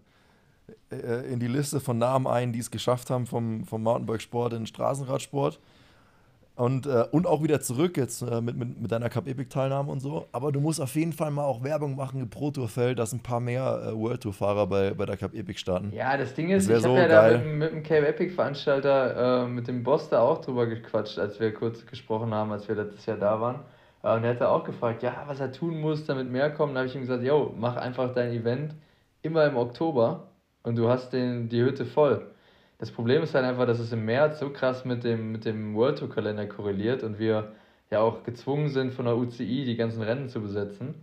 äh 0.90 1.32
in 1.32 1.40
die 1.40 1.48
Liste 1.48 1.80
von 1.80 1.98
Namen 1.98 2.26
ein, 2.26 2.52
die 2.52 2.58
es 2.58 2.70
geschafft 2.70 3.10
haben 3.10 3.26
vom, 3.26 3.64
vom 3.64 3.82
Mountainbikesport 3.82 4.52
in 4.52 4.60
den 4.60 4.66
Straßenradsport. 4.66 5.60
Und, 6.56 6.86
äh, 6.86 7.04
und 7.10 7.26
auch 7.26 7.42
wieder 7.42 7.60
zurück 7.60 7.98
jetzt 7.98 8.22
äh, 8.22 8.40
mit, 8.40 8.56
mit, 8.56 8.80
mit 8.80 8.90
deiner 8.90 9.10
Cup 9.10 9.28
Epic 9.28 9.50
Teilnahme 9.50 9.92
und 9.92 10.00
so. 10.00 10.26
Aber 10.32 10.52
du 10.52 10.60
musst 10.60 10.80
auf 10.80 10.94
jeden 10.94 11.12
Fall 11.12 11.30
mal 11.30 11.44
auch 11.44 11.62
Werbung 11.62 11.96
machen 11.96 12.30
Pro 12.30 12.50
Tour 12.50 12.68
Feld, 12.68 12.98
dass 12.98 13.12
ein 13.12 13.20
paar 13.20 13.40
mehr 13.40 13.88
äh, 13.88 13.94
World 13.94 14.22
Tour 14.22 14.32
Fahrer 14.32 14.66
bei, 14.66 14.94
bei 14.94 15.04
der 15.04 15.18
Cup 15.18 15.34
Epic 15.34 15.58
starten. 15.58 15.92
Ja, 15.94 16.16
das 16.16 16.32
Ding 16.32 16.48
ist, 16.48 16.70
das 16.70 16.78
ich 16.78 16.82
so 16.84 16.88
habe 16.88 17.00
ja 17.00 17.08
geil. 17.08 17.32
da 17.32 17.44
mit, 17.44 17.58
mit 17.58 17.72
dem 17.72 17.82
Cape 17.82 18.08
Epic 18.08 18.34
Veranstalter, 18.34 19.44
äh, 19.44 19.48
mit 19.48 19.68
dem 19.68 19.82
Boss 19.82 20.08
da 20.08 20.20
auch 20.20 20.40
drüber 20.40 20.66
gequatscht, 20.66 21.18
als 21.18 21.38
wir 21.38 21.52
kurz 21.52 21.84
gesprochen 21.84 22.32
haben, 22.32 22.50
als 22.50 22.66
wir 22.66 22.74
letztes 22.74 23.04
Jahr 23.04 23.18
da 23.18 23.38
waren. 23.38 23.56
Äh, 24.02 24.14
und 24.14 24.24
er 24.24 24.30
hat 24.30 24.40
auch 24.40 24.64
gefragt, 24.64 25.02
ja, 25.02 25.24
was 25.26 25.40
er 25.40 25.52
tun 25.52 25.78
muss, 25.78 26.06
damit 26.06 26.30
mehr 26.30 26.50
kommen. 26.50 26.72
Da 26.72 26.80
habe 26.80 26.88
ich 26.88 26.94
ihm 26.94 27.02
gesagt, 27.02 27.22
yo, 27.22 27.52
mach 27.58 27.76
einfach 27.76 28.14
dein 28.14 28.32
Event 28.32 28.74
immer 29.20 29.44
im 29.44 29.58
Oktober 29.58 30.28
und 30.66 30.76
du 30.76 30.88
hast 30.88 31.12
den, 31.12 31.48
die 31.48 31.62
Hütte 31.62 31.86
voll. 31.86 32.26
Das 32.78 32.90
Problem 32.90 33.22
ist 33.22 33.34
halt 33.34 33.44
einfach, 33.44 33.66
dass 33.66 33.78
es 33.78 33.92
im 33.92 34.04
März 34.04 34.40
so 34.40 34.50
krass 34.50 34.84
mit 34.84 35.04
dem, 35.04 35.32
mit 35.32 35.44
dem 35.44 35.74
World 35.74 35.98
Tour 35.98 36.10
Kalender 36.10 36.46
korreliert 36.46 37.02
und 37.02 37.18
wir 37.18 37.52
ja 37.90 38.00
auch 38.00 38.24
gezwungen 38.24 38.68
sind 38.68 38.92
von 38.92 39.06
der 39.06 39.16
UCI 39.16 39.64
die 39.64 39.76
ganzen 39.76 40.02
Rennen 40.02 40.28
zu 40.28 40.40
besetzen 40.42 40.94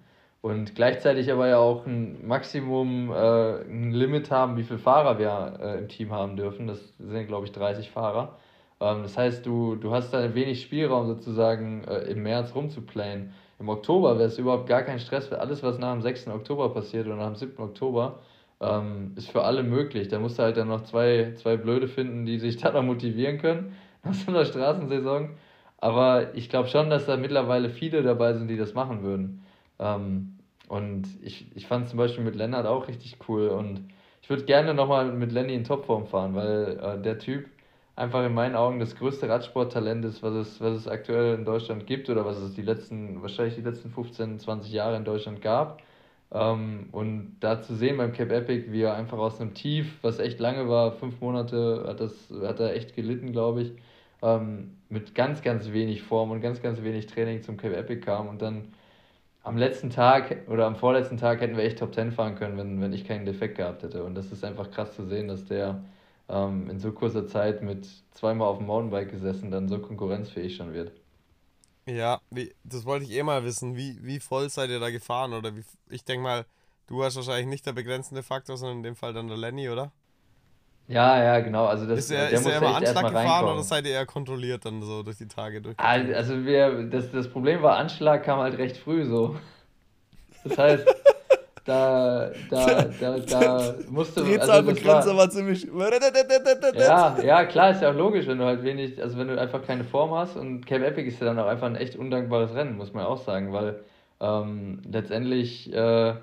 und 0.41 0.75
gleichzeitig 0.75 1.31
aber 1.31 1.47
ja 1.47 1.57
auch 1.57 1.85
ein 1.85 2.27
Maximum, 2.27 3.09
äh, 3.11 3.61
ein 3.61 3.91
Limit 3.91 4.29
haben, 4.29 4.57
wie 4.57 4.63
viele 4.63 4.79
Fahrer 4.79 5.17
wir 5.17 5.57
äh, 5.61 5.79
im 5.79 5.87
Team 5.87 6.11
haben 6.11 6.35
dürfen. 6.35 6.67
Das 6.67 6.79
sind, 6.99 7.27
glaube 7.27 7.45
ich, 7.45 7.53
30 7.53 7.89
Fahrer. 7.89 8.37
Ähm, 8.81 9.03
das 9.03 9.17
heißt, 9.17 9.45
du, 9.45 9.75
du 9.75 9.93
hast 9.93 10.13
da 10.13 10.35
wenig 10.35 10.61
Spielraum 10.61 11.07
sozusagen 11.07 11.85
äh, 11.85 11.99
im 12.11 12.23
März 12.23 12.53
rumzuplayen. 12.53 13.33
Im 13.59 13.69
Oktober 13.69 14.17
wäre 14.17 14.27
es 14.27 14.37
überhaupt 14.37 14.67
gar 14.67 14.81
kein 14.81 14.99
Stress, 14.99 15.27
für 15.27 15.39
alles, 15.39 15.63
was 15.63 15.79
nach 15.79 15.93
dem 15.93 16.01
6. 16.01 16.27
Oktober 16.27 16.73
passiert 16.73 17.07
oder 17.07 17.15
nach 17.15 17.27
dem 17.27 17.35
7. 17.35 17.63
Oktober, 17.63 18.19
ähm, 18.63 19.13
ist 19.15 19.29
für 19.29 19.43
alle 19.43 19.63
möglich. 19.63 20.07
Da 20.07 20.19
musst 20.19 20.39
du 20.39 20.43
halt 20.43 20.57
dann 20.57 20.69
noch 20.69 20.83
zwei, 20.83 21.33
zwei 21.35 21.57
Blöde 21.57 21.87
finden, 21.87 22.25
die 22.25 22.39
sich 22.39 22.57
da 22.61 22.71
noch 22.71 22.83
motivieren 22.83 23.37
können 23.39 23.73
nach 24.03 24.13
so 24.13 24.31
einer 24.31 24.45
Straßensaison. 24.45 25.31
Aber 25.77 26.33
ich 26.35 26.49
glaube 26.49 26.69
schon, 26.69 26.89
dass 26.89 27.05
da 27.05 27.17
mittlerweile 27.17 27.69
viele 27.69 28.03
dabei 28.03 28.33
sind, 28.33 28.47
die 28.47 28.57
das 28.57 28.73
machen 28.73 29.03
würden. 29.03 29.43
Ähm, 29.79 30.37
und 30.69 31.07
ich, 31.21 31.47
ich 31.55 31.67
fand 31.67 31.89
zum 31.89 31.97
Beispiel 31.97 32.23
mit 32.23 32.35
Lennart 32.35 32.65
auch 32.65 32.87
richtig 32.87 33.17
cool. 33.27 33.49
Und 33.49 33.81
ich 34.21 34.29
würde 34.29 34.45
gerne 34.45 34.73
nochmal 34.73 35.11
mit 35.11 35.31
Lenny 35.31 35.53
in 35.53 35.65
Topform 35.65 36.07
fahren, 36.07 36.35
weil 36.35 36.79
äh, 36.81 37.01
der 37.01 37.19
Typ 37.19 37.45
einfach 37.95 38.25
in 38.25 38.33
meinen 38.33 38.55
Augen 38.55 38.79
das 38.79 38.95
größte 38.95 39.29
Radsporttalent 39.29 40.05
ist, 40.05 40.23
was 40.23 40.33
es, 40.33 40.61
was 40.61 40.77
es 40.77 40.87
aktuell 40.87 41.35
in 41.35 41.45
Deutschland 41.45 41.85
gibt 41.85 42.09
oder 42.09 42.25
was 42.25 42.37
es 42.37 42.53
die 42.53 42.61
letzten, 42.61 43.21
wahrscheinlich 43.21 43.55
die 43.55 43.61
letzten 43.61 43.91
15, 43.91 44.39
20 44.39 44.71
Jahre 44.71 44.95
in 44.95 45.05
Deutschland 45.05 45.41
gab. 45.41 45.81
Ähm, 46.33 46.89
und 46.91 47.37
da 47.39 47.61
zu 47.61 47.75
sehen 47.75 47.97
beim 47.97 48.11
Cape 48.13 48.35
Epic, 48.35 48.71
wie 48.71 48.81
er 48.81 48.95
einfach 48.95 49.19
aus 49.19 49.39
einem 49.39 49.53
Tief, 49.53 49.99
was 50.01 50.19
echt 50.19 50.39
lange 50.39 50.67
war, 50.67 50.93
fünf 50.93 51.21
Monate, 51.21 51.85
hat, 51.87 51.99
das, 51.99 52.13
hat 52.41 52.59
er 52.59 52.75
echt 52.75 52.95
gelitten, 52.95 53.31
glaube 53.31 53.61
ich, 53.61 53.73
ähm, 54.23 54.77
mit 54.89 55.15
ganz, 55.15 55.41
ganz 55.43 55.71
wenig 55.71 56.01
Form 56.03 56.31
und 56.31 56.41
ganz, 56.41 56.61
ganz 56.61 56.81
wenig 56.83 57.07
Training 57.07 57.43
zum 57.43 57.57
Cape 57.57 57.75
Epic 57.77 58.01
kam 58.01 58.29
und 58.29 58.41
dann 58.41 58.73
am 59.43 59.57
letzten 59.57 59.89
Tag 59.89 60.47
oder 60.49 60.65
am 60.65 60.75
vorletzten 60.75 61.17
Tag 61.17 61.41
hätten 61.41 61.57
wir 61.57 61.63
echt 61.65 61.79
Top 61.79 61.93
10 61.93 62.11
fahren 62.13 62.35
können, 62.35 62.57
wenn, 62.57 62.81
wenn 62.81 62.93
ich 62.93 63.05
keinen 63.05 63.25
Defekt 63.25 63.57
gehabt 63.57 63.83
hätte. 63.83 64.03
Und 64.03 64.15
das 64.15 64.31
ist 64.31 64.43
einfach 64.45 64.71
krass 64.71 64.95
zu 64.95 65.05
sehen, 65.05 65.27
dass 65.27 65.45
der 65.45 65.83
ähm, 66.29 66.69
in 66.69 66.79
so 66.79 66.91
kurzer 66.93 67.27
Zeit 67.27 67.61
mit 67.61 67.87
zweimal 68.11 68.47
auf 68.47 68.57
dem 68.57 68.67
Mountainbike 68.67 69.11
gesessen 69.11 69.51
dann 69.51 69.67
so 69.67 69.79
konkurrenzfähig 69.79 70.55
schon 70.55 70.73
wird. 70.73 70.91
Ja, 71.85 72.21
wie, 72.29 72.53
das 72.63 72.85
wollte 72.85 73.05
ich 73.05 73.11
eh 73.11 73.23
mal 73.23 73.43
wissen. 73.43 73.75
Wie, 73.75 73.97
wie 74.01 74.19
voll 74.19 74.49
seid 74.49 74.69
ihr 74.69 74.79
da 74.79 74.89
gefahren? 74.89 75.33
Oder 75.33 75.55
wie, 75.55 75.63
ich 75.89 76.05
denke 76.05 76.23
mal, 76.23 76.45
du 76.87 76.99
warst 76.99 77.17
wahrscheinlich 77.17 77.47
nicht 77.47 77.65
der 77.65 77.73
begrenzende 77.73 78.23
Faktor, 78.23 78.57
sondern 78.57 78.77
in 78.77 78.83
dem 78.83 78.95
Fall 78.95 79.13
dann 79.13 79.27
der 79.27 79.37
Lenny, 79.37 79.69
oder? 79.69 79.91
Ja, 80.87 81.21
ja, 81.21 81.39
genau. 81.39 81.65
Also 81.65 81.87
das, 81.87 81.99
ist 81.99 82.11
er, 82.11 82.29
der 82.29 82.39
ist 82.39 82.45
er 82.45 82.57
immer 82.57 82.75
Anschlag 82.75 83.07
gefahren 83.07 83.45
oder 83.45 83.63
seid 83.63 83.85
ihr 83.85 83.91
eher 83.91 84.05
kontrolliert 84.05 84.65
dann 84.65 84.81
so 84.81 85.01
durch 85.01 85.17
die 85.17 85.27
Tage 85.27 85.61
durch? 85.61 85.79
Also 85.79 86.45
wir, 86.45 86.83
das, 86.83 87.11
das 87.11 87.29
Problem 87.29 87.61
war, 87.61 87.77
Anschlag 87.77 88.23
kam 88.23 88.39
halt 88.39 88.57
recht 88.57 88.77
früh 88.77 89.05
so. 89.05 89.37
Das 90.43 90.57
heißt, 90.57 90.87
da, 91.65 92.31
da, 92.49 92.83
da, 92.99 93.19
da 93.19 93.75
musste 93.89 94.21
man. 94.21 94.39
Also 94.39 94.63
Begrenzer 94.63 95.15
war 95.15 95.29
ziemlich. 95.29 95.67
Ja, 96.75 97.17
ja, 97.23 97.45
klar, 97.45 97.71
ist 97.71 97.81
ja 97.81 97.91
auch 97.91 97.95
logisch, 97.95 98.27
wenn 98.27 98.37
du 98.37 98.45
halt 98.45 98.63
wenig, 98.63 99.01
also 99.01 99.17
wenn 99.17 99.27
du 99.27 99.39
einfach 99.39 99.63
keine 99.65 99.83
Form 99.83 100.13
hast 100.13 100.35
und 100.35 100.65
Cape 100.65 100.85
Epic 100.85 101.07
ist 101.07 101.19
ja 101.19 101.27
dann 101.27 101.39
auch 101.39 101.47
einfach 101.47 101.67
ein 101.67 101.75
echt 101.75 101.95
undankbares 101.95 102.53
Rennen, 102.53 102.77
muss 102.77 102.93
man 102.93 103.05
auch 103.05 103.17
sagen, 103.17 103.53
weil 103.53 103.79
ähm, 104.19 104.81
letztendlich 104.89 105.73
äh, 105.73 106.15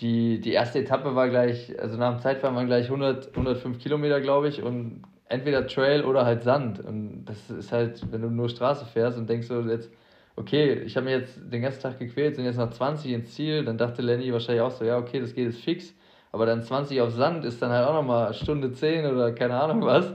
die, 0.00 0.40
die 0.40 0.52
erste 0.52 0.78
Etappe 0.78 1.14
war 1.14 1.28
gleich, 1.28 1.78
also 1.78 1.96
nach 1.98 2.12
dem 2.14 2.20
Zeitfahren 2.20 2.56
waren 2.56 2.66
gleich 2.66 2.86
100, 2.86 3.28
105 3.36 3.78
Kilometer, 3.78 4.20
glaube 4.20 4.48
ich, 4.48 4.62
und 4.62 5.02
entweder 5.28 5.66
Trail 5.66 6.04
oder 6.04 6.24
halt 6.24 6.42
Sand. 6.42 6.80
Und 6.80 7.24
das 7.26 7.50
ist 7.50 7.70
halt, 7.70 8.10
wenn 8.10 8.22
du 8.22 8.28
nur 8.28 8.48
Straße 8.48 8.86
fährst 8.86 9.18
und 9.18 9.28
denkst 9.28 9.46
so, 9.46 9.60
jetzt 9.60 9.90
okay, 10.36 10.74
ich 10.84 10.96
habe 10.96 11.04
mich 11.04 11.14
jetzt 11.14 11.40
den 11.52 11.62
ganzen 11.62 11.82
Tag 11.82 11.98
gequält, 11.98 12.36
sind 12.36 12.44
jetzt 12.44 12.58
noch 12.58 12.70
20 12.70 13.12
ins 13.12 13.34
Ziel, 13.34 13.64
dann 13.64 13.78
dachte 13.78 14.02
Lenny 14.02 14.32
wahrscheinlich 14.32 14.62
auch 14.62 14.70
so, 14.70 14.84
ja, 14.84 14.98
okay, 14.98 15.20
das 15.20 15.34
geht 15.34 15.46
jetzt 15.46 15.62
fix, 15.62 15.94
aber 16.32 16.46
dann 16.46 16.62
20 16.62 17.00
auf 17.00 17.10
Sand 17.10 17.44
ist 17.44 17.60
dann 17.60 17.70
halt 17.70 17.86
auch 17.86 17.94
nochmal 17.94 18.32
Stunde 18.34 18.72
10 18.72 19.06
oder 19.06 19.32
keine 19.32 19.60
Ahnung 19.60 19.82
was. 19.82 20.12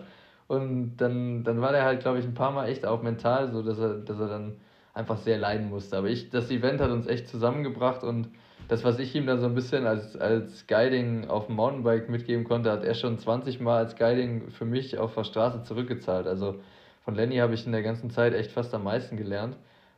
Und 0.48 0.98
dann, 0.98 1.44
dann 1.44 1.60
war 1.60 1.72
der 1.72 1.84
halt, 1.84 2.02
glaube 2.02 2.20
ich, 2.20 2.26
ein 2.26 2.36
paar 2.36 2.52
Mal 2.52 2.68
echt 2.70 2.86
auch 2.86 3.02
mental 3.02 3.52
so, 3.52 3.64
dass 3.64 3.80
er, 3.80 3.96
dass 3.96 4.20
er 4.20 4.28
dann 4.28 4.58
einfach 4.94 5.18
sehr 5.18 5.38
leiden 5.38 5.70
musste. 5.70 5.98
Aber 5.98 6.08
ich, 6.08 6.30
das 6.30 6.52
Event 6.52 6.80
hat 6.82 6.92
uns 6.92 7.08
echt 7.08 7.28
zusammengebracht 7.28 8.04
und 8.04 8.30
das, 8.68 8.84
was 8.84 8.98
ich 9.00 9.14
ihm 9.16 9.28
dann 9.28 9.40
so 9.40 9.46
ein 9.46 9.54
bisschen 9.54 9.86
als, 9.86 10.16
als 10.16 10.66
Guiding 10.68 11.28
auf 11.28 11.48
dem 11.48 11.56
Mountainbike 11.56 12.10
mitgeben 12.10 12.46
konnte, 12.46 12.72
hat 12.72 12.84
er 12.84 12.96
schon 12.96 13.20
20 13.20 13.60
Mal 13.60 13.78
als 13.78 13.96
Guiding 13.96 14.50
für 14.50 14.66
mich 14.66 14.98
auf 14.98 15.14
der 15.14 15.24
Straße 15.24 15.64
zurückgezahlt. 15.64 16.26
Also 16.26 16.56
von 17.04 17.14
Lenny 17.14 17.38
habe 17.38 17.54
ich 17.54 17.66
in 17.66 17.72
der 17.72 17.84
ganzen 17.84 18.10
Zeit 18.10 18.34
echt 18.34 18.52
fast 18.52 18.74
am 18.74 18.84
meisten 18.84 19.18
gelernt. 19.18 19.56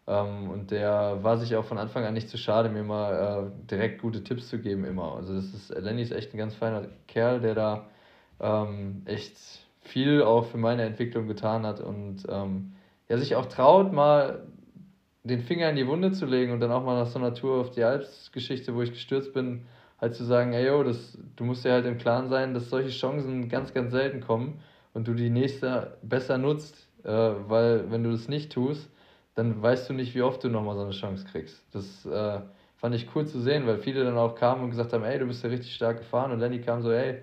Ähm, 0.07 0.49
und 0.49 0.71
der 0.71 1.19
war 1.21 1.37
sich 1.37 1.55
auch 1.55 1.65
von 1.65 1.77
Anfang 1.77 2.05
an 2.05 2.13
nicht 2.13 2.29
zu 2.29 2.37
schade, 2.37 2.69
mir 2.69 2.83
mal 2.83 3.51
äh, 3.51 3.67
direkt 3.69 4.01
gute 4.01 4.23
Tipps 4.23 4.47
zu 4.49 4.59
geben 4.59 4.85
immer. 4.85 5.15
Also 5.15 5.35
das 5.35 5.53
ist, 5.53 5.69
Lenny 5.69 6.01
ist 6.01 6.11
echt 6.11 6.33
ein 6.33 6.37
ganz 6.37 6.55
feiner 6.55 6.87
Kerl, 7.07 7.41
der 7.41 7.55
da 7.55 7.87
ähm, 8.39 9.01
echt 9.05 9.37
viel 9.81 10.21
auch 10.21 10.45
für 10.45 10.57
meine 10.57 10.83
Entwicklung 10.83 11.27
getan 11.27 11.65
hat 11.65 11.81
und 11.81 12.25
ähm, 12.29 12.73
ja, 13.09 13.17
sich 13.17 13.35
auch 13.35 13.45
traut, 13.47 13.93
mal 13.93 14.43
den 15.23 15.41
Finger 15.41 15.69
in 15.69 15.75
die 15.75 15.87
Wunde 15.87 16.11
zu 16.11 16.25
legen 16.25 16.53
und 16.53 16.59
dann 16.61 16.71
auch 16.71 16.83
mal 16.83 16.97
nach 16.97 17.07
so 17.07 17.19
einer 17.19 17.33
Tour 17.33 17.59
auf 17.59 17.71
die 17.71 17.83
Alps-Geschichte, 17.83 18.75
wo 18.75 18.81
ich 18.81 18.91
gestürzt 18.91 19.33
bin, 19.33 19.65
halt 19.99 20.15
zu 20.15 20.23
sagen, 20.23 20.53
ey 20.53 20.67
yo, 20.67 20.83
das, 20.83 21.17
du 21.35 21.43
musst 21.43 21.65
dir 21.65 21.73
halt 21.73 21.85
im 21.85 21.97
Klaren 21.97 22.29
sein, 22.29 22.53
dass 22.53 22.69
solche 22.69 22.89
Chancen 22.89 23.49
ganz, 23.49 23.73
ganz 23.73 23.91
selten 23.91 24.21
kommen 24.21 24.59
und 24.93 25.07
du 25.07 25.13
die 25.13 25.29
nächste 25.29 25.97
besser 26.01 26.37
nutzt, 26.37 26.87
äh, 27.03 27.09
weil 27.09 27.91
wenn 27.91 28.03
du 28.03 28.11
das 28.11 28.27
nicht 28.29 28.51
tust, 28.51 28.89
dann 29.37 29.61
weißt 29.61 29.87
du 29.87 29.93
nicht, 29.93 30.15
wie 30.15 30.23
oft 30.23 30.43
du 30.43 30.49
nochmal 30.49 30.75
so 30.75 30.81
eine 30.81 30.91
Chance 30.91 31.23
kriegst. 31.31 31.63
Das 31.71 32.07
äh, 32.07 32.39
fand 32.77 32.95
ich 32.95 33.07
cool 33.15 33.27
zu 33.27 33.39
sehen, 33.39 33.67
weil 33.67 33.77
viele 33.77 34.03
dann 34.03 34.17
auch 34.17 34.33
kamen 34.33 34.63
und 34.63 34.71
gesagt 34.71 34.93
haben, 34.93 35.03
ey, 35.03 35.19
du 35.19 35.27
bist 35.27 35.43
ja 35.43 35.49
richtig 35.51 35.75
stark 35.75 35.99
gefahren 35.99 36.31
und 36.31 36.39
Lenny 36.39 36.59
kam 36.59 36.81
so, 36.81 36.91
ey, 36.91 37.19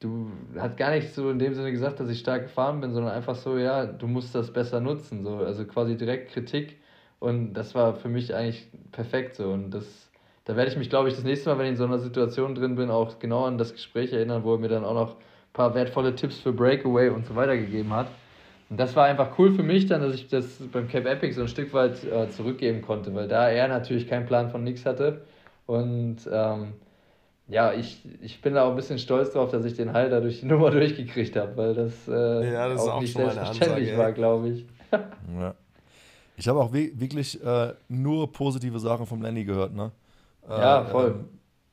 du 0.00 0.30
hat 0.58 0.78
gar 0.78 0.92
nicht 0.92 1.12
so 1.12 1.28
in 1.28 1.38
dem 1.38 1.52
Sinne 1.52 1.72
gesagt, 1.72 2.00
dass 2.00 2.08
ich 2.08 2.20
stark 2.20 2.44
gefahren 2.44 2.80
bin, 2.80 2.94
sondern 2.94 3.12
einfach 3.12 3.34
so, 3.34 3.58
ja, 3.58 3.84
du 3.84 4.06
musst 4.06 4.34
das 4.34 4.50
besser 4.50 4.80
nutzen, 4.80 5.24
so, 5.24 5.36
also 5.36 5.66
quasi 5.66 5.94
direkt 5.94 6.32
Kritik 6.32 6.78
und 7.20 7.52
das 7.52 7.74
war 7.74 7.94
für 7.96 8.08
mich 8.08 8.34
eigentlich 8.34 8.66
perfekt 8.90 9.34
so 9.34 9.50
und 9.50 9.72
das, 9.72 10.10
da 10.46 10.56
werde 10.56 10.70
ich 10.70 10.78
mich, 10.78 10.88
glaube 10.88 11.10
ich, 11.10 11.16
das 11.16 11.24
nächste 11.24 11.50
Mal, 11.50 11.58
wenn 11.58 11.66
ich 11.66 11.72
in 11.72 11.76
so 11.76 11.84
einer 11.84 11.98
Situation 11.98 12.54
drin 12.54 12.76
bin, 12.76 12.90
auch 12.90 13.18
genau 13.18 13.44
an 13.44 13.58
das 13.58 13.74
Gespräch 13.74 14.14
erinnern, 14.14 14.42
wo 14.42 14.54
er 14.54 14.58
mir 14.58 14.68
dann 14.68 14.86
auch 14.86 14.94
noch 14.94 15.10
ein 15.16 15.52
paar 15.52 15.74
wertvolle 15.74 16.14
Tipps 16.16 16.38
für 16.38 16.54
Breakaway 16.54 17.10
und 17.10 17.26
so 17.26 17.36
weiter 17.36 17.58
gegeben 17.58 17.92
hat. 17.92 18.06
Und 18.74 18.80
das 18.80 18.96
war 18.96 19.04
einfach 19.04 19.38
cool 19.38 19.54
für 19.54 19.62
mich 19.62 19.86
dann, 19.86 20.00
dass 20.00 20.16
ich 20.16 20.26
das 20.26 20.58
beim 20.72 20.88
Cape 20.88 21.08
Epic 21.08 21.32
so 21.34 21.42
ein 21.42 21.48
Stück 21.48 21.72
weit 21.72 22.02
äh, 22.02 22.28
zurückgeben 22.30 22.82
konnte, 22.82 23.14
weil 23.14 23.28
da 23.28 23.48
er 23.48 23.68
natürlich 23.68 24.08
keinen 24.08 24.26
Plan 24.26 24.50
von 24.50 24.64
nichts 24.64 24.84
hatte 24.84 25.22
und 25.66 26.16
ähm, 26.28 26.72
ja, 27.46 27.72
ich, 27.72 28.02
ich 28.20 28.42
bin 28.42 28.54
da 28.54 28.64
auch 28.64 28.70
ein 28.70 28.76
bisschen 28.76 28.98
stolz 28.98 29.32
drauf, 29.32 29.52
dass 29.52 29.64
ich 29.64 29.74
den 29.76 29.92
Hall 29.92 30.10
da 30.10 30.18
durch 30.18 30.40
die 30.40 30.46
Nummer 30.52 30.72
durchgekriegt 30.72 31.36
habe, 31.36 31.56
weil 31.56 31.74
das, 31.74 32.08
äh, 32.08 32.52
ja, 32.52 32.68
das 32.68 32.80
auch, 32.80 32.94
auch 32.94 33.00
nicht 33.00 33.16
selbstverständlich 33.16 33.92
Ansage, 33.92 33.98
war, 33.98 34.12
glaube 34.12 34.48
ich. 34.48 34.66
ja. 35.38 35.54
Ich 36.36 36.48
habe 36.48 36.58
auch 36.58 36.72
wirklich 36.72 37.40
äh, 37.44 37.74
nur 37.88 38.32
positive 38.32 38.80
Sachen 38.80 39.06
vom 39.06 39.22
Lenny 39.22 39.44
gehört, 39.44 39.72
ne? 39.72 39.92
Äh, 40.48 40.50
ja, 40.50 40.84
voll. 40.84 41.24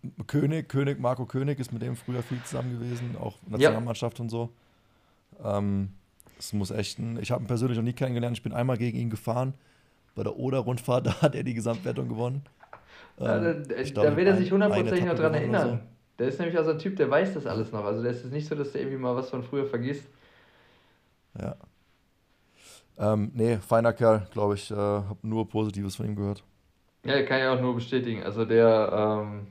Ähm, 0.04 0.14
König, 0.28 0.70
König, 0.70 1.00
Marco 1.00 1.26
König 1.26 1.60
ist 1.60 1.74
mit 1.74 1.82
dem 1.82 1.96
früher 1.96 2.22
viel 2.22 2.44
zusammen 2.44 2.80
gewesen, 2.80 3.16
auch 3.20 3.34
Nationalmannschaft 3.48 4.20
ja. 4.20 4.24
und 4.24 4.30
so. 4.30 4.50
Ähm, 5.44 5.90
es 6.42 6.54
muss 6.54 6.72
echt 6.72 6.98
ein, 6.98 7.20
ich 7.22 7.32
habe 7.32 7.44
ihn 7.44 7.48
persönlich 7.48 7.78
noch 7.78 7.84
nie 7.84 7.94
kennengelernt, 7.94 8.36
ich 8.36 8.44
bin 8.44 8.52
einmal 8.52 8.78
gegen 8.78 8.98
ihn 8.98 9.10
gefahren. 9.10 9.54
Bei 10.16 10.24
der 10.24 10.36
Oder-Rundfahrt, 10.36 11.06
da 11.08 11.22
hat 11.22 11.36
er 11.36 11.44
die 11.44 11.54
Gesamtwertung 11.54 12.10
gewonnen. 12.10 12.44
Ja, 13.20 13.40
da, 13.40 13.52
ähm, 13.52 13.64
glaub, 13.94 14.06
da 14.06 14.18
wird 14.18 14.28
er 14.28 14.38
sich 14.38 14.52
hundertprozentig 14.52 15.06
noch 15.06 15.16
dran 15.16 15.34
erinnern. 15.34 15.70
So. 15.70 15.80
Der 16.18 16.28
ist 16.28 16.40
nämlich 16.40 16.58
auch 16.58 16.64
so 16.64 16.72
ein 16.72 16.80
Typ, 16.80 16.96
der 16.96 17.10
weiß 17.10 17.36
das 17.36 17.46
alles 17.46 17.72
noch. 17.72 17.86
Also 17.86 18.02
der 18.02 18.12
ist 18.12 18.26
nicht 18.32 18.48
so, 18.48 18.56
dass 18.56 18.72
der 18.72 18.82
irgendwie 18.82 18.98
mal 18.98 19.16
was 19.16 19.30
von 19.30 19.44
früher 19.44 19.66
vergisst. 19.66 20.08
Ja. 21.40 21.56
Ähm, 22.98 23.32
nee, 23.34 23.58
feiner 23.58 23.94
Kerl, 23.94 24.28
glaube 24.32 24.56
ich. 24.56 24.70
Äh, 24.72 24.76
habe 24.76 25.18
nur 25.22 25.48
Positives 25.48 25.96
von 25.96 26.08
ihm 26.08 26.16
gehört. 26.16 26.44
Ja, 27.06 27.22
kann 27.24 27.40
ich 27.40 27.46
auch 27.46 27.62
nur 27.62 27.76
bestätigen. 27.76 28.24
Also 28.24 28.46
der 28.46 29.24
ähm, 29.24 29.48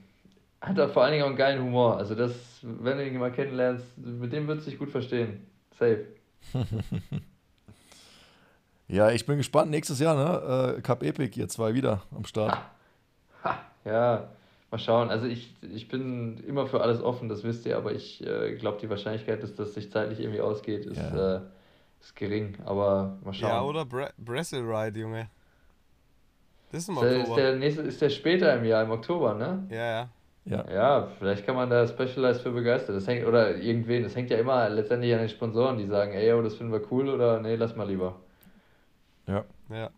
hat 0.60 0.78
da 0.78 0.88
vor 0.88 1.04
allen 1.04 1.12
Dingen 1.12 1.24
auch 1.24 1.28
einen 1.28 1.36
geilen 1.36 1.62
Humor. 1.62 1.96
Also 1.96 2.14
das, 2.14 2.32
wenn 2.62 2.98
du 2.98 3.06
ihn 3.06 3.18
mal 3.18 3.32
kennenlernst, 3.32 3.86
mit 3.98 4.32
dem 4.32 4.46
wird 4.46 4.60
du 4.60 4.64
dich 4.70 4.78
gut 4.78 4.90
verstehen. 4.90 5.46
Safe. 5.78 6.04
ja, 8.88 9.10
ich 9.10 9.26
bin 9.26 9.36
gespannt. 9.36 9.70
Nächstes 9.70 10.00
Jahr, 10.00 10.16
ne? 10.16 10.76
Äh, 10.76 10.80
Cup 10.82 11.02
Epic, 11.02 11.38
ihr 11.38 11.48
zwei 11.48 11.74
wieder 11.74 12.02
am 12.14 12.24
Start. 12.24 12.58
Ha, 13.42 13.58
ja, 13.86 14.28
mal 14.70 14.76
schauen. 14.78 15.08
Also 15.08 15.26
ich, 15.26 15.54
ich 15.62 15.88
bin 15.88 16.44
immer 16.46 16.66
für 16.66 16.82
alles 16.82 17.00
offen, 17.00 17.30
das 17.30 17.42
wisst 17.42 17.64
ihr, 17.64 17.78
aber 17.78 17.92
ich 17.92 18.22
äh, 18.26 18.54
glaube, 18.56 18.76
die 18.82 18.90
Wahrscheinlichkeit, 18.90 19.42
dass 19.42 19.54
das 19.54 19.72
sich 19.72 19.90
zeitlich 19.90 20.20
irgendwie 20.20 20.42
ausgeht, 20.42 20.84
ist, 20.84 20.98
ja. 20.98 21.36
äh, 21.36 21.40
ist 22.02 22.14
gering. 22.16 22.58
Aber 22.66 23.16
mal 23.24 23.32
schauen. 23.32 23.48
Ja, 23.48 23.62
oder 23.62 23.86
Bre 23.86 24.10
Brazil 24.18 24.60
Ride, 24.60 25.00
Junge. 25.00 25.30
Das 26.70 26.82
ist 26.82 26.90
im 26.90 26.98
Oktober. 26.98 27.16
Ist 27.16 27.34
der, 27.34 27.56
nächste, 27.56 27.82
ist 27.82 28.02
der 28.02 28.10
später 28.10 28.54
im 28.54 28.64
Jahr, 28.66 28.84
im 28.84 28.90
Oktober, 28.90 29.32
ne? 29.32 29.66
Ja, 29.70 29.86
ja. 29.86 30.08
Ja. 30.46 30.64
ja, 30.72 31.08
vielleicht 31.18 31.46
kann 31.46 31.54
man 31.54 31.70
da 31.70 31.86
Specialized 31.86 32.42
für 32.42 32.50
begeistern. 32.50 32.94
Das 32.94 33.06
hängt, 33.06 33.26
oder 33.26 33.56
irgendwen, 33.56 34.02
das 34.02 34.16
hängt 34.16 34.30
ja 34.30 34.38
immer 34.38 34.68
letztendlich 34.68 35.12
an 35.12 35.20
den 35.20 35.28
Sponsoren, 35.28 35.78
die 35.78 35.86
sagen, 35.86 36.12
ey, 36.12 36.32
oh, 36.32 36.42
das 36.42 36.54
finden 36.54 36.72
wir 36.72 36.82
cool 36.90 37.08
oder 37.08 37.40
nee, 37.40 37.56
lass 37.56 37.76
mal 37.76 37.86
lieber. 37.86 38.16
Ja. 39.26 39.44
Ja 39.70 39.90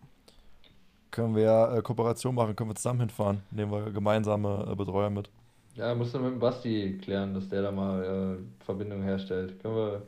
können 1.13 1.37
wir 1.37 1.43
ja 1.45 1.77
äh, 1.77 1.83
Kooperation 1.83 2.35
machen, 2.35 2.57
können 2.57 2.71
wir 2.71 2.75
zusammen 2.75 3.01
hinfahren. 3.01 3.43
Nehmen 3.53 3.71
wir 3.71 3.93
gemeinsame 3.93 4.67
äh, 4.73 4.75
Betreuer 4.75 5.11
mit. 5.11 5.31
Ja, 5.77 5.95
musst 5.95 6.15
du 6.15 6.19
mit 6.19 6.33
dem 6.33 6.39
Basti 6.41 6.99
klären, 7.01 7.33
dass 7.35 7.49
der 7.49 7.63
da 7.63 7.71
mal 7.71 8.03
äh, 8.03 8.65
Verbindung 8.65 9.03
herstellt. 9.03 9.63
Können 9.63 9.77
wir, 9.77 10.03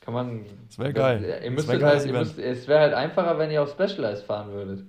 kann 0.00 0.14
man. 0.14 0.44
Das 0.68 0.78
wäre 0.78 0.92
geil. 0.92 1.40
Ihr 1.42 1.50
müsstet 1.50 1.82
halt, 1.82 2.04
ihr 2.04 2.12
müsst, 2.12 2.38
es 2.38 2.68
wäre 2.68 2.80
halt 2.80 2.94
einfacher, 2.94 3.38
wenn 3.38 3.50
ihr 3.50 3.62
auf 3.62 3.70
Specialized 3.70 4.24
fahren 4.24 4.52
würdet. 4.52 4.84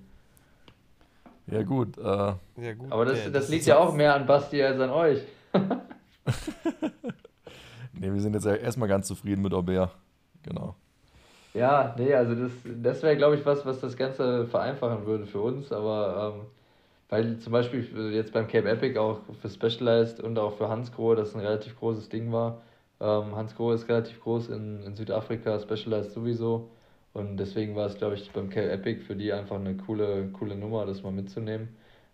Ja, 1.52 1.64
gut. 1.64 1.98
Äh, 1.98 2.02
ja, 2.02 2.74
gut. 2.78 2.92
Aber 2.92 3.06
das, 3.06 3.20
ja, 3.20 3.26
das, 3.26 3.34
das 3.34 3.50
liegt 3.50 3.66
ja 3.66 3.78
auch 3.78 3.94
mehr 3.94 4.16
an 4.16 4.26
Basti 4.26 4.64
als 4.64 4.80
an 4.80 4.90
euch. 4.90 5.22
ne, 7.94 8.14
wir 8.14 8.22
sind 8.22 8.34
jetzt 8.34 8.46
erstmal 8.46 8.88
ganz 8.88 9.08
zufrieden 9.08 9.42
mit 9.42 9.54
Aubert. 9.54 9.92
Genau. 10.44 10.76
Ja, 11.54 11.94
nee, 11.98 12.14
also 12.14 12.34
das, 12.36 12.52
das 12.82 13.04
wäre, 13.04 13.18
glaube 13.18 13.36
ich, 13.36 13.46
was, 13.46 13.66
was 13.66 13.82
das 13.82 13.98
Ganze 13.98 14.48
vereinfachen 14.48 15.06
würde 15.06 15.26
für 15.26 15.42
uns, 15.42 15.72
aber 15.72 16.34
ähm, 16.36 16.46
weil 17.10 17.38
zum 17.40 17.52
Beispiel 17.52 17.86
jetzt 18.14 18.32
beim 18.32 18.48
Cape 18.48 18.70
Epic 18.70 18.98
auch 18.98 19.20
für 19.42 19.50
Specialized 19.50 20.22
und 20.22 20.40
auch 20.40 20.54
für 20.54 20.70
Hans 20.70 20.94
Grohe 20.94 21.18
das 21.18 21.36
ein 21.36 21.42
relativ 21.42 21.78
großes 21.78 22.08
Ding 22.08 22.32
war. 22.32 22.62
Ähm, 23.02 23.36
Hans 23.36 23.54
Grohe 23.56 23.74
ist 23.76 23.90
relativ 23.90 24.22
groß 24.22 24.48
in, 24.48 24.82
in 24.84 24.96
Südafrika, 24.96 25.60
Specialized 25.60 26.14
sowieso. 26.14 26.70
Und 27.14 27.38
deswegen 27.38 27.76
war 27.76 27.88
es, 27.88 27.98
glaube 27.98 28.16
ich, 28.16 28.32
beim 28.32 28.50
Cape 28.50 28.72
Epic 28.72 29.02
für 29.02 29.16
die 29.16 29.34
einfach 29.34 29.58
eine 29.58 29.76
coole, 29.76 30.30
coole 30.30 30.56
Nummer, 30.56 30.86
das 30.86 31.04
mal 31.04 31.12
mitzunehmen. 31.12 31.70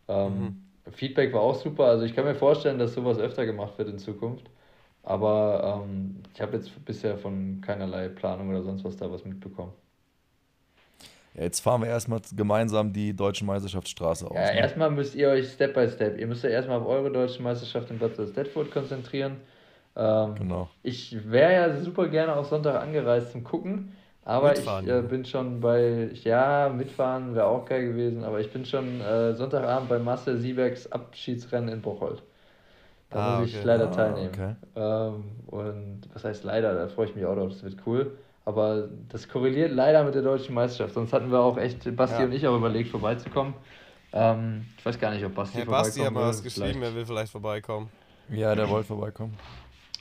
Ähm, 0.08 0.40
mhm. 0.86 0.92
Feedback 0.92 1.34
war 1.34 1.42
auch 1.42 1.56
super. 1.56 1.86
Also 1.86 2.06
ich 2.06 2.16
kann 2.16 2.26
mir 2.26 2.36
vorstellen, 2.36 2.80
dass 2.80 2.94
sowas 2.94 3.20
öfter 3.20 3.46
gemacht 3.46 3.78
wird 3.78 3.90
in 3.90 4.00
Zukunft. 4.00 4.50
Aber 5.04 5.84
ähm, 5.86 6.18
ich 6.34 6.42
habe 6.42 6.58
jetzt 6.58 6.84
bisher 6.84 7.18
von 7.18 7.62
keinerlei 7.62 8.10
Planung 8.10 8.50
oder 8.50 8.64
sonst 8.64 8.84
was 8.84 8.98
da 8.98 9.10
was 9.12 9.24
mitbekommen. 9.24 9.72
Ja, 11.34 11.44
jetzt 11.44 11.60
fahren 11.60 11.82
wir 11.82 11.88
erstmal 11.88 12.20
gemeinsam 12.36 12.92
die 12.92 13.16
deutsche 13.16 13.46
Meisterschaftsstraße 13.46 14.30
aus. 14.30 14.36
Ja, 14.36 14.54
ne? 14.54 14.60
erstmal 14.60 14.90
müsst 14.90 15.16
ihr 15.16 15.30
euch 15.30 15.48
Step 15.50 15.76
by 15.76 15.88
Step, 15.88 16.20
ihr 16.20 16.28
müsst 16.28 16.44
ja 16.44 16.50
erstmal 16.50 16.80
auf 16.80 16.88
eure 16.88 17.12
deutsche 17.12 17.42
Meisterschaft 17.42 17.92
in 17.92 18.00
Bad 18.00 18.14
Stedford 18.16 18.72
konzentrieren. 18.72 19.38
Ähm, 19.96 20.36
genau. 20.36 20.70
Ich 20.84 21.16
wäre 21.32 21.54
ja 21.54 21.76
super 21.78 22.08
gerne 22.08 22.36
auch 22.36 22.46
Sonntag 22.46 22.82
angereist 22.82 23.32
zum 23.32 23.44
Gucken, 23.44 23.94
aber 24.28 24.50
mitfahren, 24.50 24.86
ich 24.86 24.92
äh, 24.92 25.02
bin 25.02 25.24
schon 25.24 25.62
bei, 25.62 26.10
ja, 26.24 26.68
mitfahren 26.68 27.34
wäre 27.34 27.46
auch 27.46 27.64
geil 27.66 27.88
gewesen, 27.88 28.26
aber 28.26 28.42
ich 28.42 28.52
bin 28.52 28.66
schon 28.66 29.00
äh, 29.00 29.34
Sonntagabend 29.34 29.88
bei 29.88 30.00
Marcel 30.00 30.38
Siebergs 30.38 30.92
Abschiedsrennen 30.92 31.70
in 31.70 31.82
Bocholt. 31.82 32.22
Da 33.10 33.38
ah, 33.38 33.40
muss 33.40 33.50
ich 33.50 33.56
okay. 33.56 33.68
leider 33.68 33.88
ah, 33.88 33.92
teilnehmen. 33.92 34.32
Okay. 34.34 34.56
Ähm, 34.76 35.24
und 35.48 36.02
was 36.14 36.26
heißt 36.26 36.44
leider, 36.44 36.74
da 36.76 36.90
freue 36.90 37.06
ich 37.06 37.16
mich 37.16 37.26
auch 37.26 37.36
drauf, 37.36 37.52
das 37.52 37.64
wird 37.64 37.78
cool. 37.86 38.18
Aber 38.44 38.90
das 39.08 39.30
korreliert 39.30 39.72
leider 39.72 40.04
mit 40.04 40.14
der 40.14 40.24
deutschen 40.24 40.54
Meisterschaft. 40.54 40.94
Sonst 40.94 41.14
hatten 41.14 41.32
wir 41.32 41.40
auch 41.40 41.58
echt, 41.58 41.96
Basti 41.96 42.20
ja. 42.20 42.26
und 42.26 42.34
ich 42.34 42.46
auch 42.46 42.58
überlegt, 42.58 42.90
vorbeizukommen. 42.90 43.54
Ähm, 44.12 44.66
ich 44.78 44.86
weiß 44.86 45.00
gar 45.00 45.12
nicht, 45.12 45.24
ob 45.24 45.36
Basti 45.36 45.60
Herr 45.60 45.66
Basti 45.68 46.02
hat 46.02 46.12
mal 46.12 46.28
was 46.28 46.44
geschrieben, 46.44 46.84
er 46.84 46.94
will 46.94 47.06
vielleicht 47.06 47.32
vorbeikommen. 47.32 47.90
Ja, 48.30 48.54
der 48.56 48.70
wollte 48.70 48.88
vorbeikommen. 48.88 49.38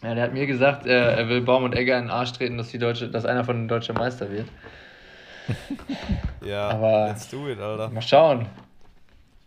Ja, 0.03 0.15
der 0.15 0.25
hat 0.25 0.35
mir 0.35 0.47
gesagt, 0.47 0.87
er, 0.87 1.17
er 1.17 1.29
will 1.29 1.41
Baum 1.41 1.65
und 1.65 1.75
Egger 1.75 1.97
in 1.99 2.05
den 2.05 2.11
Arsch 2.11 2.33
treten, 2.33 2.59
dass, 2.59 2.69
die 2.69 2.79
Deutsche, 2.79 3.09
dass 3.09 3.25
einer 3.25 3.45
von 3.45 3.57
den 3.57 3.69
deutschen 3.69 3.95
Meister 3.95 4.31
wird. 4.31 4.47
ja, 6.45 6.69
Aber 6.69 7.09
let's 7.09 7.29
do 7.29 7.49
it, 7.49 7.59
Alter. 7.59 7.89
Mal 7.89 8.03
schauen. 8.03 8.47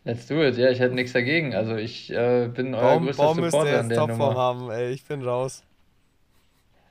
Let's 0.05 0.27
do 0.27 0.41
it. 0.41 0.57
Ja, 0.57 0.69
ich 0.69 0.79
hätte 0.79 0.95
nichts 0.95 1.13
dagegen. 1.13 1.53
Also 1.53 1.75
ich 1.75 2.11
äh, 2.11 2.47
bin 2.47 2.73
euer 2.73 2.81
Baum, 2.81 3.05
größter 3.05 3.23
Baum 3.23 3.35
Supporter 3.43 3.83
jetzt 3.83 3.95
Topform 3.95 4.37
haben, 4.37 4.71
ey. 4.71 4.91
Ich 4.91 5.05
bin 5.05 5.21
raus. 5.23 5.63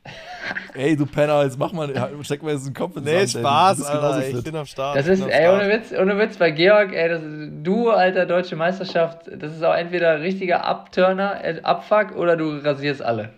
ey, 0.74 0.96
du 0.96 1.06
Penner, 1.06 1.42
jetzt 1.44 1.58
mach 1.58 1.72
mal, 1.72 1.92
steck 2.22 2.42
mal 2.42 2.52
jetzt 2.52 2.66
den 2.66 2.74
Kopf 2.74 2.96
ins 2.96 3.04
Nee, 3.04 3.26
Sand, 3.26 3.44
Spaß, 3.44 3.84
Alter, 3.84 4.28
ich 4.28 4.44
bin 4.44 4.56
am 4.56 4.66
Start. 4.66 4.96
Das 4.96 5.06
ist, 5.06 5.26
ey, 5.26 5.48
ohne 5.48 5.68
Witz, 5.68 5.92
ohne 5.92 6.18
Witz, 6.18 6.36
bei 6.36 6.50
Georg, 6.50 6.92
ey, 6.92 7.08
das, 7.08 7.20
du, 7.62 7.90
alter, 7.90 8.24
deutsche 8.24 8.56
Meisterschaft, 8.56 9.26
das 9.26 9.54
ist 9.54 9.62
auch 9.62 9.74
entweder 9.74 10.20
richtiger 10.20 10.64
Abturner, 10.64 11.44
äh, 11.44 11.60
Abfuck, 11.62 12.16
oder 12.16 12.36
du 12.36 12.56
rasierst 12.58 13.02
alle. 13.02 13.30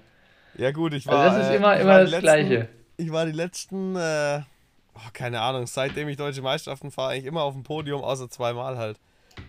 Ja 0.61 0.73
gut, 0.73 0.93
ich 0.93 1.07
war... 1.07 1.21
Also 1.21 1.39
das 1.39 1.49
ist 1.49 1.57
immer, 1.57 1.75
äh, 1.75 1.81
immer 1.81 2.01
das 2.01 2.11
letzten, 2.11 2.23
Gleiche. 2.23 2.69
Ich 2.99 3.11
war 3.11 3.25
die 3.25 3.33
letzten, 3.33 3.97
äh, 3.97 4.43
oh, 4.95 5.09
keine 5.15 5.41
Ahnung, 5.41 5.67
seitdem 5.67 6.07
ich 6.09 6.19
deutsche 6.19 6.43
Meisterschaften 6.43 6.91
fahre, 6.91 7.13
eigentlich 7.13 7.25
immer 7.25 7.45
auf 7.45 7.55
dem 7.55 7.63
Podium, 7.63 8.03
außer 8.03 8.29
zweimal 8.29 8.77
halt. 8.77 8.99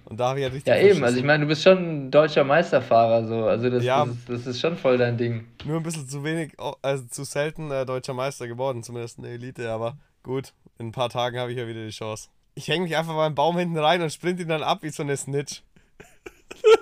Und 0.05 0.21
da 0.21 0.29
habe 0.29 0.39
ich 0.39 0.43
ja 0.45 0.51
richtig. 0.53 0.67
Ja, 0.67 0.77
eben, 0.77 1.03
also 1.03 1.17
ich 1.17 1.25
meine, 1.25 1.43
du 1.43 1.49
bist 1.49 1.63
schon 1.63 2.05
ein 2.05 2.11
deutscher 2.11 2.45
Meisterfahrer, 2.45 3.27
so. 3.27 3.43
Also 3.43 3.69
das, 3.69 3.83
ja, 3.83 4.05
das, 4.05 4.15
ist, 4.15 4.29
das, 4.29 4.47
ist 4.47 4.61
schon 4.61 4.77
voll 4.77 4.97
dein 4.97 5.17
Ding. 5.17 5.47
Nur 5.65 5.77
ein 5.77 5.83
bisschen 5.83 6.07
zu 6.07 6.23
wenig, 6.23 6.53
also 6.81 7.03
zu 7.09 7.25
selten 7.25 7.71
äh, 7.71 7.85
deutscher 7.85 8.13
Meister 8.13 8.47
geworden, 8.47 8.81
zumindest 8.81 9.17
in 9.17 9.25
der 9.25 9.33
Elite, 9.33 9.69
aber 9.69 9.97
gut, 10.23 10.53
in 10.79 10.87
ein 10.87 10.91
paar 10.93 11.09
Tagen 11.09 11.39
habe 11.39 11.51
ich 11.51 11.57
ja 11.57 11.67
wieder 11.67 11.83
die 11.83 11.91
Chance. 11.91 12.29
Ich 12.55 12.69
hänge 12.69 12.83
mich 12.85 12.95
einfach 12.95 13.15
beim 13.15 13.35
Baum 13.35 13.57
hinten 13.57 13.77
rein 13.77 14.01
und 14.01 14.13
sprint 14.13 14.39
ihn 14.39 14.47
dann 14.47 14.63
ab 14.63 14.79
wie 14.81 14.89
so 14.89 15.03
eine 15.03 15.17
Snitch. 15.17 15.61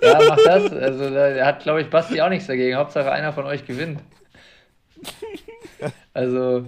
Ja, 0.04 0.20
mach 0.28 0.38
das. 0.38 0.72
Also 0.72 1.10
da 1.10 1.46
hat, 1.46 1.62
glaube 1.62 1.82
ich, 1.82 1.90
Basti 1.90 2.22
auch 2.22 2.30
nichts 2.30 2.46
dagegen. 2.46 2.78
Hauptsache 2.78 3.12
einer 3.12 3.34
von 3.34 3.46
euch 3.46 3.66
gewinnt. 3.66 4.02
Also, 6.14 6.66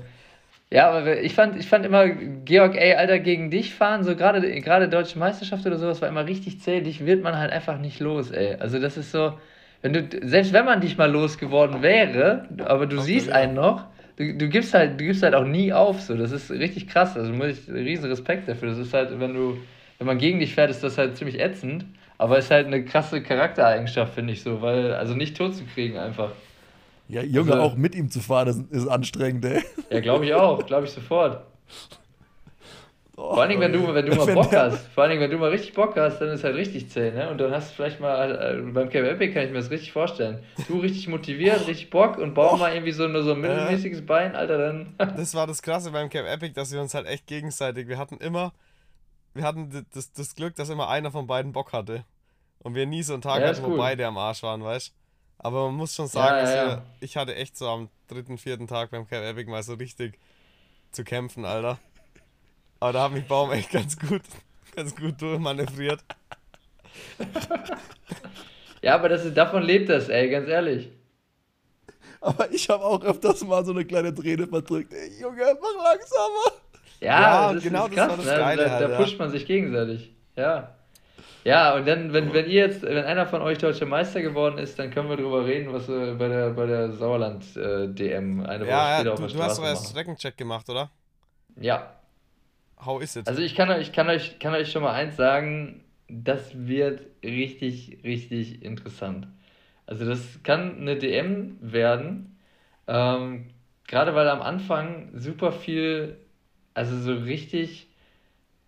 ja, 0.71 0.89
aber 0.89 1.21
ich 1.21 1.33
fand, 1.33 1.57
ich 1.57 1.67
fand 1.67 1.85
immer, 1.85 2.07
Georg, 2.07 2.75
ey, 2.77 2.93
Alter, 2.95 3.19
gegen 3.19 3.49
dich 3.49 3.73
fahren, 3.73 4.03
so 4.05 4.15
gerade 4.15 4.39
gerade 4.61 4.87
Deutsche 4.87 5.19
Meisterschaft 5.19 5.65
oder 5.65 5.77
sowas, 5.77 6.01
war 6.01 6.07
immer 6.07 6.25
richtig 6.25 6.61
zäh. 6.61 6.79
Dich 6.79 7.05
wird 7.05 7.23
man 7.23 7.37
halt 7.37 7.51
einfach 7.51 7.77
nicht 7.77 7.99
los, 7.99 8.31
ey. 8.31 8.55
Also 8.55 8.79
das 8.79 8.95
ist 8.95 9.11
so, 9.11 9.37
wenn 9.81 9.93
du, 9.93 10.07
selbst 10.21 10.53
wenn 10.53 10.63
man 10.63 10.79
dich 10.79 10.97
mal 10.97 11.11
losgeworden 11.11 11.81
wäre, 11.81 12.47
aber 12.63 12.85
du 12.85 12.97
okay, 12.97 13.05
siehst 13.05 13.27
ja. 13.27 13.33
einen 13.33 13.55
noch, 13.55 13.87
du, 14.15 14.33
du 14.37 14.47
gibst 14.47 14.73
halt, 14.73 14.99
du 14.99 15.05
gibst 15.05 15.23
halt 15.23 15.35
auch 15.35 15.43
nie 15.45 15.73
auf, 15.73 15.99
so. 16.01 16.15
Das 16.15 16.31
ist 16.31 16.49
richtig 16.49 16.87
krass. 16.87 17.17
Also 17.17 17.33
muss 17.33 17.47
ich 17.47 17.73
riesen 17.73 18.09
Respekt 18.09 18.47
dafür. 18.47 18.69
Das 18.69 18.77
ist 18.77 18.93
halt, 18.93 19.19
wenn 19.19 19.33
du, 19.33 19.57
wenn 19.97 20.07
man 20.07 20.17
gegen 20.19 20.39
dich 20.39 20.55
fährt, 20.55 20.69
ist 20.69 20.83
das 20.83 20.97
halt 20.97 21.17
ziemlich 21.17 21.39
ätzend. 21.41 21.85
Aber 22.17 22.37
ist 22.37 22.51
halt 22.51 22.67
eine 22.67 22.85
krasse 22.85 23.21
Charaktereigenschaft, 23.21 24.13
finde 24.13 24.33
ich 24.33 24.43
so, 24.43 24.61
weil, 24.61 24.93
also 24.93 25.15
nicht 25.15 25.35
tot 25.35 25.55
zu 25.55 25.65
kriegen 25.65 25.97
einfach. 25.97 26.31
Ja, 27.11 27.21
Junge, 27.23 27.51
also, 27.51 27.63
auch 27.63 27.75
mit 27.75 27.93
ihm 27.93 28.09
zu 28.09 28.21
fahren, 28.21 28.47
ist, 28.47 28.71
ist 28.71 28.87
anstrengend, 28.87 29.43
ey. 29.43 29.61
Ja, 29.89 29.99
glaube 29.99 30.25
ich 30.25 30.33
auch, 30.33 30.65
glaube 30.65 30.85
ich 30.85 30.91
sofort. 30.91 31.45
Oh, 33.17 33.35
vor 33.35 33.41
allem, 33.43 33.59
wenn 33.59 33.73
du, 33.73 33.93
wenn 33.93 34.05
du 34.05 34.15
mal 34.15 34.33
Bock 34.33 34.55
hast, 34.55 34.87
vor 34.87 35.03
allem, 35.03 35.19
wenn 35.19 35.29
du 35.29 35.37
mal 35.37 35.49
richtig 35.49 35.73
Bock 35.73 35.97
hast, 35.97 36.19
dann 36.19 36.29
ist 36.29 36.45
halt 36.45 36.55
richtig 36.55 36.89
zäh, 36.89 37.11
ne? 37.11 37.29
Und 37.29 37.37
dann 37.37 37.51
hast 37.51 37.71
du 37.71 37.75
vielleicht 37.75 37.99
mal, 37.99 38.31
äh, 38.31 38.71
beim 38.71 38.89
Camp 38.89 39.05
Epic 39.05 39.33
kann 39.33 39.43
ich 39.43 39.49
mir 39.49 39.57
das 39.57 39.69
richtig 39.69 39.91
vorstellen. 39.91 40.41
Du 40.69 40.79
richtig 40.79 41.09
motiviert, 41.09 41.67
richtig 41.67 41.89
Bock 41.89 42.17
und 42.17 42.33
bau 42.33 42.53
oh. 42.53 42.57
mal 42.57 42.73
irgendwie 42.73 42.93
so 42.93 43.09
nur 43.09 43.23
so 43.23 43.33
ein 43.33 43.41
mittelmäßiges 43.41 44.05
Bein, 44.05 44.33
Alter, 44.33 44.57
dann. 44.57 44.95
das 44.97 45.35
war 45.35 45.45
das 45.45 45.61
Krasse 45.61 45.91
beim 45.91 46.09
Camp 46.09 46.29
Epic, 46.29 46.53
dass 46.53 46.71
wir 46.71 46.79
uns 46.79 46.93
halt 46.93 47.07
echt 47.07 47.27
gegenseitig, 47.27 47.89
wir 47.89 47.97
hatten 47.97 48.17
immer, 48.17 48.53
wir 49.33 49.43
hatten 49.43 49.85
das, 49.93 50.13
das 50.13 50.33
Glück, 50.33 50.55
dass 50.55 50.69
immer 50.69 50.87
einer 50.87 51.11
von 51.11 51.27
beiden 51.27 51.51
Bock 51.51 51.73
hatte. 51.73 52.05
Und 52.59 52.75
wir 52.75 52.85
nie 52.85 53.03
so 53.03 53.13
einen 53.13 53.21
Tag 53.21 53.41
ja, 53.41 53.49
hatten, 53.49 53.63
wo 53.63 53.75
beide 53.75 54.07
am 54.07 54.17
Arsch 54.17 54.43
waren, 54.43 54.63
weißt 54.63 54.87
du? 54.87 55.00
Aber 55.43 55.65
man 55.67 55.75
muss 55.75 55.95
schon 55.95 56.07
sagen, 56.07 56.45
ja, 56.45 56.55
ja, 56.55 56.67
wir, 56.67 56.83
ich 56.99 57.17
hatte 57.17 57.35
echt 57.35 57.57
so 57.57 57.67
am 57.67 57.89
dritten, 58.07 58.37
vierten 58.37 58.67
Tag 58.67 58.91
beim 58.91 59.07
Camp 59.07 59.25
Epic 59.25 59.49
mal 59.49 59.63
so 59.63 59.73
richtig 59.73 60.19
zu 60.91 61.03
kämpfen, 61.03 61.45
Alter. 61.45 61.79
Aber 62.79 62.93
da 62.93 63.03
hat 63.03 63.11
mich 63.11 63.25
Baum 63.25 63.51
echt 63.51 63.71
ganz 63.71 63.97
gut, 63.97 64.21
ganz 64.75 64.95
gut 64.95 65.19
durchmanövriert. 65.19 66.03
ja, 68.83 68.93
aber 68.93 69.09
das 69.09 69.25
ist, 69.25 69.35
davon 69.35 69.63
lebt 69.63 69.89
das, 69.89 70.09
ey, 70.09 70.29
ganz 70.29 70.47
ehrlich. 70.47 70.91
Aber 72.19 72.51
ich 72.51 72.69
habe 72.69 72.83
auch 72.83 73.01
öfters 73.01 73.43
mal 73.43 73.65
so 73.65 73.71
eine 73.71 73.83
kleine 73.83 74.13
Träne 74.13 74.45
verdrückt. 74.45 74.93
Ey, 74.93 75.19
Junge, 75.19 75.57
mach 75.59 75.83
langsamer. 75.83 76.61
Ja, 76.99 77.21
ja 77.47 77.53
das 77.53 77.63
genau 77.63 77.87
ist 77.87 77.95
krass, 77.95 78.07
das 78.09 78.09
war 78.09 78.17
das 78.17 78.25
ne? 78.25 78.37
Geile, 78.37 78.63
da, 78.65 78.69
halt, 78.69 78.91
da 78.91 78.97
pusht 78.97 79.17
man 79.17 79.31
sich 79.31 79.47
gegenseitig. 79.47 80.13
Ja. 80.35 80.75
Ja, 81.43 81.75
und 81.75 81.87
dann, 81.87 82.13
wenn, 82.13 82.33
wenn 82.33 82.45
ihr 82.45 82.65
jetzt, 82.67 82.83
wenn 82.83 83.03
einer 83.03 83.25
von 83.25 83.41
euch 83.41 83.57
deutscher 83.57 83.87
Meister 83.87 84.21
geworden 84.21 84.59
ist, 84.59 84.77
dann 84.77 84.91
können 84.91 85.09
wir 85.09 85.17
darüber 85.17 85.45
reden, 85.45 85.73
was 85.73 85.87
wir 85.87 86.13
bei 86.15 86.27
der, 86.27 86.51
bei 86.51 86.67
der 86.67 86.91
Sauerland-DM 86.91 88.41
äh, 88.41 88.47
eine 88.47 88.65
Woche 88.65 88.69
ja, 88.69 88.95
später 88.95 89.07
ja, 89.07 89.13
auf 89.13 89.19
der 89.19 89.27
du, 89.27 89.29
Straße 89.29 89.37
du 89.37 89.43
hast 89.43 89.57
doch 89.57 89.63
erst 89.63 89.89
Streckencheck 89.89 90.37
gemacht, 90.37 90.69
oder? 90.69 90.91
Ja. 91.59 91.95
How 92.85 93.01
is 93.01 93.15
it? 93.15 93.27
Also 93.27 93.41
ich 93.41 93.55
kann 93.55 93.69
euch, 93.69 93.91
kann 93.91 94.07
euch, 94.09 94.39
kann 94.39 94.53
euch 94.53 94.71
schon 94.71 94.83
mal 94.83 94.93
eins 94.93 95.15
sagen, 95.17 95.83
das 96.07 96.51
wird 96.53 97.01
richtig, 97.23 97.99
richtig 98.03 98.63
interessant. 98.63 99.27
Also 99.87 100.05
das 100.05 100.21
kann 100.43 100.79
eine 100.79 100.97
DM 100.97 101.57
werden, 101.61 102.37
ähm, 102.87 103.49
gerade 103.87 104.13
weil 104.15 104.29
am 104.29 104.41
Anfang 104.41 105.09
super 105.15 105.51
viel, 105.51 106.17
also 106.73 106.97
so 106.97 107.13
richtig 107.13 107.90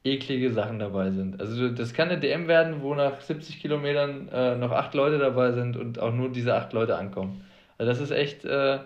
eklige 0.03 0.51
Sachen 0.51 0.80
dabei 0.80 1.11
sind. 1.11 1.39
Also 1.39 1.69
das 1.69 1.93
kann 1.93 2.09
eine 2.09 2.19
DM 2.19 2.47
werden, 2.47 2.81
wo 2.81 2.93
nach 2.93 3.21
70 3.21 3.61
Kilometern 3.61 4.27
äh, 4.30 4.55
noch 4.55 4.71
acht 4.71 4.93
Leute 4.93 5.17
dabei 5.17 5.53
sind 5.53 5.77
und 5.77 5.99
auch 5.99 6.13
nur 6.13 6.30
diese 6.30 6.55
acht 6.55 6.73
Leute 6.73 6.97
ankommen. 6.97 7.45
Also 7.77 7.91
das 7.91 8.01
ist 8.01 8.11
echt, 8.11 8.43
äh, 8.45 8.80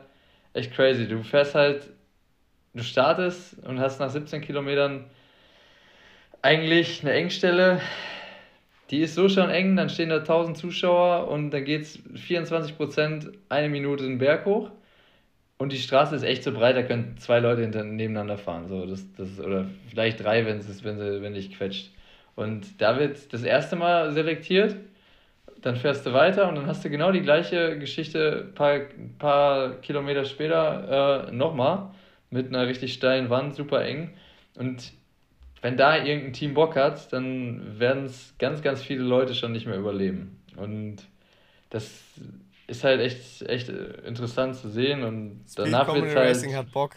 echt 0.53 0.73
crazy. 0.73 1.07
Du 1.07 1.23
fährst 1.23 1.56
halt, 1.56 1.89
du 2.73 2.84
startest 2.84 3.57
und 3.65 3.80
hast 3.80 3.99
nach 3.99 4.11
17 4.11 4.41
Kilometern 4.41 5.06
eigentlich 6.41 7.02
eine 7.02 7.14
Engstelle. 7.14 7.81
Die 8.91 9.02
ist 9.02 9.15
so 9.15 9.27
schon 9.27 9.49
eng, 9.49 9.76
dann 9.76 9.89
stehen 9.89 10.10
da 10.10 10.18
1000 10.18 10.56
Zuschauer 10.56 11.27
und 11.30 11.52
dann 11.52 11.65
geht 11.65 11.81
es 11.81 11.99
24 12.15 12.77
Prozent 12.77 13.31
eine 13.49 13.69
Minute 13.69 14.03
den 14.03 14.19
Berg 14.19 14.45
hoch. 14.45 14.72
Und 15.58 15.72
die 15.72 15.80
Straße 15.80 16.16
ist 16.16 16.24
echt 16.24 16.44
so 16.44 16.52
breit, 16.52 16.76
da 16.76 16.84
können 16.84 17.18
zwei 17.18 17.40
Leute 17.40 17.68
nebeneinander 17.68 18.38
fahren. 18.38 18.68
So, 18.68 18.86
das, 18.86 19.06
das, 19.14 19.40
oder 19.40 19.66
vielleicht 19.90 20.24
drei, 20.24 20.46
wenn 20.46 20.58
es 20.58 20.84
wenn 20.84 21.00
sie, 21.00 21.22
wenn 21.22 21.34
dich 21.34 21.52
quetscht. 21.52 21.92
Und 22.36 22.80
da 22.80 23.00
wird 23.00 23.34
das 23.34 23.42
erste 23.42 23.76
Mal 23.76 24.12
selektiert, 24.12 24.76
dann 25.62 25.76
fährst 25.76 26.06
du 26.06 26.14
weiter 26.14 26.48
und 26.48 26.56
dann 26.56 26.68
hast 26.68 26.86
du 26.86 26.90
genau 26.90 27.12
die 27.12 27.22
gleiche 27.22 27.80
Geschichte 27.80 28.46
ein 28.48 28.54
paar, 28.54 28.80
paar 29.18 29.72
Kilometer 29.82 30.24
später 30.26 31.28
äh, 31.28 31.32
nochmal 31.32 31.90
mit 32.30 32.48
einer 32.48 32.68
richtig 32.68 32.94
steilen 32.94 33.32
Wand, 33.32 33.56
super 33.56 33.84
eng. 33.84 34.12
Und 34.56 34.94
wenn 35.62 35.78
da 35.78 35.98
irgendein 35.98 36.34
Team 36.34 36.54
Bock 36.54 36.76
hat, 36.76 37.12
dann 37.12 37.80
werden 37.80 38.06
es 38.06 38.36
ganz, 38.38 38.62
ganz 38.62 38.84
viele 38.84 39.04
Leute 39.04 39.34
schon 39.34 39.52
nicht 39.52 39.66
mehr 39.66 39.78
überleben. 39.78 40.40
Und 40.56 40.98
das 41.72 42.04
ist 42.68 42.84
halt 42.84 43.02
echt, 43.02 43.41
echt 43.44 43.69
interessant 43.69 44.56
zu 44.56 44.69
sehen 44.69 45.03
und 45.03 45.44
Speed 45.48 45.65
danach 45.68 45.94
wird 45.94 46.15
halt. 46.15 46.30
Racing 46.30 46.56
hat 46.56 46.72
Bock. 46.72 46.95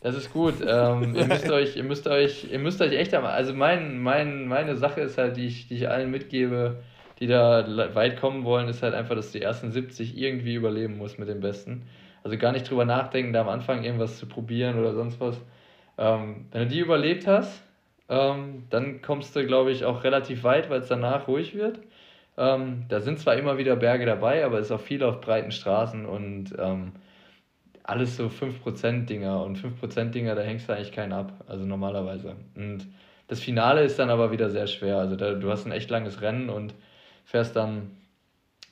Das 0.00 0.14
ist 0.14 0.32
gut. 0.32 0.54
ähm, 0.66 1.14
ihr 1.14 1.26
müsst 1.26 1.50
euch, 1.50 1.76
ihr 1.76 1.84
müsst 1.84 2.08
euch, 2.08 2.50
ihr 2.50 2.58
müsst 2.58 2.80
euch 2.80 2.92
echt, 2.92 3.12
also 3.12 3.52
mein, 3.52 3.98
mein, 3.98 4.46
meine 4.46 4.76
Sache 4.76 5.02
ist 5.02 5.18
halt, 5.18 5.36
die 5.36 5.46
ich, 5.46 5.68
die 5.68 5.74
ich 5.74 5.88
allen 5.88 6.10
mitgebe, 6.10 6.82
die 7.18 7.26
da 7.26 7.66
weit 7.94 8.18
kommen 8.18 8.44
wollen, 8.44 8.68
ist 8.68 8.82
halt 8.82 8.94
einfach, 8.94 9.14
dass 9.14 9.32
die 9.32 9.42
ersten 9.42 9.70
70 9.70 10.16
irgendwie 10.16 10.54
überleben 10.54 10.96
muss 10.96 11.18
mit 11.18 11.28
dem 11.28 11.40
Besten. 11.40 11.86
Also 12.22 12.38
gar 12.38 12.52
nicht 12.52 12.68
drüber 12.68 12.84
nachdenken, 12.84 13.32
da 13.32 13.42
am 13.42 13.48
Anfang 13.48 13.84
irgendwas 13.84 14.18
zu 14.18 14.26
probieren 14.26 14.78
oder 14.78 14.94
sonst 14.94 15.20
was. 15.20 15.38
Ähm, 15.98 16.46
wenn 16.50 16.62
du 16.62 16.68
die 16.68 16.80
überlebt 16.80 17.26
hast, 17.26 17.62
ähm, 18.08 18.64
dann 18.70 19.02
kommst 19.02 19.36
du, 19.36 19.46
glaube 19.46 19.70
ich, 19.70 19.84
auch 19.84 20.02
relativ 20.02 20.44
weit, 20.44 20.70
weil 20.70 20.80
es 20.80 20.88
danach 20.88 21.28
ruhig 21.28 21.54
wird. 21.54 21.78
Ähm, 22.40 22.86
da 22.88 23.02
sind 23.02 23.18
zwar 23.18 23.36
immer 23.36 23.58
wieder 23.58 23.76
Berge 23.76 24.06
dabei, 24.06 24.46
aber 24.46 24.58
es 24.58 24.66
ist 24.66 24.72
auch 24.72 24.80
viel 24.80 25.02
auf 25.02 25.20
breiten 25.20 25.52
Straßen 25.52 26.06
und 26.06 26.54
ähm, 26.58 26.92
alles 27.82 28.16
so 28.16 28.28
5%-Dinger. 28.28 29.44
Und 29.44 29.58
5%-Dinger, 29.58 30.34
da 30.34 30.40
hängst 30.40 30.66
du 30.66 30.72
eigentlich 30.72 30.92
keinen 30.92 31.12
ab, 31.12 31.44
also 31.46 31.66
normalerweise. 31.66 32.36
Und 32.56 32.86
das 33.28 33.40
Finale 33.40 33.82
ist 33.82 33.98
dann 33.98 34.08
aber 34.08 34.32
wieder 34.32 34.48
sehr 34.48 34.66
schwer. 34.68 34.96
Also 34.96 35.16
da, 35.16 35.34
du 35.34 35.50
hast 35.50 35.66
ein 35.66 35.72
echt 35.72 35.90
langes 35.90 36.22
Rennen 36.22 36.48
und 36.48 36.74
fährst 37.26 37.56
dann 37.56 37.90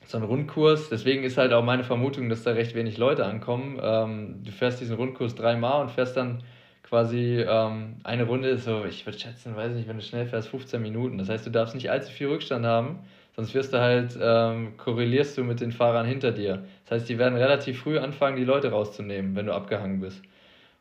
so 0.07 0.17
einen 0.17 0.25
Rundkurs. 0.25 0.89
Deswegen 0.89 1.23
ist 1.23 1.37
halt 1.37 1.53
auch 1.53 1.63
meine 1.63 1.83
Vermutung, 1.83 2.27
dass 2.27 2.41
da 2.41 2.53
recht 2.53 2.73
wenig 2.73 2.97
Leute 2.97 3.23
ankommen. 3.23 3.79
Ähm, 3.79 4.43
du 4.43 4.51
fährst 4.51 4.81
diesen 4.81 4.95
Rundkurs 4.95 5.35
dreimal 5.35 5.83
und 5.83 5.91
fährst 5.91 6.17
dann 6.17 6.41
quasi 6.81 7.45
ähm, 7.47 7.97
eine 8.03 8.23
Runde, 8.23 8.57
so 8.57 8.83
ich 8.85 9.05
würde 9.05 9.19
schätzen, 9.19 9.55
weiß 9.55 9.73
nicht, 9.73 9.87
wenn 9.87 9.97
du 9.97 10.01
schnell 10.01 10.25
fährst, 10.25 10.47
15 10.47 10.81
Minuten. 10.81 11.19
Das 11.19 11.29
heißt, 11.29 11.45
du 11.45 11.51
darfst 11.51 11.75
nicht 11.75 11.91
allzu 11.91 12.11
viel 12.11 12.29
Rückstand 12.29 12.65
haben 12.65 13.01
Sonst 13.39 13.53
wirst 13.53 13.71
du 13.71 13.79
halt, 13.79 14.19
ähm, 14.21 14.75
korrelierst 14.75 15.37
du 15.37 15.45
mit 15.45 15.61
den 15.61 15.71
Fahrern 15.71 16.05
hinter 16.05 16.33
dir. 16.33 16.65
Das 16.83 16.99
heißt, 16.99 17.07
die 17.07 17.17
werden 17.17 17.37
relativ 17.37 17.79
früh 17.79 17.97
anfangen, 17.97 18.35
die 18.35 18.43
Leute 18.43 18.69
rauszunehmen, 18.69 19.33
wenn 19.33 19.45
du 19.45 19.53
abgehangen 19.53 20.01
bist. 20.01 20.21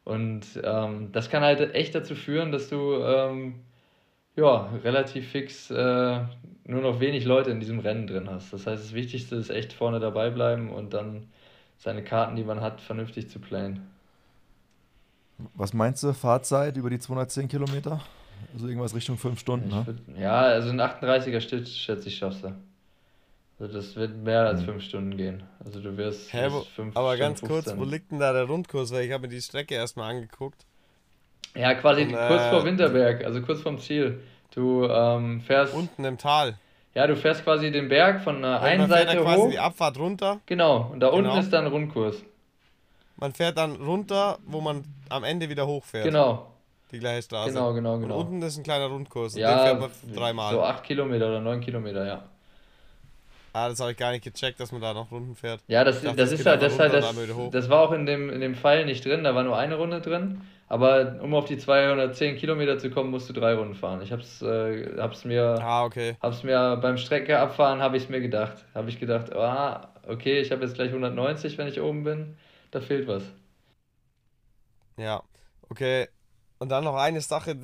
Und 0.03 0.43
ähm, 0.65 1.13
das 1.13 1.31
kann 1.31 1.45
halt 1.45 1.73
echt 1.77 1.95
dazu 1.95 2.17
führen, 2.17 2.51
dass 2.51 2.69
du 2.69 2.95
ähm, 2.95 3.61
ja, 4.35 4.73
relativ 4.83 5.29
fix 5.29 5.71
äh, 5.71 6.21
nur 6.65 6.83
noch 6.83 6.99
wenig 6.99 7.25
Leute 7.25 7.53
in 7.53 7.61
diesem 7.61 7.79
Rennen 7.79 8.09
drin 8.09 8.29
hast. 8.29 8.53
Das 8.53 8.67
heißt, 8.67 8.87
das 8.87 8.93
Wichtigste 8.93 9.37
ist 9.37 9.51
echt 9.51 9.73
vorne 9.73 10.01
dabei 10.01 10.31
bleiben 10.31 10.73
und 10.73 10.95
dann 10.95 11.29
seine 11.77 12.03
Karten, 12.03 12.35
die 12.35 12.43
man 12.43 12.61
hat, 12.61 12.81
vernünftig 12.81 13.31
zu 13.31 13.39
playen. 13.39 13.89
Was 15.55 15.73
meinst 15.73 16.03
du, 16.03 16.13
Fahrzeit 16.13 16.77
über 16.77 16.91
die 16.91 16.99
210 16.99 17.47
Kilometer? 17.47 18.01
Also 18.52 18.66
irgendwas 18.66 18.94
Richtung 18.94 19.19
5 19.19 19.39
Stunden, 19.39 19.69
ne? 19.69 19.86
Würd, 19.86 19.98
ja, 20.19 20.40
also 20.40 20.70
ein 20.70 20.81
38er 20.81 21.40
Stück, 21.40 21.66
schätze 21.66 22.09
ich, 22.09 22.16
schaffst 22.16 22.44
du. 22.44 22.55
Also 23.60 23.74
das 23.74 23.97
wird 23.97 24.16
mehr 24.16 24.47
als 24.47 24.62
5 24.62 24.77
mhm. 24.77 24.81
Stunden 24.81 25.16
gehen. 25.16 25.43
Also 25.65 25.81
du 25.81 25.97
wirst 25.97 26.32
Hä, 26.32 26.47
wo, 26.51 26.60
fünf, 26.60 26.97
Aber 26.97 27.16
ganz 27.16 27.40
15. 27.40 27.48
kurz, 27.48 27.78
wo 27.78 27.85
liegt 27.85 28.12
denn 28.12 28.20
da 28.20 28.32
der 28.32 28.44
Rundkurs? 28.44 28.93
Weil 28.93 29.05
ich 29.05 29.12
habe 29.12 29.23
mir 29.23 29.28
die 29.28 29.40
Strecke 29.40 29.74
erstmal 29.74 30.10
angeguckt. 30.10 30.65
Ja, 31.56 31.74
quasi 31.74 32.02
Und, 32.02 32.12
kurz 32.12 32.43
äh, 32.43 32.51
vor 32.51 32.65
Winterberg, 32.65 33.24
also 33.24 33.43
kurz 33.43 33.60
vorm 33.62 33.78
Ziel. 33.78 34.20
Du 34.55 34.85
ähm, 34.85 35.40
fährst... 35.40 35.74
Unten 35.74 36.05
im 36.05 36.19
Tal. 36.19 36.59
Ja, 36.94 37.06
du 37.06 37.16
fährst 37.16 37.44
quasi 37.44 37.70
den 37.70 37.89
Berg 37.89 38.23
von 38.23 38.43
der 38.43 38.60
einen 38.60 38.89
Seite 38.89 39.12
fährt 39.12 39.24
quasi 39.24 39.40
hoch. 39.40 39.51
die 39.51 39.59
Abfahrt 39.59 39.98
runter. 39.98 40.40
Genau, 40.47 40.90
und 40.93 41.01
da 41.01 41.10
genau. 41.10 41.28
unten 41.31 41.40
ist 41.40 41.52
dann 41.52 41.66
Rundkurs. 41.66 42.23
Man 43.16 43.32
fährt 43.32 43.59
dann 43.59 43.77
runter, 43.77 44.39
wo 44.47 44.60
man 44.60 44.85
am 45.09 45.24
Ende 45.24 45.48
wieder 45.48 45.66
hochfährt. 45.66 46.05
Genau. 46.05 46.47
Die 46.90 46.98
gleiche 46.98 47.23
Straße. 47.23 47.52
Genau, 47.52 47.73
genau, 47.74 47.98
genau. 47.98 48.19
Und 48.20 48.27
unten 48.28 48.43
ist 48.43 48.56
ein 48.56 48.65
kleiner 48.65 48.86
Rundkurs. 48.86 49.36
Ja, 49.36 49.65
den 49.65 49.78
fährt 49.78 49.81
man 50.06 50.15
dreimal. 50.15 50.52
So 50.52 50.62
acht 50.62 50.85
Kilometer 50.85 51.28
oder 51.28 51.40
neun 51.40 51.60
Kilometer, 51.60 52.06
ja. 52.06 52.23
Ah, 53.52 53.69
das 53.69 53.81
habe 53.81 53.93
ich 53.93 53.97
gar 53.97 54.12
nicht 54.12 54.24
gecheckt, 54.24 54.60
dass 54.60 54.73
man 54.73 54.81
da 54.81 54.94
noch 54.94 55.10
Runden 55.10 55.35
fährt. 55.35 55.60
Ja, 55.66 55.82
das, 55.82 56.02
dachte, 56.02 56.16
das, 56.16 56.31
das 56.31 56.40
ist 56.40 56.47
halt, 56.47 56.62
das, 56.62 56.78
halt 56.78 56.93
das, 56.93 57.15
das 57.51 57.69
war 57.69 57.81
auch 57.81 57.93
in 57.93 58.06
dem, 58.06 58.31
in 58.31 58.40
dem 58.40 58.55
Pfeil 58.55 58.85
nicht 58.85 59.05
drin, 59.05 59.24
da 59.24 59.35
war 59.35 59.43
nur 59.43 59.56
eine 59.56 59.74
Runde 59.77 60.01
drin. 60.01 60.43
Aber 60.69 61.19
um 61.23 61.32
auf 61.35 61.47
die 61.47 61.56
210 61.56 62.36
Kilometer 62.36 62.78
zu 62.78 62.90
kommen, 62.90 63.10
musst 63.10 63.28
du 63.28 63.32
drei 63.32 63.55
Runden 63.55 63.74
fahren. 63.74 64.02
Ich 64.02 64.12
hab's, 64.12 64.43
äh, 64.43 64.97
hab's 64.98 65.24
mir, 65.24 65.59
ah, 65.60 65.85
okay. 65.85 66.16
hab's 66.20 66.43
mir 66.43 66.77
beim 66.77 66.98
Strecke 66.98 67.39
abfahren, 67.39 67.81
habe 67.81 67.97
ich 67.97 68.10
mir 68.10 68.20
gedacht. 68.20 68.66
Habe 68.74 68.90
ich 68.90 69.01
gedacht, 69.01 69.35
ah, 69.35 69.94
okay, 70.06 70.40
ich 70.40 70.52
habe 70.52 70.62
jetzt 70.62 70.74
gleich 70.74 70.90
190, 70.90 71.56
wenn 71.56 71.69
ich 71.69 71.81
oben 71.81 72.05
bin. 72.05 72.36
Da 72.70 72.82
fehlt 72.82 73.09
was. 73.09 73.23
Ja, 74.98 75.23
okay. 75.70 76.09
Und 76.59 76.71
dann 76.71 76.85
noch 76.85 76.97
eine 76.97 77.21
Sache, 77.21 77.57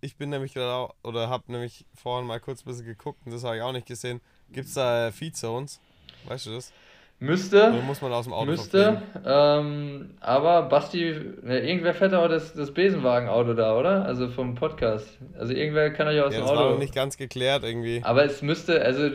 ich 0.00 0.16
bin 0.16 0.30
nämlich 0.30 0.54
gerade 0.54 0.92
oder 1.02 1.28
habe 1.28 1.50
nämlich 1.50 1.84
vorhin 1.94 2.26
mal 2.26 2.40
kurz 2.40 2.62
ein 2.62 2.66
bisschen 2.66 2.86
geguckt 2.86 3.20
und 3.24 3.32
das 3.32 3.44
habe 3.44 3.56
ich 3.56 3.62
auch 3.62 3.72
nicht 3.72 3.86
gesehen. 3.86 4.20
Gibt 4.52 4.68
es 4.68 4.74
da 4.74 5.10
Feed 5.10 5.36
Zones? 5.36 5.80
Weißt 6.26 6.46
du 6.46 6.50
das? 6.50 6.72
Müsste. 7.18 7.68
Oder 7.68 7.82
muss 7.82 8.02
man 8.02 8.12
aus 8.12 8.24
dem 8.24 8.34
Auto 8.34 8.50
Müsste. 8.50 9.02
Ähm, 9.24 10.10
aber 10.20 10.62
Basti, 10.62 11.14
ne, 11.42 11.60
irgendwer 11.60 11.94
fährt 11.94 12.12
auch 12.12 12.28
das, 12.28 12.52
das 12.52 12.72
Besenwagen-Auto 12.72 13.54
da, 13.54 13.76
oder? 13.78 14.04
Also 14.04 14.28
vom 14.28 14.54
Podcast. 14.54 15.08
Also 15.38 15.54
irgendwer 15.54 15.90
kann 15.90 16.08
euch 16.08 16.20
aus 16.20 16.34
ja, 16.34 16.40
dem 16.40 16.42
das 16.42 16.50
Auto. 16.50 16.58
Das 16.58 16.64
war 16.66 16.72
noch 16.72 16.78
nicht 16.78 16.94
ganz 16.94 17.16
geklärt 17.16 17.64
irgendwie. 17.64 18.02
Aber 18.04 18.24
es 18.24 18.42
müsste, 18.42 18.82
also 18.82 19.08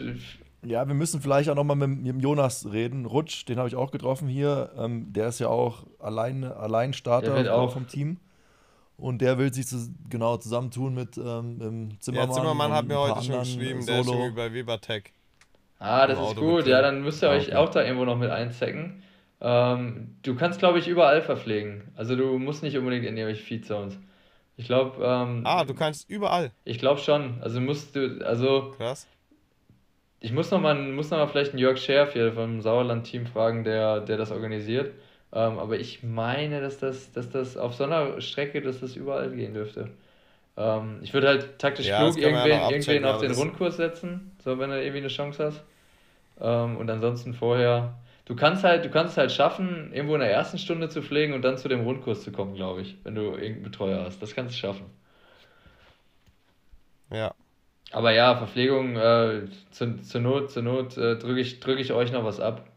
Ja, 0.64 0.88
wir 0.88 0.96
müssen 0.96 1.22
vielleicht 1.22 1.48
auch 1.50 1.56
nochmal 1.56 1.76
mit, 1.76 1.90
mit 1.90 2.08
dem 2.08 2.20
Jonas 2.20 2.72
reden. 2.72 3.06
Rutsch, 3.06 3.46
den 3.48 3.60
habe 3.60 3.68
ich 3.68 3.76
auch 3.76 3.92
getroffen 3.92 4.28
hier. 4.28 4.72
Ähm, 4.80 5.14
der 5.14 5.28
ist 5.28 5.40
ja 5.40 5.50
auch 5.50 5.86
allein, 6.00 6.44
Alleinstarter 6.44 7.54
auch. 7.54 7.72
vom 7.72 7.88
Team. 7.88 8.18
Und 8.98 9.20
der 9.22 9.38
will 9.40 9.52
sich 9.54 9.66
zu, 9.68 9.78
genau 10.10 10.38
zusammentun 10.38 10.94
mit 10.94 11.18
ähm, 11.18 11.98
Zimmermann. 12.00 12.30
Ja, 12.30 12.36
Zimmermann 12.36 12.72
hat 12.72 12.88
mir 12.88 13.00
heute 13.00 13.24
schon 13.24 13.36
anderen 13.36 13.44
geschrieben, 13.44 13.86
der 13.86 14.00
ist 14.00 14.06
Solo. 14.06 14.20
irgendwie 14.20 14.36
bei 14.36 14.54
Webertech. 14.54 15.04
Ah, 15.80 16.06
das 16.06 16.20
ist 16.20 16.36
gut. 16.36 16.68
Ja, 16.68 16.82
dann 16.84 17.02
müsst 17.02 17.24
ihr 17.24 17.30
euch 17.30 17.48
okay. 17.48 17.56
auch 17.56 17.70
da 17.70 17.82
irgendwo 17.84 18.06
noch 18.06 18.18
mit 18.18 18.30
einzecken. 18.30 19.02
Ähm, 19.42 20.16
du 20.22 20.36
kannst, 20.36 20.60
glaube 20.60 20.78
ich, 20.78 20.88
überall 20.88 21.24
verpflegen. 21.24 21.92
Also 21.96 22.16
du 22.16 22.38
musst 22.38 22.62
nicht 22.62 22.78
unbedingt 22.78 23.06
in 23.06 23.18
irgendwelche 23.18 23.44
Feed 23.44 23.66
Zones. 23.66 23.98
Ich 24.58 24.68
glaube, 24.68 25.04
ähm, 25.04 25.42
Ah, 25.46 25.64
du 25.66 25.74
kannst 25.74 26.08
überall. 26.08 26.52
ich 26.66 26.78
glaube 26.78 27.00
schon. 27.00 27.42
Also 27.42 27.60
musst 27.60 27.96
du, 27.96 28.24
also 28.24 28.76
Krass. 28.78 29.08
ich 30.20 30.32
muss 30.32 30.52
noch 30.52 30.62
mal, 30.62 30.76
muss 30.76 31.10
noch 31.10 31.18
mal 31.18 31.26
vielleicht 31.28 31.52
einen 31.52 31.60
Jörg 31.60 31.80
Scherf 31.80 32.14
hier 32.14 32.34
vom 32.34 32.62
Sauerland-Team 32.62 33.26
fragen, 33.26 33.64
der, 33.64 34.02
der 34.02 34.18
das 34.18 34.30
organisiert. 34.32 34.94
Ähm, 35.34 35.60
aber 35.60 35.80
ich 35.80 36.04
meine, 36.04 36.62
dass 36.62 36.78
das, 36.80 37.12
dass 37.14 37.30
das 37.30 37.58
auf 37.58 37.74
so 37.76 37.86
einer 37.86 38.20
Strecke, 38.22 38.62
dass 38.62 38.82
das 38.82 38.96
überall 38.96 39.32
gehen 39.32 39.54
dürfte. 39.54 39.92
Ähm, 40.58 41.00
ich 41.04 41.14
würde 41.14 41.28
halt 41.30 41.60
taktisch 41.60 41.88
Ja, 41.88 41.96
klug 41.96 42.18
man 42.22 42.22
ja 42.22 42.46
irgendwen, 42.46 42.70
irgendwen 42.70 43.06
auf 43.06 43.18
den 43.20 43.32
Rundkurs 43.32 43.78
setzen, 43.78 44.32
so 44.44 44.60
wenn 44.60 44.70
du 44.72 44.78
irgendwie 44.82 45.00
eine 45.00 45.08
Chance 45.10 45.46
hast. 45.46 45.64
Ähm, 46.42 46.78
und 46.78 46.90
ansonsten 46.90 47.34
vorher. 47.34 48.00
Du 48.26 48.36
kannst 48.36 48.64
halt, 48.64 48.86
du 48.86 48.90
kannst 48.90 49.14
es 49.14 49.18
halt 49.18 49.32
schaffen, 49.32 49.92
irgendwo 49.94 50.16
in 50.16 50.22
der 50.22 50.32
ersten 50.32 50.58
Stunde 50.60 50.90
zu 50.90 51.02
pflegen 51.04 51.34
und 51.34 51.44
dann 51.44 51.58
zu 51.58 51.68
dem 51.70 51.82
Rundkurs 51.82 52.24
zu 52.24 52.32
kommen, 52.32 52.56
glaube 52.56 52.82
ich, 52.82 52.98
wenn 53.04 53.16
du 53.16 53.24
irgendeinen 53.24 53.64
Betreuer 53.64 54.04
hast. 54.06 54.22
Das 54.22 54.36
kannst 54.36 54.54
du 54.56 54.60
schaffen. 54.60 54.86
Ja. 57.10 57.36
Aber 57.92 58.12
ja, 58.14 58.36
Verpflegung, 58.38 58.96
äh, 58.98 59.48
zur, 59.72 60.02
zur 60.02 60.22
Not, 60.22 60.52
zur 60.52 60.64
Not 60.64 60.98
äh, 60.98 61.18
drücke 61.18 61.42
ich, 61.42 61.60
drück 61.60 61.80
ich 61.80 61.92
euch 61.94 62.12
noch 62.12 62.24
was 62.24 62.40
ab. 62.40 62.71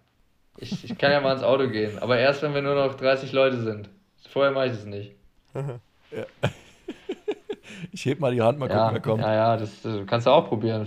Ich, 0.59 0.85
ich 0.85 0.97
kann 0.99 1.11
ja 1.13 1.21
mal 1.21 1.33
ins 1.35 1.43
Auto 1.43 1.69
gehen, 1.69 1.99
aber 1.99 2.19
erst 2.19 2.43
wenn 2.43 2.55
wir 2.55 2.63
nur 2.63 2.75
noch 2.75 2.95
30 2.95 3.33
Leute 3.33 3.61
sind. 3.61 3.89
Vorher 4.31 4.53
mache 4.53 4.67
ich 4.67 4.73
es 4.73 4.85
nicht. 4.85 5.13
Ich 7.93 8.05
heb 8.07 8.19
mal 8.21 8.33
die 8.35 8.43
Hand, 8.43 8.59
mal 8.59 8.67
gucken, 8.69 8.79
Ja, 8.83 8.93
wer 8.93 9.01
kommt. 9.01 9.23
ja, 9.23 9.35
ja, 9.35 9.57
das 9.57 9.85
äh, 9.85 10.05
kannst 10.07 10.27
du 10.27 10.31
auch 10.31 10.49
probieren. 10.49 10.85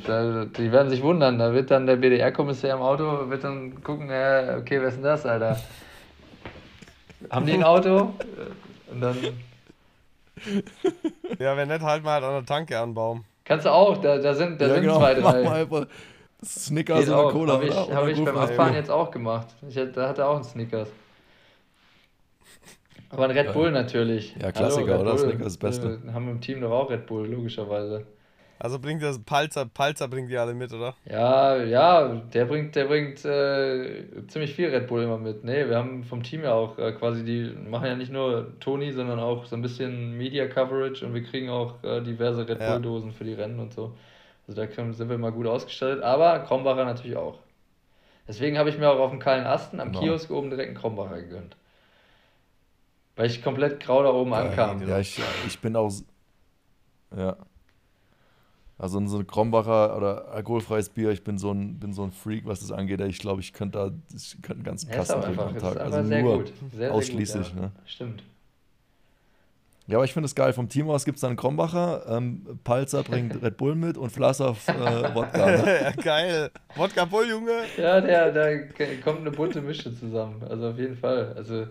Die 0.57 0.71
werden 0.71 0.89
sich 0.89 1.01
wundern. 1.01 1.39
Da 1.39 1.53
wird 1.53 1.71
dann 1.71 1.85
der 1.87 1.95
BDR-Kommissar 1.95 2.71
im 2.71 2.81
Auto, 2.81 3.29
wird 3.29 3.43
dann 3.43 3.81
gucken, 3.83 4.09
äh, 4.09 4.57
okay, 4.59 4.79
wer 4.81 4.89
ist 4.89 4.95
denn 4.95 5.03
das, 5.03 5.25
Alter? 5.25 5.57
Haben 7.29 7.45
die 7.45 7.53
ein 7.53 7.63
Auto? 7.63 8.13
Und 8.91 9.01
dann 9.01 9.17
Ja, 11.39 11.57
wenn 11.57 11.67
nicht, 11.67 11.81
halt 11.81 12.03
mal 12.03 12.13
halt 12.13 12.23
an 12.23 12.33
der 12.33 12.45
Tanke 12.45 12.77
anbauen. 12.79 13.23
kannst 13.43 13.65
du 13.65 13.71
auch, 13.71 13.97
da, 13.97 14.17
da 14.17 14.33
sind, 14.33 14.61
da 14.61 14.67
ja, 14.67 14.73
sind 14.75 14.83
genau. 14.83 14.99
zwei, 14.99 15.13
Mach 15.15 15.31
drei. 15.31 15.43
mal 15.43 15.61
einfach 15.61 15.87
Snickers 16.43 16.99
Geht 16.99 17.09
oder 17.09 17.17
auch. 17.25 17.31
Cola. 17.31 17.53
Habe 17.53 17.65
ich, 17.65 17.71
oder? 17.75 17.95
hab 17.95 18.07
ich 18.07 18.23
beim. 18.23 18.37
Abfahren 18.37 18.73
jetzt 18.75 18.91
auch 18.91 19.09
gemacht. 19.11 19.47
Ich, 19.67 19.77
hatte- 19.77 19.91
da 19.91 20.09
hat 20.09 20.17
er 20.19 20.29
auch 20.29 20.35
einen 20.35 20.43
Snickers. 20.43 20.89
Aber 23.09 23.25
ein 23.25 23.31
Red 23.31 23.53
Bull 23.53 23.71
natürlich. 23.71 24.35
Ja, 24.41 24.51
Klassiker, 24.51 24.95
Red 24.95 25.01
oder? 25.01 25.11
Bull. 25.11 25.19
Snickers 25.19 25.47
ist 25.53 25.63
das 25.63 25.79
Beste. 25.79 26.03
Wir 26.03 26.13
haben 26.13 26.29
im 26.29 26.41
Team 26.41 26.61
doch 26.61 26.71
auch 26.71 26.89
Red 26.89 27.05
Bull, 27.07 27.27
logischerweise. 27.27 28.05
Also 28.59 28.79
bringt 28.79 29.03
das 29.03 29.19
Palzer, 29.19 29.67
Palzer 29.67 30.07
bringt 30.07 30.31
die 30.31 30.37
alle 30.37 30.55
mit, 30.55 30.73
oder? 30.73 30.95
Ja, 31.05 31.57
ja, 31.63 32.07
der 32.33 32.45
bringt, 32.45 32.75
der 32.75 32.85
bringt 32.85 33.23
äh, 33.23 34.03
ziemlich 34.27 34.55
viel 34.55 34.69
Red 34.69 34.87
Bull 34.87 35.03
immer 35.03 35.19
mit. 35.19 35.43
Nee, 35.43 35.67
wir 35.69 35.77
haben 35.77 36.03
vom 36.03 36.23
Team 36.23 36.41
ja 36.43 36.53
auch 36.53 36.77
äh, 36.79 36.91
quasi, 36.93 37.23
die 37.23 37.51
machen 37.69 37.85
ja 37.85 37.95
nicht 37.95 38.11
nur 38.11 38.59
Toni, 38.59 38.91
sondern 38.93 39.19
auch 39.19 39.45
so 39.45 39.55
ein 39.55 39.61
bisschen 39.61 40.17
Media 40.17 40.47
Coverage 40.47 41.05
und 41.05 41.13
wir 41.13 41.23
kriegen 41.23 41.49
auch 41.49 41.83
äh, 41.83 42.01
diverse 42.01 42.47
Red 42.47 42.59
Ja. 42.59 42.73
Bull 42.73 42.81
Dosen 42.81 43.11
für 43.11 43.25
die 43.25 43.33
Rennen 43.33 43.59
und 43.59 43.73
so. 43.73 43.93
Also 44.47 44.61
da 44.61 44.67
können, 44.67 44.93
sind 44.93 45.09
wir 45.09 45.17
mal 45.17 45.31
gut 45.31 45.45
ausgestattet, 45.45 46.03
aber 46.03 46.39
Krombacher 46.39 46.85
natürlich 46.85 47.17
auch. 47.17 47.39
Deswegen 48.27 48.57
habe 48.57 48.69
ich 48.69 48.77
mir 48.77 48.89
auch 48.89 48.99
auf 48.99 49.11
dem 49.11 49.19
kahlen 49.19 49.45
Asten 49.45 49.79
am 49.79 49.89
Genau. 49.89 49.99
Kiosk 49.99 50.31
oben 50.31 50.49
direkt 50.49 50.69
einen 50.69 50.77
Krombacher 50.77 51.21
gegönnt. 51.21 51.55
Weil 53.15 53.27
ich 53.27 53.41
komplett 53.41 53.79
grau 53.79 54.03
da 54.03 54.11
oben 54.11 54.33
ankam. 54.33 54.87
Ja, 54.87 54.99
ich, 54.99 55.19
ich 55.47 55.59
bin 55.59 55.75
auch. 55.75 55.91
Ja. 57.15 57.35
Also 58.77 59.05
so 59.07 59.17
ein 59.17 59.25
Krombacher 59.25 59.97
oder 59.97 60.27
alkoholfreies 60.27 60.89
Bier, 60.89 61.09
ich 61.09 61.23
bin 61.23 61.39
so 61.39 61.51
ein, 61.51 61.79
bin 61.79 61.93
so 61.93 62.03
ein 62.03 62.11
Freak, 62.11 62.45
was 62.45 62.59
das 62.59 62.71
angeht. 62.71 63.01
Ich 63.01 63.17
glaube, 63.17 63.41
ich 63.41 63.53
könnte 63.53 63.79
da 63.79 64.15
ich 64.15 64.33
könnte 64.43 64.53
einen 64.55 64.63
ganzen 64.63 64.89
Ja, 64.89 64.97
Kasten 64.97 65.21
trinken 65.21 65.39
einfach, 65.39 65.51
am 65.51 65.57
Tag. 65.57 65.77
Also 65.77 66.03
sehr 66.03 66.21
nur 66.21 66.37
gut. 66.37 66.47
Sehr, 66.47 66.69
sehr 66.71 66.93
ausschließlich. 66.93 67.47
gut, 67.49 67.55
ja. 67.55 67.61
ne? 67.63 67.71
Stimmt. 67.85 68.23
Ja, 69.87 69.97
aber 69.97 70.05
ich 70.05 70.11
finde 70.13 70.25
es 70.25 70.35
geil. 70.35 70.51
Vom 70.53 70.67
Team 70.67 70.89
aus 70.89 71.05
gibt 71.05 71.15
es 71.15 71.21
dann 71.21 71.35
Krombacher, 71.37 72.03
ähm, 72.09 72.59
Palzer 72.65 73.03
bringt 73.03 73.41
Red 73.41 73.55
Bull 73.57 73.75
mit 73.75 73.97
und 73.97 74.09
Flassow 74.11 74.57
äh, 74.67 75.15
Wodka. 75.15 75.45
Ne? 75.45 75.79
ja, 75.81 75.91
geil. 75.91 76.51
Wodka 76.75 77.05
Bull, 77.05 77.27
Junge. 77.29 77.51
Ja, 77.77 78.01
der, 78.01 78.31
da 78.33 78.57
k- 78.57 78.97
kommt 79.03 79.21
eine 79.21 79.31
bunte 79.31 79.61
Mische 79.61 79.93
zusammen. 79.95 80.43
Also 80.49 80.69
auf 80.69 80.77
jeden 80.77 80.97
Fall. 80.97 81.33
Also 81.37 81.67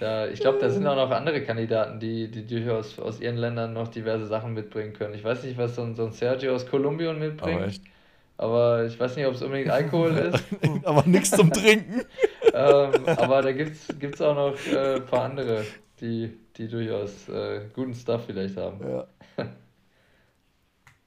da, 0.00 0.26
ich 0.26 0.40
glaube, 0.40 0.58
da 0.58 0.68
sind 0.68 0.84
auch 0.88 0.96
noch 0.96 1.08
andere 1.12 1.42
Kandidaten, 1.42 2.00
die, 2.00 2.28
die 2.28 2.44
durchaus 2.44 2.98
aus 2.98 3.20
ihren 3.20 3.36
Ländern 3.36 3.72
noch 3.72 3.86
diverse 3.86 4.26
Sachen 4.26 4.52
mitbringen 4.52 4.92
können. 4.92 5.14
Ich 5.14 5.22
weiß 5.22 5.44
nicht, 5.44 5.56
was 5.56 5.76
so 5.76 5.82
ein, 5.82 5.94
so 5.94 6.06
ein 6.06 6.12
Sergio 6.12 6.52
aus 6.56 6.66
Kolumbien 6.66 7.16
mitbringt, 7.20 7.58
Aber 7.58 7.66
echt. 7.68 7.82
aber 8.36 8.84
ich 8.86 8.98
weiß 8.98 9.14
nicht, 9.14 9.26
ob 9.26 9.34
es 9.34 9.42
unbedingt 9.42 9.70
Alkohol 9.70 10.10
ist. 10.34 10.44
aber 10.82 11.04
nichts 11.06 11.30
zum 11.30 11.52
Trinken. 11.52 12.00
ähm, 12.52 12.90
aber 13.16 13.42
da 13.42 13.52
gibt 13.52 13.76
es 14.02 14.20
auch 14.20 14.34
noch 14.34 14.54
äh, 14.72 14.96
ein 14.96 15.06
paar 15.06 15.22
andere, 15.26 15.64
die, 16.04 16.38
die 16.56 16.68
durchaus 16.68 17.28
äh, 17.28 17.68
guten 17.74 17.94
Stuff 17.94 18.26
vielleicht 18.26 18.56
haben. 18.56 18.80
Ja. 18.88 19.06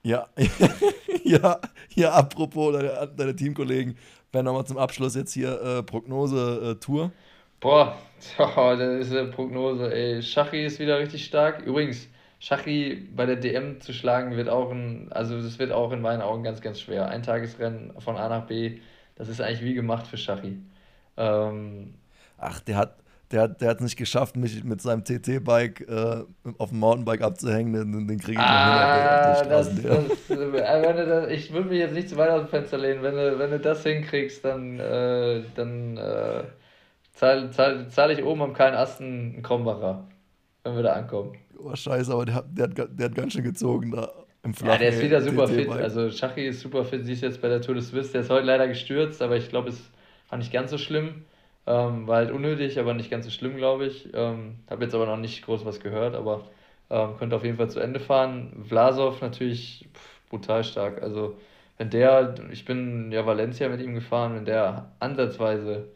Ja, 0.04 0.28
ja, 1.24 1.60
ja, 1.94 2.12
apropos 2.12 2.72
deine, 2.72 3.12
deine 3.16 3.34
Teamkollegen, 3.36 3.98
Ben, 4.30 4.44
nochmal 4.44 4.64
zum 4.64 4.78
Abschluss 4.78 5.16
jetzt 5.16 5.32
hier 5.34 5.60
äh, 5.60 5.82
Prognose-Tour. 5.82 7.12
Boah, 7.60 7.98
oh, 8.38 8.74
das 8.78 9.08
ist 9.08 9.12
eine 9.12 9.28
Prognose, 9.30 9.92
ey. 9.92 10.22
Schachi 10.22 10.64
ist 10.64 10.78
wieder 10.78 10.98
richtig 10.98 11.24
stark. 11.24 11.62
Übrigens, 11.62 12.08
Schachi 12.38 13.08
bei 13.14 13.26
der 13.26 13.36
DM 13.36 13.80
zu 13.80 13.92
schlagen 13.92 14.36
wird 14.36 14.48
auch 14.48 14.70
ein, 14.70 15.10
also 15.12 15.42
das 15.42 15.58
wird 15.58 15.72
auch 15.72 15.92
in 15.92 16.00
meinen 16.00 16.22
Augen 16.22 16.44
ganz, 16.44 16.60
ganz 16.60 16.80
schwer. 16.80 17.08
Ein 17.08 17.22
Tagesrennen 17.22 17.92
von 18.00 18.16
A 18.16 18.28
nach 18.28 18.46
B, 18.46 18.80
das 19.16 19.28
ist 19.28 19.40
eigentlich 19.40 19.62
wie 19.62 19.74
gemacht 19.74 20.06
für 20.06 20.16
Schachi. 20.16 20.58
Ähm, 21.16 21.94
Ach, 22.38 22.60
der 22.60 22.76
hat, 22.76 22.96
der, 23.30 23.42
hat- 23.42 23.60
der 23.60 23.70
hat 23.70 23.76
es 23.78 23.82
nicht 23.84 23.96
geschafft, 23.96 24.36
mich 24.36 24.64
mit 24.64 24.80
seinem 24.80 25.04
TT-Bike 25.04 25.88
äh, 25.88 26.24
auf 26.58 26.70
dem 26.70 26.78
Mountainbike 26.80 27.22
abzuhängen. 27.22 27.72
Den, 27.72 28.08
den 28.08 28.18
kriege 28.18 28.32
ich 28.32 28.48
noch 28.48 28.54
ah, 28.54 28.64
hin 28.64 28.78
auf 28.78 28.92
der- 28.92 29.12
auf 29.12 29.20
das, 29.22 29.42
der 29.42 29.48
das, 29.48 29.66
Straßen. 29.68 29.84
äh, 29.84 31.06
das, 31.06 31.30
ich 31.30 31.52
würde 31.52 31.68
mich 31.68 31.78
jetzt 31.78 31.94
nicht 31.94 32.08
zu 32.08 32.16
weit 32.16 32.30
aus 32.30 32.42
dem 32.42 32.48
Fenster 32.48 32.78
lehnen. 32.78 33.02
Wenn 33.02 33.14
du, 33.14 33.38
wenn 33.38 33.50
du 33.50 33.58
das 33.60 33.82
hinkriegst, 33.82 34.44
dann, 34.44 34.78
äh, 34.80 35.42
dann 35.54 35.96
äh, 35.96 36.44
zahle 37.12 37.50
zahl, 37.50 37.88
zahl 37.88 38.10
ich 38.12 38.22
oben 38.24 38.42
am 38.42 38.54
kleinen 38.54 38.76
Asten 38.76 39.04
einen 39.34 39.42
Krombacher, 39.42 40.04
wenn 40.64 40.76
wir 40.76 40.82
da 40.82 40.92
ankommen. 40.94 41.36
Oh, 41.58 41.74
scheiße, 41.74 42.12
aber 42.12 42.24
der, 42.24 42.34
hat- 42.36 42.46
der, 42.52 42.68
hat, 42.68 42.76
der 42.98 43.04
hat 43.06 43.14
ganz 43.14 43.32
schön 43.32 43.44
gezogen 43.44 43.90
da 43.90 44.10
im 44.44 44.52
Ja, 44.52 44.56
flachen 44.56 44.78
der 44.80 44.88
ist 44.90 45.02
wieder 45.02 45.20
super 45.20 45.48
fit. 45.48 45.68
Also 45.70 46.10
Schachi 46.10 46.46
ist 46.46 46.60
super 46.60 46.84
fit. 46.84 47.04
Siehst 47.04 47.22
jetzt 47.22 47.42
bei 47.42 47.48
der 47.48 47.60
Tour 47.60 47.74
de 47.74 47.82
Suisse. 47.82 48.12
Der 48.12 48.20
ist 48.22 48.30
heute 48.30 48.46
leider 48.46 48.68
gestürzt, 48.68 49.20
aber 49.20 49.36
ich 49.36 49.48
glaube, 49.48 49.70
es 49.70 49.90
war 50.30 50.38
nicht 50.38 50.52
ganz 50.52 50.70
so 50.70 50.78
schlimm. 50.78 51.24
Ähm, 51.68 52.06
war 52.08 52.16
halt 52.18 52.30
unnötig, 52.32 52.78
aber 52.80 52.94
nicht 52.94 53.10
ganz 53.10 53.26
so 53.26 53.30
schlimm, 53.30 53.56
glaube 53.58 53.86
ich. 53.86 54.08
Ähm, 54.14 54.60
Habe 54.70 54.84
jetzt 54.84 54.94
aber 54.94 55.06
noch 55.06 55.18
nicht 55.18 55.44
groß 55.44 55.64
was 55.66 55.80
gehört, 55.80 56.14
aber 56.16 56.46
ähm, 56.90 57.16
könnte 57.18 57.36
auf 57.36 57.44
jeden 57.44 57.58
Fall 57.58 57.70
zu 57.70 57.80
Ende 57.80 58.00
fahren. 58.00 58.64
Vlasov 58.68 59.20
natürlich 59.22 59.88
pff, 59.94 60.22
brutal 60.30 60.64
stark. 60.64 61.02
Also 61.02 61.38
wenn 61.78 61.90
der, 61.90 62.34
ich 62.52 62.64
bin 62.64 63.12
ja 63.12 63.26
Valencia 63.26 63.68
mit 63.68 63.80
ihm 63.82 63.94
gefahren, 63.94 64.34
wenn 64.36 64.46
der 64.46 64.92
ansatzweise 65.00 65.88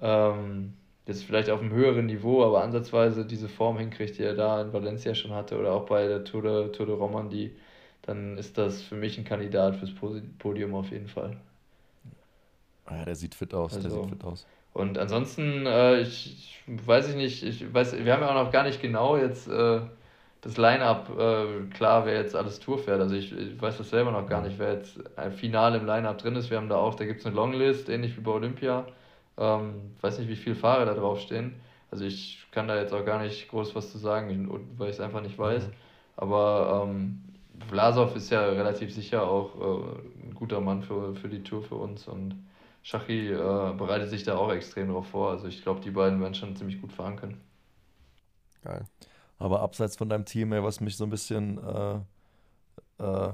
ähm, 0.00 0.74
jetzt 1.06 1.24
vielleicht 1.24 1.50
auf 1.50 1.60
einem 1.60 1.72
höheren 1.72 2.06
Niveau, 2.06 2.44
aber 2.44 2.62
ansatzweise 2.64 3.26
diese 3.26 3.48
Form 3.48 3.78
hinkriegt, 3.78 4.18
die 4.18 4.24
er 4.24 4.34
da 4.34 4.62
in 4.62 4.72
Valencia 4.72 5.14
schon 5.14 5.32
hatte 5.32 5.58
oder 5.58 5.72
auch 5.72 5.86
bei 5.86 6.06
der 6.08 6.24
Tour 6.24 6.42
de, 6.42 6.72
Tour 6.72 6.86
de 6.86 6.94
Romandie, 6.96 7.56
dann 8.02 8.38
ist 8.38 8.58
das 8.58 8.82
für 8.82 8.96
mich 8.96 9.18
ein 9.18 9.24
Kandidat 9.24 9.76
fürs 9.76 9.92
Podium 10.38 10.74
auf 10.74 10.90
jeden 10.92 11.08
Fall. 11.08 11.36
Ah, 12.84 12.96
ja, 12.96 13.04
der 13.04 13.14
sieht 13.16 13.34
fit 13.34 13.54
aus, 13.54 13.80
der 13.80 13.84
Also- 13.84 14.02
sieht 14.02 14.10
fit 14.10 14.24
aus. 14.24 14.46
Und 14.72 14.98
ansonsten, 14.98 15.66
äh, 15.66 16.00
ich, 16.00 16.62
ich 16.66 16.86
weiß 16.86 17.10
ich 17.10 17.16
nicht, 17.16 17.42
ich 17.42 17.72
weiß, 17.72 18.04
wir 18.04 18.12
haben 18.12 18.22
ja 18.22 18.30
auch 18.30 18.44
noch 18.44 18.52
gar 18.52 18.64
nicht 18.64 18.80
genau 18.80 19.16
jetzt 19.16 19.48
äh, 19.48 19.80
das 20.42 20.56
Line-Up 20.56 21.10
äh, 21.18 21.74
klar, 21.74 22.06
wer 22.06 22.14
jetzt 22.14 22.34
alles 22.34 22.60
Tour 22.60 22.78
fährt. 22.78 23.00
Also 23.00 23.14
ich, 23.14 23.36
ich 23.36 23.60
weiß 23.60 23.78
das 23.78 23.90
selber 23.90 24.10
noch 24.10 24.26
gar 24.28 24.42
nicht, 24.42 24.58
wer 24.58 24.74
jetzt 24.74 24.98
ein 25.18 25.32
Finale 25.32 25.78
im 25.78 25.86
Line-Up 25.86 26.18
drin 26.18 26.36
ist. 26.36 26.50
Wir 26.50 26.56
haben 26.56 26.68
da 26.68 26.76
auch, 26.76 26.94
da 26.94 27.04
gibt 27.04 27.20
es 27.20 27.26
eine 27.26 27.34
Longlist, 27.34 27.88
ähnlich 27.88 28.16
wie 28.16 28.20
bei 28.20 28.30
Olympia. 28.30 28.86
Ähm, 29.38 29.92
weiß 30.00 30.18
nicht, 30.18 30.28
wie 30.28 30.36
viele 30.36 30.56
Fahrer 30.56 30.86
da 30.86 30.94
draufstehen. 30.94 31.54
Also 31.90 32.04
ich 32.04 32.46
kann 32.52 32.68
da 32.68 32.76
jetzt 32.76 32.92
auch 32.92 33.04
gar 33.04 33.20
nicht 33.22 33.48
groß 33.48 33.74
was 33.74 33.90
zu 33.90 33.98
sagen, 33.98 34.48
weil 34.78 34.90
ich 34.90 34.96
es 34.96 35.00
einfach 35.00 35.22
nicht 35.22 35.38
weiß. 35.38 35.68
Aber 36.16 36.86
ähm, 36.88 37.20
Vlasov 37.68 38.14
ist 38.16 38.30
ja 38.30 38.42
relativ 38.42 38.94
sicher 38.94 39.28
auch 39.28 39.54
äh, 39.56 40.26
ein 40.26 40.34
guter 40.34 40.60
Mann 40.60 40.82
für, 40.82 41.14
für 41.14 41.28
die 41.28 41.42
Tour 41.42 41.62
für 41.62 41.74
uns 41.74 42.06
und 42.08 42.34
Schachi 42.82 43.28
äh, 43.28 43.74
bereitet 43.76 44.10
sich 44.10 44.24
da 44.24 44.36
auch 44.36 44.52
extrem 44.52 44.88
drauf 44.88 45.08
vor. 45.08 45.30
Also 45.30 45.46
ich 45.48 45.62
glaube, 45.62 45.80
die 45.80 45.90
beiden 45.90 46.20
werden 46.20 46.34
schon 46.34 46.56
ziemlich 46.56 46.80
gut 46.80 46.92
fahren 46.92 47.16
können. 47.16 47.40
Geil. 48.62 48.84
Aber 49.38 49.60
abseits 49.60 49.96
von 49.96 50.08
deinem 50.08 50.24
Team, 50.24 50.52
ey, 50.52 50.62
was 50.62 50.80
mich 50.80 50.96
so 50.96 51.04
ein 51.04 51.10
bisschen 51.10 51.58
äh, 51.58 52.00
äh, 53.02 53.32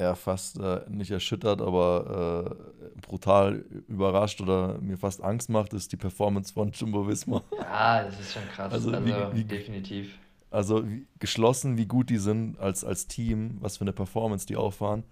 ja, 0.00 0.14
fast 0.16 0.58
äh, 0.58 0.80
nicht 0.88 1.10
erschüttert, 1.10 1.60
aber 1.60 2.56
äh, 2.56 3.00
brutal 3.00 3.64
überrascht 3.88 4.40
oder 4.40 4.78
mir 4.78 4.98
fast 4.98 5.22
Angst 5.22 5.48
macht, 5.48 5.72
ist 5.72 5.92
die 5.92 5.96
Performance 5.96 6.52
von 6.52 6.72
Jumbo 6.72 7.06
Visma. 7.06 7.42
Ja, 7.58 8.02
das 8.04 8.18
ist 8.18 8.32
schon 8.32 8.42
krass. 8.48 8.72
Also, 8.72 8.90
also 8.90 9.06
wie, 9.06 9.36
wie, 9.36 9.44
definitiv. 9.44 10.18
Also 10.50 10.88
wie, 10.88 11.06
geschlossen, 11.20 11.76
wie 11.76 11.86
gut 11.86 12.10
die 12.10 12.18
sind 12.18 12.58
als, 12.58 12.84
als 12.84 13.06
Team, 13.06 13.58
was 13.60 13.76
für 13.76 13.82
eine 13.82 13.92
Performance 13.92 14.46
die 14.46 14.56
auffahren. 14.56 15.04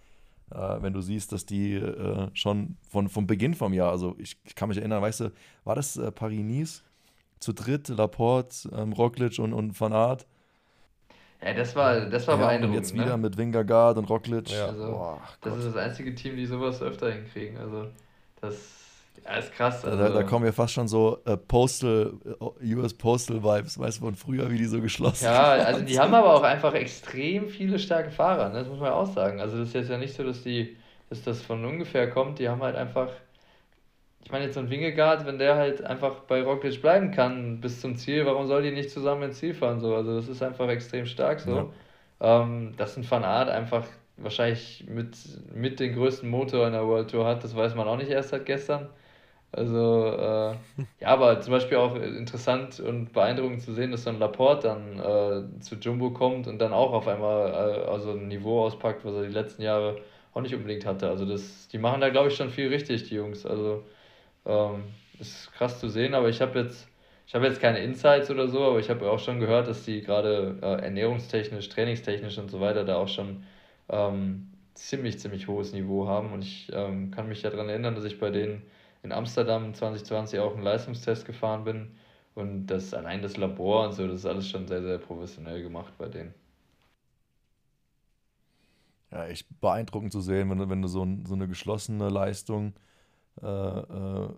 Äh, 0.51 0.83
wenn 0.83 0.93
du 0.93 1.01
siehst, 1.01 1.33
dass 1.33 1.47
die 1.47 1.75
äh, 1.75 2.29
schon 2.35 2.77
von, 2.89 3.09
vom 3.09 3.27
Beginn 3.27 3.55
vom 3.55 3.73
Jahr, 3.73 3.91
also 3.91 4.17
ich, 4.19 4.37
ich 4.45 4.55
kann 4.55 4.69
mich 4.69 4.79
erinnern, 4.79 5.03
weißt 5.03 5.21
du, 5.21 5.33
war 5.65 5.75
das 5.75 5.97
äh, 5.97 6.11
Paris-Nice? 6.11 6.85
Zu 7.39 7.55
dritt, 7.55 7.89
Laporte, 7.89 8.69
ähm, 8.77 8.93
Roglic 8.93 9.39
und, 9.39 9.55
und 9.55 9.81
Van 9.81 9.95
Aert 9.95 10.27
ja, 11.43 11.55
das 11.55 11.75
war, 11.75 12.01
das 12.03 12.27
war 12.27 12.35
ja, 12.35 12.47
beeindruckend. 12.47 12.77
Und 12.77 12.83
jetzt 12.83 12.95
wieder 12.95 13.17
ne? 13.17 13.23
mit 13.23 13.37
Wingergaard 13.37 13.97
und 13.97 14.11
Roglic. 14.11 14.51
Ja. 14.51 14.67
Also, 14.67 14.91
Boah, 14.91 15.21
das 15.41 15.57
ist 15.57 15.69
das 15.69 15.77
einzige 15.77 16.15
Team, 16.15 16.37
die 16.37 16.47
sowas 16.47 16.83
öfter 16.83 17.11
hinkriegen. 17.11 17.57
Also, 17.57 17.87
das 18.41 18.55
ja, 19.25 19.37
ist 19.37 19.53
krass. 19.53 19.85
Also. 19.85 19.97
Da, 19.97 20.09
da, 20.09 20.23
kommen 20.23 20.47
ja 20.47 20.53
fast 20.53 20.73
schon 20.73 20.89
so 20.89 21.19
uh, 21.29 21.37
Postal, 21.37 22.13
äh, 22.61 22.75
US 22.75 22.95
Postal 22.95 23.43
Vibes, 23.43 23.79
weißt 23.79 23.99
du, 23.99 24.05
von 24.05 24.15
früher, 24.15 24.51
wie 24.51 24.59
die 24.59 24.67
so 24.67 24.81
geschlossen 24.81 25.25
Ja, 25.25 25.53
also 25.53 25.83
die 25.83 25.99
haben 25.99 26.15
aber 26.15 26.35
auch 26.35 26.43
einfach 26.43 26.75
extrem 26.75 27.49
viele 27.49 27.79
starke 27.79 28.11
Fahrer, 28.11 28.49
ne? 28.49 28.61
das 28.61 28.69
muss 28.69 28.79
man 28.79 28.89
ja 28.89 28.95
auch 28.95 29.13
sagen. 29.13 29.41
Also, 29.41 29.59
das 29.59 29.69
ist 29.69 29.75
jetzt 29.75 29.91
ja 29.91 29.99
nicht 29.99 30.15
so, 30.15 30.25
dass, 30.25 30.43
die, 30.43 30.77
dass 31.09 31.23
das 31.23 31.43
von 31.43 31.65
ungefähr 31.65 32.11
kommt. 32.11 32.39
Die 32.39 32.49
haben 32.49 32.63
halt 32.63 32.77
einfach 32.77 33.09
ich 34.31 34.33
meine, 34.33 34.45
jetzt 34.45 34.55
so 34.55 34.61
ein 34.61 34.71
Wingegaard, 34.71 35.27
wenn 35.27 35.39
der 35.39 35.57
halt 35.57 35.83
einfach 35.83 36.21
bei 36.21 36.43
Roglic 36.43 36.81
bleiben 36.81 37.11
kann 37.11 37.61
bis 37.61 37.81
zum 37.81 37.97
Ziel, 37.97 38.27
warum 38.27 38.47
soll 38.47 38.63
die 38.63 38.71
nicht 38.71 38.91
zusammen 38.91 39.25
ins 39.25 39.39
Ziel 39.39 39.55
fahren? 39.55 39.81
So? 39.81 39.97
Also 39.97 40.15
das 40.15 40.29
ist 40.29 40.43
einfach 40.43 40.69
extrem 40.69 41.07
stark 41.07 41.41
so. 41.41 41.73
Ja. 42.21 42.43
Ähm, 42.43 42.75
dass 42.77 42.97
ein 42.97 43.11
Van 43.11 43.25
Aert 43.25 43.49
einfach 43.49 43.87
wahrscheinlich 44.19 44.85
mit, 44.89 45.17
mit 45.53 45.81
den 45.81 45.95
größten 45.95 46.29
Motor 46.29 46.67
in 46.67 46.75
der 46.75 46.87
World 46.87 47.11
Tour 47.11 47.27
hat, 47.27 47.43
das 47.43 47.57
weiß 47.57 47.75
man 47.75 47.89
auch 47.89 47.97
nicht 47.97 48.11
erst 48.11 48.29
seit 48.29 48.47
gestern. 48.47 48.89
Also, 49.53 50.07
äh, 50.07 50.55
ja, 51.01 51.09
aber 51.09 51.41
zum 51.41 51.53
Beispiel 51.53 51.77
auch 51.79 51.97
interessant 51.97 52.79
und 52.79 53.13
beeindruckend 53.13 53.63
zu 53.63 53.75
sehen, 53.75 53.91
dass 53.91 54.05
dann 54.05 54.21
Laporte 54.21 54.69
dann 54.69 54.99
äh, 55.57 55.61
zu 55.61 55.75
Jumbo 55.75 56.11
kommt 56.13 56.47
und 56.47 56.59
dann 56.61 56.73
auch 56.73 56.93
auf 56.93 57.09
einmal 57.09 57.51
äh, 57.51 57.91
also 57.91 58.13
ein 58.13 58.29
Niveau 58.29 58.65
auspackt, 58.65 59.05
was 59.05 59.15
er 59.15 59.23
die 59.23 59.33
letzten 59.33 59.63
Jahre 59.63 59.97
auch 60.35 60.41
nicht 60.43 60.55
unbedingt 60.55 60.87
hatte. 60.87 61.09
Also 61.09 61.25
das, 61.27 61.67
die 61.69 61.79
machen 61.79 62.01
da, 62.01 62.11
glaube 62.11 62.29
ich, 62.29 62.37
schon 62.37 62.51
viel 62.51 62.69
richtig, 62.69 63.09
die 63.09 63.17
Jungs. 63.17 63.45
Also 63.45 63.85
ähm, 64.47 64.85
ist 65.19 65.53
krass 65.53 65.81
zu 65.81 65.89
sehen, 65.89 66.15
aber 66.15 66.29
ich 66.29 66.41
habe 66.41 66.61
jetzt, 66.61 66.89
ich 67.27 67.35
habe 67.35 67.47
jetzt 67.47 67.61
keine 67.61 67.81
Insights 67.81 68.31
oder 68.31 68.49
so, 68.49 68.65
aber 68.65 68.79
ich 68.81 68.91
habe 68.91 69.11
auch 69.11 69.19
schon 69.19 69.41
gehört, 69.41 69.69
dass 69.69 69.85
die 69.85 70.03
gerade 70.03 70.59
äh, 70.63 70.83
ernährungstechnisch, 70.85 71.69
trainingstechnisch 71.69 72.39
und 72.39 72.51
so 72.51 72.61
weiter 72.61 72.85
da 72.85 72.97
auch 72.97 73.09
schon 73.09 73.45
ähm, 73.89 74.49
ziemlich, 74.75 75.19
ziemlich 75.19 75.49
hohes 75.49 75.73
Niveau 75.73 76.09
haben. 76.09 76.33
Und 76.33 76.43
ich 76.43 76.71
ähm, 76.73 77.11
kann 77.11 77.29
mich 77.29 77.43
daran 77.43 77.69
erinnern, 77.69 77.95
dass 77.97 78.05
ich 78.05 78.21
bei 78.21 78.31
denen 78.31 78.63
in 79.03 79.13
Amsterdam 79.13 79.75
2020 79.75 80.39
auch 80.41 80.55
einen 80.55 80.63
Leistungstest 80.63 81.27
gefahren 81.27 81.65
bin. 81.65 81.97
Und 82.35 82.67
das 82.69 82.95
allein 82.95 83.23
das 83.23 83.37
Labor 83.37 83.87
und 83.87 83.93
so, 83.93 84.07
das 84.07 84.21
ist 84.21 84.27
alles 84.27 84.49
schon 84.49 84.67
sehr, 84.69 84.83
sehr 84.83 84.99
professionell 84.99 85.63
gemacht 85.63 85.93
bei 85.99 86.09
denen. 86.09 86.35
Ja, 89.11 89.27
echt 89.27 89.49
beeindruckend 89.61 90.13
zu 90.13 90.21
sehen, 90.21 90.51
wenn 90.51 90.59
du, 90.59 90.69
wenn 90.69 90.83
du 90.83 90.89
so, 90.89 91.03
ein, 91.05 91.27
so 91.27 91.35
eine 91.35 91.49
geschlossene 91.49 92.09
Leistung 92.09 92.75
äh, 93.43 93.47
äh, 93.47 94.31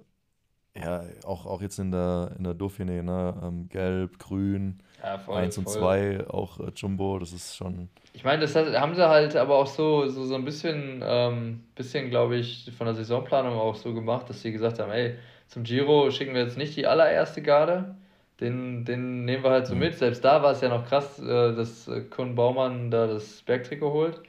ja, 0.74 1.02
auch, 1.24 1.44
auch 1.44 1.60
jetzt 1.60 1.78
in 1.78 1.90
der, 1.90 2.30
in 2.38 2.44
der 2.44 2.54
Dauphiné, 2.54 3.02
ne? 3.02 3.34
Ähm, 3.42 3.68
Gelb, 3.68 4.18
Grün, 4.18 4.78
ja, 5.02 5.18
voll, 5.18 5.36
1 5.36 5.58
und 5.58 5.68
2, 5.68 6.28
auch 6.28 6.60
äh, 6.60 6.70
Jumbo, 6.74 7.18
das 7.18 7.32
ist 7.32 7.56
schon. 7.56 7.90
Ich 8.14 8.24
meine, 8.24 8.42
das 8.42 8.56
haben 8.56 8.94
sie 8.94 9.06
halt 9.06 9.36
aber 9.36 9.56
auch 9.56 9.66
so, 9.66 10.08
so, 10.08 10.24
so 10.24 10.34
ein 10.34 10.44
bisschen, 10.44 11.02
ähm, 11.04 11.64
bisschen 11.74 12.08
glaube 12.08 12.36
ich, 12.36 12.72
von 12.76 12.86
der 12.86 12.94
Saisonplanung 12.94 13.54
auch 13.54 13.74
so 13.74 13.92
gemacht, 13.92 14.30
dass 14.30 14.40
sie 14.40 14.52
gesagt 14.52 14.78
haben, 14.78 14.90
ey, 14.92 15.16
zum 15.46 15.64
Giro 15.64 16.10
schicken 16.10 16.34
wir 16.34 16.42
jetzt 16.42 16.56
nicht 16.56 16.74
die 16.76 16.86
allererste 16.86 17.42
Garde, 17.42 17.94
den, 18.40 18.86
den 18.86 19.26
nehmen 19.26 19.44
wir 19.44 19.50
halt 19.50 19.66
so 19.66 19.74
mhm. 19.74 19.80
mit. 19.80 19.98
Selbst 19.98 20.24
da 20.24 20.42
war 20.42 20.52
es 20.52 20.62
ja 20.62 20.70
noch 20.70 20.86
krass, 20.86 21.18
äh, 21.18 21.54
dass 21.54 21.86
äh, 21.88 22.00
Kun 22.02 22.34
Baumann 22.34 22.90
da 22.90 23.06
das 23.06 23.42
Bergtrikot 23.42 23.92
holt. 23.92 24.22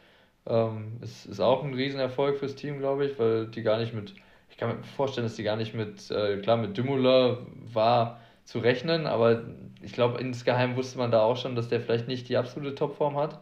Ähm, 0.45 0.97
ist, 1.01 1.25
ist 1.25 1.39
auch 1.39 1.63
ein 1.63 1.73
Riesenerfolg 1.73 2.37
fürs 2.37 2.55
Team, 2.55 2.79
glaube 2.79 3.05
ich, 3.05 3.17
weil 3.17 3.47
die 3.47 3.63
gar 3.63 3.79
nicht 3.79 3.93
mit 3.93 4.13
ich 4.53 4.57
kann 4.57 4.69
mir 4.69 4.83
vorstellen, 4.83 5.25
dass 5.25 5.35
die 5.35 5.41
gar 5.41 5.55
nicht 5.55 5.73
mit, 5.73 6.11
äh, 6.11 6.37
klar, 6.37 6.57
mit 6.57 6.77
Dümmler 6.77 7.39
war 7.73 8.19
zu 8.43 8.59
rechnen, 8.59 9.07
aber 9.07 9.41
ich 9.81 9.93
glaube, 9.93 10.19
insgeheim 10.19 10.75
wusste 10.75 10.99
man 10.99 11.09
da 11.09 11.23
auch 11.23 11.37
schon, 11.37 11.55
dass 11.55 11.69
der 11.69 11.81
vielleicht 11.81 12.07
nicht 12.07 12.29
die 12.29 12.37
absolute 12.37 12.75
Topform 12.75 13.17
hat. 13.17 13.39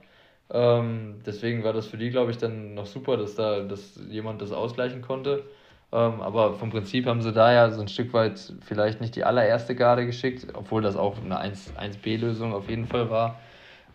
Ähm, 0.50 1.20
deswegen 1.26 1.66
war 1.66 1.74
das 1.74 1.88
für 1.88 1.98
die, 1.98 2.12
glaube 2.12 2.32
ich, 2.32 2.38
dann 2.38 2.76
noch 2.76 2.86
super, 2.86 3.18
dass 3.18 3.36
da 3.36 3.60
dass 3.62 4.00
jemand 4.10 4.42
das 4.42 4.54
ausgleichen 4.54 5.02
konnte. 5.02 5.44
Ähm, 5.92 6.22
aber 6.22 6.54
vom 6.54 6.70
Prinzip 6.70 7.06
haben 7.06 7.22
sie 7.22 7.34
da 7.34 7.52
ja 7.52 7.70
so 7.72 7.82
ein 7.82 7.90
Stück 7.90 8.14
weit 8.14 8.54
vielleicht 8.62 9.02
nicht 9.02 9.18
die 9.18 9.26
allererste 9.26 9.76
Garde 9.76 10.06
geschickt, 10.06 10.48
obwohl 10.54 10.82
das 10.82 10.96
auch 10.96 11.22
eine 11.22 11.38
1, 11.40 11.76
1B-Lösung 11.76 12.54
auf 12.54 12.70
jeden 12.70 12.86
Fall 12.88 13.10
war. 13.10 13.42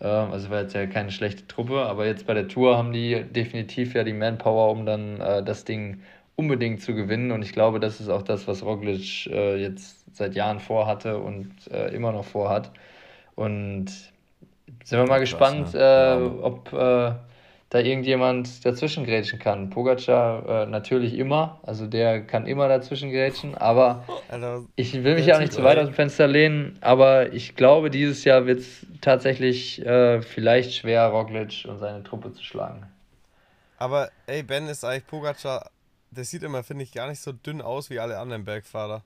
Ähm, 0.01 0.30
also 0.32 0.51
war 0.51 0.60
jetzt 0.62 0.74
ja 0.74 0.86
keine 0.86 1.10
schlechte 1.10 1.47
Truppe, 1.47 1.80
aber 1.86 2.06
jetzt 2.06 2.26
bei 2.26 2.34
der 2.34 2.48
Tour 2.48 2.76
haben 2.76 2.93
die 2.93 3.24
definitiv 3.24 3.94
ja 3.94 4.05
die 4.05 4.12
Manpower, 4.12 4.70
um 4.70 4.84
dann 4.86 5.20
äh, 5.20 5.43
das 5.43 5.64
Ding 5.64 6.02
unbedingt 6.36 6.82
zu 6.82 6.94
gewinnen. 6.94 7.32
Und 7.32 7.42
ich 7.42 7.52
glaube, 7.52 7.80
das 7.80 8.00
ist 8.00 8.08
auch 8.08 8.22
das, 8.22 8.46
was 8.46 8.62
Roglic 8.62 9.26
äh, 9.26 9.56
jetzt 9.56 10.04
seit 10.14 10.34
Jahren 10.34 10.60
vorhatte 10.60 11.18
und 11.18 11.50
äh, 11.70 11.88
immer 11.94 12.12
noch 12.12 12.24
vorhat. 12.24 12.70
Und 13.34 13.86
sind 14.84 14.98
wir 14.98 15.06
mal 15.06 15.20
gespannt, 15.20 15.74
ne? 15.74 16.20
äh, 16.20 16.42
ob 16.42 16.72
äh, 16.72 17.12
da 17.70 17.80
irgendjemand 17.80 18.64
dazwischen 18.64 19.04
grätschen 19.04 19.38
kann. 19.38 19.70
Pogacar 19.70 20.62
äh, 20.62 20.66
natürlich 20.66 21.18
immer, 21.18 21.60
also 21.64 21.86
der 21.86 22.24
kann 22.24 22.46
immer 22.46 22.68
dazwischen 22.68 23.10
grätschen, 23.10 23.56
aber 23.56 24.04
also, 24.28 24.66
ich 24.76 24.92
will 25.02 25.16
mich 25.16 25.26
ja 25.26 25.36
auch 25.36 25.40
nicht 25.40 25.52
zu 25.52 25.64
weit 25.64 25.78
aus 25.78 25.86
dem 25.86 25.94
Fenster 25.94 26.28
lehnen, 26.28 26.78
aber 26.80 27.32
ich 27.32 27.56
glaube, 27.56 27.90
dieses 27.90 28.24
Jahr 28.24 28.46
wird 28.46 28.60
es 28.60 28.86
tatsächlich 29.00 29.84
äh, 29.84 30.22
vielleicht 30.22 30.74
schwer, 30.74 31.08
Roglic 31.08 31.66
und 31.68 31.78
seine 31.78 32.04
Truppe 32.04 32.32
zu 32.32 32.44
schlagen. 32.44 32.86
Aber 33.78 34.10
ey, 34.26 34.42
Ben, 34.42 34.68
ist 34.68 34.84
eigentlich 34.84 35.06
Pogacar 35.06 35.70
der 36.11 36.24
sieht 36.24 36.43
immer, 36.43 36.62
finde 36.62 36.85
ich, 36.85 36.93
gar 36.93 37.09
nicht 37.09 37.20
so 37.20 37.33
dünn 37.33 37.61
aus 37.61 37.91
wie 37.91 37.99
alle 37.99 38.19
anderen 38.19 38.45
Bergfahrer. 38.45 39.03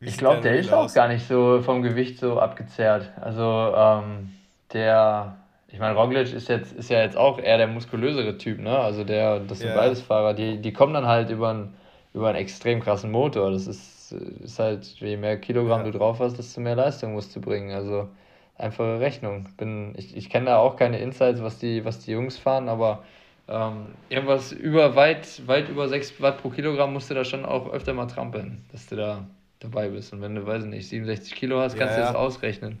Wie 0.00 0.08
ich 0.08 0.18
glaube, 0.18 0.40
der 0.42 0.58
ist 0.58 0.72
aus? 0.72 0.92
auch 0.92 0.94
gar 0.94 1.08
nicht 1.08 1.26
so 1.26 1.60
vom 1.62 1.82
Gewicht 1.82 2.18
so 2.18 2.38
abgezerrt. 2.38 3.10
Also, 3.20 3.74
ähm, 3.76 4.30
der, 4.72 5.36
ich 5.68 5.78
meine, 5.78 5.96
Roglic 5.96 6.32
ist 6.32 6.48
jetzt 6.48 6.72
ist 6.72 6.90
ja 6.90 7.00
jetzt 7.00 7.16
auch 7.16 7.38
eher 7.38 7.58
der 7.58 7.66
muskulösere 7.66 8.38
Typ, 8.38 8.60
ne? 8.60 8.78
Also 8.78 9.04
der, 9.04 9.40
das 9.40 9.58
sind 9.58 9.68
yeah. 9.68 9.76
beides 9.76 10.00
Fahrer, 10.00 10.34
die, 10.34 10.60
die 10.60 10.72
kommen 10.72 10.94
dann 10.94 11.06
halt 11.06 11.30
über 11.30 11.50
einen, 11.50 11.74
über 12.14 12.28
einen 12.28 12.38
extrem 12.38 12.80
krassen 12.80 13.10
Motor. 13.10 13.50
Das 13.50 13.66
ist, 13.66 14.12
ist 14.12 14.58
halt, 14.58 14.84
je 15.00 15.16
mehr 15.16 15.38
Kilogramm 15.38 15.84
ja. 15.84 15.90
du 15.90 15.98
drauf 15.98 16.20
hast, 16.20 16.38
desto 16.38 16.60
mehr 16.60 16.76
Leistung 16.76 17.12
musst 17.14 17.34
du 17.34 17.40
bringen. 17.40 17.72
Also 17.74 18.08
einfache 18.56 19.00
Rechnung. 19.00 19.48
Bin, 19.56 19.94
ich 19.96 20.16
ich 20.16 20.30
kenne 20.30 20.46
da 20.46 20.58
auch 20.58 20.76
keine 20.76 20.98
Insights, 20.98 21.42
was 21.42 21.58
die, 21.58 21.84
was 21.84 22.00
die 22.00 22.12
Jungs 22.12 22.38
fahren, 22.38 22.68
aber 22.68 23.04
ähm, 23.48 23.86
irgendwas 24.08 24.52
über 24.52 24.94
weit, 24.94 25.46
weit 25.46 25.68
über 25.68 25.88
6 25.88 26.20
Watt 26.20 26.42
pro 26.42 26.50
Kilogramm 26.50 26.92
musst 26.92 27.10
du 27.10 27.14
da 27.14 27.24
schon 27.24 27.44
auch 27.44 27.70
öfter 27.72 27.94
mal 27.94 28.06
trampeln, 28.06 28.64
dass 28.72 28.86
du 28.86 28.96
da 28.96 29.26
dabei 29.60 29.88
bist. 29.88 30.12
Und 30.12 30.20
wenn 30.20 30.34
du, 30.34 30.46
weiß 30.46 30.64
nicht, 30.64 30.88
67 30.88 31.34
Kilo 31.34 31.60
hast, 31.60 31.76
kannst 31.76 31.96
ja, 31.96 32.00
du 32.00 32.06
das 32.06 32.14
ausrechnen. 32.14 32.80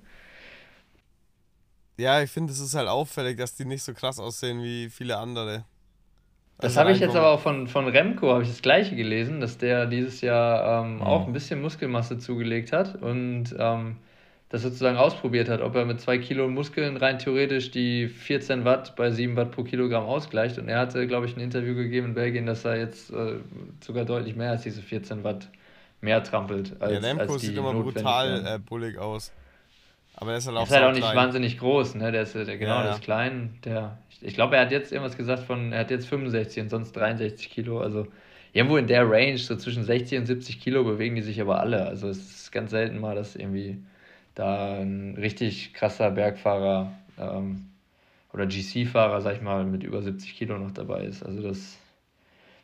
Ja, 1.96 2.22
ich 2.22 2.30
finde, 2.30 2.52
es 2.52 2.60
ist 2.60 2.74
halt 2.74 2.88
auffällig, 2.88 3.36
dass 3.38 3.56
die 3.56 3.64
nicht 3.64 3.82
so 3.82 3.92
krass 3.92 4.20
aussehen 4.20 4.62
wie 4.62 4.88
viele 4.88 5.16
andere. 5.16 5.64
Das 6.58 6.76
also 6.76 6.80
habe 6.80 6.92
ich 6.92 7.00
jetzt 7.00 7.16
aber 7.16 7.30
auch 7.30 7.40
von, 7.40 7.66
von 7.68 7.86
Remco, 7.88 8.32
habe 8.32 8.42
ich 8.42 8.48
das 8.48 8.62
gleiche 8.62 8.94
gelesen, 8.94 9.40
dass 9.40 9.58
der 9.58 9.86
dieses 9.86 10.20
Jahr 10.20 10.84
ähm, 10.84 10.96
mhm. 10.96 11.02
auch 11.02 11.26
ein 11.26 11.32
bisschen 11.32 11.62
Muskelmasse 11.62 12.18
zugelegt 12.18 12.72
hat 12.72 13.00
und 13.00 13.54
ähm, 13.58 13.96
das 14.50 14.62
sozusagen 14.62 14.96
ausprobiert 14.96 15.48
hat, 15.48 15.60
ob 15.60 15.74
er 15.74 15.84
mit 15.84 16.00
zwei 16.00 16.18
Kilo 16.18 16.48
Muskeln 16.48 16.96
rein 16.96 17.18
theoretisch 17.18 17.70
die 17.70 18.08
14 18.08 18.64
Watt 18.64 18.96
bei 18.96 19.10
7 19.10 19.36
Watt 19.36 19.50
pro 19.50 19.62
Kilogramm 19.62 20.04
ausgleicht. 20.04 20.58
Und 20.58 20.68
er 20.68 20.78
hatte, 20.78 21.06
glaube 21.06 21.26
ich, 21.26 21.36
ein 21.36 21.40
Interview 21.40 21.74
gegeben 21.74 22.08
in 22.08 22.14
Belgien, 22.14 22.46
dass 22.46 22.64
er 22.64 22.78
jetzt 22.78 23.10
äh, 23.10 23.34
sogar 23.80 24.06
deutlich 24.06 24.36
mehr 24.36 24.50
als 24.50 24.62
diese 24.62 24.80
14 24.80 25.22
Watt 25.22 25.48
mehr 26.00 26.22
trampelt. 26.22 26.80
Als, 26.80 26.92
ja, 26.92 26.98
Lemko 27.00 27.32
als 27.32 27.40
die 27.42 27.46
sieht 27.48 27.58
immer 27.58 27.74
brutal 27.74 28.46
äh, 28.46 28.58
bullig 28.58 28.96
aus. 28.98 29.32
Aber 30.16 30.32
er 30.32 30.38
ist 30.38 30.46
halt 30.46 30.56
auch, 30.56 30.64
ist 30.64 30.72
halt 30.72 30.84
auch 30.84 30.92
nicht 30.92 31.14
wahnsinnig 31.14 31.58
groß, 31.58 31.94
ne? 31.94 32.10
Der 32.10 32.22
ist 32.22 32.34
der, 32.34 32.44
genau, 32.44 32.72
ja, 32.72 32.76
ja. 32.78 32.82
der 32.84 32.92
ist 32.94 33.02
klein. 33.02 33.54
Der, 33.64 33.98
ich, 34.10 34.22
ich 34.22 34.34
glaube, 34.34 34.56
er 34.56 34.62
hat 34.62 34.72
jetzt 34.72 34.92
irgendwas 34.92 35.16
gesagt 35.16 35.44
von, 35.44 35.72
er 35.72 35.80
hat 35.80 35.90
jetzt 35.90 36.08
65 36.08 36.62
und 36.62 36.70
sonst 36.70 36.92
63 36.92 37.50
Kilo. 37.50 37.80
Also 37.80 38.06
irgendwo 38.52 38.78
in 38.78 38.86
der 38.86 39.08
Range, 39.08 39.36
so 39.36 39.56
zwischen 39.56 39.84
60 39.84 40.20
und 40.20 40.26
70 40.26 40.60
Kilo 40.60 40.84
bewegen 40.84 41.16
die 41.16 41.22
sich 41.22 41.40
aber 41.40 41.60
alle. 41.60 41.86
Also 41.86 42.08
es 42.08 42.18
ist 42.18 42.52
ganz 42.52 42.70
selten 42.70 42.98
mal, 42.98 43.14
dass 43.14 43.36
irgendwie 43.36 43.78
da 44.38 44.78
ein 44.78 45.16
richtig 45.18 45.74
krasser 45.74 46.10
Bergfahrer 46.10 46.92
ähm, 47.18 47.66
oder 48.32 48.46
GC-Fahrer, 48.46 49.20
sag 49.20 49.36
ich 49.36 49.42
mal, 49.42 49.64
mit 49.64 49.82
über 49.82 50.00
70 50.00 50.36
Kilo 50.36 50.58
noch 50.58 50.70
dabei 50.70 51.04
ist. 51.04 51.24
Also 51.24 51.42
das 51.42 51.76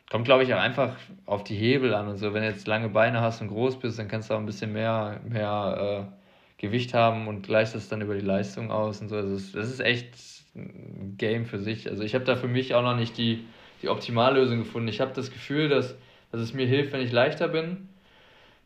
kommt, 0.09 0.25
glaube 0.25 0.45
ich, 0.45 0.55
auch 0.55 0.61
einfach 0.61 0.97
auf 1.27 1.43
die 1.43 1.57
Hebel 1.57 1.95
an 1.95 2.09
und 2.09 2.19
so. 2.19 2.33
Wenn 2.33 2.43
du 2.43 2.49
jetzt 2.49 2.67
lange 2.69 2.89
Beine 2.91 3.21
hast 3.21 3.41
und 3.41 3.49
groß 3.49 3.81
bist, 3.81 3.99
dann 3.99 4.09
kannst 4.09 4.31
du 4.31 4.35
auch 4.35 4.39
ein 4.39 4.47
bisschen 4.47 4.73
mehr, 4.73 5.21
mehr 5.29 6.07
äh, 6.09 6.63
Gewicht 6.63 6.95
haben 6.95 7.27
und 7.27 7.43
gleichst 7.43 7.75
das 7.75 7.89
dann 7.89 8.01
über 8.01 8.15
die 8.15 8.21
Leistung 8.21 8.71
aus 8.71 9.01
und 9.01 9.09
so. 9.09 9.17
Also 9.17 9.35
das 9.35 9.71
ist 9.71 9.81
echt 9.81 10.15
ein 10.55 11.17
Game 11.19 11.47
für 11.47 11.59
sich. 11.59 11.91
Also 11.91 12.05
ich 12.05 12.15
habe 12.15 12.25
da 12.25 12.37
für 12.37 12.47
mich 12.47 12.75
auch 12.75 12.83
noch 12.83 12.97
nicht 12.97 13.19
die, 13.19 13.45
die 13.83 13.89
Optimallösung 13.89 14.59
gefunden. 14.59 14.87
Ich 14.87 15.01
habe 15.01 15.13
das 15.13 15.33
Gefühl, 15.33 15.69
dass, 15.69 15.97
dass 16.31 16.41
es 16.41 16.55
mir 16.55 16.67
hilft, 16.67 16.93
wenn 16.93 17.01
ich 17.01 17.11
leichter 17.11 17.49
bin, 17.49 17.89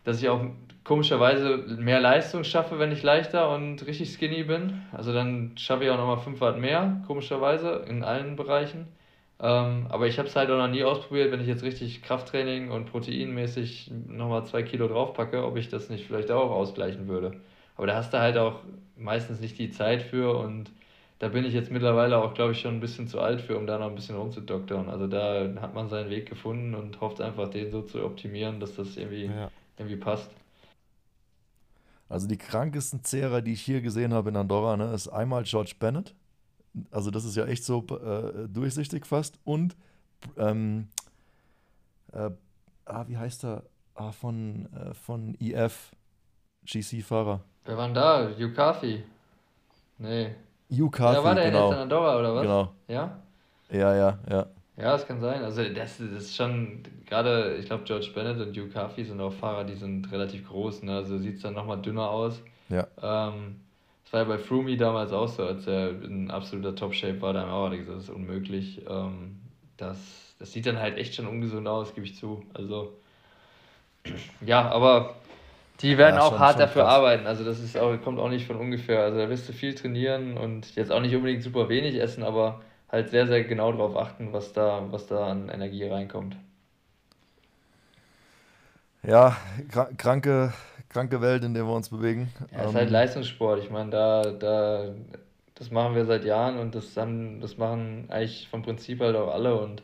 dass 0.08 0.22
ich 0.22 0.28
auch 0.30 0.40
komischerweise 0.84 1.58
mehr 1.58 2.00
Leistung 2.00 2.42
schaffe, 2.42 2.78
wenn 2.78 2.92
ich 2.92 3.02
leichter 3.02 3.54
und 3.54 3.86
richtig 3.86 4.10
skinny 4.10 4.42
bin. 4.42 4.80
Also 4.90 5.12
dann 5.12 5.52
schaffe 5.58 5.84
ich 5.84 5.90
auch 5.90 5.98
nochmal 5.98 6.16
5 6.16 6.40
Watt 6.40 6.58
mehr, 6.58 7.02
komischerweise, 7.06 7.84
in 7.86 8.02
allen 8.02 8.34
Bereichen. 8.34 8.88
Ähm, 9.38 9.86
aber 9.90 10.06
ich 10.06 10.18
habe 10.18 10.26
es 10.26 10.34
halt 10.34 10.50
auch 10.50 10.56
noch 10.56 10.68
nie 10.68 10.82
ausprobiert, 10.82 11.30
wenn 11.30 11.42
ich 11.42 11.46
jetzt 11.46 11.62
richtig 11.62 12.00
Krafttraining 12.02 12.70
und 12.70 12.86
proteinmäßig 12.86 13.90
nochmal 14.08 14.46
2 14.46 14.62
Kilo 14.62 14.88
draufpacke, 14.88 15.44
ob 15.44 15.58
ich 15.58 15.68
das 15.68 15.90
nicht 15.90 16.06
vielleicht 16.06 16.30
auch 16.30 16.52
ausgleichen 16.52 17.06
würde. 17.06 17.32
Aber 17.76 17.86
da 17.86 17.94
hast 17.94 18.14
du 18.14 18.18
halt 18.18 18.38
auch 18.38 18.60
meistens 18.96 19.40
nicht 19.40 19.58
die 19.58 19.70
Zeit 19.70 20.00
für 20.00 20.38
und 20.38 20.70
da 21.18 21.28
bin 21.28 21.44
ich 21.44 21.52
jetzt 21.52 21.70
mittlerweile 21.70 22.16
auch, 22.16 22.32
glaube 22.32 22.52
ich, 22.52 22.60
schon 22.60 22.76
ein 22.76 22.80
bisschen 22.80 23.08
zu 23.08 23.20
alt 23.20 23.42
für, 23.42 23.58
um 23.58 23.66
da 23.66 23.78
noch 23.78 23.88
ein 23.88 23.94
bisschen 23.94 24.16
rumzudoktern. 24.16 24.88
Also 24.88 25.06
da 25.06 25.48
hat 25.60 25.74
man 25.74 25.90
seinen 25.90 26.08
Weg 26.08 26.30
gefunden 26.30 26.74
und 26.74 26.98
hofft 27.02 27.20
einfach, 27.20 27.50
den 27.50 27.70
so 27.70 27.82
zu 27.82 28.02
optimieren, 28.06 28.58
dass 28.58 28.74
das 28.74 28.96
irgendwie, 28.96 29.26
ja. 29.26 29.50
Irgendwie 29.78 29.96
passt. 29.96 30.30
Also 32.08 32.26
die 32.26 32.38
krankesten 32.38 33.04
Zehrer, 33.04 33.42
die 33.42 33.52
ich 33.52 33.60
hier 33.62 33.80
gesehen 33.82 34.14
habe 34.14 34.30
in 34.30 34.36
Andorra, 34.36 34.76
ne, 34.76 34.92
ist 34.94 35.08
einmal 35.08 35.42
George 35.42 35.74
Bennett. 35.78 36.14
Also 36.90 37.10
das 37.10 37.24
ist 37.24 37.36
ja 37.36 37.44
echt 37.46 37.64
so 37.64 37.84
äh, 37.88 38.48
durchsichtig 38.48 39.04
fast. 39.06 39.38
Und 39.44 39.76
ähm, 40.36 40.88
äh, 42.12 42.30
ah, 42.86 43.04
wie 43.08 43.16
heißt 43.16 43.44
er? 43.44 43.64
Ah, 43.94 44.12
von, 44.12 44.72
äh, 44.72 44.94
von 44.94 45.36
EF, 45.40 45.90
GC-Fahrer. 46.64 47.40
Wer 47.64 47.76
war 47.76 47.86
denn 47.86 47.94
da? 47.94 48.30
Yukafi? 48.30 49.02
Nee. 49.98 50.34
Yukafi, 50.68 51.16
Ja, 51.16 51.24
war 51.24 51.34
der 51.34 51.46
genau. 51.50 51.66
jetzt 51.68 51.76
in 51.76 51.82
Andorra 51.82 52.18
oder 52.18 52.34
was? 52.34 52.42
Genau. 52.42 52.74
Ja? 52.86 53.18
Ja, 53.70 53.94
ja, 53.94 54.18
ja. 54.30 54.46
Ja, 54.78 54.92
das 54.92 55.06
kann 55.06 55.20
sein. 55.20 55.42
Also 55.42 55.62
das, 55.64 55.98
das 55.98 56.22
ist 56.22 56.36
schon, 56.36 56.82
gerade, 57.06 57.56
ich 57.56 57.66
glaube, 57.66 57.82
George 57.84 58.10
Bennett 58.14 58.38
und 58.40 58.56
Hugh 58.56 58.68
Carthy 58.72 59.04
sind 59.04 59.20
auch 59.20 59.32
Fahrer, 59.32 59.64
die 59.64 59.74
sind 59.74 60.10
relativ 60.12 60.48
groß. 60.48 60.84
Ne? 60.84 60.94
Also 60.94 61.18
sieht 61.18 61.36
es 61.36 61.42
dann 61.42 61.54
nochmal 61.54 61.82
dünner 61.82 62.08
aus. 62.08 62.40
Ja. 62.68 62.86
Ähm, 63.02 63.56
das 64.04 64.12
war 64.12 64.20
ja 64.20 64.28
bei 64.28 64.38
Froome 64.38 64.76
damals 64.76 65.12
auch 65.12 65.28
so, 65.28 65.44
als 65.44 65.66
er 65.66 65.90
in 66.02 66.30
absoluter 66.30 66.74
Top-Shape 66.74 67.20
war, 67.20 67.32
da 67.32 67.42
haben 67.42 67.50
wir 67.50 67.54
auch 67.56 67.70
gesagt, 67.70 67.98
das 67.98 68.04
ist 68.04 68.10
unmöglich. 68.10 68.80
Ähm, 68.88 69.40
das, 69.76 69.98
das 70.38 70.52
sieht 70.52 70.66
dann 70.66 70.78
halt 70.78 70.96
echt 70.96 71.14
schon 71.14 71.26
ungesund 71.26 71.66
aus, 71.66 71.94
gebe 71.94 72.06
ich 72.06 72.16
zu. 72.16 72.42
Also, 72.54 72.94
ja, 74.46 74.70
aber 74.70 75.16
die 75.80 75.98
werden 75.98 76.16
ja, 76.16 76.22
auch 76.22 76.30
schon, 76.30 76.38
hart 76.38 76.52
schon 76.52 76.60
dafür 76.60 76.82
krass. 76.82 76.94
arbeiten. 76.94 77.26
Also 77.26 77.44
das 77.44 77.60
ist 77.60 77.76
auch, 77.76 78.00
kommt 78.02 78.18
auch 78.18 78.30
nicht 78.30 78.46
von 78.46 78.56
ungefähr. 78.56 79.02
Also 79.02 79.18
da 79.18 79.28
wirst 79.28 79.48
du 79.48 79.52
viel 79.52 79.74
trainieren 79.74 80.36
und 80.36 80.74
jetzt 80.76 80.92
auch 80.92 81.00
nicht 81.00 81.14
unbedingt 81.14 81.42
super 81.42 81.68
wenig 81.68 81.96
essen, 81.96 82.22
aber 82.22 82.60
halt 82.90 83.10
sehr, 83.10 83.26
sehr 83.26 83.44
genau 83.44 83.72
darauf 83.72 83.96
achten, 83.96 84.32
was 84.32 84.52
da, 84.52 84.86
was 84.90 85.06
da 85.06 85.28
an 85.28 85.48
Energie 85.48 85.84
reinkommt. 85.84 86.36
Ja, 89.02 89.36
kranke, 89.96 90.52
kranke 90.88 91.20
Welt, 91.20 91.44
in 91.44 91.54
der 91.54 91.64
wir 91.64 91.72
uns 91.72 91.88
bewegen. 91.88 92.32
Ja, 92.52 92.64
es 92.64 92.70
ist 92.70 92.74
halt 92.74 92.88
ähm, 92.88 92.92
Leistungssport. 92.92 93.62
Ich 93.62 93.70
meine, 93.70 93.90
da, 93.90 94.22
da, 94.32 94.94
das 95.54 95.70
machen 95.70 95.94
wir 95.94 96.04
seit 96.04 96.24
Jahren 96.24 96.58
und 96.58 96.74
das, 96.74 96.96
haben, 96.96 97.40
das 97.40 97.56
machen 97.58 98.06
eigentlich 98.10 98.48
vom 98.48 98.62
Prinzip 98.62 99.00
halt 99.00 99.16
auch 99.16 99.32
alle. 99.32 99.58
Und 99.58 99.82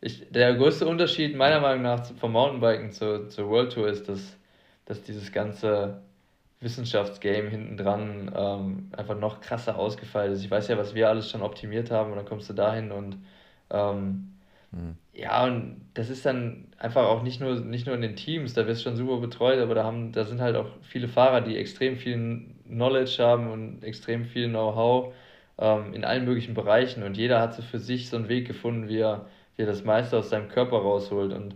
ich, 0.00 0.30
der 0.30 0.54
größte 0.54 0.86
Unterschied 0.86 1.36
meiner 1.36 1.60
Meinung 1.60 1.82
nach 1.82 2.04
vom 2.18 2.32
Mountainbiken 2.32 2.92
zur, 2.92 3.28
zur 3.28 3.48
World 3.48 3.72
Tour 3.72 3.88
ist, 3.88 4.08
dass, 4.08 4.36
dass 4.86 5.02
dieses 5.02 5.32
ganze 5.32 6.02
Wissenschaftsgame 6.60 7.48
hinten 7.48 7.76
dran 7.76 8.30
ähm, 8.36 8.90
einfach 8.96 9.18
noch 9.18 9.40
krasser 9.40 9.78
ausgefeilt 9.78 10.32
ist. 10.32 10.44
Ich 10.44 10.50
weiß 10.50 10.68
ja, 10.68 10.76
was 10.76 10.94
wir 10.94 11.08
alles 11.08 11.30
schon 11.30 11.42
optimiert 11.42 11.90
haben 11.90 12.10
und 12.10 12.16
dann 12.18 12.26
kommst 12.26 12.50
du 12.50 12.54
dahin 12.54 12.92
und 12.92 13.16
ähm, 13.70 14.32
hm. 14.72 14.96
ja, 15.14 15.44
und 15.44 15.80
das 15.94 16.10
ist 16.10 16.26
dann 16.26 16.66
einfach 16.78 17.04
auch 17.06 17.22
nicht 17.22 17.40
nur, 17.40 17.60
nicht 17.60 17.86
nur 17.86 17.94
in 17.94 18.02
den 18.02 18.16
Teams, 18.16 18.54
da 18.54 18.66
wirst 18.66 18.82
du 18.82 18.90
schon 18.90 18.96
super 18.96 19.18
betreut, 19.18 19.58
aber 19.58 19.74
da, 19.74 19.84
haben, 19.84 20.12
da 20.12 20.24
sind 20.24 20.40
halt 20.40 20.56
auch 20.56 20.68
viele 20.82 21.08
Fahrer, 21.08 21.40
die 21.40 21.56
extrem 21.56 21.96
viel 21.96 22.42
Knowledge 22.68 23.16
haben 23.20 23.50
und 23.50 23.82
extrem 23.82 24.24
viel 24.26 24.48
Know-how 24.48 25.14
ähm, 25.58 25.94
in 25.94 26.04
allen 26.04 26.24
möglichen 26.26 26.54
Bereichen 26.54 27.02
und 27.02 27.16
jeder 27.16 27.40
hat 27.40 27.54
so 27.54 27.62
für 27.62 27.78
sich 27.78 28.10
so 28.10 28.16
einen 28.16 28.28
Weg 28.28 28.46
gefunden, 28.46 28.88
wie 28.88 28.98
er, 28.98 29.26
wie 29.56 29.62
er 29.62 29.66
das 29.66 29.84
meiste 29.84 30.18
aus 30.18 30.30
seinem 30.30 30.48
Körper 30.48 30.78
rausholt 30.78 31.32
und 31.32 31.54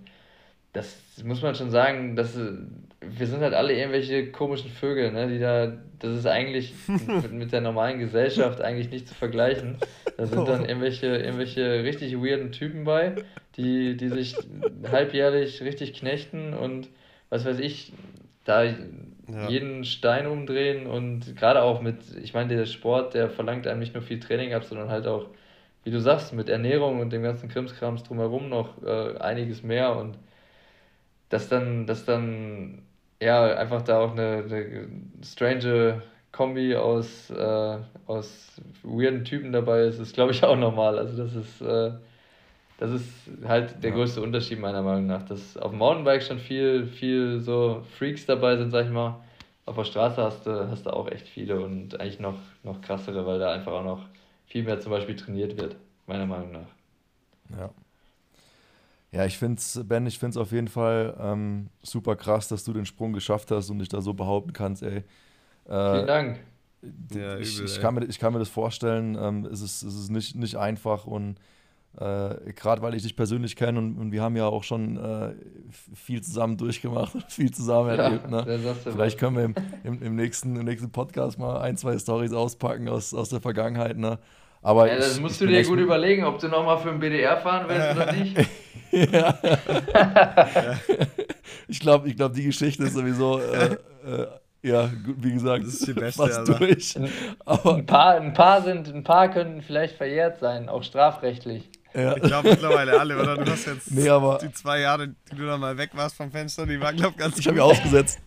das 0.73 1.23
muss 1.25 1.43
man 1.43 1.55
schon 1.55 1.71
sagen, 1.71 2.17
dass 2.17 2.37
wir 3.11 3.27
sind 3.27 3.41
halt 3.41 3.55
alle 3.55 3.77
irgendwelche 3.77 4.31
komischen 4.31 4.71
Vögel, 4.71 5.13
ne, 5.13 5.29
die 5.29 5.39
da, 5.39 5.73
das 5.99 6.19
ist 6.19 6.27
eigentlich 6.27 6.75
mit, 6.89 7.33
mit 7.33 7.53
der 7.53 7.61
normalen 7.61 7.99
Gesellschaft 7.99 8.61
eigentlich 8.61 8.91
nicht 8.91 9.09
zu 9.09 9.15
vergleichen. 9.15 9.79
Da 10.17 10.27
sind 10.27 10.47
dann 10.47 10.65
irgendwelche, 10.65 11.07
irgendwelche 11.07 11.85
richtig 11.85 12.15
weirden 12.17 12.53
Typen 12.53 12.85
bei, 12.85 13.17
die, 13.57 13.97
die 13.97 14.09
sich 14.09 14.37
halbjährlich 14.91 15.63
richtig 15.63 15.95
knechten 15.95 16.55
und 16.55 16.89
was 17.31 17.45
weiß 17.45 17.59
ich, 17.59 17.93
da 18.45 18.65
ja. 18.65 19.49
jeden 19.49 19.85
Stein 19.85 20.27
umdrehen 20.27 20.87
und 20.87 21.37
gerade 21.37 21.63
auch 21.63 21.81
mit, 21.81 21.97
ich 22.23 22.35
meine, 22.35 22.55
der 22.55 22.67
Sport, 22.67 23.15
der 23.15 23.31
verlangt 23.31 23.67
einem 23.67 23.81
nicht 23.81 23.95
nur 23.95 24.03
viel 24.03 24.21
Training 24.21 24.55
ab, 24.55 24.65
sondern 24.65 24.91
halt 24.91 25.07
auch, 25.07 25.27
wie 25.83 25.91
du 25.91 26.01
sagst, 26.01 26.33
mit 26.33 26.49
Ernährung 26.49 27.01
und 27.01 27.13
dem 27.13 27.23
ganzen 27.23 27.49
Krimskrams 27.49 28.03
drumherum 28.03 28.49
noch 28.49 28.83
äh, 28.83 29.17
einiges 29.19 29.63
mehr 29.63 29.97
und 29.97 30.19
dass 31.29 31.49
dann, 31.49 31.87
dass 31.87 32.05
dann 32.05 32.83
ja 33.21 33.57
einfach 33.57 33.83
da 33.83 34.01
auch 34.01 34.13
eine, 34.13 34.45
eine 34.45 34.89
strange 35.23 36.03
Kombi 36.33 36.75
aus, 36.77 37.31
äh, 37.31 37.79
aus 38.07 38.61
weirden 38.83 39.25
Typen 39.25 39.53
dabei 39.53 39.83
ist, 39.83 39.99
ist 39.99 40.15
glaube 40.15 40.33
ich 40.33 40.43
auch 40.43 40.57
normal. 40.57 40.99
Also 40.99 41.17
das 41.23 41.35
ist, 41.35 41.61
äh, 41.61 41.93
das 42.79 42.91
ist 42.91 43.09
halt 43.47 43.83
der 43.83 43.91
ja. 43.91 43.97
größte 43.97 44.21
Unterschied 44.21 44.59
meiner 44.59 44.83
Meinung 44.83 45.07
nach. 45.07 45.23
Dass 45.23 45.57
auf 45.57 45.71
dem 45.71 45.79
Mountainbike 45.79 46.23
schon 46.23 46.39
viel, 46.39 46.87
viel 46.87 47.41
so 47.41 47.83
Freaks 47.99 48.27
dabei 48.27 48.57
sind, 48.57 48.71
sag 48.71 48.87
ich 48.87 48.93
mal. 48.93 49.21
Auf 49.67 49.77
der 49.77 49.85
Straße 49.85 50.23
hast 50.23 50.47
du, 50.47 50.69
hast 50.69 50.87
du 50.87 50.91
auch 50.93 51.09
echt 51.09 51.29
viele 51.29 51.61
und 51.61 51.99
eigentlich 52.01 52.21
noch, 52.21 52.39
noch 52.65 52.81
krassere, 52.83 53.25
weil 53.27 53.39
da 53.39 53.53
einfach 53.53 53.73
auch 53.73 53.85
noch 53.85 54.07
viel 54.47 54.65
mehr 54.65 54.81
zum 54.81 54.93
Beispiel 54.93 55.17
trainiert 55.17 55.57
wird, 55.57 55.77
meiner 56.07 56.27
Meinung 56.27 56.53
nach. 56.53 56.69
Ja. 57.59 57.71
Ja, 59.15 59.25
ich 59.25 59.39
finde 59.39 59.59
es, 59.59 59.81
Ben, 59.85 60.07
ich 60.07 60.19
finde 60.19 60.31
es 60.31 60.37
auf 60.37 60.51
jeden 60.51 60.67
Fall 60.67 61.17
ähm, 61.21 61.69
super 61.83 62.17
krass, 62.17 62.49
dass 62.49 62.65
du 62.65 62.73
den 62.73 62.85
Sprung 62.85 63.13
geschafft 63.13 63.53
hast 63.53 63.71
und 63.71 63.79
dich 63.79 63.89
da 63.89 64.01
so 64.01 64.13
behaupten 64.13 64.53
kannst, 64.53 64.83
ey. 64.83 65.05
Äh, 65.69 65.93
Vielen 65.93 66.07
Dank. 66.07 66.41
Ja, 67.15 67.39
ich, 67.39 67.57
übel, 67.57 67.67
ich, 67.67 67.81
kann 67.81 67.95
mir, 67.95 68.05
ich 68.07 68.19
kann 68.19 68.33
mir 68.33 68.41
das 68.41 68.49
vorstellen, 68.49 69.17
ähm, 69.19 69.47
es 69.47 69.61
ist, 69.61 69.83
es 69.85 69.95
ist 69.95 70.11
nicht, 70.11 70.35
nicht 70.35 70.57
einfach 70.57 71.07
und 71.07 71.37
äh, 71.97 72.53
gerade 72.55 72.83
weil 72.83 72.95
ich 72.95 73.05
dich 73.05 73.15
persönlich 73.15 73.55
kenne 73.55 73.79
und, 73.79 73.99
und, 73.99 74.11
wir 74.11 74.21
haben 74.21 74.37
ja 74.37 74.47
auch 74.47 74.65
schon 74.65 74.97
äh, 74.97 75.33
viel 75.95 76.21
zusammen 76.21 76.57
durchgemacht, 76.57 77.15
viel 77.29 77.53
zusammen 77.53 77.91
ja, 77.91 78.05
erlebt. 78.05 78.29
Ne? 78.29 78.75
Vielleicht 78.83 79.19
können 79.19 79.37
wir 79.37 79.45
im, 79.45 79.55
im, 79.85 80.03
im, 80.03 80.17
nächsten, 80.17 80.57
im 80.57 80.65
nächsten 80.65 80.91
Podcast 80.91 81.39
mal 81.39 81.61
ein, 81.61 81.77
zwei 81.77 81.97
Stories 81.99 82.33
auspacken 82.33 82.89
aus, 82.89 83.15
aus 83.15 83.29
der 83.29 83.41
Vergangenheit. 83.41 83.97
Ne? 83.97 84.19
Aber 84.65 84.89
ja, 84.89 84.97
das 84.97 85.17
ich, 85.17 85.21
musst 85.21 85.35
ich 85.35 85.47
du 85.47 85.53
dir 85.53 85.63
gut 85.63 85.79
überlegen, 85.79 86.25
ob 86.25 86.39
du 86.39 86.49
nochmal 86.49 86.79
für 86.79 86.89
den 86.89 86.99
BDR 86.99 87.37
fahren 87.37 87.67
willst 87.69 87.95
oder 87.95 88.13
nicht. 88.13 88.37
ja. 89.13 89.39
ich 91.69 91.81
glaube, 91.81 92.09
ich 92.09 92.17
glaub, 92.17 92.33
die 92.33 92.45
Geschichte 92.45 92.85
ist 92.85 92.95
sowieso, 92.95 93.41
äh, 93.41 93.77
äh, 94.07 94.27
ja, 94.63 94.91
wie 95.19 95.33
gesagt, 95.35 95.67
das 95.67 95.75
ist 95.75 95.87
die 95.87 95.93
beste, 95.93 96.27
fast 96.27 96.49
durch. 96.49 96.99
Aber 97.45 97.75
ein, 97.75 97.85
paar, 97.85 98.15
ein, 98.15 98.33
paar 98.33 98.63
sind, 98.63 98.89
ein 98.89 99.05
paar 99.05 99.31
könnten 99.31 99.61
vielleicht 99.61 99.99
verjährt 99.99 100.41
sein, 100.41 100.71
auch 100.71 100.83
strafrechtlich. 100.83 101.69
Ja. 101.93 102.17
Ich 102.17 102.23
glaube 102.23 102.49
mittlerweile 102.49 102.99
alle, 102.99 103.21
oder? 103.21 103.37
Du 103.37 103.53
hast 103.53 103.67
jetzt 103.67 103.91
nee, 103.91 104.09
die 104.43 104.53
zwei 104.55 104.81
Jahre, 104.81 105.09
die 105.09 105.37
du 105.37 105.45
da 105.45 105.59
mal 105.59 105.77
weg 105.77 105.91
warst 105.93 106.17
vom 106.17 106.31
Fenster, 106.31 106.65
die 106.65 106.81
waren, 106.81 106.97
glaube 106.97 107.13
ich, 107.13 107.19
ganz 107.19 107.39
Ich 107.39 107.47
habe 107.47 107.59
ja 107.59 107.65
ausgesetzt. 107.65 108.19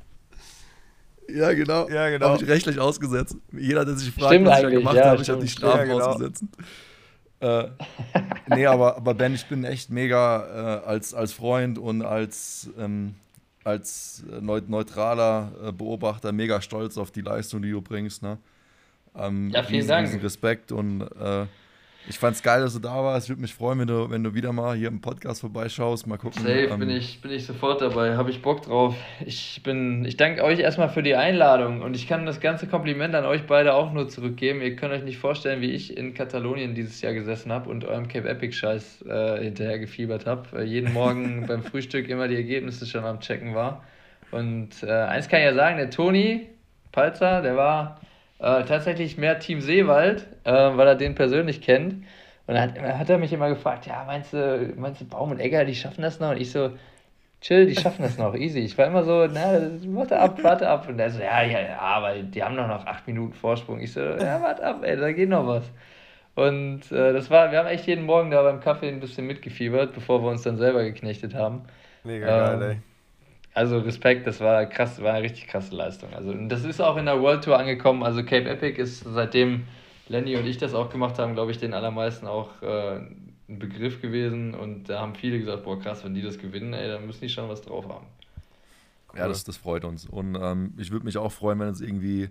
Ja, 1.29 1.53
genau. 1.53 1.89
Ja, 1.89 2.09
genau. 2.09 2.29
Habe 2.29 2.43
ich 2.43 2.49
rechtlich 2.49 2.79
ausgesetzt. 2.79 3.35
Jeder, 3.51 3.85
der 3.85 3.95
sich 3.95 4.11
fragt, 4.11 4.33
stimmt 4.33 4.47
was 4.47 4.57
ich 4.57 4.63
da 4.63 4.69
gemacht 4.69 4.95
ja, 4.95 5.05
habe, 5.05 5.21
ich 5.21 5.29
habe 5.29 5.41
die 5.41 5.47
Strafe 5.47 5.77
ja, 5.79 5.83
genau. 5.83 6.05
ausgesetzt. 6.05 6.43
Äh, 7.39 7.65
nee, 8.55 8.65
aber, 8.65 8.97
aber 8.97 9.13
Ben, 9.13 9.33
ich 9.33 9.45
bin 9.45 9.63
echt 9.63 9.89
mega 9.89 10.81
äh, 10.83 10.87
als, 10.87 11.13
als 11.13 11.33
Freund 11.33 11.77
und 11.77 12.01
als, 12.01 12.69
ähm, 12.79 13.15
als 13.63 14.23
neutraler 14.41 15.51
äh, 15.63 15.71
Beobachter 15.71 16.31
mega 16.31 16.61
stolz 16.61 16.97
auf 16.97 17.11
die 17.11 17.21
Leistung, 17.21 17.61
die 17.61 17.71
du 17.71 17.81
bringst. 17.81 18.23
Ne? 18.23 18.37
Ähm, 19.15 19.49
ja, 19.49 19.63
vielen 19.63 19.81
riesen, 19.81 19.89
Dank. 19.89 20.23
Respekt 20.23 20.71
und 20.71 21.01
äh, 21.01 21.45
ich 22.09 22.17
fand's 22.17 22.41
geil, 22.41 22.61
dass 22.61 22.73
du 22.73 22.79
da 22.79 23.03
warst. 23.03 23.25
Ich 23.25 23.29
würde 23.29 23.41
mich 23.41 23.53
freuen, 23.53 23.79
wenn 23.79 23.87
du, 23.87 24.09
wenn 24.09 24.23
du 24.23 24.33
wieder 24.33 24.53
mal 24.53 24.75
hier 24.75 24.87
im 24.87 25.01
Podcast 25.01 25.41
vorbeischaust. 25.41 26.07
Mal 26.07 26.17
gucken. 26.17 26.41
Safe, 26.41 26.67
ähm, 26.71 26.79
bin, 26.79 26.89
ich, 26.89 27.21
bin 27.21 27.31
ich 27.31 27.45
sofort 27.45 27.81
dabei. 27.81 28.15
Habe 28.15 28.29
ich 28.29 28.41
Bock 28.41 28.61
drauf. 28.61 28.95
Ich, 29.25 29.61
bin, 29.63 30.05
ich 30.05 30.15
danke 30.15 30.43
euch 30.43 30.59
erstmal 30.59 30.89
für 30.89 31.03
die 31.03 31.15
Einladung 31.15 31.81
und 31.81 31.95
ich 31.95 32.07
kann 32.07 32.25
das 32.25 32.39
ganze 32.39 32.67
Kompliment 32.67 33.13
an 33.13 33.25
euch 33.25 33.45
beide 33.45 33.73
auch 33.73 33.91
nur 33.91 34.07
zurückgeben. 34.07 34.61
Ihr 34.61 34.75
könnt 34.75 34.93
euch 34.93 35.03
nicht 35.03 35.17
vorstellen, 35.17 35.61
wie 35.61 35.71
ich 35.71 35.97
in 35.97 36.13
Katalonien 36.13 36.75
dieses 36.75 37.01
Jahr 37.01 37.13
gesessen 37.13 37.51
habe 37.51 37.69
und 37.69 37.83
eurem 37.83 38.07
Cape 38.07 38.29
Epic-Scheiß 38.29 39.03
äh, 39.07 39.43
hinterher 39.43 39.79
gefiebert 39.79 40.25
habe. 40.25 40.59
Äh, 40.59 40.63
jeden 40.63 40.93
Morgen 40.93 41.45
beim 41.47 41.61
Frühstück 41.61 42.07
immer 42.07 42.27
die 42.27 42.35
Ergebnisse 42.35 42.85
schon 42.85 43.03
am 43.03 43.19
Checken 43.19 43.53
war. 43.53 43.83
Und 44.31 44.83
äh, 44.83 44.91
eins 44.91 45.27
kann 45.27 45.39
ich 45.39 45.45
ja 45.45 45.53
sagen: 45.53 45.77
der 45.77 45.89
Toni 45.89 46.47
Palzer, 46.91 47.41
der 47.41 47.55
war 47.55 47.99
Äh, 48.39 48.65
tatsächlich 48.65 49.17
mehr 49.17 49.39
Team 49.39 49.61
Seewald, 49.61 50.27
äh, 50.43 50.51
weil 50.51 50.87
er 50.87 50.95
den 50.95 51.15
persönlich 51.15 51.61
kennt. 51.61 51.93
Und 52.47 52.55
dann 52.55 52.75
hat, 52.75 52.79
hat, 52.99 53.09
er 53.09 53.17
mich 53.17 53.33
immer 53.33 53.49
gefragt, 53.49 53.87
ja, 53.87 54.03
meinst 54.05 54.33
du, 54.33 54.73
meinst 54.77 55.01
du 55.01 55.05
Baum 55.05 55.31
und 55.31 55.39
Egger, 55.39 55.65
die 55.65 55.75
schaffen 55.75 56.01
das 56.01 56.19
noch? 56.19 56.31
Und 56.31 56.37
ich 56.37 56.51
so, 56.51 56.71
chill, 57.41 57.67
die 57.67 57.75
schaffen 57.75 58.03
das 58.03 58.17
noch, 58.17 58.35
easy. 58.35 58.59
Ich 58.61 58.77
war 58.77 58.87
immer 58.87 59.03
so, 59.03 59.27
na, 59.27 59.71
warte 59.95 60.19
ab, 60.19 60.43
warte 60.43 60.69
ab. 60.69 60.87
Und 60.89 60.99
er 60.99 61.09
so, 61.11 61.21
ja, 61.21 61.43
ja, 61.43 61.61
ja, 61.61 61.79
aber 61.79 62.15
die 62.23 62.43
haben 62.43 62.55
doch 62.57 62.67
noch 62.67 62.85
acht 62.85 63.07
Minuten 63.07 63.33
Vorsprung. 63.33 63.79
Ich 63.81 63.93
so, 63.93 64.01
ja, 64.01 64.41
warte 64.41 64.63
ab, 64.65 64.83
ey, 64.83 64.97
da 64.97 65.11
geht 65.11 65.29
noch 65.29 65.47
was. 65.47 65.71
Und 66.35 66.91
äh, 66.91 67.13
das 67.13 67.29
war, 67.31 67.51
wir 67.51 67.59
haben 67.59 67.67
echt 67.67 67.87
jeden 67.87 68.05
Morgen 68.05 68.31
da 68.31 68.43
beim 68.43 68.59
Kaffee 68.61 68.89
ein 68.89 68.99
bisschen 68.99 69.27
mitgefiebert, 69.27 69.93
bevor 69.93 70.23
wir 70.23 70.29
uns 70.29 70.43
dann 70.43 70.57
selber 70.57 70.83
geknechtet 70.83 71.33
haben. 71.35 71.63
Mega 72.03 72.31
geil, 72.31 72.61
Ähm, 72.61 72.61
ey. 72.61 72.81
Also 73.57 73.79
Respekt, 73.79 74.27
das 74.27 74.39
war 74.39 74.67
krass, 74.67 75.01
war 75.01 75.13
eine 75.13 75.23
richtig 75.23 75.47
krasse 75.47 75.73
Leistung. 75.73 76.13
Also 76.13 76.31
das 76.31 76.63
ist 76.63 76.79
auch 76.79 76.95
in 76.95 77.07
der 77.07 77.19
World 77.19 77.43
Tour 77.43 77.57
angekommen. 77.57 78.03
Also 78.03 78.21
Cape 78.23 78.47
Epic 78.47 78.79
ist 78.79 78.99
seitdem 78.99 79.63
Lenny 80.09 80.35
und 80.37 80.45
ich 80.45 80.59
das 80.59 80.75
auch 80.75 80.91
gemacht 80.91 81.17
haben, 81.17 81.33
glaube 81.33 81.49
ich, 81.49 81.57
den 81.57 81.73
allermeisten 81.73 82.27
auch 82.27 82.61
äh, 82.61 82.97
ein 82.97 83.57
Begriff 83.57 83.99
gewesen. 83.99 84.53
Und 84.53 84.89
da 84.89 84.99
haben 84.99 85.15
viele 85.15 85.39
gesagt, 85.39 85.63
boah 85.63 85.79
krass, 85.79 86.03
wenn 86.05 86.13
die 86.13 86.21
das 86.21 86.37
gewinnen, 86.37 86.71
ey, 86.73 86.87
dann 86.87 87.07
müssen 87.07 87.21
die 87.21 87.29
schon 87.29 87.49
was 87.49 87.63
drauf 87.63 87.89
haben. 87.89 88.05
Ja, 89.15 89.27
das, 89.27 89.43
das 89.43 89.57
freut 89.57 89.85
uns. 89.85 90.05
Und 90.05 90.37
ähm, 90.39 90.75
ich 90.77 90.91
würde 90.91 91.05
mich 91.05 91.17
auch 91.17 91.31
freuen, 91.31 91.59
wenn 91.59 91.69
uns 91.69 91.81
irgendwie 91.81 92.29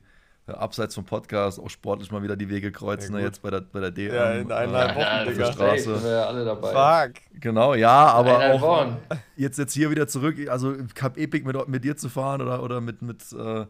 abseits 0.49 0.95
vom 0.95 1.05
Podcast 1.05 1.59
auch 1.59 1.69
sportlich 1.71 2.11
mal 2.11 2.23
wieder 2.23 2.37
die 2.37 2.49
Wege 2.49 2.71
kreuzen. 2.71 3.15
Ja, 3.15 3.21
ne, 3.21 3.27
jetzt 3.27 3.43
bei 3.43 3.51
der, 3.51 3.63
bei 3.63 3.81
der 3.81 3.91
DM. 3.91 4.15
Ja, 4.15 4.33
in 4.33 4.53
eineinhalb 4.53 4.93
äh, 4.93 4.95
Wochen, 4.95 5.01
Ja, 5.01 5.25
Digga. 5.25 5.53
Straße. 5.53 5.95
sind 5.95 6.05
wir 6.05 6.11
ja 6.13 6.25
alle 6.27 6.45
dabei. 6.45 7.09
Fuck. 7.09 7.15
Genau, 7.41 7.75
ja, 7.75 8.07
aber 8.07 8.53
auch 8.53 8.61
Wochen. 8.61 8.97
jetzt, 9.37 9.59
jetzt 9.59 9.73
hier 9.75 9.91
wieder 9.91 10.07
zurück, 10.07 10.37
also 10.49 10.75
Cup 10.95 11.17
Epic 11.17 11.45
mit, 11.45 11.69
mit 11.69 11.85
dir 11.85 11.97
zu 11.97 12.09
fahren 12.09 12.43
oder, 12.43 12.63
oder 12.63 12.81
mit, 12.81 13.03
mit, 13.03 13.23
äh, 13.33 13.67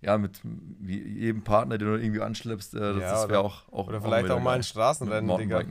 ja, 0.00 0.18
mit 0.18 0.40
jedem 0.86 1.42
Partner, 1.42 1.78
den 1.78 1.88
du 1.88 1.94
irgendwie 1.96 2.20
anschleppst, 2.22 2.74
äh, 2.74 2.78
das, 2.80 2.96
Ja, 2.96 3.12
das 3.12 3.28
wäre 3.28 3.40
auch, 3.40 3.68
auch 3.72 3.88
Oder 3.88 4.00
vielleicht 4.00 4.30
auch 4.30 4.40
mal 4.40 4.56
ein 4.56 4.62
Straßenrennen, 4.62 5.36
Digga. 5.38 5.62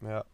Ja. 0.00 0.24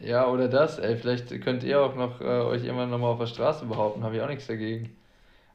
Ja, 0.00 0.26
oder 0.26 0.48
das, 0.48 0.78
ey, 0.78 0.96
vielleicht 0.96 1.28
könnt 1.42 1.62
ihr 1.62 1.80
auch 1.80 1.94
noch 1.94 2.20
äh, 2.20 2.24
euch 2.24 2.64
irgendwann 2.64 2.90
nochmal 2.90 3.10
auf 3.12 3.18
der 3.20 3.26
Straße 3.26 3.66
behaupten, 3.66 4.02
habe 4.02 4.16
ich 4.16 4.22
auch 4.22 4.28
nichts 4.28 4.46
dagegen. 4.48 4.96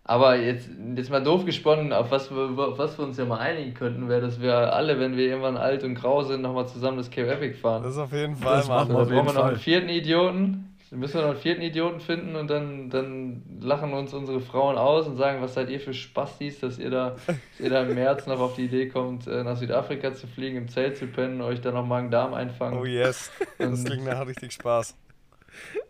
Aber 0.09 0.37
jetzt, 0.37 0.69
jetzt 0.95 1.09
mal 1.09 1.21
doof 1.21 1.43
gesponnen, 1.43 1.91
auf 1.91 2.11
was 2.11 2.31
wir, 2.31 2.57
auf 2.57 2.79
was 2.79 2.97
wir 2.97 3.03
uns 3.03 3.17
ja 3.17 3.25
mal 3.25 3.39
einigen 3.39 3.73
könnten, 3.73 4.07
wäre, 4.07 4.21
dass 4.21 4.41
wir 4.41 4.73
alle, 4.73 5.01
wenn 5.01 5.17
wir 5.17 5.25
irgendwann 5.27 5.57
alt 5.57 5.83
und 5.83 5.95
grau 5.95 6.23
sind, 6.23 6.41
nochmal 6.41 6.65
zusammen 6.65 6.97
das 6.97 7.11
Cape 7.11 7.29
Epic 7.29 7.57
fahren. 7.57 7.83
Das 7.83 7.91
ist 7.91 7.97
auf 7.97 8.13
jeden 8.13 8.37
Fall, 8.37 8.57
Das 8.57 8.69
machen 8.69 8.87
wir 8.87 8.95
Da 8.95 9.01
auf 9.01 9.09
jeden 9.09 9.25
brauchen 9.25 9.35
wir 9.35 9.41
noch 9.41 9.49
einen 9.49 9.57
vierten 9.57 9.89
Idioten. 9.89 10.73
Dann 10.89 10.99
müssen 10.99 11.15
wir 11.15 11.23
noch 11.23 11.31
einen 11.31 11.39
vierten 11.39 11.61
Idioten 11.61 11.99
finden 11.99 12.37
und 12.37 12.49
dann, 12.49 12.89
dann 12.89 13.43
lachen 13.59 13.91
uns 13.91 14.13
unsere 14.13 14.39
Frauen 14.39 14.77
aus 14.77 15.05
und 15.07 15.17
sagen, 15.17 15.41
was 15.41 15.55
seid 15.55 15.69
ihr 15.69 15.81
für 15.81 15.93
Spastis, 15.93 16.61
dass 16.61 16.79
ihr 16.79 16.89
da, 16.89 17.17
dass 17.27 17.59
ihr 17.59 17.69
da 17.69 17.83
im 17.83 17.93
März 17.93 18.27
noch 18.27 18.39
auf 18.39 18.55
die 18.55 18.63
Idee 18.63 18.87
kommt, 18.87 19.27
äh, 19.27 19.43
nach 19.43 19.57
Südafrika 19.57 20.13
zu 20.13 20.27
fliegen, 20.27 20.55
im 20.55 20.69
Zelt 20.69 20.95
zu 20.95 21.07
pennen, 21.07 21.41
euch 21.41 21.59
dann 21.59 21.73
noch 21.73 21.85
Magen-Darm 21.85 22.33
einfangen. 22.33 22.79
Oh 22.79 22.85
yes. 22.85 23.29
Das 23.57 23.83
klingt 23.83 24.05
nach 24.05 24.25
richtig 24.25 24.53
Spaß. 24.53 24.95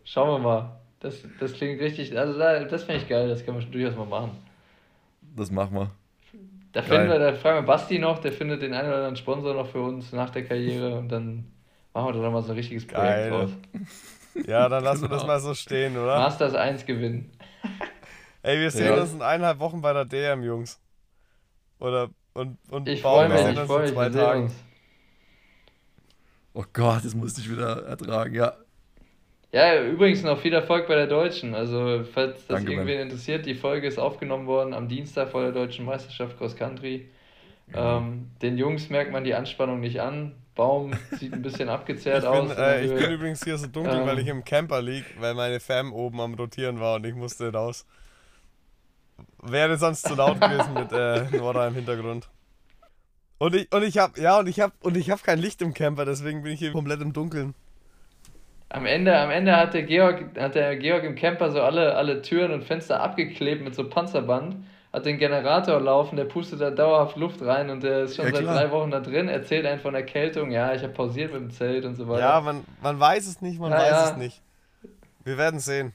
Schauen 0.03 0.29
wir 0.29 0.39
mal. 0.39 0.86
Das, 0.99 1.23
das 1.39 1.53
klingt 1.53 1.79
richtig, 1.81 2.17
also 2.17 2.37
da, 2.37 2.63
das 2.65 2.83
finde 2.83 3.01
ich 3.01 3.07
geil, 3.09 3.27
das 3.29 3.43
können 3.45 3.57
wir 3.57 3.61
schon 3.61 3.71
durchaus 3.71 3.95
mal 3.95 4.05
machen. 4.05 4.37
Das 5.21 5.51
machen 5.51 5.75
wir. 5.75 5.91
Da, 6.73 6.81
Geil. 6.85 6.87
finden 6.89 7.09
wir, 7.09 7.19
da 7.19 7.33
fragen 7.33 7.57
wir 7.59 7.67
Basti 7.67 7.97
noch, 7.99 8.19
der 8.19 8.31
findet 8.31 8.61
den 8.61 8.73
einen 8.73 8.87
oder 8.89 8.97
anderen 8.97 9.15
Sponsor 9.15 9.53
noch 9.53 9.67
für 9.67 9.81
uns 9.81 10.11
nach 10.11 10.29
der 10.29 10.45
Karriere 10.45 10.97
und 10.97 11.09
dann 11.09 11.45
machen 11.93 12.07
wir 12.07 12.13
da 12.13 12.19
noch 12.19 12.31
mal 12.31 12.43
so 12.43 12.51
ein 12.51 12.57
richtiges 12.57 12.85
Projekt 12.85 13.19
Geil. 13.19 13.29
draus. 13.29 13.51
Ja, 14.45 14.69
dann 14.69 14.83
lassen 14.83 15.03
wir 15.03 15.09
das 15.09 15.21
Genau. 15.21 15.27
mal 15.27 15.39
so 15.39 15.53
stehen, 15.53 15.97
oder? 15.97 16.19
Masters 16.19 16.53
1 16.55 16.85
gewinnen. 16.85 17.31
Ey, 18.43 18.59
wir 18.59 18.71
sehen 18.71 18.95
Ja. 18.95 19.01
uns 19.01 19.13
in 19.13 19.21
eineinhalb 19.21 19.59
Wochen 19.59 19.81
bei 19.81 19.93
der 19.93 20.05
DM, 20.05 20.43
Jungs. 20.43 20.79
Oder 21.79 22.09
und, 22.33 22.57
und 22.71 22.87
Ich 22.87 23.01
freue 23.01 23.29
mich, 23.29 23.45
ich 23.45 23.59
freue 23.59 23.79
in 23.79 23.85
mich, 23.85 23.93
zwei 23.93 24.09
Tagen. 24.09 24.51
Oh 26.53 26.65
Gott, 26.73 27.05
das 27.05 27.13
musste 27.15 27.41
ich 27.41 27.49
wieder 27.51 27.85
ertragen. 27.85 28.33
Ja, 28.33 28.57
Ja, 29.57 29.81
übrigens 29.81 30.21
noch 30.21 30.39
viel 30.39 30.53
Erfolg 30.53 30.87
bei 30.87 30.93
der 30.93 31.07
Deutschen. 31.07 31.55
Also, 31.55 32.03
falls 32.13 32.45
das 32.45 32.57
Danke, 32.57 32.73
irgendwen 32.73 32.99
interessiert, 32.99 33.47
die 33.47 33.55
Folge 33.55 33.87
ist 33.87 33.97
aufgenommen 33.97 34.45
worden 34.45 34.75
am 34.75 34.87
Dienstag 34.87 35.29
vor 35.31 35.41
der 35.41 35.51
Deutschen 35.51 35.83
Meisterschaft 35.83 36.37
Cross 36.37 36.55
Country. 36.55 37.09
Ähm, 37.73 38.29
den 38.43 38.59
Jungs 38.59 38.91
merkt 38.91 39.11
man 39.11 39.23
die 39.23 39.33
Anspannung 39.33 39.79
nicht 39.79 39.99
an. 39.99 40.35
Baum 40.53 40.91
sieht 41.09 41.33
ein 41.33 41.41
bisschen 41.41 41.69
abgezerrt 41.69 42.21
Ich 42.21 42.29
aus. 42.29 42.49
bin, 42.49 42.51
in 42.51 42.55
der 42.55 42.81
äh, 42.81 42.85
ich 42.85 42.93
bin 42.93 43.11
übrigens 43.11 43.43
hier 43.43 43.57
so 43.57 43.65
dunkel, 43.65 43.95
Ähm. 43.95 44.05
weil 44.05 44.19
ich 44.19 44.27
im 44.27 44.45
Camper 44.45 44.79
lieg, 44.79 45.05
weil 45.19 45.33
meine 45.33 45.59
Fam 45.59 45.91
oben 45.91 46.21
am 46.21 46.35
Rotieren 46.35 46.79
war 46.79 46.97
und 46.97 47.07
ich 47.07 47.15
musste 47.15 47.51
raus. 47.51 47.87
Wäre 49.41 49.75
sonst 49.77 50.07
zu 50.07 50.13
laut 50.13 50.39
gewesen 50.39 50.75
mit 50.75 50.91
äh, 50.91 51.35
Nora 51.35 51.67
im 51.69 51.73
Hintergrund. 51.73 52.29
Und 53.39 53.55
ich, 53.55 53.73
und 53.73 53.81
ich 53.81 53.97
hab, 53.97 54.19
ja, 54.19 54.37
und 54.37 54.45
ich 54.45 54.59
hab, 54.59 54.73
und 54.85 54.95
ich 54.97 55.09
hab 55.09 55.23
kein 55.23 55.39
Licht 55.39 55.63
im 55.63 55.73
Camper, 55.73 56.05
deswegen 56.05 56.43
bin 56.43 56.51
ich 56.51 56.59
hier 56.59 56.71
komplett 56.71 57.01
im 57.01 57.11
Dunkeln. 57.11 57.55
Am 58.69 58.85
Ende, 58.85 59.17
am 59.17 59.29
Ende 59.31 59.55
hat 59.55 59.73
der 59.73 59.83
Georg, 59.83 60.37
hat 60.37 60.55
der 60.55 60.75
Georg 60.75 61.03
im 61.03 61.15
Camper 61.15 61.51
so 61.51 61.61
alle, 61.61 61.95
alle 61.95 62.21
Türen 62.21 62.51
und 62.51 62.63
Fenster 62.65 63.01
abgeklebt 63.01 63.63
mit 63.63 63.73
so 63.75 63.87
Panzerband, 63.89 64.57
hat 64.91 65.05
den 65.05 65.17
Generator 65.17 65.79
laufen, 65.79 66.17
der 66.17 66.25
pustet 66.25 66.59
da 66.59 66.69
dauerhaft 66.69 67.15
Luft 67.15 67.41
rein 67.41 67.69
und 67.69 67.81
der 67.83 68.03
ist 68.03 68.17
schon 68.17 68.25
Ja, 68.25 68.31
seit 68.33 68.45
drei 68.45 68.71
Wochen 68.71 68.91
da 68.91 68.99
drin, 68.99 69.29
erzählt 69.29 69.65
einen 69.65 69.79
von 69.79 69.95
Erkältung, 69.95 70.51
ja, 70.51 70.73
ich 70.73 70.83
habe 70.83 70.91
pausiert 70.93 71.31
mit 71.31 71.41
dem 71.41 71.51
Zelt 71.51 71.85
und 71.85 71.95
so 71.95 72.07
weiter. 72.09 72.19
Ja, 72.21 72.41
man, 72.41 72.65
man 72.81 72.99
weiß 72.99 73.27
es 73.27 73.41
nicht, 73.41 73.57
man 73.59 73.71
Ja, 73.71 73.77
weiß 73.77 73.89
ja. 73.89 74.09
es 74.11 74.17
nicht. 74.17 74.41
Wir 75.23 75.37
werden 75.37 75.59
sehen. 75.61 75.93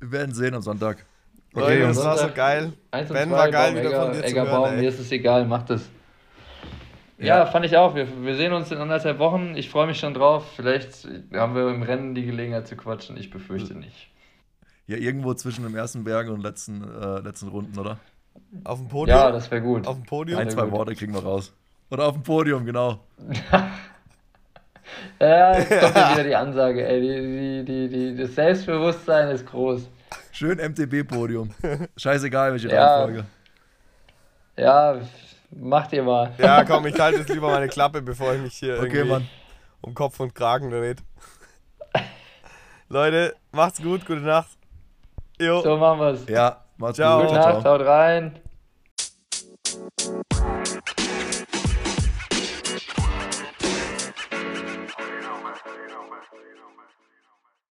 wir 0.00 0.10
werden 0.12 0.34
sehen 0.34 0.54
am 0.54 0.62
Sonntag. 0.62 1.04
Leute, 1.52 1.66
Okay, 1.66 1.78
das 1.80 1.96
Jungs. 1.96 2.04
war 2.06 2.18
so 2.18 2.28
geil. 2.34 2.72
Ben 2.90 3.30
war 3.30 3.50
geil, 3.50 3.72
Baum, 3.72 3.80
wieder 3.80 3.88
Egger, 3.90 4.02
von 4.02 4.12
dir 4.12 4.18
zu 4.20 4.24
Egger, 4.26 4.42
hören, 4.42 4.50
Baum, 4.62 4.72
ey. 4.74 4.76
mir 4.80 4.88
ist 4.88 4.98
es 4.98 5.12
egal, 5.12 5.44
macht 5.46 5.70
es. 5.70 5.88
Ja, 7.18 7.38
Ja. 7.38 7.46
fand 7.46 7.64
ich 7.64 7.76
auch. 7.76 7.94
Wir, 7.94 8.06
wir 8.24 8.34
sehen 8.36 8.52
uns 8.52 8.70
in 8.70 8.78
anderthalb 8.78 9.18
Wochen. 9.18 9.54
Ich 9.56 9.70
freue 9.70 9.86
mich 9.86 9.98
schon 9.98 10.12
drauf. 10.14 10.44
Vielleicht 10.54 11.08
haben 11.32 11.54
wir 11.54 11.68
im 11.68 11.82
Rennen 11.82 12.14
die 12.14 12.24
Gelegenheit 12.26 12.66
zu 12.68 12.76
quatschen. 12.76 13.16
Ich 13.16 13.30
befürchte 13.30 13.74
nicht. 13.74 14.08
Ja, 14.86 14.96
irgendwo 14.98 15.34
zwischen 15.34 15.64
dem 15.64 15.74
ersten 15.74 16.04
Berg 16.04 16.28
und 16.28 16.40
letzten, 16.42 16.82
äh, 16.84 17.20
letzten 17.20 17.48
Runden, 17.48 17.78
oder? 17.78 17.98
Auf 18.64 18.78
dem 18.78 18.88
Podium. 18.88 19.16
Ja, 19.18 19.32
das 19.32 19.50
wäre 19.50 19.62
gut. 19.62 19.86
auf 19.86 19.96
dem 19.96 20.04
Podium. 20.04 20.38
Ein, 20.38 20.50
zwei 20.50 20.62
gut. 20.64 20.72
Worte 20.72 20.94
kriegen 20.94 21.14
wir 21.14 21.22
raus. 21.22 21.52
Oder 21.90 22.06
auf 22.06 22.14
dem 22.14 22.22
Podium, 22.22 22.64
genau. 22.64 23.00
Ja, 25.20 25.56
jetzt 25.58 25.80
kommt 25.80 25.96
ja 25.96 26.12
wieder 26.12 26.24
die 26.24 26.36
Ansage, 26.36 26.86
ey. 26.86 27.00
Die, 27.00 27.64
die, 27.64 27.88
die, 27.88 27.88
die, 27.88 28.16
das 28.22 28.34
Selbstbewusstsein 28.34 29.30
ist 29.30 29.46
groß. 29.46 29.88
Schön 30.32 30.58
MTB-Podium. 30.58 31.50
Scheißegal, 31.96 32.52
welche 32.52 32.68
Ja. 32.68 32.96
Reihenfolge. 32.98 33.24
Ja, 34.56 34.96
Macht 35.58 35.92
ihr 35.92 36.02
mal. 36.02 36.34
Ja, 36.38 36.64
komm, 36.64 36.86
ich 36.86 36.98
halte 36.98 37.20
jetzt 37.20 37.30
lieber 37.30 37.48
meine 37.48 37.68
Klappe, 37.68 38.02
bevor 38.02 38.34
ich 38.34 38.40
mich 38.40 38.54
hier 38.54 38.76
okay, 38.78 38.98
irgendwie 38.98 39.10
Mann. 39.10 39.28
um 39.80 39.94
Kopf 39.94 40.20
und 40.20 40.34
Kragen 40.34 40.70
dreht. 40.70 41.02
Leute, 42.88 43.34
macht's 43.52 43.82
gut, 43.82 44.04
gute 44.04 44.20
Nacht. 44.20 44.58
Jo. 45.40 45.62
So 45.62 45.76
machen 45.76 46.00
wir's. 46.00 46.28
Ja, 46.28 46.64
macht's 46.76 46.96
ciao. 46.96 47.20
gut. 47.20 47.28
Gute 47.28 47.40
Nacht, 47.40 47.64
haut 47.64 47.80
rein. 47.80 48.38